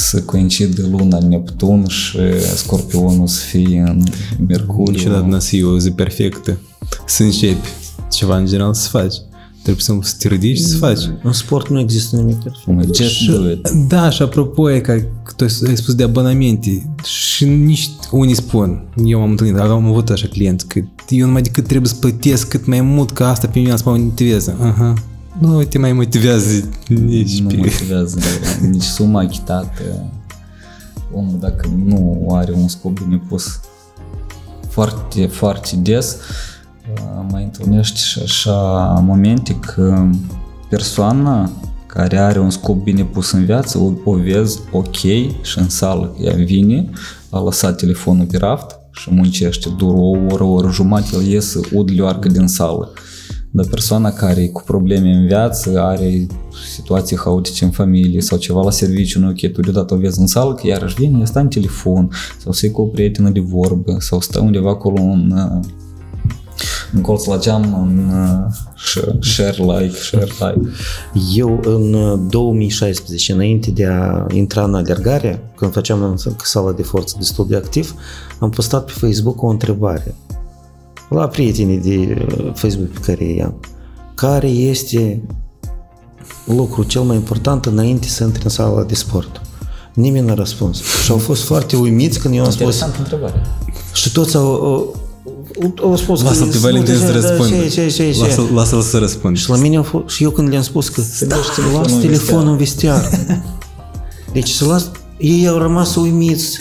să 0.00 0.22
coincidă 0.22 0.86
luna 0.90 1.16
în 1.16 1.28
Neptun 1.28 1.86
și 1.86 2.18
Scorpionul 2.56 3.26
să 3.26 3.44
fie 3.44 3.84
în 3.86 4.02
Mercuriu. 4.46 4.92
niciodată 4.92 5.26
n-a 5.26 5.38
să 5.38 5.48
fie 5.48 5.64
o 5.64 5.78
zi 5.78 5.90
perfectă. 5.90 6.58
Să 7.06 7.22
începi 7.22 7.68
ceva 8.10 8.36
în 8.36 8.46
general 8.46 8.74
să 8.74 8.88
faci. 8.88 9.14
Trebuie 9.62 9.82
să 9.82 9.98
să 10.02 10.14
te 10.18 10.28
ridici 10.28 10.56
și 10.56 10.64
să 10.64 10.76
faci. 10.76 11.00
În 11.22 11.32
sport 11.32 11.68
nu 11.68 11.80
există 11.80 12.16
nimic 12.16 12.36
perfect. 12.36 12.94
Just 12.96 13.26
do 13.26 13.50
it. 13.50 13.68
Da, 13.88 14.10
și 14.10 14.22
apropo, 14.22 14.70
e 14.70 14.80
că 14.80 15.00
tu 15.36 15.44
ai 15.66 15.76
spus 15.76 15.94
de 15.94 16.02
abonamente 16.02 16.90
și 17.04 17.44
nici 17.44 17.90
unii 18.10 18.34
spun, 18.34 18.84
eu 19.04 19.22
am 19.22 19.30
întâlnit, 19.30 19.58
am 19.58 19.86
avut 19.86 20.10
așa 20.10 20.26
clienți, 20.26 20.66
că 20.66 20.80
eu 21.08 21.26
numai 21.26 21.42
decât 21.42 21.66
trebuie 21.66 21.88
să 21.88 21.96
plătesc 22.00 22.48
cât 22.48 22.66
mai 22.66 22.80
mult, 22.80 23.10
că 23.10 23.24
asta 23.24 23.46
pe 23.46 23.58
mine 23.58 23.74
mă 23.84 23.96
motivează. 23.96 24.56
Aha. 24.60 24.94
Nu 25.38 25.62
te 25.62 25.78
mai 25.78 25.92
motivează 25.92 26.68
nici 26.88 27.40
nu 27.40 27.48
pe... 27.48 27.56
motivează 27.56 28.18
nici 28.70 28.82
suma 28.82 29.20
achitată. 29.20 29.82
Omul 31.12 31.38
dacă 31.40 31.68
nu 31.84 32.26
are 32.32 32.52
un 32.52 32.68
scop 32.68 33.00
bine 33.00 33.22
pus 33.28 33.60
foarte, 34.68 35.26
foarte 35.26 35.76
des, 35.76 36.16
mai 37.30 37.42
întâlnești 37.42 38.00
și 38.00 38.20
așa 38.22 38.52
momente 39.06 39.54
că 39.54 40.08
persoana 40.68 41.50
care 41.86 42.18
are 42.18 42.38
un 42.38 42.50
scop 42.50 42.82
bine 42.82 43.04
pus 43.04 43.30
în 43.30 43.44
viață, 43.44 43.78
o, 43.78 43.92
o 44.04 44.14
vezi 44.14 44.58
ok 44.72 44.96
și 45.42 45.58
în 45.58 45.68
sală. 45.68 46.16
Ea 46.20 46.34
vine, 46.34 46.90
a 47.30 47.40
lăsat 47.40 47.76
telefonul 47.76 48.26
pe 48.26 48.36
raft 48.36 48.78
și 48.90 49.08
muncește 49.12 49.68
dur 49.76 49.94
o 49.94 50.08
oră, 50.30 50.42
o 50.42 50.52
oră 50.52 50.70
jumătate, 50.70 51.16
el 51.16 51.26
iese 51.26 51.60
ud 51.72 51.90
leoarcă 51.90 52.28
din 52.28 52.46
sală. 52.46 52.92
Dar 53.52 53.66
persoana 53.66 54.12
care 54.12 54.40
e 54.40 54.48
cu 54.48 54.62
probleme 54.62 55.10
în 55.10 55.26
viață, 55.26 55.80
are 55.80 56.26
situații 56.74 57.16
haotice 57.16 57.64
în 57.64 57.70
familie 57.70 58.20
sau 58.20 58.38
ceva 58.38 58.62
la 58.62 58.70
serviciu, 58.70 59.20
nu 59.20 59.28
ok, 59.28 59.52
tu 59.52 59.60
deodată 59.60 59.94
o 59.94 59.96
vezi 59.96 60.20
în 60.20 60.26
sală, 60.26 60.54
că 60.54 60.66
iarăși 60.66 60.94
vine, 60.94 61.18
ea 61.18 61.24
stă 61.24 61.38
în 61.38 61.48
telefon 61.48 62.10
sau 62.38 62.52
să 62.52 62.70
cu 62.70 62.82
o 62.82 62.84
prietenă 62.84 63.30
de 63.30 63.40
vorbă 63.40 63.96
sau 63.98 64.20
stă 64.20 64.40
undeva 64.40 64.70
acolo 64.70 65.00
în, 65.00 65.34
în 66.92 67.00
colț 67.00 67.24
la 67.24 67.38
geam, 67.38 67.82
în 67.82 68.10
share 69.20 69.56
like, 69.56 69.96
share 69.96 70.24
like. 70.24 70.70
Eu 71.34 71.60
în 71.64 71.94
2016, 72.28 73.32
înainte 73.32 73.70
de 73.70 73.86
a 73.86 74.26
intra 74.32 74.64
în 74.64 74.74
alergare, 74.74 75.42
când 75.56 75.72
făceam 75.72 76.02
în 76.02 76.16
sala 76.42 76.72
de 76.72 76.82
forță 76.82 77.14
destul 77.18 77.46
de 77.48 77.56
activ, 77.56 77.94
am 78.38 78.50
postat 78.50 78.84
pe 78.84 78.92
Facebook 78.94 79.42
o 79.42 79.46
întrebare 79.46 80.14
la 81.14 81.28
prietenii 81.28 81.78
de 81.78 82.26
Facebook 82.54 82.88
pe 82.88 83.00
care 83.00 83.24
îi 83.24 83.42
am. 83.42 83.54
Care 84.14 84.48
este 84.48 85.22
lucrul 86.44 86.84
cel 86.84 87.02
mai 87.02 87.16
important 87.16 87.66
înainte 87.66 88.08
să 88.08 88.24
intri 88.24 88.44
în 88.44 88.50
sala 88.50 88.82
de 88.82 88.94
sport? 88.94 89.40
Nimeni 89.94 90.26
n-a 90.26 90.34
răspuns. 90.34 90.82
Și 91.04 91.10
au 91.10 91.18
fost 91.18 91.42
foarte 91.42 91.76
uimiți 91.76 92.18
când 92.18 92.34
eu 92.34 92.44
am 92.44 92.50
spus... 92.50 92.60
Interesant 92.60 92.96
întrebare. 92.96 93.42
Și 93.92 94.12
toți 94.12 94.36
au, 94.36 94.44
au, 94.44 94.96
au 95.82 95.96
spus... 95.96 96.22
Lasă-l 96.22 96.48
pe 96.48 96.58
Valentin 96.58 96.96
să 96.96 97.10
răspundă. 97.10 97.56
Ce, 97.56 97.68
ce, 97.68 97.88
ce, 97.88 98.12
ce. 98.12 98.20
Lasă-l, 98.20 98.48
lasă-l 98.54 98.80
să 98.80 98.98
răspundă. 98.98 99.38
Și 99.38 99.50
la 99.50 99.56
mine 99.56 99.76
au 99.76 99.82
fost, 99.82 100.08
și 100.08 100.22
eu 100.22 100.30
când 100.30 100.48
le-am 100.48 100.62
spus 100.62 100.88
că 100.88 101.02
lași 101.28 101.50
telefonul 101.54 101.82
las 101.82 101.92
în 101.92 102.00
telefonul 102.00 102.48
în 102.48 102.56
vestiar. 102.56 103.10
Deci 104.32 104.48
să 104.48 104.64
las, 104.64 104.90
ei 105.18 105.48
au 105.48 105.58
rămas 105.58 105.94
uimiți. 105.94 106.58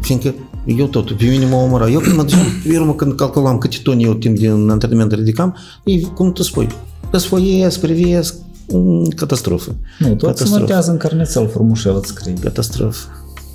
Fiindcă 0.00 0.34
eu 0.64 0.86
tot, 0.86 1.12
pe 1.12 1.24
mine 1.24 1.46
mă 1.46 1.54
omora. 1.56 1.88
Eu 1.90 2.00
când 2.00 2.16
mă 2.16 2.22
duceam 2.22 2.46
pe 2.68 2.78
urmă, 2.78 2.94
când 2.94 3.14
calculam 3.14 3.58
câte 3.58 3.76
toni 3.82 4.04
eu 4.04 4.14
timp 4.14 4.36
din 4.38 4.68
antrenament 4.70 5.12
ridicam, 5.12 5.56
ei, 5.84 6.10
cum 6.14 6.32
tu 6.32 6.42
spui, 6.42 6.66
răsfoiesc, 7.10 7.80
privesc, 7.80 8.34
mm, 8.72 9.08
catastrofă. 9.16 9.74
Nu, 9.98 10.08
tot 10.08 10.18
se 10.20 10.26
Catastrofă. 10.26 10.58
notează 10.58 10.90
în 10.90 10.96
carnețel 10.96 11.48
frumușel 11.48 11.96
îți 11.96 12.08
scrie. 12.08 12.32
Catastrofă. 12.40 13.06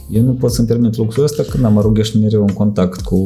Eu 0.09 0.23
nu 0.23 0.31
pot 0.31 0.51
să-mi 0.51 0.67
permit 0.67 0.95
luxul 0.97 1.23
ăsta 1.23 1.43
când 1.49 1.65
am 1.65 1.77
arugăști 1.77 2.17
mereu 2.19 2.41
în 2.41 2.53
contact 2.53 3.01
cu 3.01 3.17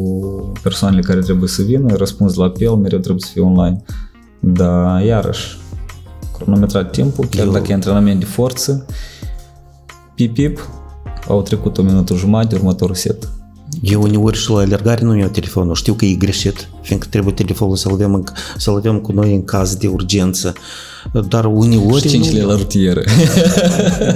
persoanele 0.64 1.02
care 1.02 1.20
trebuie 1.20 1.50
să 1.50 1.62
vină, 1.62 1.96
răspuns 1.96 2.36
la 2.36 2.46
apel, 2.46 2.70
mereu 2.76 3.00
trebuie 3.00 3.22
să 3.26 3.30
fiu 3.34 3.46
online. 3.46 3.84
Dar, 4.40 5.04
iarăși, 5.04 5.58
cronometrat 6.38 6.92
timpul, 6.92 7.26
chiar 7.30 7.46
Eu- 7.46 7.52
dacă 7.52 7.66
e 7.70 7.74
antrenament 7.74 8.20
de 8.20 8.26
forță, 8.26 8.86
pip, 10.16 10.34
pip, 10.34 10.70
au 11.28 11.42
trecut 11.42 11.78
o 11.78 11.82
minută 11.82 12.14
jumătate, 12.16 12.56
următorul 12.56 12.96
set. 12.96 13.30
Eu 13.82 14.02
uneori 14.02 14.38
și 14.38 14.50
la 14.50 14.58
alergare 14.60 15.04
nu 15.04 15.18
iau 15.18 15.30
telefonul. 15.30 15.76
Știu 15.76 15.94
că 15.94 16.06
e 16.06 16.14
greșit, 16.14 16.70
fiindcă 16.82 17.08
trebuie 17.10 17.34
telefonul 17.34 17.76
să-l 17.76 17.92
avem, 17.92 18.14
în, 18.14 18.24
să-l 18.58 18.76
avem 18.76 19.00
cu 19.00 19.12
noi 19.12 19.34
în 19.34 19.44
caz 19.44 19.76
de 19.76 19.88
urgență. 19.88 20.54
Dar 21.28 21.46
uneori... 21.46 22.02
Și 22.02 22.08
5 22.08 22.28
nu- 22.28 22.34
lei 22.34 22.46
la 22.46 22.56
rutieră. 22.56 23.02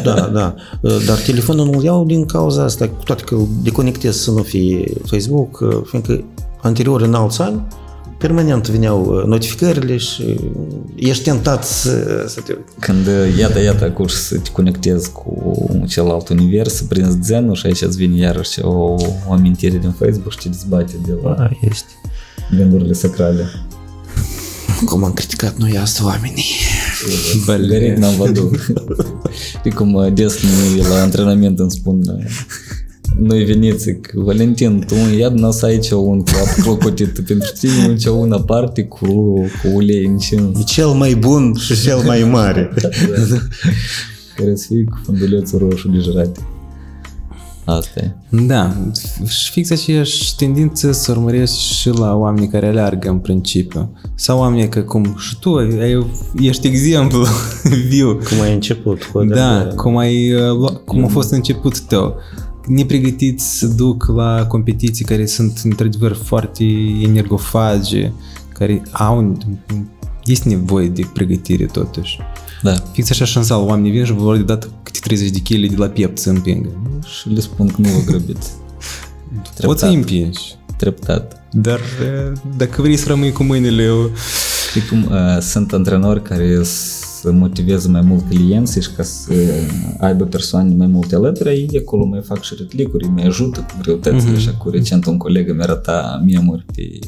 Da, 0.03 0.29
da. 0.33 0.55
Dar 0.81 1.17
telefonul 1.25 1.65
nu-l 1.65 1.83
iau 1.83 2.05
din 2.05 2.25
cauza 2.25 2.63
asta, 2.63 2.87
cu 2.87 3.03
toate 3.03 3.23
că 3.23 3.35
îl 3.35 3.47
deconectez 3.63 4.17
să 4.17 4.31
nu 4.31 4.41
fie 4.41 4.91
Facebook, 5.05 5.63
fiindcă 5.85 6.23
anterior, 6.61 7.01
în 7.01 7.13
alți 7.13 7.41
ani, 7.41 7.61
permanent 8.17 8.69
veneau 8.69 9.23
notificările 9.25 9.97
și 9.97 10.39
ești 10.95 11.23
tentat 11.23 11.65
să, 11.65 12.25
să 12.27 12.41
te... 12.41 12.57
Când, 12.79 13.07
iată, 13.37 13.61
iată, 13.61 13.91
curs 13.91 14.13
să 14.13 14.37
te 14.37 14.49
conectezi 14.51 15.11
cu 15.11 15.65
celălalt 15.87 16.29
univers, 16.29 16.81
prin 16.81 16.87
prinzi 16.87 17.19
zenul 17.21 17.55
și 17.55 17.65
aici 17.65 17.81
îți 17.81 17.97
vine 17.97 18.17
iarăși 18.17 18.61
o, 18.61 18.95
o 19.27 19.31
amintire 19.31 19.77
din 19.77 19.91
Facebook 19.91 20.31
și 20.31 20.37
te 20.37 20.49
dezbate 20.49 20.93
de 21.05 21.13
la 21.23 21.29
A, 21.29 21.49
ești. 21.61 21.85
gândurile 22.57 22.93
sacrale. 22.93 23.45
Cum 24.85 25.03
am 25.03 25.13
criticat 25.13 25.57
noi 25.57 25.77
asta 25.77 26.05
oamenii. 26.05 26.45
Garit 27.45 27.97
n-am 27.97 28.15
văzut. 28.15 28.73
Știi 29.57 29.71
cum 29.71 30.11
des 30.13 30.39
la 30.89 31.01
antrenament 31.01 31.59
îmi 31.59 31.71
spun 31.71 32.01
noi 33.19 33.43
veniți, 33.43 33.83
zic, 33.83 34.11
Valentin, 34.13 34.85
tu 34.87 35.17
ia 35.17 35.29
nu 35.29 35.51
să 35.51 35.65
aici 35.65 35.89
un 35.89 36.23
cap 36.23 36.63
clocotit, 36.63 37.19
pentru 37.19 37.51
tine 37.59 37.95
un 38.09 38.19
un 38.19 38.31
aparte 38.31 38.83
cu, 38.83 39.05
cu 39.33 39.67
ulei 39.73 40.05
încins. 40.05 40.59
E 40.59 40.63
cel 40.63 40.87
mai 40.87 41.13
bun 41.13 41.53
și 41.59 41.81
cel 41.81 41.97
mai 42.05 42.23
mare. 42.23 42.73
Care 44.35 44.55
să 44.55 44.65
fie 44.67 44.83
cu 44.83 44.99
fundulețul 45.03 45.59
roșu 45.59 45.87
de 45.87 45.97
jurate. 45.97 46.39
Asta 47.65 47.99
e. 47.99 48.11
Da, 48.45 48.75
și 49.27 49.51
fix 49.51 49.69
aceeași 49.69 50.35
tendință 50.35 50.91
să 50.91 51.11
urmărești 51.11 51.57
și 51.73 51.89
la 51.89 52.15
oamenii 52.15 52.47
care 52.47 52.67
aleargă 52.67 53.09
în 53.09 53.17
principiu. 53.17 53.91
Sau 54.15 54.39
oamenii 54.39 54.69
că 54.69 54.81
cum 54.81 55.15
și 55.19 55.39
tu 55.39 55.53
ai, 55.55 56.05
ești 56.39 56.67
exemplu 56.67 57.25
viu. 57.89 58.13
Cum 58.29 58.41
ai 58.41 58.53
început 58.53 59.03
cu 59.03 59.23
Da, 59.23 59.67
cum, 59.75 59.97
ai, 59.97 60.33
uh, 60.33 60.41
lua- 60.41 60.81
cum 60.85 61.03
a 61.03 61.07
fost 61.07 61.31
început 61.31 61.79
tău. 61.79 62.15
Nepregătiți 62.67 63.57
să 63.57 63.67
duc 63.67 64.05
la 64.05 64.45
competiții 64.45 65.05
care 65.05 65.25
sunt 65.25 65.61
într-adevăr 65.63 66.13
foarte 66.13 66.63
energofage, 67.01 68.11
care 68.53 68.81
au 68.91 69.37
este 70.25 70.49
nevoie 70.49 70.87
de 70.87 71.09
pregătire 71.13 71.65
totuși. 71.65 72.19
Da. 72.61 72.73
Fix 72.91 73.09
așa 73.09 73.25
și 73.25 73.37
în 73.37 73.43
sală, 73.43 73.65
oamenii 73.65 73.91
vin 73.91 74.05
și 74.05 74.11
vă 74.11 74.23
vor 74.23 74.37
de 74.37 74.43
dat 74.43 74.69
câte 74.83 74.99
30 75.01 75.29
de 75.29 75.39
kg 75.39 75.69
de 75.69 75.75
la 75.75 75.87
piept 75.87 76.17
să 76.17 76.29
împingă. 76.29 76.69
Și 77.19 77.29
le 77.29 77.39
spun 77.39 77.67
că 77.67 77.75
nu 77.77 77.89
vă 77.89 78.11
grăbiți. 78.11 78.51
Poți 79.61 79.79
să 79.79 79.87
îi 79.87 79.95
împingi. 79.95 80.39
Treptat. 80.77 81.47
Dar 81.51 81.79
uh, 81.79 82.37
dacă 82.57 82.81
vrei 82.81 82.97
să 82.97 83.07
rămâi 83.07 83.31
cu 83.31 83.43
mâinile 83.43 83.89
Știi 84.69 84.87
cum 84.89 85.03
uh, 85.11 85.41
sunt 85.41 85.73
antrenori 85.73 86.21
care 86.21 86.61
să 87.26 87.31
motiveze 87.31 87.88
mai 87.88 88.02
mult 88.02 88.30
clienții 88.30 88.81
și 88.81 88.91
ca 88.91 89.03
să 89.03 89.34
aibă 89.99 90.23
persoane 90.23 90.73
mai 90.76 90.88
multe 90.88 91.15
alături, 91.15 91.49
ei 91.49 91.80
acolo 91.81 92.06
mai 92.06 92.22
fac 92.22 92.43
și 92.43 92.56
retlicuri, 92.57 93.07
mai 93.07 93.23
ajută 93.23 93.60
cu 93.60 93.73
greutățile 93.81 94.38
și 94.38 94.57
cu 94.57 94.69
recent 94.69 95.06
un 95.06 95.18
coleg 95.18 95.56
mi 95.56 95.61
arăta 95.61 96.23
memuri 96.26 96.65
pe, 96.76 96.99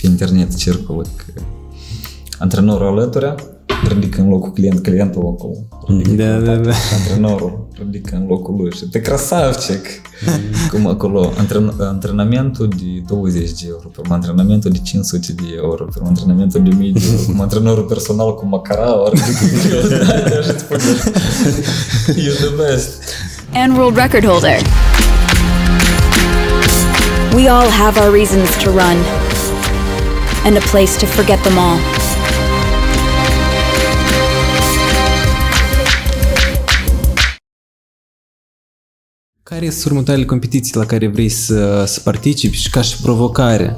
pe 0.00 0.06
internet 0.06 0.56
circulă 0.56 1.06
că 1.16 1.40
antrenorul 2.38 2.86
alături 2.86 3.34
ridică 3.88 4.20
în 4.20 4.28
locul 4.28 4.52
client, 4.52 4.80
clientul 4.82 5.22
locul. 5.22 5.66
Da, 6.16 6.38
da, 6.38 6.54
da. 6.56 6.70
Antrenorul 6.98 7.66
ridică 7.78 8.16
în 8.16 8.26
locul 8.26 8.54
lui 8.60 8.72
și 8.72 8.84
te 8.84 9.00
crasavcic! 9.00 9.86
Cum 10.70 10.86
acolo, 10.86 11.32
antren, 11.38 11.74
antrenamentul 11.78 12.68
de 12.68 13.02
20 13.06 13.50
de 13.50 13.66
euro, 13.68 13.88
pe 13.88 14.00
urmă 14.00 14.14
antrenamentul 14.14 14.70
de 14.70 14.78
500 14.82 15.32
de 15.32 15.42
euro, 15.56 15.84
pe 15.84 15.92
urmă 15.96 16.08
antrenamentul 16.08 16.62
de 16.62 16.70
1000 16.72 16.92
de 16.92 17.00
euro, 17.10 17.22
cum 17.26 17.40
antrenorul 17.40 17.84
personal 17.84 18.34
cu 18.34 18.46
macarao, 18.46 19.08
ridică 19.08 19.68
greutatea 19.68 20.40
și 20.44 20.50
îți 20.50 20.58
spune, 20.62 20.82
you're 22.22 22.38
the 22.46 22.54
best. 22.66 23.02
and 23.54 23.76
world 23.76 23.96
record 23.96 24.24
holder. 24.24 24.56
We 27.34 27.48
all 27.48 27.68
have 27.68 27.98
our 28.00 28.12
reasons 28.12 28.48
to 28.62 28.70
run 28.70 28.96
and 30.46 30.56
a 30.56 30.60
place 30.70 30.92
to 30.98 31.06
forget 31.06 31.42
them 31.42 31.58
all. 31.58 31.93
Care 39.50 39.70
sunt 39.70 39.84
următoarele 39.84 40.26
competiții 40.26 40.76
la 40.76 40.84
care 40.84 41.06
vrei 41.06 41.28
să, 41.28 41.84
să 41.86 42.00
participi 42.00 42.56
și 42.56 42.70
ca 42.70 42.80
și 42.82 42.96
provocare? 43.02 43.76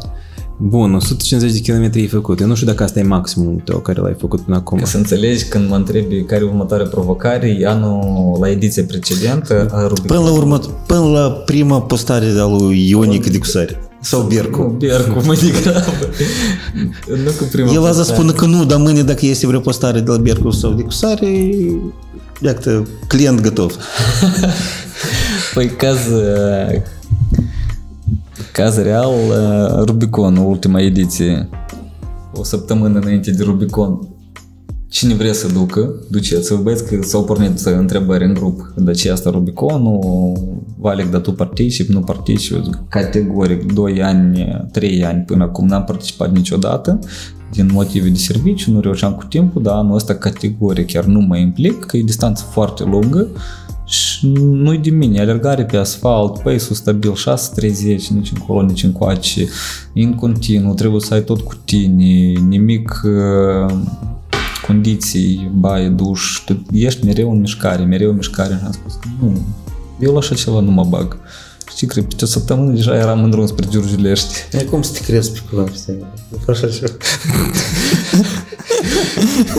Bun, 0.58 0.94
150 0.94 1.60
de 1.60 1.72
km 1.72 1.90
ai 1.94 2.06
făcut. 2.06 2.40
Eu 2.40 2.46
nu 2.46 2.54
știu 2.54 2.66
dacă 2.66 2.82
asta 2.82 2.98
e 2.98 3.02
maximumul 3.02 3.60
tău 3.64 3.78
care 3.78 4.00
l-ai 4.00 4.16
făcut 4.18 4.40
până 4.40 4.56
acum. 4.56 4.78
Ca 4.78 4.84
să 4.84 4.96
înțelegi, 4.96 5.44
când 5.44 5.68
mă 5.68 5.76
întrebi 5.76 6.22
care 6.22 6.44
e 6.44 6.46
următoarea 6.46 6.86
provocare, 6.86 7.56
e 7.60 7.66
anul 7.66 8.36
la 8.40 8.50
ediția 8.50 8.84
precedentă 8.86 9.68
a 9.72 9.80
rubricii. 9.80 10.06
Până 10.06 10.20
la 10.20 10.30
urmă, 10.32 10.58
până 10.86 11.00
la 11.00 11.30
prima 11.30 11.82
postare 11.82 12.30
de-a 12.30 12.44
lui 12.44 12.88
Ionic 12.88 13.30
de 13.30 13.38
Cusari. 13.38 13.78
Sau 14.00 14.20
Nu, 14.20 14.26
Bercu. 14.26 14.76
Bercu, 14.78 15.22
mai 15.26 15.38
degrabă. 15.42 16.08
nu 17.24 17.30
cu 17.38 17.44
prima 17.50 17.72
El 17.72 17.84
a 17.84 17.90
zis 17.90 17.96
postare. 17.96 18.18
spune 18.18 18.32
că 18.32 18.46
nu, 18.46 18.64
dar 18.64 18.78
mâine 18.78 19.02
dacă 19.02 19.26
este 19.26 19.46
vreo 19.46 19.60
postare 19.60 20.00
de 20.00 20.10
la 20.10 20.16
Bercu 20.16 20.50
sau 20.50 20.72
de 20.72 20.82
Cusari, 20.82 21.56
iată, 22.40 22.86
client 23.06 23.40
gătov. 23.40 23.76
Păi 25.56 25.66
caz, 25.66 26.06
uh, 26.06 26.82
caz 28.52 28.76
real, 28.76 29.08
uh, 29.08 29.84
Rubicon, 29.84 30.36
ultima 30.36 30.80
ediție, 30.80 31.48
o 32.34 32.44
săptămână 32.44 32.98
înainte 32.98 33.30
de 33.30 33.42
Rubicon. 33.42 34.08
Cine 34.88 35.14
vrea 35.14 35.32
să 35.32 35.48
ducă, 35.52 35.94
duceți-vă, 36.10 36.60
băieți 36.62 36.86
că 36.86 37.02
s-au 37.02 37.24
pornit 37.24 37.58
întrebări 37.58 38.24
în 38.24 38.34
grup. 38.34 38.72
De 38.76 38.92
ce 38.92 39.10
asta 39.10 39.30
Rubiconul, 39.30 40.32
Valec, 40.78 41.10
dar 41.10 41.20
tu 41.20 41.32
participi, 41.32 41.92
nu 41.92 42.00
participi, 42.00 42.54
Eu 42.54 42.62
zic, 42.62 42.78
categoric, 42.88 43.72
2 43.72 44.02
ani, 44.02 44.66
3 44.72 45.04
ani 45.04 45.22
până 45.22 45.44
acum 45.44 45.66
n-am 45.66 45.84
participat 45.84 46.32
niciodată, 46.32 46.98
din 47.52 47.70
motive 47.72 48.08
de 48.08 48.18
serviciu, 48.18 48.72
nu 48.72 48.80
reușeam 48.80 49.14
cu 49.14 49.24
timpul, 49.24 49.62
dar 49.62 49.74
anul 49.74 49.94
ăsta 49.94 50.14
categoric 50.14 50.86
chiar 50.86 51.04
nu 51.04 51.20
mă 51.20 51.36
implic, 51.36 51.84
că 51.84 51.96
e 51.96 52.02
distanță 52.02 52.44
foarte 52.50 52.84
lungă 52.84 53.28
și 53.86 54.26
nu-i 54.32 54.78
de 54.78 54.90
mine, 54.90 55.20
alergare 55.20 55.64
pe 55.64 55.76
asfalt, 55.76 56.32
pace-ul 56.38 56.74
stabil 56.74 57.12
6.30, 57.12 57.16
nici 58.08 58.30
încolo, 58.34 58.62
nici 58.62 58.82
încoace, 58.82 59.48
în 59.94 60.14
continuu, 60.14 60.74
trebuie 60.74 61.00
să 61.00 61.14
ai 61.14 61.22
tot 61.22 61.40
cu 61.40 61.54
tine, 61.64 62.32
nimic 62.48 63.00
uh, 63.04 63.76
condiții, 64.66 65.50
baie, 65.54 65.88
duș, 65.88 66.42
tu 66.44 66.62
ești 66.72 67.04
mereu 67.04 67.30
în 67.32 67.40
mișcare, 67.40 67.84
mereu 67.84 68.10
în 68.10 68.16
mișcare 68.16 68.54
și 68.58 68.64
am 68.64 68.72
spus 68.72 68.94
că 68.94 69.08
nu, 69.20 69.46
eu 70.00 70.12
la 70.12 70.18
așa 70.18 70.34
ceva 70.34 70.60
nu 70.60 70.70
mă 70.70 70.84
bag. 70.84 71.18
Știi, 71.76 71.88
cred, 71.88 72.04
pe 72.04 72.14
o 72.24 72.26
săptămână 72.26 72.72
deja 72.72 72.96
eram 72.96 73.24
în 73.24 73.30
drum 73.30 73.46
spre 73.46 73.66
Giurgiulești. 73.70 74.34
E 74.52 74.64
cum 74.64 74.82
să 74.82 74.92
te 74.92 75.00
crezi 75.00 75.30
pe 75.30 75.38
cuvânt, 75.50 75.70
știi? 75.74 76.04
Așa 76.48 76.68
ceva. 76.68 76.92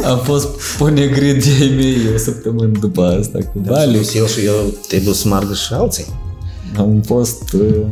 Am 0.12 0.20
fost 0.20 0.48
pe 0.78 0.90
negrit 0.90 1.44
de 1.44 1.50
ai 1.64 1.74
mei 1.76 1.98
o 2.16 2.18
săptămână 2.18 2.80
după 2.80 3.18
asta 3.20 3.40
cu 3.54 3.62
Vale. 3.66 3.92
Plus 3.92 4.14
el 4.14 4.28
și 4.28 4.46
eu 4.46 4.74
trebuie 4.88 5.14
să 5.14 5.28
margă 5.28 5.54
și 5.54 5.74
alții. 5.74 6.06
Am 6.78 7.02
fost, 7.06 7.54
uh, 7.54 7.86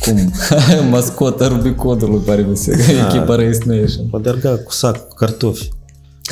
cum, 0.00 0.32
mascota 0.90 1.48
Rubiconului, 1.48 2.20
pare 2.24 2.46
mi 2.50 2.56
se, 2.56 2.70
echipa 3.06 3.34
Race 3.34 3.58
Nation. 3.64 4.08
Alerga 4.12 4.56
cu 4.56 4.72
sac, 4.72 5.08
cu 5.08 5.14
cartofi. 5.14 5.68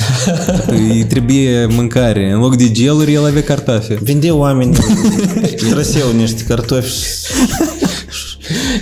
Îi 0.67 1.05
trebuie 1.09 1.65
mâncare. 1.65 2.31
În 2.31 2.39
loc 2.39 2.55
de 2.55 2.71
geluri, 2.71 3.13
el 3.13 3.25
avea 3.25 3.43
cartofi. 3.43 3.93
Vinde 4.01 4.31
oameni 4.31 4.75
trăseau 5.69 6.11
niște 6.17 6.43
cartofi. 6.47 6.91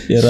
Era... 0.07 0.29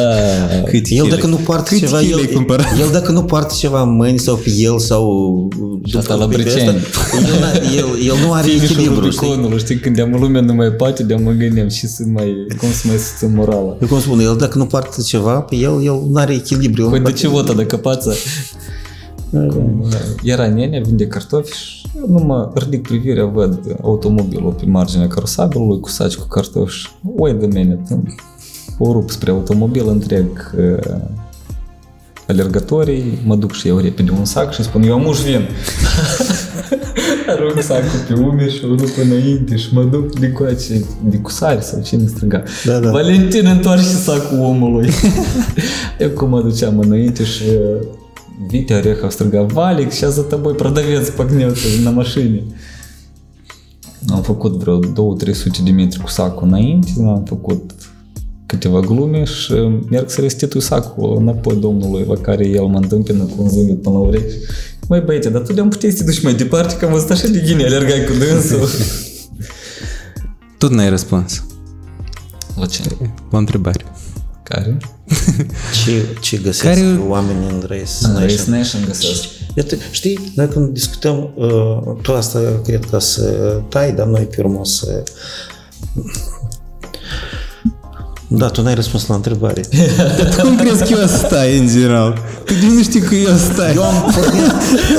Cât 0.66 0.74
El 0.74 1.04
kile? 1.04 1.16
dacă 1.16 1.28
nu 1.28 1.36
poartă 1.36 1.70
Cât 1.70 1.80
ceva, 1.80 1.98
kile 2.00 2.12
el, 2.12 2.18
ai 2.20 2.26
cumpărat? 2.34 2.66
el 2.80 2.90
dacă 2.92 3.12
nu 3.12 3.24
poartă 3.24 3.54
ceva 3.58 3.82
în 3.82 3.96
mâini 3.96 4.20
sau 4.20 4.36
pe 4.36 4.50
el 4.58 4.80
sau 4.80 5.34
asta 5.98 6.14
la 6.16 6.28
pe 6.28 6.36
Briceni. 6.36 6.68
ăsta, 6.68 6.72
el, 7.18 7.24
n- 7.24 7.76
el, 7.78 7.86
el 8.08 8.16
nu 8.26 8.34
are 8.34 8.48
Finișul 8.48 8.66
echilibru, 8.76 9.10
știi? 9.10 9.28
Rubiconului, 9.28 9.60
știi, 9.60 9.80
când 9.80 10.00
am 10.00 10.16
lumea 10.20 10.42
nu 10.42 10.54
mai 10.54 10.70
poate, 10.70 11.04
de 11.04 11.16
mă 11.16 11.32
gândeam 11.32 11.70
și 11.70 11.88
să 11.88 12.04
mai, 12.14 12.34
cum 12.58 12.72
să 12.72 12.82
mai 12.88 12.96
susțin 12.98 13.32
morala. 13.36 13.78
Eu 13.82 13.88
cum 13.88 14.00
spun, 14.00 14.20
el 14.20 14.36
dacă 14.40 14.58
nu 14.58 14.66
poartă 14.66 15.02
ceva 15.02 15.32
pe 15.40 15.56
el, 15.56 15.82
el 15.84 16.02
nu 16.12 16.16
are 16.16 16.34
echilibru. 16.34 16.82
El 16.84 16.90
Păi 16.90 16.98
nu 17.00 17.04
de 17.06 17.12
poate- 17.12 17.18
ce 17.18 17.28
vota 17.28 17.54
de 17.54 17.66
căpață? 17.66 18.16
Era 20.24 20.48
nenea, 20.48 20.82
vinde 20.82 21.08
cartofi 21.08 21.58
și 21.58 21.88
eu 21.98 22.06
nu 22.08 22.20
mă 22.20 22.52
ridic 22.56 22.82
privirea, 22.82 23.26
văd 23.26 23.78
automobilul 23.82 24.52
pe 24.52 24.66
marginea 24.66 25.08
carosabilului 25.08 25.80
cu 25.80 25.90
saci 25.90 26.16
cu 26.16 26.28
cartofi 26.28 26.78
și 26.78 26.88
wait 27.02 27.44
a 27.44 27.48
minute, 27.48 28.04
o 28.78 28.92
rup 28.92 29.10
spre 29.10 29.32
automobil 29.32 29.88
întreg 29.88 30.56
uh, 30.58 30.96
alergătorii, 32.28 33.20
mă 33.26 33.36
duc 33.36 33.54
și 33.54 33.68
eu 33.68 33.78
repede 33.78 34.12
un 34.12 34.26
sac 34.26 34.54
și 34.54 34.64
spun, 34.64 34.84
eu 34.84 34.94
am 34.94 35.06
uși 35.06 35.24
vin. 35.24 35.42
Arunc 37.28 37.62
sacul 37.62 38.00
pe 38.08 38.14
umeri 38.14 38.54
și 38.54 38.66
o 38.66 38.68
rup 38.68 38.98
înainte 39.04 39.56
și 39.56 39.74
mă 39.74 39.84
duc 39.84 40.20
de 40.20 40.32
coace, 40.32 40.86
de 41.10 41.18
cusari 41.18 41.64
sau 41.64 41.82
cine 41.82 42.08
striga. 42.08 42.44
Da, 42.66 42.80
da. 42.80 42.92
Valentin, 42.92 43.46
întoarce 43.46 43.86
sacul 43.86 44.40
omului. 44.40 44.90
eu 46.00 46.10
cum 46.10 46.30
mă 46.30 46.42
duceam 46.42 46.80
înainte 46.80 47.24
și 47.24 47.44
Витя 48.38 48.74
Орехов 48.74 49.14
строго, 49.14 49.48
Валик, 49.48 49.94
сейчас 49.94 50.16
за 50.16 50.24
тобой 50.24 50.56
продавец 50.56 51.10
погнется 51.10 51.68
на 51.82 51.92
машине. 51.92 52.44
Нам 54.02 54.24
факот 54.24 54.60
доу 54.94 55.18
трясуть 55.18 55.62
Дмитрику 55.66 56.10
Саку 56.10 56.46
на 56.46 56.60
інті, 56.60 57.02
нам 57.02 57.26
факот 57.26 57.62
Катєва 58.48 58.82
Глуміш, 58.82 59.52
як 59.92 60.12
Серестіту 60.12 60.62
Саку 60.62 61.20
напой 61.20 61.56
домнуло 61.56 62.00
и 62.00 62.04
вакари 62.04 62.46
ел 62.46 62.54
Ялман 62.54 62.84
Демпіна, 62.84 63.26
по 63.26 63.50
Пановрі. 63.84 64.22
Мой 64.90 65.02
бейте, 65.02 65.30
да 65.30 65.40
тут 65.40 65.48
тудям 65.48 65.70
птісті 65.70 66.04
душмай, 66.04 66.34
департіка 66.34 66.90
ми 66.90 67.00
сташі 67.00 67.28
лігіні, 67.28 67.66
алергайку 67.66 68.14
динсу. 68.14 68.70
Тут 70.58 70.72
не 70.72 70.92
респонс. 70.92 71.42
Лучше. 72.58 72.84
Вам 73.32 73.46
треба. 73.46 73.74
Карі. 74.44 74.76
Mai 75.08 75.26
departe, 75.26 75.48
că 75.48 75.72
am 75.72 75.82
văzut 75.88 76.22
așa 76.22 76.32
de 76.32 76.54
ghine, 76.54 76.64
alergai 76.64 76.64
cu 76.64 76.64
dânsul. 76.64 76.64
Tot 76.64 76.64
n-ai 76.64 76.64
răspuns 76.64 76.64
La 76.64 76.64
ce? 76.64 76.64
la 76.64 76.64
întrebare. 76.64 76.64
Care? 76.64 76.64
Ce, 76.64 76.64
ce 76.64 76.64
găsesc 76.64 76.64
Care- 76.64 76.80
Care... 76.82 77.02
oamenii 77.08 77.48
în 77.50 77.64
Race 77.68 77.92
În 78.02 78.12
Nation? 78.12 78.28
Race 78.28 78.50
Nation 78.50 78.84
găsesc. 78.88 79.24
Iată, 79.56 79.76
știi, 79.92 80.32
noi 80.36 80.48
când 80.48 80.74
discutăm, 80.74 81.30
uh, 81.36 81.96
tu 82.02 82.14
asta 82.14 82.40
cred 82.64 82.86
că 82.90 83.00
să 83.00 83.22
tai, 83.70 83.92
dar 83.92 84.06
noi 84.06 84.22
pe 84.24 84.42
urmă 84.42 84.62
să... 84.64 85.04
Da, 88.30 88.48
tu 88.48 88.62
n-ai 88.62 88.76
răspuns 88.76 89.08
la 89.08 89.16
întrebare. 89.16 89.62
Cum 90.42 90.58
crezi 90.58 90.84
că 90.84 90.88
eu 90.92 91.04
o 91.04 91.08
să 91.08 91.18
stai 91.26 91.58
în 91.58 91.68
general? 91.68 92.22
Tu 92.46 92.54
de 92.54 92.66
nu 92.76 92.82
știi 92.82 93.00
că 93.00 93.16
eu 93.16 93.34
o 93.34 93.38
să 93.38 93.52
stai. 93.54 93.76
Eu 93.76 93.84
am 93.84 94.14
pornit, 94.16 94.52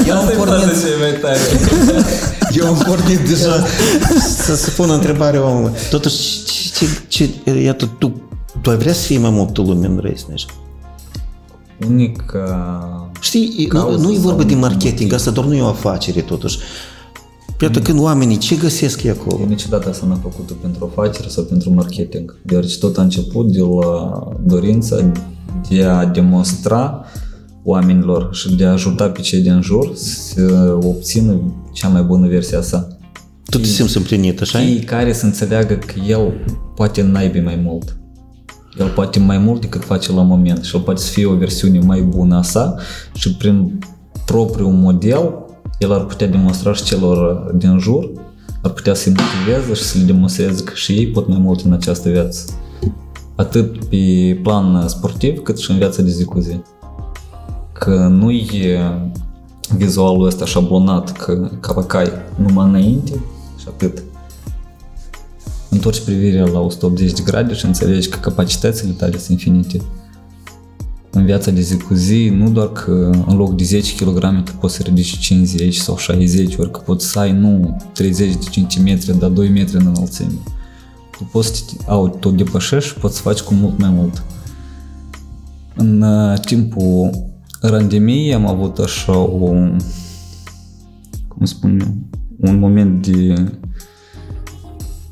eu 0.06 0.16
am 0.16 0.26
pornit, 0.36 0.74
mai 1.00 1.18
tare. 1.20 1.38
eu 2.58 2.66
am 2.66 2.82
pornit 2.86 3.18
deja 3.28 3.66
să 4.44 4.56
se 4.56 4.70
pună 4.70 4.92
întrebare 4.94 5.38
omului. 5.38 5.72
Totuși, 5.90 6.44
ce, 6.44 6.86
ce, 7.08 7.28
ce, 7.44 7.58
iată, 7.60 7.90
tu, 7.98 8.27
tu 8.62 8.70
ai 8.70 8.76
vrea 8.76 8.92
să 8.92 9.06
fii 9.06 9.18
mai 9.18 9.30
multă 9.30 9.60
lume 9.60 9.86
în 9.86 9.98
Race 10.02 10.24
Nation? 10.28 10.50
Unica... 11.88 13.10
Știi, 13.20 13.68
nu, 13.72 13.78
Cauză 13.78 14.06
nu 14.06 14.12
e 14.12 14.18
vorba 14.18 14.38
sau 14.38 14.48
de 14.48 14.54
un 14.54 14.60
marketing, 14.60 15.12
asta 15.12 15.30
doar 15.30 15.46
nu 15.46 15.54
e 15.54 15.62
o 15.62 15.66
afacere 15.66 16.20
totuși. 16.20 16.58
Iată, 17.60 17.80
când 17.80 18.00
oamenii, 18.00 18.36
ce 18.36 18.56
găsesc 18.56 19.02
ei 19.02 19.10
acolo? 19.10 19.40
Eu 19.40 19.46
niciodată 19.46 19.88
asta 19.88 20.06
n-am 20.06 20.18
făcut-o 20.18 20.54
pentru 20.62 20.92
afaceri 20.92 21.30
sau 21.30 21.44
pentru 21.44 21.72
marketing, 21.72 22.36
deoarece 22.42 22.78
tot 22.78 22.98
a 22.98 23.02
început 23.02 23.52
de 23.52 23.60
la 23.60 24.28
dorința 24.44 25.12
de 25.68 25.84
a 25.84 26.06
demonstra 26.06 27.04
oamenilor 27.64 28.28
și 28.34 28.54
de 28.54 28.64
a 28.64 28.72
ajuta 28.72 29.08
pe 29.08 29.20
cei 29.20 29.40
din 29.40 29.60
jur 29.62 29.92
să 29.94 30.78
obțină 30.82 31.40
cea 31.72 31.88
mai 31.88 32.02
bună 32.02 32.26
versie 32.26 32.56
a 32.56 32.60
sa. 32.60 32.88
Tu 33.50 33.58
te 33.58 33.66
simți 33.66 33.96
împlinit, 33.96 34.40
așa 34.40 34.58
Fiecare 34.58 35.12
să 35.12 35.24
înțeleagă 35.24 35.74
că 35.74 35.94
el 36.08 36.32
poate 36.74 37.02
naibi 37.02 37.40
mai 37.40 37.60
mult. 37.64 37.97
El 38.78 38.88
poate 38.88 39.18
mai 39.18 39.38
mult 39.38 39.60
decât 39.60 39.84
face 39.84 40.12
la 40.12 40.22
moment 40.22 40.64
și 40.64 40.74
el 40.76 40.80
poate 40.80 41.00
să 41.00 41.10
fie 41.10 41.26
o 41.26 41.34
versiune 41.34 41.78
mai 41.78 42.00
bună 42.00 42.36
a 42.36 42.42
sa 42.42 42.74
și 43.14 43.36
prin 43.36 43.78
propriul 44.24 44.72
model 44.72 45.46
el 45.78 45.92
ar 45.92 46.04
putea 46.04 46.26
demonstra 46.26 46.72
și 46.72 46.82
celor 46.82 47.50
din 47.54 47.78
jur, 47.78 48.10
ar 48.62 48.70
putea 48.70 48.94
să-i 48.94 49.12
motiveze 49.16 49.74
și 49.74 49.82
să 49.82 49.98
le 49.98 50.04
demonstreze 50.04 50.64
că 50.64 50.72
și 50.74 50.92
ei 50.92 51.06
pot 51.06 51.28
mai 51.28 51.38
mult 51.38 51.60
în 51.60 51.72
această 51.72 52.08
viață. 52.08 52.52
Atât 53.34 53.84
pe 53.84 53.96
plan 54.42 54.88
sportiv 54.88 55.42
cât 55.42 55.58
și 55.58 55.70
în 55.70 55.76
viața 55.78 56.02
de 56.02 56.10
zi 56.10 56.24
cu 56.24 56.40
zi. 56.40 56.60
Că 57.72 58.08
nu 58.10 58.30
e 58.30 59.00
vizualul 59.76 60.26
ăsta 60.26 60.44
șablonat, 60.44 61.12
că 61.12 61.50
cavacai 61.60 62.10
numai 62.36 62.68
înainte 62.68 63.12
și 63.58 63.64
atât 63.68 64.02
întorci 65.70 66.00
privirea 66.00 66.44
la 66.44 66.60
180 66.60 67.12
de 67.12 67.22
grade 67.24 67.54
și 67.54 67.64
înțelegi 67.64 68.08
că 68.08 68.18
capacitățile 68.18 68.92
tale 68.92 69.18
sunt 69.18 69.28
infinite. 69.28 69.80
În 71.10 71.24
viața 71.24 71.50
de 71.50 71.60
zi 71.60 71.76
cu 71.76 71.94
zi, 71.94 72.28
nu 72.28 72.50
doar 72.50 72.72
că 72.72 73.10
în 73.26 73.36
loc 73.36 73.56
de 73.56 73.64
10 73.64 74.04
kg 74.04 74.42
tu 74.42 74.52
poți 74.60 74.74
să 74.74 74.82
ridici 74.82 75.18
50 75.18 75.74
sau 75.74 75.96
60, 75.96 76.56
ori 76.56 76.70
că 76.70 76.80
poți 76.80 77.06
să 77.06 77.18
ai 77.18 77.32
nu 77.32 77.76
30 77.92 78.32
de 78.32 78.44
centimetri, 78.50 79.18
dar 79.18 79.30
2 79.30 79.48
metri 79.48 79.76
în 79.76 79.86
înălțime. 79.86 80.38
Tu 81.10 81.28
poți 81.32 81.56
să 81.56 81.62
te 81.66 81.90
autodepășești 81.90 82.88
și 82.88 82.94
poți 82.94 83.16
să 83.16 83.22
faci 83.22 83.40
cu 83.40 83.54
mult 83.54 83.78
mai 83.78 83.90
mult. 83.90 84.22
În 85.74 86.02
uh, 86.02 86.38
timpul 86.38 87.10
randemiei 87.60 88.34
am 88.34 88.46
avut 88.46 88.78
așa 88.78 89.18
o, 89.18 89.52
cum 91.28 91.44
spun 91.44 91.80
eu, 91.80 91.94
un 92.50 92.58
moment 92.58 93.06
de 93.06 93.34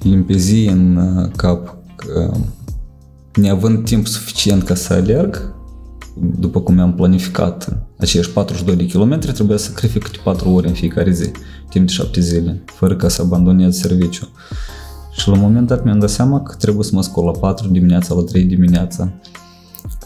limpezie 0.08 0.70
în 0.70 0.96
uh, 0.96 1.30
cap 1.36 1.76
că 1.96 2.32
neavând 3.34 3.84
timp 3.84 4.06
suficient 4.06 4.62
ca 4.62 4.74
să 4.74 4.92
alerg, 4.92 5.54
după 6.38 6.60
cum 6.60 6.74
mi-am 6.74 6.94
planificat 6.94 7.86
aceiași 7.98 8.30
42 8.30 8.76
de 8.76 8.86
kilometri, 8.86 9.32
trebuia 9.32 9.56
să 9.56 9.64
sacrific 9.64 10.02
câte 10.02 10.18
4 10.24 10.50
ore 10.50 10.68
în 10.68 10.74
fiecare 10.74 11.10
zi, 11.10 11.30
timp 11.68 11.86
de 11.86 11.92
7 11.92 12.20
zile, 12.20 12.62
fără 12.64 12.96
ca 12.96 13.08
să 13.08 13.22
abandonez 13.22 13.76
serviciu. 13.76 14.28
Și 15.12 15.28
la 15.28 15.34
un 15.34 15.40
moment 15.40 15.66
dat 15.66 15.84
mi-am 15.84 15.98
dat 15.98 16.10
seama 16.10 16.42
că 16.42 16.54
trebuie 16.58 16.84
să 16.84 16.90
mă 16.94 17.02
scol 17.02 17.24
la 17.24 17.30
4 17.30 17.68
dimineața, 17.68 18.14
la 18.14 18.22
3 18.22 18.44
dimineața. 18.44 19.12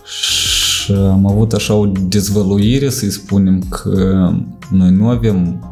Și 0.04 0.92
am 0.92 1.26
avut 1.26 1.52
așa 1.52 1.74
o 1.74 1.86
dezvăluire, 1.86 2.90
să-i 2.90 3.10
spunem, 3.10 3.62
că 3.68 4.30
noi 4.70 4.90
nu 4.90 5.08
avem 5.08 5.64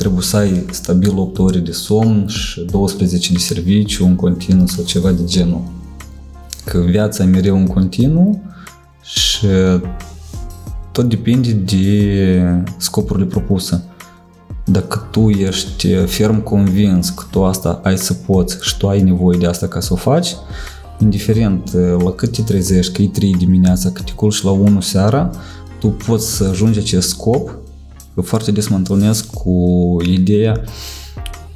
trebuie 0.00 0.22
să 0.22 0.36
ai 0.36 0.64
stabil 0.70 1.18
8 1.18 1.38
ore 1.38 1.58
de 1.58 1.72
somn 1.72 2.26
și 2.26 2.60
12 2.60 3.32
de 3.32 3.38
serviciu 3.38 4.04
în 4.04 4.14
continuu 4.14 4.66
sau 4.66 4.84
ceva 4.84 5.10
de 5.10 5.24
genul. 5.24 5.62
Că 6.64 6.78
viața 6.78 7.22
e 7.22 7.26
mereu 7.26 7.56
în 7.56 7.66
continuu 7.66 8.42
și 9.02 9.46
tot 10.92 11.08
depinde 11.08 11.52
de 11.52 12.42
scopurile 12.76 13.26
propuse. 13.26 13.84
Dacă 14.64 15.08
tu 15.10 15.28
ești 15.28 15.94
ferm 15.94 16.42
convins 16.42 17.08
că 17.08 17.24
tu 17.30 17.44
asta 17.44 17.80
ai 17.82 17.98
să 17.98 18.12
poți 18.12 18.56
și 18.60 18.76
tu 18.76 18.88
ai 18.88 19.02
nevoie 19.02 19.38
de 19.38 19.46
asta 19.46 19.66
ca 19.66 19.80
să 19.80 19.92
o 19.92 19.96
faci, 19.96 20.36
indiferent 20.98 21.72
la 22.04 22.10
cât 22.10 22.32
te 22.32 22.42
trezești, 22.42 22.92
că 22.92 23.02
e 23.02 23.08
3 23.08 23.34
dimineața, 23.38 23.90
că 23.90 24.02
te 24.02 24.12
culci 24.12 24.42
la 24.42 24.50
1 24.50 24.80
seara, 24.80 25.30
tu 25.80 25.88
poți 25.88 26.36
să 26.36 26.44
ajungi 26.44 26.78
acest 26.78 27.08
scop 27.08 27.58
Că 28.14 28.20
foarte 28.20 28.50
des 28.50 28.68
mă 28.68 28.76
întâlnesc 28.76 29.30
cu 29.30 29.96
ideea 30.04 30.60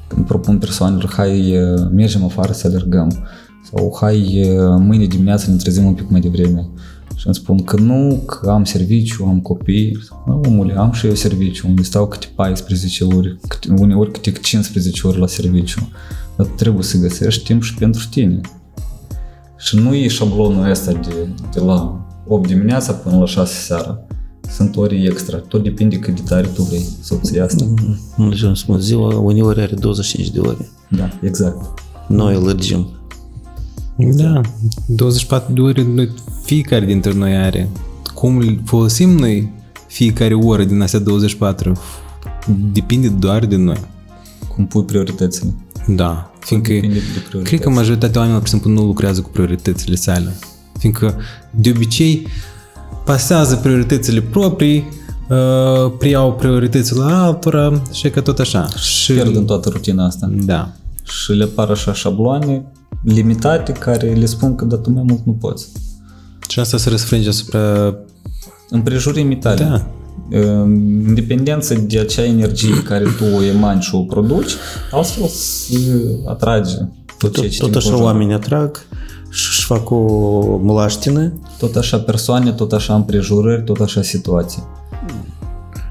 când 0.06 0.26
propun 0.26 0.58
persoanelor, 0.58 1.12
hai 1.16 1.54
mergem 1.92 2.24
afară 2.24 2.52
să 2.52 2.66
alergăm 2.66 3.26
sau 3.70 3.96
hai 4.00 4.48
mâine 4.78 5.04
dimineață 5.04 5.50
ne 5.50 5.56
trezim 5.56 5.84
un 5.84 5.94
pic 5.94 6.10
mai 6.10 6.20
devreme. 6.20 6.68
Și 7.16 7.26
îmi 7.26 7.34
spun 7.34 7.64
că 7.64 7.76
nu, 7.76 8.22
că 8.26 8.50
am 8.50 8.64
serviciu, 8.64 9.24
am 9.24 9.40
copii. 9.40 9.98
Mă, 10.26 10.40
omule, 10.46 10.74
am 10.78 10.92
și 10.92 11.06
eu 11.06 11.14
serviciu, 11.14 11.68
unde 11.68 11.82
stau 11.82 12.06
câte 12.06 12.26
14 12.34 13.04
ori, 13.04 13.38
câte, 13.48 13.68
uneori 13.78 14.10
câte 14.10 14.30
15 14.30 15.06
ori 15.06 15.18
la 15.18 15.26
serviciu. 15.26 15.88
Dar 16.36 16.46
trebuie 16.46 16.82
să 16.82 16.98
găsești 16.98 17.44
timp 17.44 17.62
și 17.62 17.74
pentru 17.74 18.06
tine. 18.10 18.40
Și 19.58 19.76
nu 19.76 19.94
e 19.94 20.08
șablonul 20.08 20.70
ăsta 20.70 20.92
de, 20.92 21.28
de 21.52 21.60
la 21.60 22.06
8 22.26 22.46
dimineața 22.46 22.92
până 22.92 23.18
la 23.18 23.26
6 23.26 23.52
seara 23.54 24.06
sunt 24.50 24.76
ori 24.76 25.06
extra. 25.06 25.36
Tot 25.36 25.62
depinde 25.62 25.96
cât 25.98 26.14
de 26.14 26.20
tare 26.28 26.46
tu 26.46 26.62
vrei 26.62 26.84
să 27.00 27.14
obții 27.14 27.40
asta. 27.40 27.64
Nu 28.16 28.34
știu, 28.34 28.54
spun, 28.54 28.78
ziua 28.80 29.18
uneori 29.18 29.60
are 29.60 29.74
25 29.74 30.30
de 30.30 30.38
ore. 30.40 30.70
Da, 30.88 31.10
exact. 31.22 31.82
Noi 32.08 32.34
lărgim. 32.42 32.86
Da, 33.96 34.40
24 34.86 35.52
de 35.52 35.60
ore 35.60 35.84
noi, 35.94 36.10
fiecare 36.44 36.84
dintre 36.84 37.12
noi 37.12 37.36
are. 37.36 37.68
Cum 38.14 38.60
folosim 38.64 39.10
noi 39.10 39.52
fiecare 39.86 40.34
oră 40.34 40.64
din 40.64 40.80
astea 40.80 40.98
24 41.00 41.72
depinde 42.72 43.08
doar 43.08 43.46
de 43.46 43.56
noi. 43.56 43.80
Cum 44.54 44.66
pui 44.66 44.84
prioritățile. 44.84 45.54
Da, 45.86 46.32
fiindcă 46.38 46.72
Depinde 46.72 46.94
de 46.94 47.00
priorități. 47.28 47.44
cred 47.44 47.60
că 47.60 47.70
majoritatea 47.70 48.20
oamenilor, 48.20 48.38
pur 48.42 48.48
și 48.48 48.60
simplu, 48.60 48.80
nu 48.80 48.86
lucrează 48.86 49.20
cu 49.20 49.28
prioritățile 49.30 49.94
sale. 49.94 50.34
Fiindcă, 50.78 51.16
de 51.50 51.70
obicei, 51.74 52.26
pasează 53.04 53.56
prioritățile 53.56 54.20
proprii, 54.20 54.88
uh, 55.28 55.92
preiau 55.98 56.32
prioritățile 56.32 57.02
altora 57.04 57.82
și 57.92 58.10
că 58.10 58.20
tot 58.20 58.38
așa. 58.38 58.68
Și 58.68 59.12
Pierd 59.12 59.36
în 59.36 59.44
toată 59.44 59.68
rutina 59.68 60.06
asta. 60.06 60.30
Da. 60.44 60.72
Și 61.02 61.32
le 61.32 61.44
apar 61.44 61.70
așa 61.70 61.92
șabloane 61.92 62.64
limitate 63.04 63.72
care 63.72 64.12
le 64.12 64.24
spun 64.26 64.54
că 64.54 64.64
da, 64.64 64.76
tu 64.76 64.90
mai 64.90 65.04
mult 65.06 65.20
nu 65.24 65.32
poți. 65.32 65.68
Și 66.48 66.60
asta 66.60 66.76
se 66.76 66.88
răsfrânge 66.90 67.28
asupra... 67.28 67.94
Împrejurimii 68.70 69.36
tale. 69.36 69.64
Da. 69.64 69.86
În 70.40 71.14
dependență 71.14 71.74
de 71.74 71.98
acea 71.98 72.24
energie 72.24 72.82
care 72.82 73.04
tu 73.04 73.24
o 73.36 73.42
emani 73.42 73.80
și 73.80 73.94
o 73.94 74.00
produci, 74.00 74.52
altfel 74.90 75.26
se 75.26 75.78
atrage 76.26 76.76
tot 77.18 77.34
ceea 77.34 77.50
ce 77.50 77.58
Tot, 77.58 77.66
tot 77.66 77.70
te 77.70 77.76
așa 77.76 77.86
înconjoară. 77.86 78.16
oamenii 78.16 78.34
atrag 78.34 78.86
și 79.34 79.46
își 79.50 79.64
fac 79.64 79.90
o 79.90 79.98
mlaștină 80.62 81.32
Tot 81.58 81.76
așa 81.76 81.98
persoane, 81.98 82.52
tot 82.52 82.72
așa 82.72 82.94
împrejurări, 82.94 83.62
tot 83.64 83.80
așa 83.80 84.02
situații. 84.02 84.62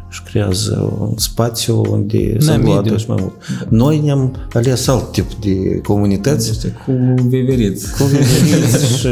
și 0.09 0.23
creează 0.23 0.95
un 0.99 1.17
spațiu 1.17 1.81
unde 1.91 2.33
Da, 2.39 2.45
să 2.45 2.51
mediu. 2.51 2.71
înglată 2.71 2.97
și 2.97 3.05
mai 3.07 3.17
mult. 3.19 3.33
Noi 3.69 3.99
ne-am 3.99 4.35
ales 4.53 4.87
alt 4.87 5.11
tip 5.11 5.33
de 5.33 5.77
comunități 5.83 6.49
Este 6.49 6.67
cu 6.85 6.91
veveriți. 7.27 7.91
cu 7.97 8.03
veveriți 8.03 8.97
și 8.97 9.07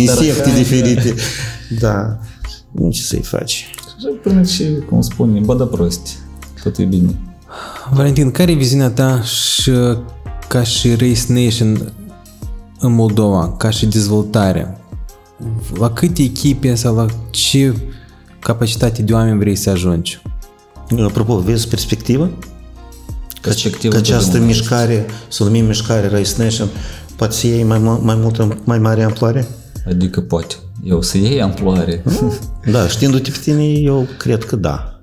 insecte 0.00 0.50
diferite. 0.56 1.14
Da, 1.80 2.18
nu 2.72 2.90
ce 2.90 3.00
să-i 3.02 3.20
faci. 3.22 3.52
Și 3.98 4.06
până 4.22 4.42
și, 4.42 4.64
cum 4.88 5.00
spune, 5.00 5.40
bă, 5.40 5.54
da 5.54 5.64
prosti. 5.64 6.10
Tot 6.62 6.78
e 6.78 6.84
bine. 6.84 7.14
Valentin, 7.92 8.30
care 8.30 8.50
e 8.50 8.54
viziunea 8.54 8.90
ta 8.90 9.22
și 9.22 9.72
ca 10.48 10.62
și 10.62 10.88
Race 10.90 11.22
Nation 11.28 11.92
în 12.80 12.94
Moldova, 12.94 13.54
ca 13.58 13.70
și 13.70 13.86
dezvoltare, 13.86 14.80
la 15.78 15.90
câte 15.90 16.22
echipe 16.22 16.74
sau 16.74 16.94
la 16.94 17.06
ce 17.30 17.74
capacitate 18.40 19.02
de 19.02 19.12
oameni 19.12 19.38
vrei 19.38 19.54
să 19.56 19.70
ajungi? 19.70 20.22
Apropo, 21.06 21.38
vezi 21.38 21.68
perspectivă? 21.68 22.24
Că, 23.40 23.52
Perspectivă 23.52 23.94
că 23.94 24.00
de 24.00 24.06
această 24.12 24.32
rămâne. 24.32 24.50
mișcare, 24.52 25.06
să 25.28 25.42
o 25.42 25.46
numim 25.46 25.64
mișcare 25.66 26.08
Race 26.08 26.30
Nation, 26.38 26.68
poate 27.16 27.34
să 27.34 27.46
iei 27.46 27.62
mai, 27.64 27.78
mu- 27.78 28.00
mai 28.02 28.14
multă, 28.20 28.58
mai 28.64 28.78
mare 28.78 29.02
amploare? 29.02 29.48
Adică 29.88 30.20
poate. 30.20 30.54
Eu 30.84 31.02
să 31.02 31.18
iei 31.18 31.42
amploare. 31.42 32.02
Da, 32.70 32.88
știindu-te 32.88 33.30
pe 33.30 33.38
tine, 33.42 33.64
eu 33.64 34.06
cred 34.18 34.44
că 34.44 34.56
da. 34.56 35.00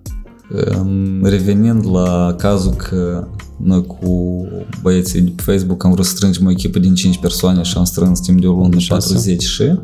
Îm, 0.49 1.25
Revenind 1.25 1.85
la 1.91 2.35
cazul 2.37 2.71
că 2.71 3.27
noi 3.63 3.85
cu 3.85 4.45
băieții 4.81 5.21
de 5.21 5.31
pe 5.35 5.41
Facebook 5.41 5.83
am 5.83 5.91
vrut 5.91 6.05
să 6.05 6.15
strângem 6.15 6.45
o 6.45 6.51
echipă 6.51 6.79
din 6.79 6.95
5 6.95 7.17
persoane 7.17 7.61
și 7.61 7.77
am 7.77 7.83
strâns 7.83 8.19
timp 8.19 8.41
de 8.41 8.47
o 8.47 8.53
lună 8.53 8.77
40 8.87 9.43
și 9.43 9.79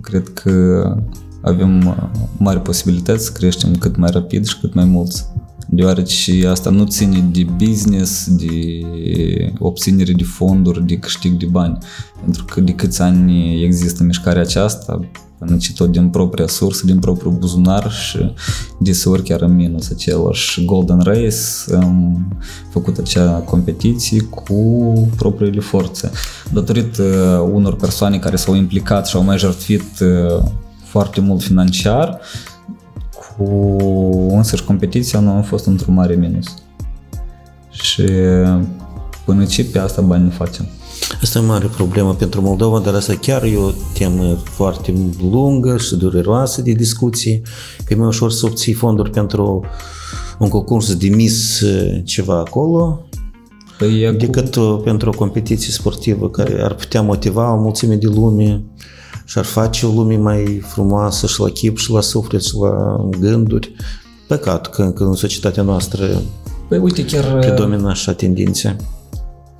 cred 0.00 0.28
că 0.28 0.84
avem 1.42 1.86
uh, 1.86 1.96
mari 2.38 2.62
posibilități 2.62 3.24
să 3.24 3.32
creștem 3.32 3.76
cât 3.76 3.96
mai 3.96 4.10
rapid 4.10 4.46
și 4.46 4.58
cât 4.60 4.74
mai 4.74 4.84
mulți. 4.84 5.24
Deoarece 5.68 6.46
asta 6.46 6.70
nu 6.70 6.84
ține 6.84 7.28
de 7.32 7.46
business, 7.56 8.36
de 8.36 8.80
obținere 9.58 10.12
de 10.12 10.24
fonduri, 10.24 10.86
de 10.86 10.96
câștig 10.96 11.32
de 11.32 11.46
bani. 11.46 11.78
Pentru 12.24 12.44
că 12.44 12.60
de 12.60 12.72
câți 12.72 13.02
ani 13.02 13.62
există 13.64 14.02
mișcarea 14.02 14.42
aceasta, 14.42 15.00
până 15.44 15.56
ce 15.56 15.72
tot 15.72 15.90
din 15.90 16.08
propria 16.08 16.46
sursă, 16.46 16.86
din 16.86 16.98
propriul 16.98 17.32
buzunar 17.32 17.90
și 17.90 18.32
deseori 18.78 19.22
chiar 19.22 19.40
în 19.40 19.54
minus 19.54 19.90
același 19.90 20.64
Golden 20.64 21.00
Race, 21.00 21.74
am 21.74 22.26
făcut 22.70 22.98
acea 22.98 23.30
competiție 23.30 24.20
cu 24.20 24.92
propriile 25.16 25.60
forțe. 25.60 26.10
Datorită 26.52 27.02
unor 27.52 27.76
persoane 27.76 28.18
care 28.18 28.36
s-au 28.36 28.54
implicat 28.54 29.06
și 29.06 29.16
au 29.16 29.22
mai 29.22 29.38
jertfit 29.38 30.00
uh, 30.00 30.44
foarte 30.84 31.20
mult 31.20 31.42
financiar, 31.42 32.20
cu 33.36 33.76
însăși 34.30 34.64
competiția 34.64 35.20
nu 35.20 35.30
am 35.30 35.42
fost 35.42 35.66
într-un 35.66 35.94
mare 35.94 36.14
minus. 36.14 36.46
Și 37.70 38.02
până 39.24 39.44
ce 39.44 39.64
pe 39.64 39.78
asta 39.78 40.02
bani 40.02 40.24
nu 40.24 40.30
facem. 40.30 40.66
Asta 41.22 41.38
e 41.38 41.42
o 41.42 41.44
mare 41.44 41.66
problemă 41.66 42.14
pentru 42.14 42.40
Moldova, 42.40 42.78
dar 42.78 42.94
asta 42.94 43.14
chiar 43.14 43.42
e 43.42 43.56
o 43.56 43.70
temă 43.94 44.38
foarte 44.44 44.94
lungă 45.30 45.76
și 45.76 45.94
dureroasă 45.96 46.62
de 46.62 46.72
discuții, 46.72 47.42
că 47.84 47.92
e 47.92 47.96
mai 47.96 48.06
ușor 48.06 48.30
să 48.32 48.46
obții 48.46 48.72
fonduri 48.72 49.10
pentru 49.10 49.64
un 50.38 50.48
concurs 50.48 50.94
de 50.94 51.08
mis 51.08 51.60
eh, 51.60 52.00
ceva 52.04 52.38
acolo, 52.38 53.06
Păi 53.78 54.00
e 54.02 54.10
cu- 54.10 54.16
decât 54.16 54.54
uh, 54.54 54.80
pentru 54.84 55.08
o 55.08 55.12
competiție 55.16 55.72
sportivă 55.72 56.28
care 56.30 56.62
ar 56.62 56.74
putea 56.74 57.02
motiva 57.02 57.52
o 57.54 57.60
mulțime 57.60 57.94
de 57.94 58.06
lume 58.06 58.62
și 59.24 59.38
ar 59.38 59.44
face 59.44 59.86
o 59.86 59.92
lume 59.92 60.16
mai 60.16 60.62
frumoasă 60.66 61.26
și 61.26 61.40
la 61.40 61.48
chip 61.48 61.78
și 61.78 61.90
la 61.90 62.00
suflet 62.00 62.42
și 62.44 62.54
la 62.60 63.06
gânduri. 63.20 63.74
Păcat 64.28 64.70
că 64.70 64.82
încă 64.82 65.04
în 65.04 65.14
societatea 65.14 65.62
noastră 65.62 66.22
Păi 66.68 66.78
uite, 66.78 67.04
chiar 67.04 67.38
predomină 67.38 67.88
așa 67.88 68.12
tendințe. 68.12 68.76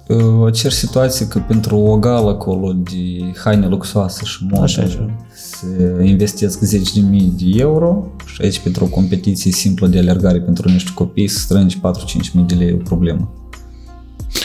Uh, 0.08 0.52
cer 0.52 0.70
situație 0.70 1.28
că 1.28 1.38
pentru 1.38 1.76
o 1.76 1.98
gală 1.98 2.30
acolo 2.30 2.72
de 2.72 3.32
haine 3.44 3.68
luxoase 3.68 4.24
și 4.24 4.46
modă 4.50 4.62
Așa, 4.62 4.82
așa. 4.82 5.10
se 5.32 6.04
investesc 6.04 6.58
10.000 6.76 6.80
de 7.10 7.44
euro 7.56 8.06
și 8.26 8.42
aici 8.42 8.58
pentru 8.58 8.84
o 8.84 8.88
competiție 8.88 9.52
simplă 9.52 9.86
de 9.86 9.98
alergare 9.98 10.40
pentru 10.40 10.68
niște 10.68 10.90
copii 10.94 11.28
să 11.28 11.38
strângi 11.38 11.78
4-5.000 11.78 12.46
de 12.46 12.54
lei 12.54 12.68
e 12.68 12.72
o 12.72 12.76
problemă. 12.76 13.32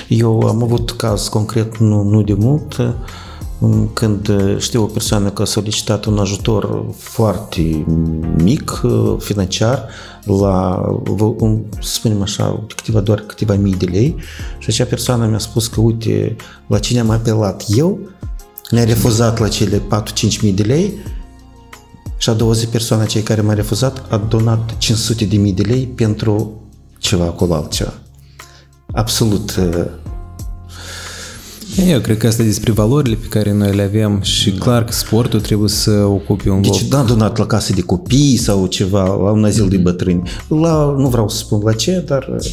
Eu 0.07 0.39
am 0.39 0.63
avut 0.63 0.91
caz 0.91 1.27
concret 1.27 1.77
nu, 1.77 2.03
nu 2.03 2.21
de 2.21 2.34
mult, 2.34 2.77
um, 2.77 2.93
când 3.93 4.27
uh, 4.27 4.57
știu 4.59 4.84
o 4.84 4.85
persoană 4.85 5.29
că 5.29 5.41
a 5.41 5.45
solicitat 5.45 6.05
un 6.05 6.17
ajutor 6.17 6.85
foarte 6.97 7.85
mic, 8.43 8.81
uh, 8.84 9.15
financiar, 9.19 9.88
la, 10.23 10.81
vă- 11.03 11.34
un, 11.38 11.61
să 11.79 11.93
spunem 11.93 12.21
așa, 12.21 12.63
câteva, 12.75 12.99
doar 12.99 13.19
câteva 13.19 13.55
mii 13.55 13.75
de 13.75 13.85
lei 13.85 14.15
și 14.57 14.69
acea 14.69 14.85
persoană 14.85 15.25
mi-a 15.25 15.38
spus 15.38 15.67
că, 15.67 15.81
uite, 15.81 16.35
la 16.67 16.79
cine 16.79 16.99
am 16.99 17.09
apelat 17.09 17.63
eu, 17.67 17.99
mi-a 18.71 18.84
refuzat 18.84 19.39
la 19.39 19.47
cele 19.47 19.77
4-5 19.77 20.41
mii 20.41 20.53
de 20.53 20.63
lei 20.63 20.93
și 22.17 22.29
a 22.29 22.34
doua 22.34 22.53
zi 22.53 22.67
persoana 22.67 23.05
cei 23.05 23.21
care 23.21 23.41
m-a 23.41 23.53
refuzat 23.53 24.05
a 24.09 24.17
donat 24.17 24.77
500 24.77 25.25
de 25.25 25.38
mii 25.38 25.53
de 25.53 25.61
lei 25.61 25.85
pentru 25.85 26.61
ceva 26.97 27.23
acolo 27.23 27.53
altceva. 27.53 27.93
Absolut 28.91 29.55
uh, 29.55 29.85
Eu 31.85 31.99
cred 31.99 32.17
că 32.17 32.27
asta 32.27 32.41
e 32.41 32.45
despre 32.45 32.71
valorile 32.71 33.15
pe 33.15 33.27
care 33.27 33.53
noi 33.53 33.75
le 33.75 33.81
avem 33.81 34.21
și 34.21 34.51
clar 34.51 34.83
că 34.85 34.91
sportul 34.91 35.41
trebuie 35.41 35.69
să 35.69 35.91
ocupe 35.91 36.49
un 36.49 36.55
loc. 36.63 36.71
Deci 36.79 36.87
n-am 36.91 37.05
donat 37.05 37.37
la 37.37 37.45
casă 37.45 37.73
de 37.73 37.81
copii 37.81 38.37
sau 38.37 38.65
ceva, 38.65 39.03
la 39.03 39.31
un 39.31 39.43
azil 39.43 39.67
de 39.69 39.77
bătrâni. 39.77 40.21
La, 40.47 40.95
nu 40.97 41.07
vreau 41.07 41.29
să 41.29 41.37
spun 41.37 41.61
la 41.63 41.73
ce, 41.73 42.03
dar 42.07 42.27
uh, 42.31 42.45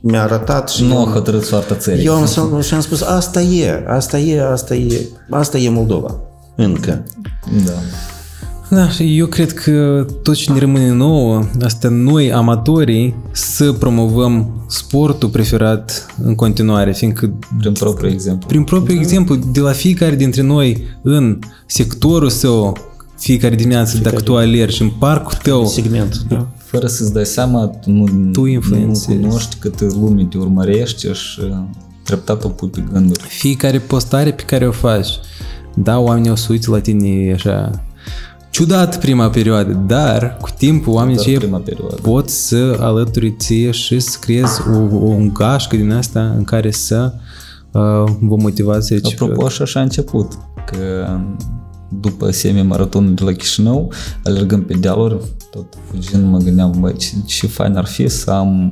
mi-a 0.00 0.22
arătat 0.22 0.68
și 0.70 0.82
Nu 0.84 0.92
eu, 0.92 1.06
a 1.08 1.10
hotărât 1.12 1.44
soarta 1.44 1.74
țării. 1.74 2.04
eu 2.04 2.14
am, 2.14 2.26
s- 2.26 2.66
și 2.66 2.74
am 2.74 2.80
spus, 2.80 3.00
asta 3.02 3.40
e, 3.40 3.84
asta 3.88 4.18
e, 4.18 4.42
asta 4.50 4.74
e, 4.74 5.00
asta 5.30 5.58
e 5.58 5.68
Moldova. 5.68 6.16
Încă. 6.56 7.02
Da. 7.66 7.72
Da, 8.70 8.88
și 8.88 9.18
eu 9.18 9.26
cred 9.26 9.52
că 9.52 10.06
tot 10.22 10.34
ce 10.34 10.52
ne 10.52 10.58
rămâne 10.58 10.90
nouă, 10.92 11.44
asta 11.62 11.88
noi, 11.88 12.32
amatorii, 12.32 13.14
să 13.32 13.72
promovăm 13.72 14.64
sportul 14.68 15.28
preferat 15.28 16.06
în 16.22 16.34
continuare, 16.34 16.92
fiindcă 16.92 17.32
Prin 17.58 17.72
propriul 17.72 18.12
exemplu. 18.12 18.46
prin 18.48 18.62
propriul 18.64 18.98
exemplu, 18.98 19.34
de 19.52 19.60
la 19.60 19.72
fiecare 19.72 20.14
dintre 20.16 20.42
noi 20.42 20.84
în 21.02 21.38
sectorul 21.66 22.28
său, 22.28 22.76
fiecare 23.18 23.54
dimineață, 23.54 23.98
dacă 23.98 24.20
tu 24.20 24.36
alergi 24.36 24.82
în 24.82 24.90
parcul 24.98 25.38
tău, 25.42 25.66
Segment. 25.66 26.22
Da. 26.28 26.48
Fără 26.56 26.86
să-ți 26.86 27.12
dai 27.12 27.26
seama, 27.26 27.66
tu 27.66 27.90
nu, 27.90 28.04
Tu 28.32 28.40
nu 28.40 28.46
influențezi. 28.46 29.06
cunoști 29.06 29.56
câtă 29.58 29.86
lume 30.00 30.24
te 30.24 30.38
urmărește 30.38 31.12
și 31.12 31.40
treptat 32.02 32.44
o 32.44 32.48
pui 32.48 32.68
pe 32.68 32.82
gânduri. 32.92 33.20
fiecare 33.28 33.78
postare 33.78 34.30
pe 34.32 34.42
care 34.42 34.66
o 34.66 34.72
faci, 34.72 35.08
da, 35.74 35.98
oamenii 35.98 36.30
o 36.30 36.34
să 36.34 36.46
uite 36.50 36.70
la 36.70 36.78
tine 36.80 37.32
așa 37.34 37.84
ciudat 38.50 39.00
prima 39.00 39.30
perioadă, 39.30 39.72
dar 39.72 40.36
cu 40.40 40.48
timpul 40.58 40.92
oamenii 40.92 41.16
Doar 41.16 41.28
ce 41.28 41.38
prima 41.38 41.58
perioadă. 41.58 41.94
pot 41.94 42.28
să 42.28 42.76
alături 42.80 43.34
ție 43.38 43.70
și 43.70 43.98
să 43.98 44.18
creezi 44.20 44.60
o, 44.68 44.76
o 44.78 45.08
un 45.08 45.32
gașcă 45.32 45.76
din 45.76 45.92
asta 45.92 46.20
în 46.36 46.44
care 46.44 46.70
să 46.70 47.12
uh, 47.70 48.04
vă 48.20 48.36
motivați 48.36 48.86
să 48.86 48.94
zici, 48.94 49.12
Apropo, 49.12 49.48
și 49.48 49.62
așa 49.62 49.80
a 49.80 49.82
început, 49.82 50.32
că 50.66 51.08
după 52.00 52.30
semi-maratonul 52.30 53.14
de 53.14 53.24
la 53.24 53.32
Chișinău, 53.32 53.92
alergând 54.24 54.62
pe 54.62 54.74
dealuri, 54.74 55.16
tot 55.50 55.66
fugind, 55.90 56.30
mă 56.30 56.38
gândeam, 56.38 56.76
băi, 56.80 56.96
ce, 56.96 57.14
ce 57.26 57.46
fain 57.46 57.76
ar 57.76 57.86
fi 57.86 58.08
să 58.08 58.30
am 58.30 58.70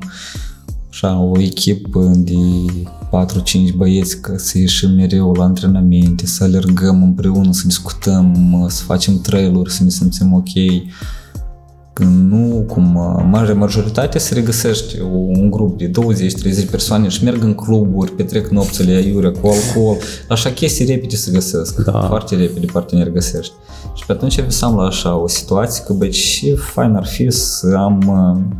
așa 0.90 1.18
o 1.18 1.40
echipă 1.40 2.12
de 2.16 2.34
4-5 3.72 3.74
băieți 3.76 4.20
ca 4.20 4.34
să 4.36 4.58
ieșim 4.58 4.90
mereu 4.90 5.32
la 5.32 5.44
antrenamente, 5.44 6.26
să 6.26 6.44
alergăm 6.44 7.02
împreună, 7.02 7.52
să 7.52 7.62
discutăm, 7.66 8.64
să 8.68 8.82
facem 8.82 9.20
trail-uri, 9.20 9.72
să 9.72 9.82
ne 9.82 9.90
simțim 9.90 10.32
ok. 10.32 10.52
Când 11.98 12.30
nu, 12.30 12.64
cum 12.66 12.94
uh, 12.94 13.24
mare 13.30 13.52
majoritate 13.52 14.18
se 14.18 14.34
regăsește 14.34 15.02
un 15.02 15.50
grup 15.50 15.78
de 15.78 15.90
20-30 16.66 16.70
persoane 16.70 17.08
și 17.08 17.24
merg 17.24 17.42
în 17.42 17.54
cluburi, 17.54 18.12
petrec 18.12 18.48
nopțile 18.48 18.92
aiurea 18.94 19.30
cu 19.30 19.46
alcool, 19.48 19.96
așa 20.28 20.50
chestii 20.50 20.84
repede 20.84 21.16
se 21.16 21.30
găsesc, 21.30 21.84
Da. 21.84 22.00
foarte 22.00 22.36
repede 22.36 22.66
parteneri 22.72 23.12
găsești. 23.12 23.52
Și 23.94 24.06
pe 24.06 24.12
atunci 24.12 24.40
visam 24.40 24.76
la 24.76 24.82
așa 24.82 25.16
o 25.16 25.28
situație 25.28 25.84
că, 25.86 25.92
băi, 25.92 26.08
ce 26.08 26.54
fain 26.54 26.94
ar 26.94 27.06
fi 27.06 27.30
să 27.30 27.74
am 27.76 27.98
uh, 28.06 28.58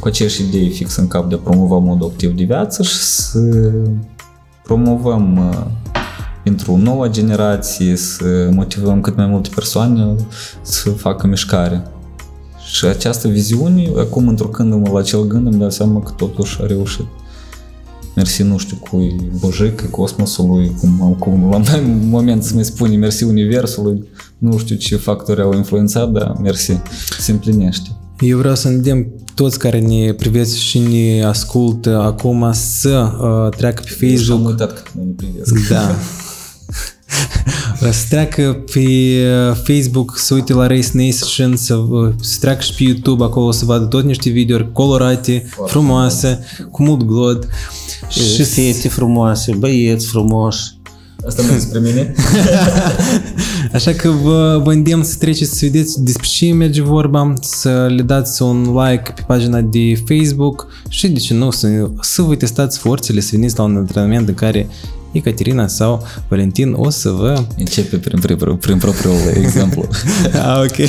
cu 0.00 0.08
aceeași 0.08 0.42
idei 0.42 0.70
fix 0.70 0.96
în 0.96 1.08
cap 1.08 1.28
de 1.28 1.34
a 1.34 1.38
promova 1.38 1.78
modul 1.78 2.08
activ 2.08 2.36
de 2.36 2.44
viață 2.44 2.82
și 2.82 2.96
să 2.96 3.70
promovăm 4.62 5.36
uh, 5.36 5.66
pentru 6.42 6.72
o 6.72 6.76
nouă 6.76 7.08
generație, 7.08 7.96
să 7.96 8.48
motivăm 8.52 9.00
cât 9.00 9.16
mai 9.16 9.26
multe 9.26 9.48
persoane 9.54 10.14
să 10.62 10.90
facă 10.90 11.26
mișcare. 11.26 11.82
Și 12.74 12.84
această 12.84 13.28
viziune, 13.28 13.90
acum 13.98 14.28
întrucându-mă 14.28 14.88
la 14.92 14.98
acel 14.98 15.26
gând, 15.26 15.46
îmi 15.46 15.58
dau 15.58 15.70
seama 15.70 16.00
că 16.00 16.12
totuși 16.16 16.58
a 16.62 16.66
reușit. 16.66 17.06
Mersi, 18.16 18.42
nu 18.42 18.58
știu, 18.58 18.76
cui 18.76 19.30
Bojic, 19.38 19.90
cosmosului, 19.90 20.72
cum, 20.80 21.16
cum 21.18 21.50
la 21.50 21.56
un 21.56 22.08
moment 22.08 22.42
să 22.42 22.54
mi 22.54 22.64
spune 22.64 22.96
mersi 22.96 23.24
universului, 23.24 24.04
nu 24.38 24.58
știu 24.58 24.76
ce 24.76 24.96
factori 24.96 25.40
au 25.42 25.54
influențat, 25.54 26.10
dar 26.10 26.36
mersi, 26.42 26.80
se 27.18 27.32
împlinește. 27.32 27.88
Eu 28.20 28.38
vreau 28.38 28.54
să 28.54 28.68
îndemn 28.68 29.06
toți 29.34 29.58
care 29.58 29.80
ne 29.80 30.12
privesc 30.12 30.54
și 30.54 30.78
ne 30.78 31.24
ascultă 31.24 31.98
acum 32.00 32.50
să 32.52 33.12
uh, 33.20 33.56
treacă 33.56 33.82
pe 33.98 34.06
Deci 34.06 34.10
am 34.10 34.18
Facebook. 34.18 34.48
uitat 34.48 34.82
că 34.82 34.90
nu 34.94 35.02
ne 35.04 35.12
privesc. 35.16 35.68
Da. 35.68 35.94
să 37.80 38.04
treacă 38.08 38.62
pe 38.72 38.80
uh, 38.80 39.56
Facebook, 39.64 40.18
să 40.18 40.34
uite 40.34 40.52
la 40.52 40.66
Race 40.66 40.88
Nation, 40.92 41.56
să, 41.56 41.74
uh, 41.74 42.12
să 42.20 42.36
treacă 42.40 42.62
și 42.62 42.74
pe 42.74 42.82
YouTube, 42.82 43.24
acolo 43.24 43.50
să 43.50 43.64
vadă 43.64 43.84
tot 43.84 44.04
niște 44.04 44.30
videouri 44.30 44.72
colorate, 44.72 45.48
frumoase, 45.66 46.44
cu 46.70 46.82
mult 46.82 47.02
glod. 47.02 47.48
Și 48.08 48.42
fete 48.42 48.88
frumoase, 48.88 49.54
băieți 49.54 50.06
frumoși, 50.06 50.74
Asta 51.26 51.42
nu 51.42 51.52
despre 51.52 51.78
mine. 51.78 52.14
Așa 53.72 53.92
că 53.92 54.08
vă, 54.08 54.60
vă 54.64 54.72
îndemn 54.72 55.02
să 55.02 55.16
treceți 55.18 55.58
să 55.58 55.58
vedeți 55.60 56.02
despre 56.02 56.26
ce 56.26 56.52
merge 56.52 56.82
vorba, 56.82 57.32
să 57.40 57.86
le 57.96 58.02
dați 58.02 58.42
un 58.42 58.62
like 58.62 59.12
pe 59.14 59.22
pagina 59.26 59.60
de 59.60 60.02
Facebook 60.06 60.66
și 60.88 61.08
de 61.08 61.18
ce 61.18 61.34
nu, 61.34 61.50
să, 61.50 61.90
să 62.00 62.22
vă 62.22 62.34
testați 62.34 62.78
forțele, 62.78 63.20
să 63.20 63.28
veniți 63.32 63.58
la 63.58 63.64
un 63.64 63.76
antrenament 63.76 64.28
în 64.28 64.34
care 64.34 64.68
Ecaterina 65.14 65.66
sau 65.66 66.06
Valentin 66.28 66.72
o 66.76 66.90
să 66.90 67.10
vă... 67.10 67.44
Începe 67.58 67.96
prin, 67.96 68.18
prin, 68.20 68.36
prin 68.56 68.78
propriul 68.78 69.14
exemplu. 69.36 69.88
ah, 70.44 70.60
ok. 70.64 70.86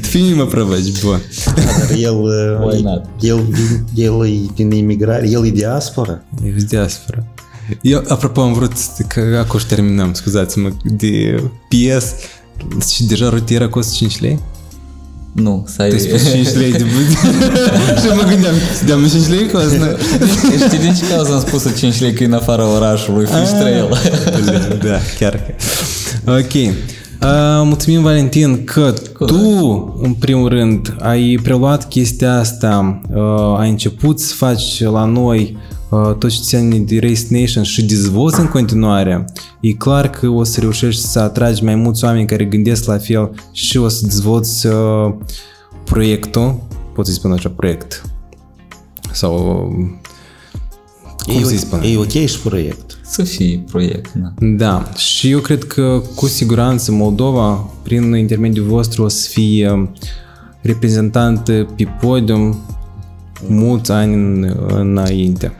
Fi 0.00 0.32
mă 0.36 0.46
provoci, 0.46 1.00
bun. 1.02 1.20
Da, 1.54 1.62
dar 1.62 1.98
el, 1.98 2.14
Why 2.62 2.82
not? 2.82 3.04
el, 3.20 3.40
vin- 3.50 3.84
el 3.94 4.26
e 4.26 4.46
din 4.54 4.70
imigrare, 4.70 5.28
el 5.28 5.46
e 5.46 5.50
diaspora. 5.50 6.22
E 6.44 6.50
в 6.50 6.64
diaspora. 6.64 7.24
Eu, 7.82 8.02
apropo, 8.08 8.40
am 8.40 8.52
vrut 8.52 8.76
să- 8.76 9.02
că 9.08 9.20
acum 9.46 9.60
terminăm, 9.68 10.12
scuzați-mă, 10.12 10.70
de 10.84 11.42
PS 11.68 12.14
și 12.94 13.04
deja 13.04 13.28
rutiera 13.28 13.68
costă 13.68 13.94
5 13.96 14.20
lei? 14.20 14.38
Nu, 15.32 15.64
să 15.66 15.82
ai... 15.82 15.88
Tu 15.88 15.94
ai 15.94 16.00
spus 16.00 16.30
5 16.30 16.54
lei 16.54 16.70
de 16.70 16.78
Și 18.00 18.06
mă 18.16 18.22
gândeam, 18.28 18.54
de 18.86 19.08
5 19.08 19.26
lei 19.28 19.48
costă? 19.48 19.98
Știi 20.66 20.78
din 20.78 20.94
ce 20.94 21.14
cauza 21.14 21.32
am 21.32 21.40
spus 21.40 21.76
5 21.76 22.00
lei 22.00 22.12
că 22.12 22.22
e 22.22 22.26
în 22.26 22.32
afara 22.32 22.66
orașului, 22.66 23.26
fish 23.26 23.50
trail. 23.50 23.88
da, 24.88 24.98
chiar 25.18 25.34
că. 25.34 25.52
Ok. 26.30 26.52
Uh, 27.22 27.62
mulțumim, 27.64 28.02
Valentin, 28.02 28.64
că 28.64 28.94
tu, 29.26 29.98
în 30.02 30.12
primul 30.12 30.48
rând, 30.48 30.94
ai 31.00 31.38
preluat 31.42 31.88
chestia 31.88 32.38
asta, 32.38 33.00
uh, 33.14 33.58
ai 33.58 33.68
început 33.68 34.20
să 34.20 34.34
faci 34.34 34.82
la 34.82 35.04
noi 35.04 35.56
uh, 35.56 35.77
tot 35.90 36.28
ce 36.28 36.40
ține 36.42 36.78
de 36.78 36.98
Race 36.98 37.22
Nation 37.28 37.62
și 37.62 37.84
dezvolți 37.84 38.40
în 38.40 38.46
continuare. 38.48 39.24
E 39.60 39.72
clar 39.72 40.10
că 40.10 40.28
o 40.28 40.44
să 40.44 40.60
reușești 40.60 41.02
să 41.02 41.18
atragi 41.20 41.64
mai 41.64 41.74
mulți 41.74 42.04
oameni 42.04 42.26
care 42.26 42.44
gândesc 42.44 42.84
la 42.84 42.98
fel 42.98 43.30
și 43.52 43.76
o 43.78 43.88
să 43.88 44.06
dezvolți 44.06 44.66
uh, 44.66 45.14
proiectul, 45.84 46.60
pot 46.94 47.06
să-i 47.06 47.14
spun 47.14 47.32
așa, 47.32 47.48
proiect. 47.56 48.02
Sau... 49.12 49.32
Cum 51.24 51.36
E, 51.36 51.42
să-i 51.44 51.54
o- 51.54 51.58
spun? 51.58 51.80
e 51.82 51.96
ok 51.96 52.26
și 52.26 52.38
proiect. 52.38 52.98
Să 53.04 53.22
fie 53.22 53.64
proiect, 53.70 54.12
da. 54.14 54.32
Da, 54.40 54.92
și 54.96 55.30
eu 55.30 55.38
cred 55.38 55.64
că 55.64 56.02
cu 56.14 56.26
siguranță 56.26 56.92
Moldova, 56.92 57.70
prin 57.82 58.14
intermediul 58.16 58.66
vostru, 58.66 59.02
o 59.04 59.08
să 59.08 59.28
fie 59.30 59.90
reprezentantă 60.60 61.66
pe 61.76 61.84
podium 62.00 62.56
mulți 63.46 63.90
ani 63.92 64.14
în, 64.14 64.56
înainte. 64.66 65.52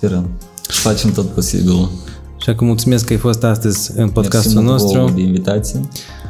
Sperăm. 0.00 0.30
Și 0.70 0.80
facem 0.80 1.12
tot 1.12 1.26
posibilul. 1.26 1.90
Așa 2.38 2.54
că 2.54 2.64
mulțumesc 2.64 3.04
că 3.04 3.12
ai 3.12 3.18
fost 3.18 3.44
astăzi 3.44 3.90
în 3.94 4.08
podcastul 4.08 4.52
Mersi 4.52 4.66
mult 4.66 4.80
nostru. 4.80 4.98
vouă 4.98 5.10
de 5.10 5.20
invitație. 5.20 5.80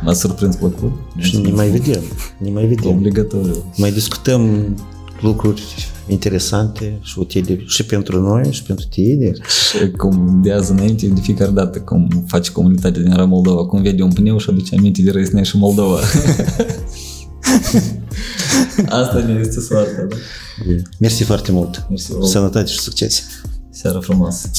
M-a 0.04 0.12
surprins 0.12 0.56
plăcut. 0.56 0.92
Și 1.16 1.36
ne 1.36 1.50
mai 1.50 1.68
vedem. 1.68 2.02
Ne 2.38 2.50
mai 2.50 2.64
vedem. 2.64 2.90
Obligatoriu. 2.90 3.72
Mai 3.76 3.92
discutăm 3.92 4.74
lucruri 5.20 5.62
interesante 6.08 6.98
și 7.02 7.18
utile 7.18 7.62
și 7.66 7.84
pentru 7.84 8.20
noi 8.20 8.52
și 8.52 8.62
pentru 8.62 8.86
tine. 8.90 9.32
Și 9.32 9.90
cum 9.90 10.40
de 10.42 10.52
azi 10.52 10.70
înainte, 10.70 11.06
de 11.06 11.20
fiecare 11.20 11.50
dată 11.50 11.78
cum 11.78 12.24
face 12.26 12.52
comunitatea 12.52 13.02
din 13.02 13.28
Moldova, 13.28 13.64
cum 13.66 13.82
vede 13.82 14.02
un 14.02 14.12
pneu 14.12 14.38
și 14.38 14.50
aduce 14.50 14.76
aminte 14.76 15.02
de 15.02 15.10
Race 15.10 15.42
și 15.42 15.56
Moldova. 15.56 15.98
Asta 18.88 19.24
ne 19.26 19.40
este 19.40 19.60
soarta, 19.60 20.06
da? 20.08 20.16
Mersi 20.98 21.22
foarte 21.22 21.52
mult. 21.52 21.86
Mersi 21.88 22.12
vouă. 22.12 22.26
Sănătate 22.26 22.70
și 22.70 22.78
succes! 22.78 23.22
Şerefim 23.72 24.20
olsun. 24.22 24.50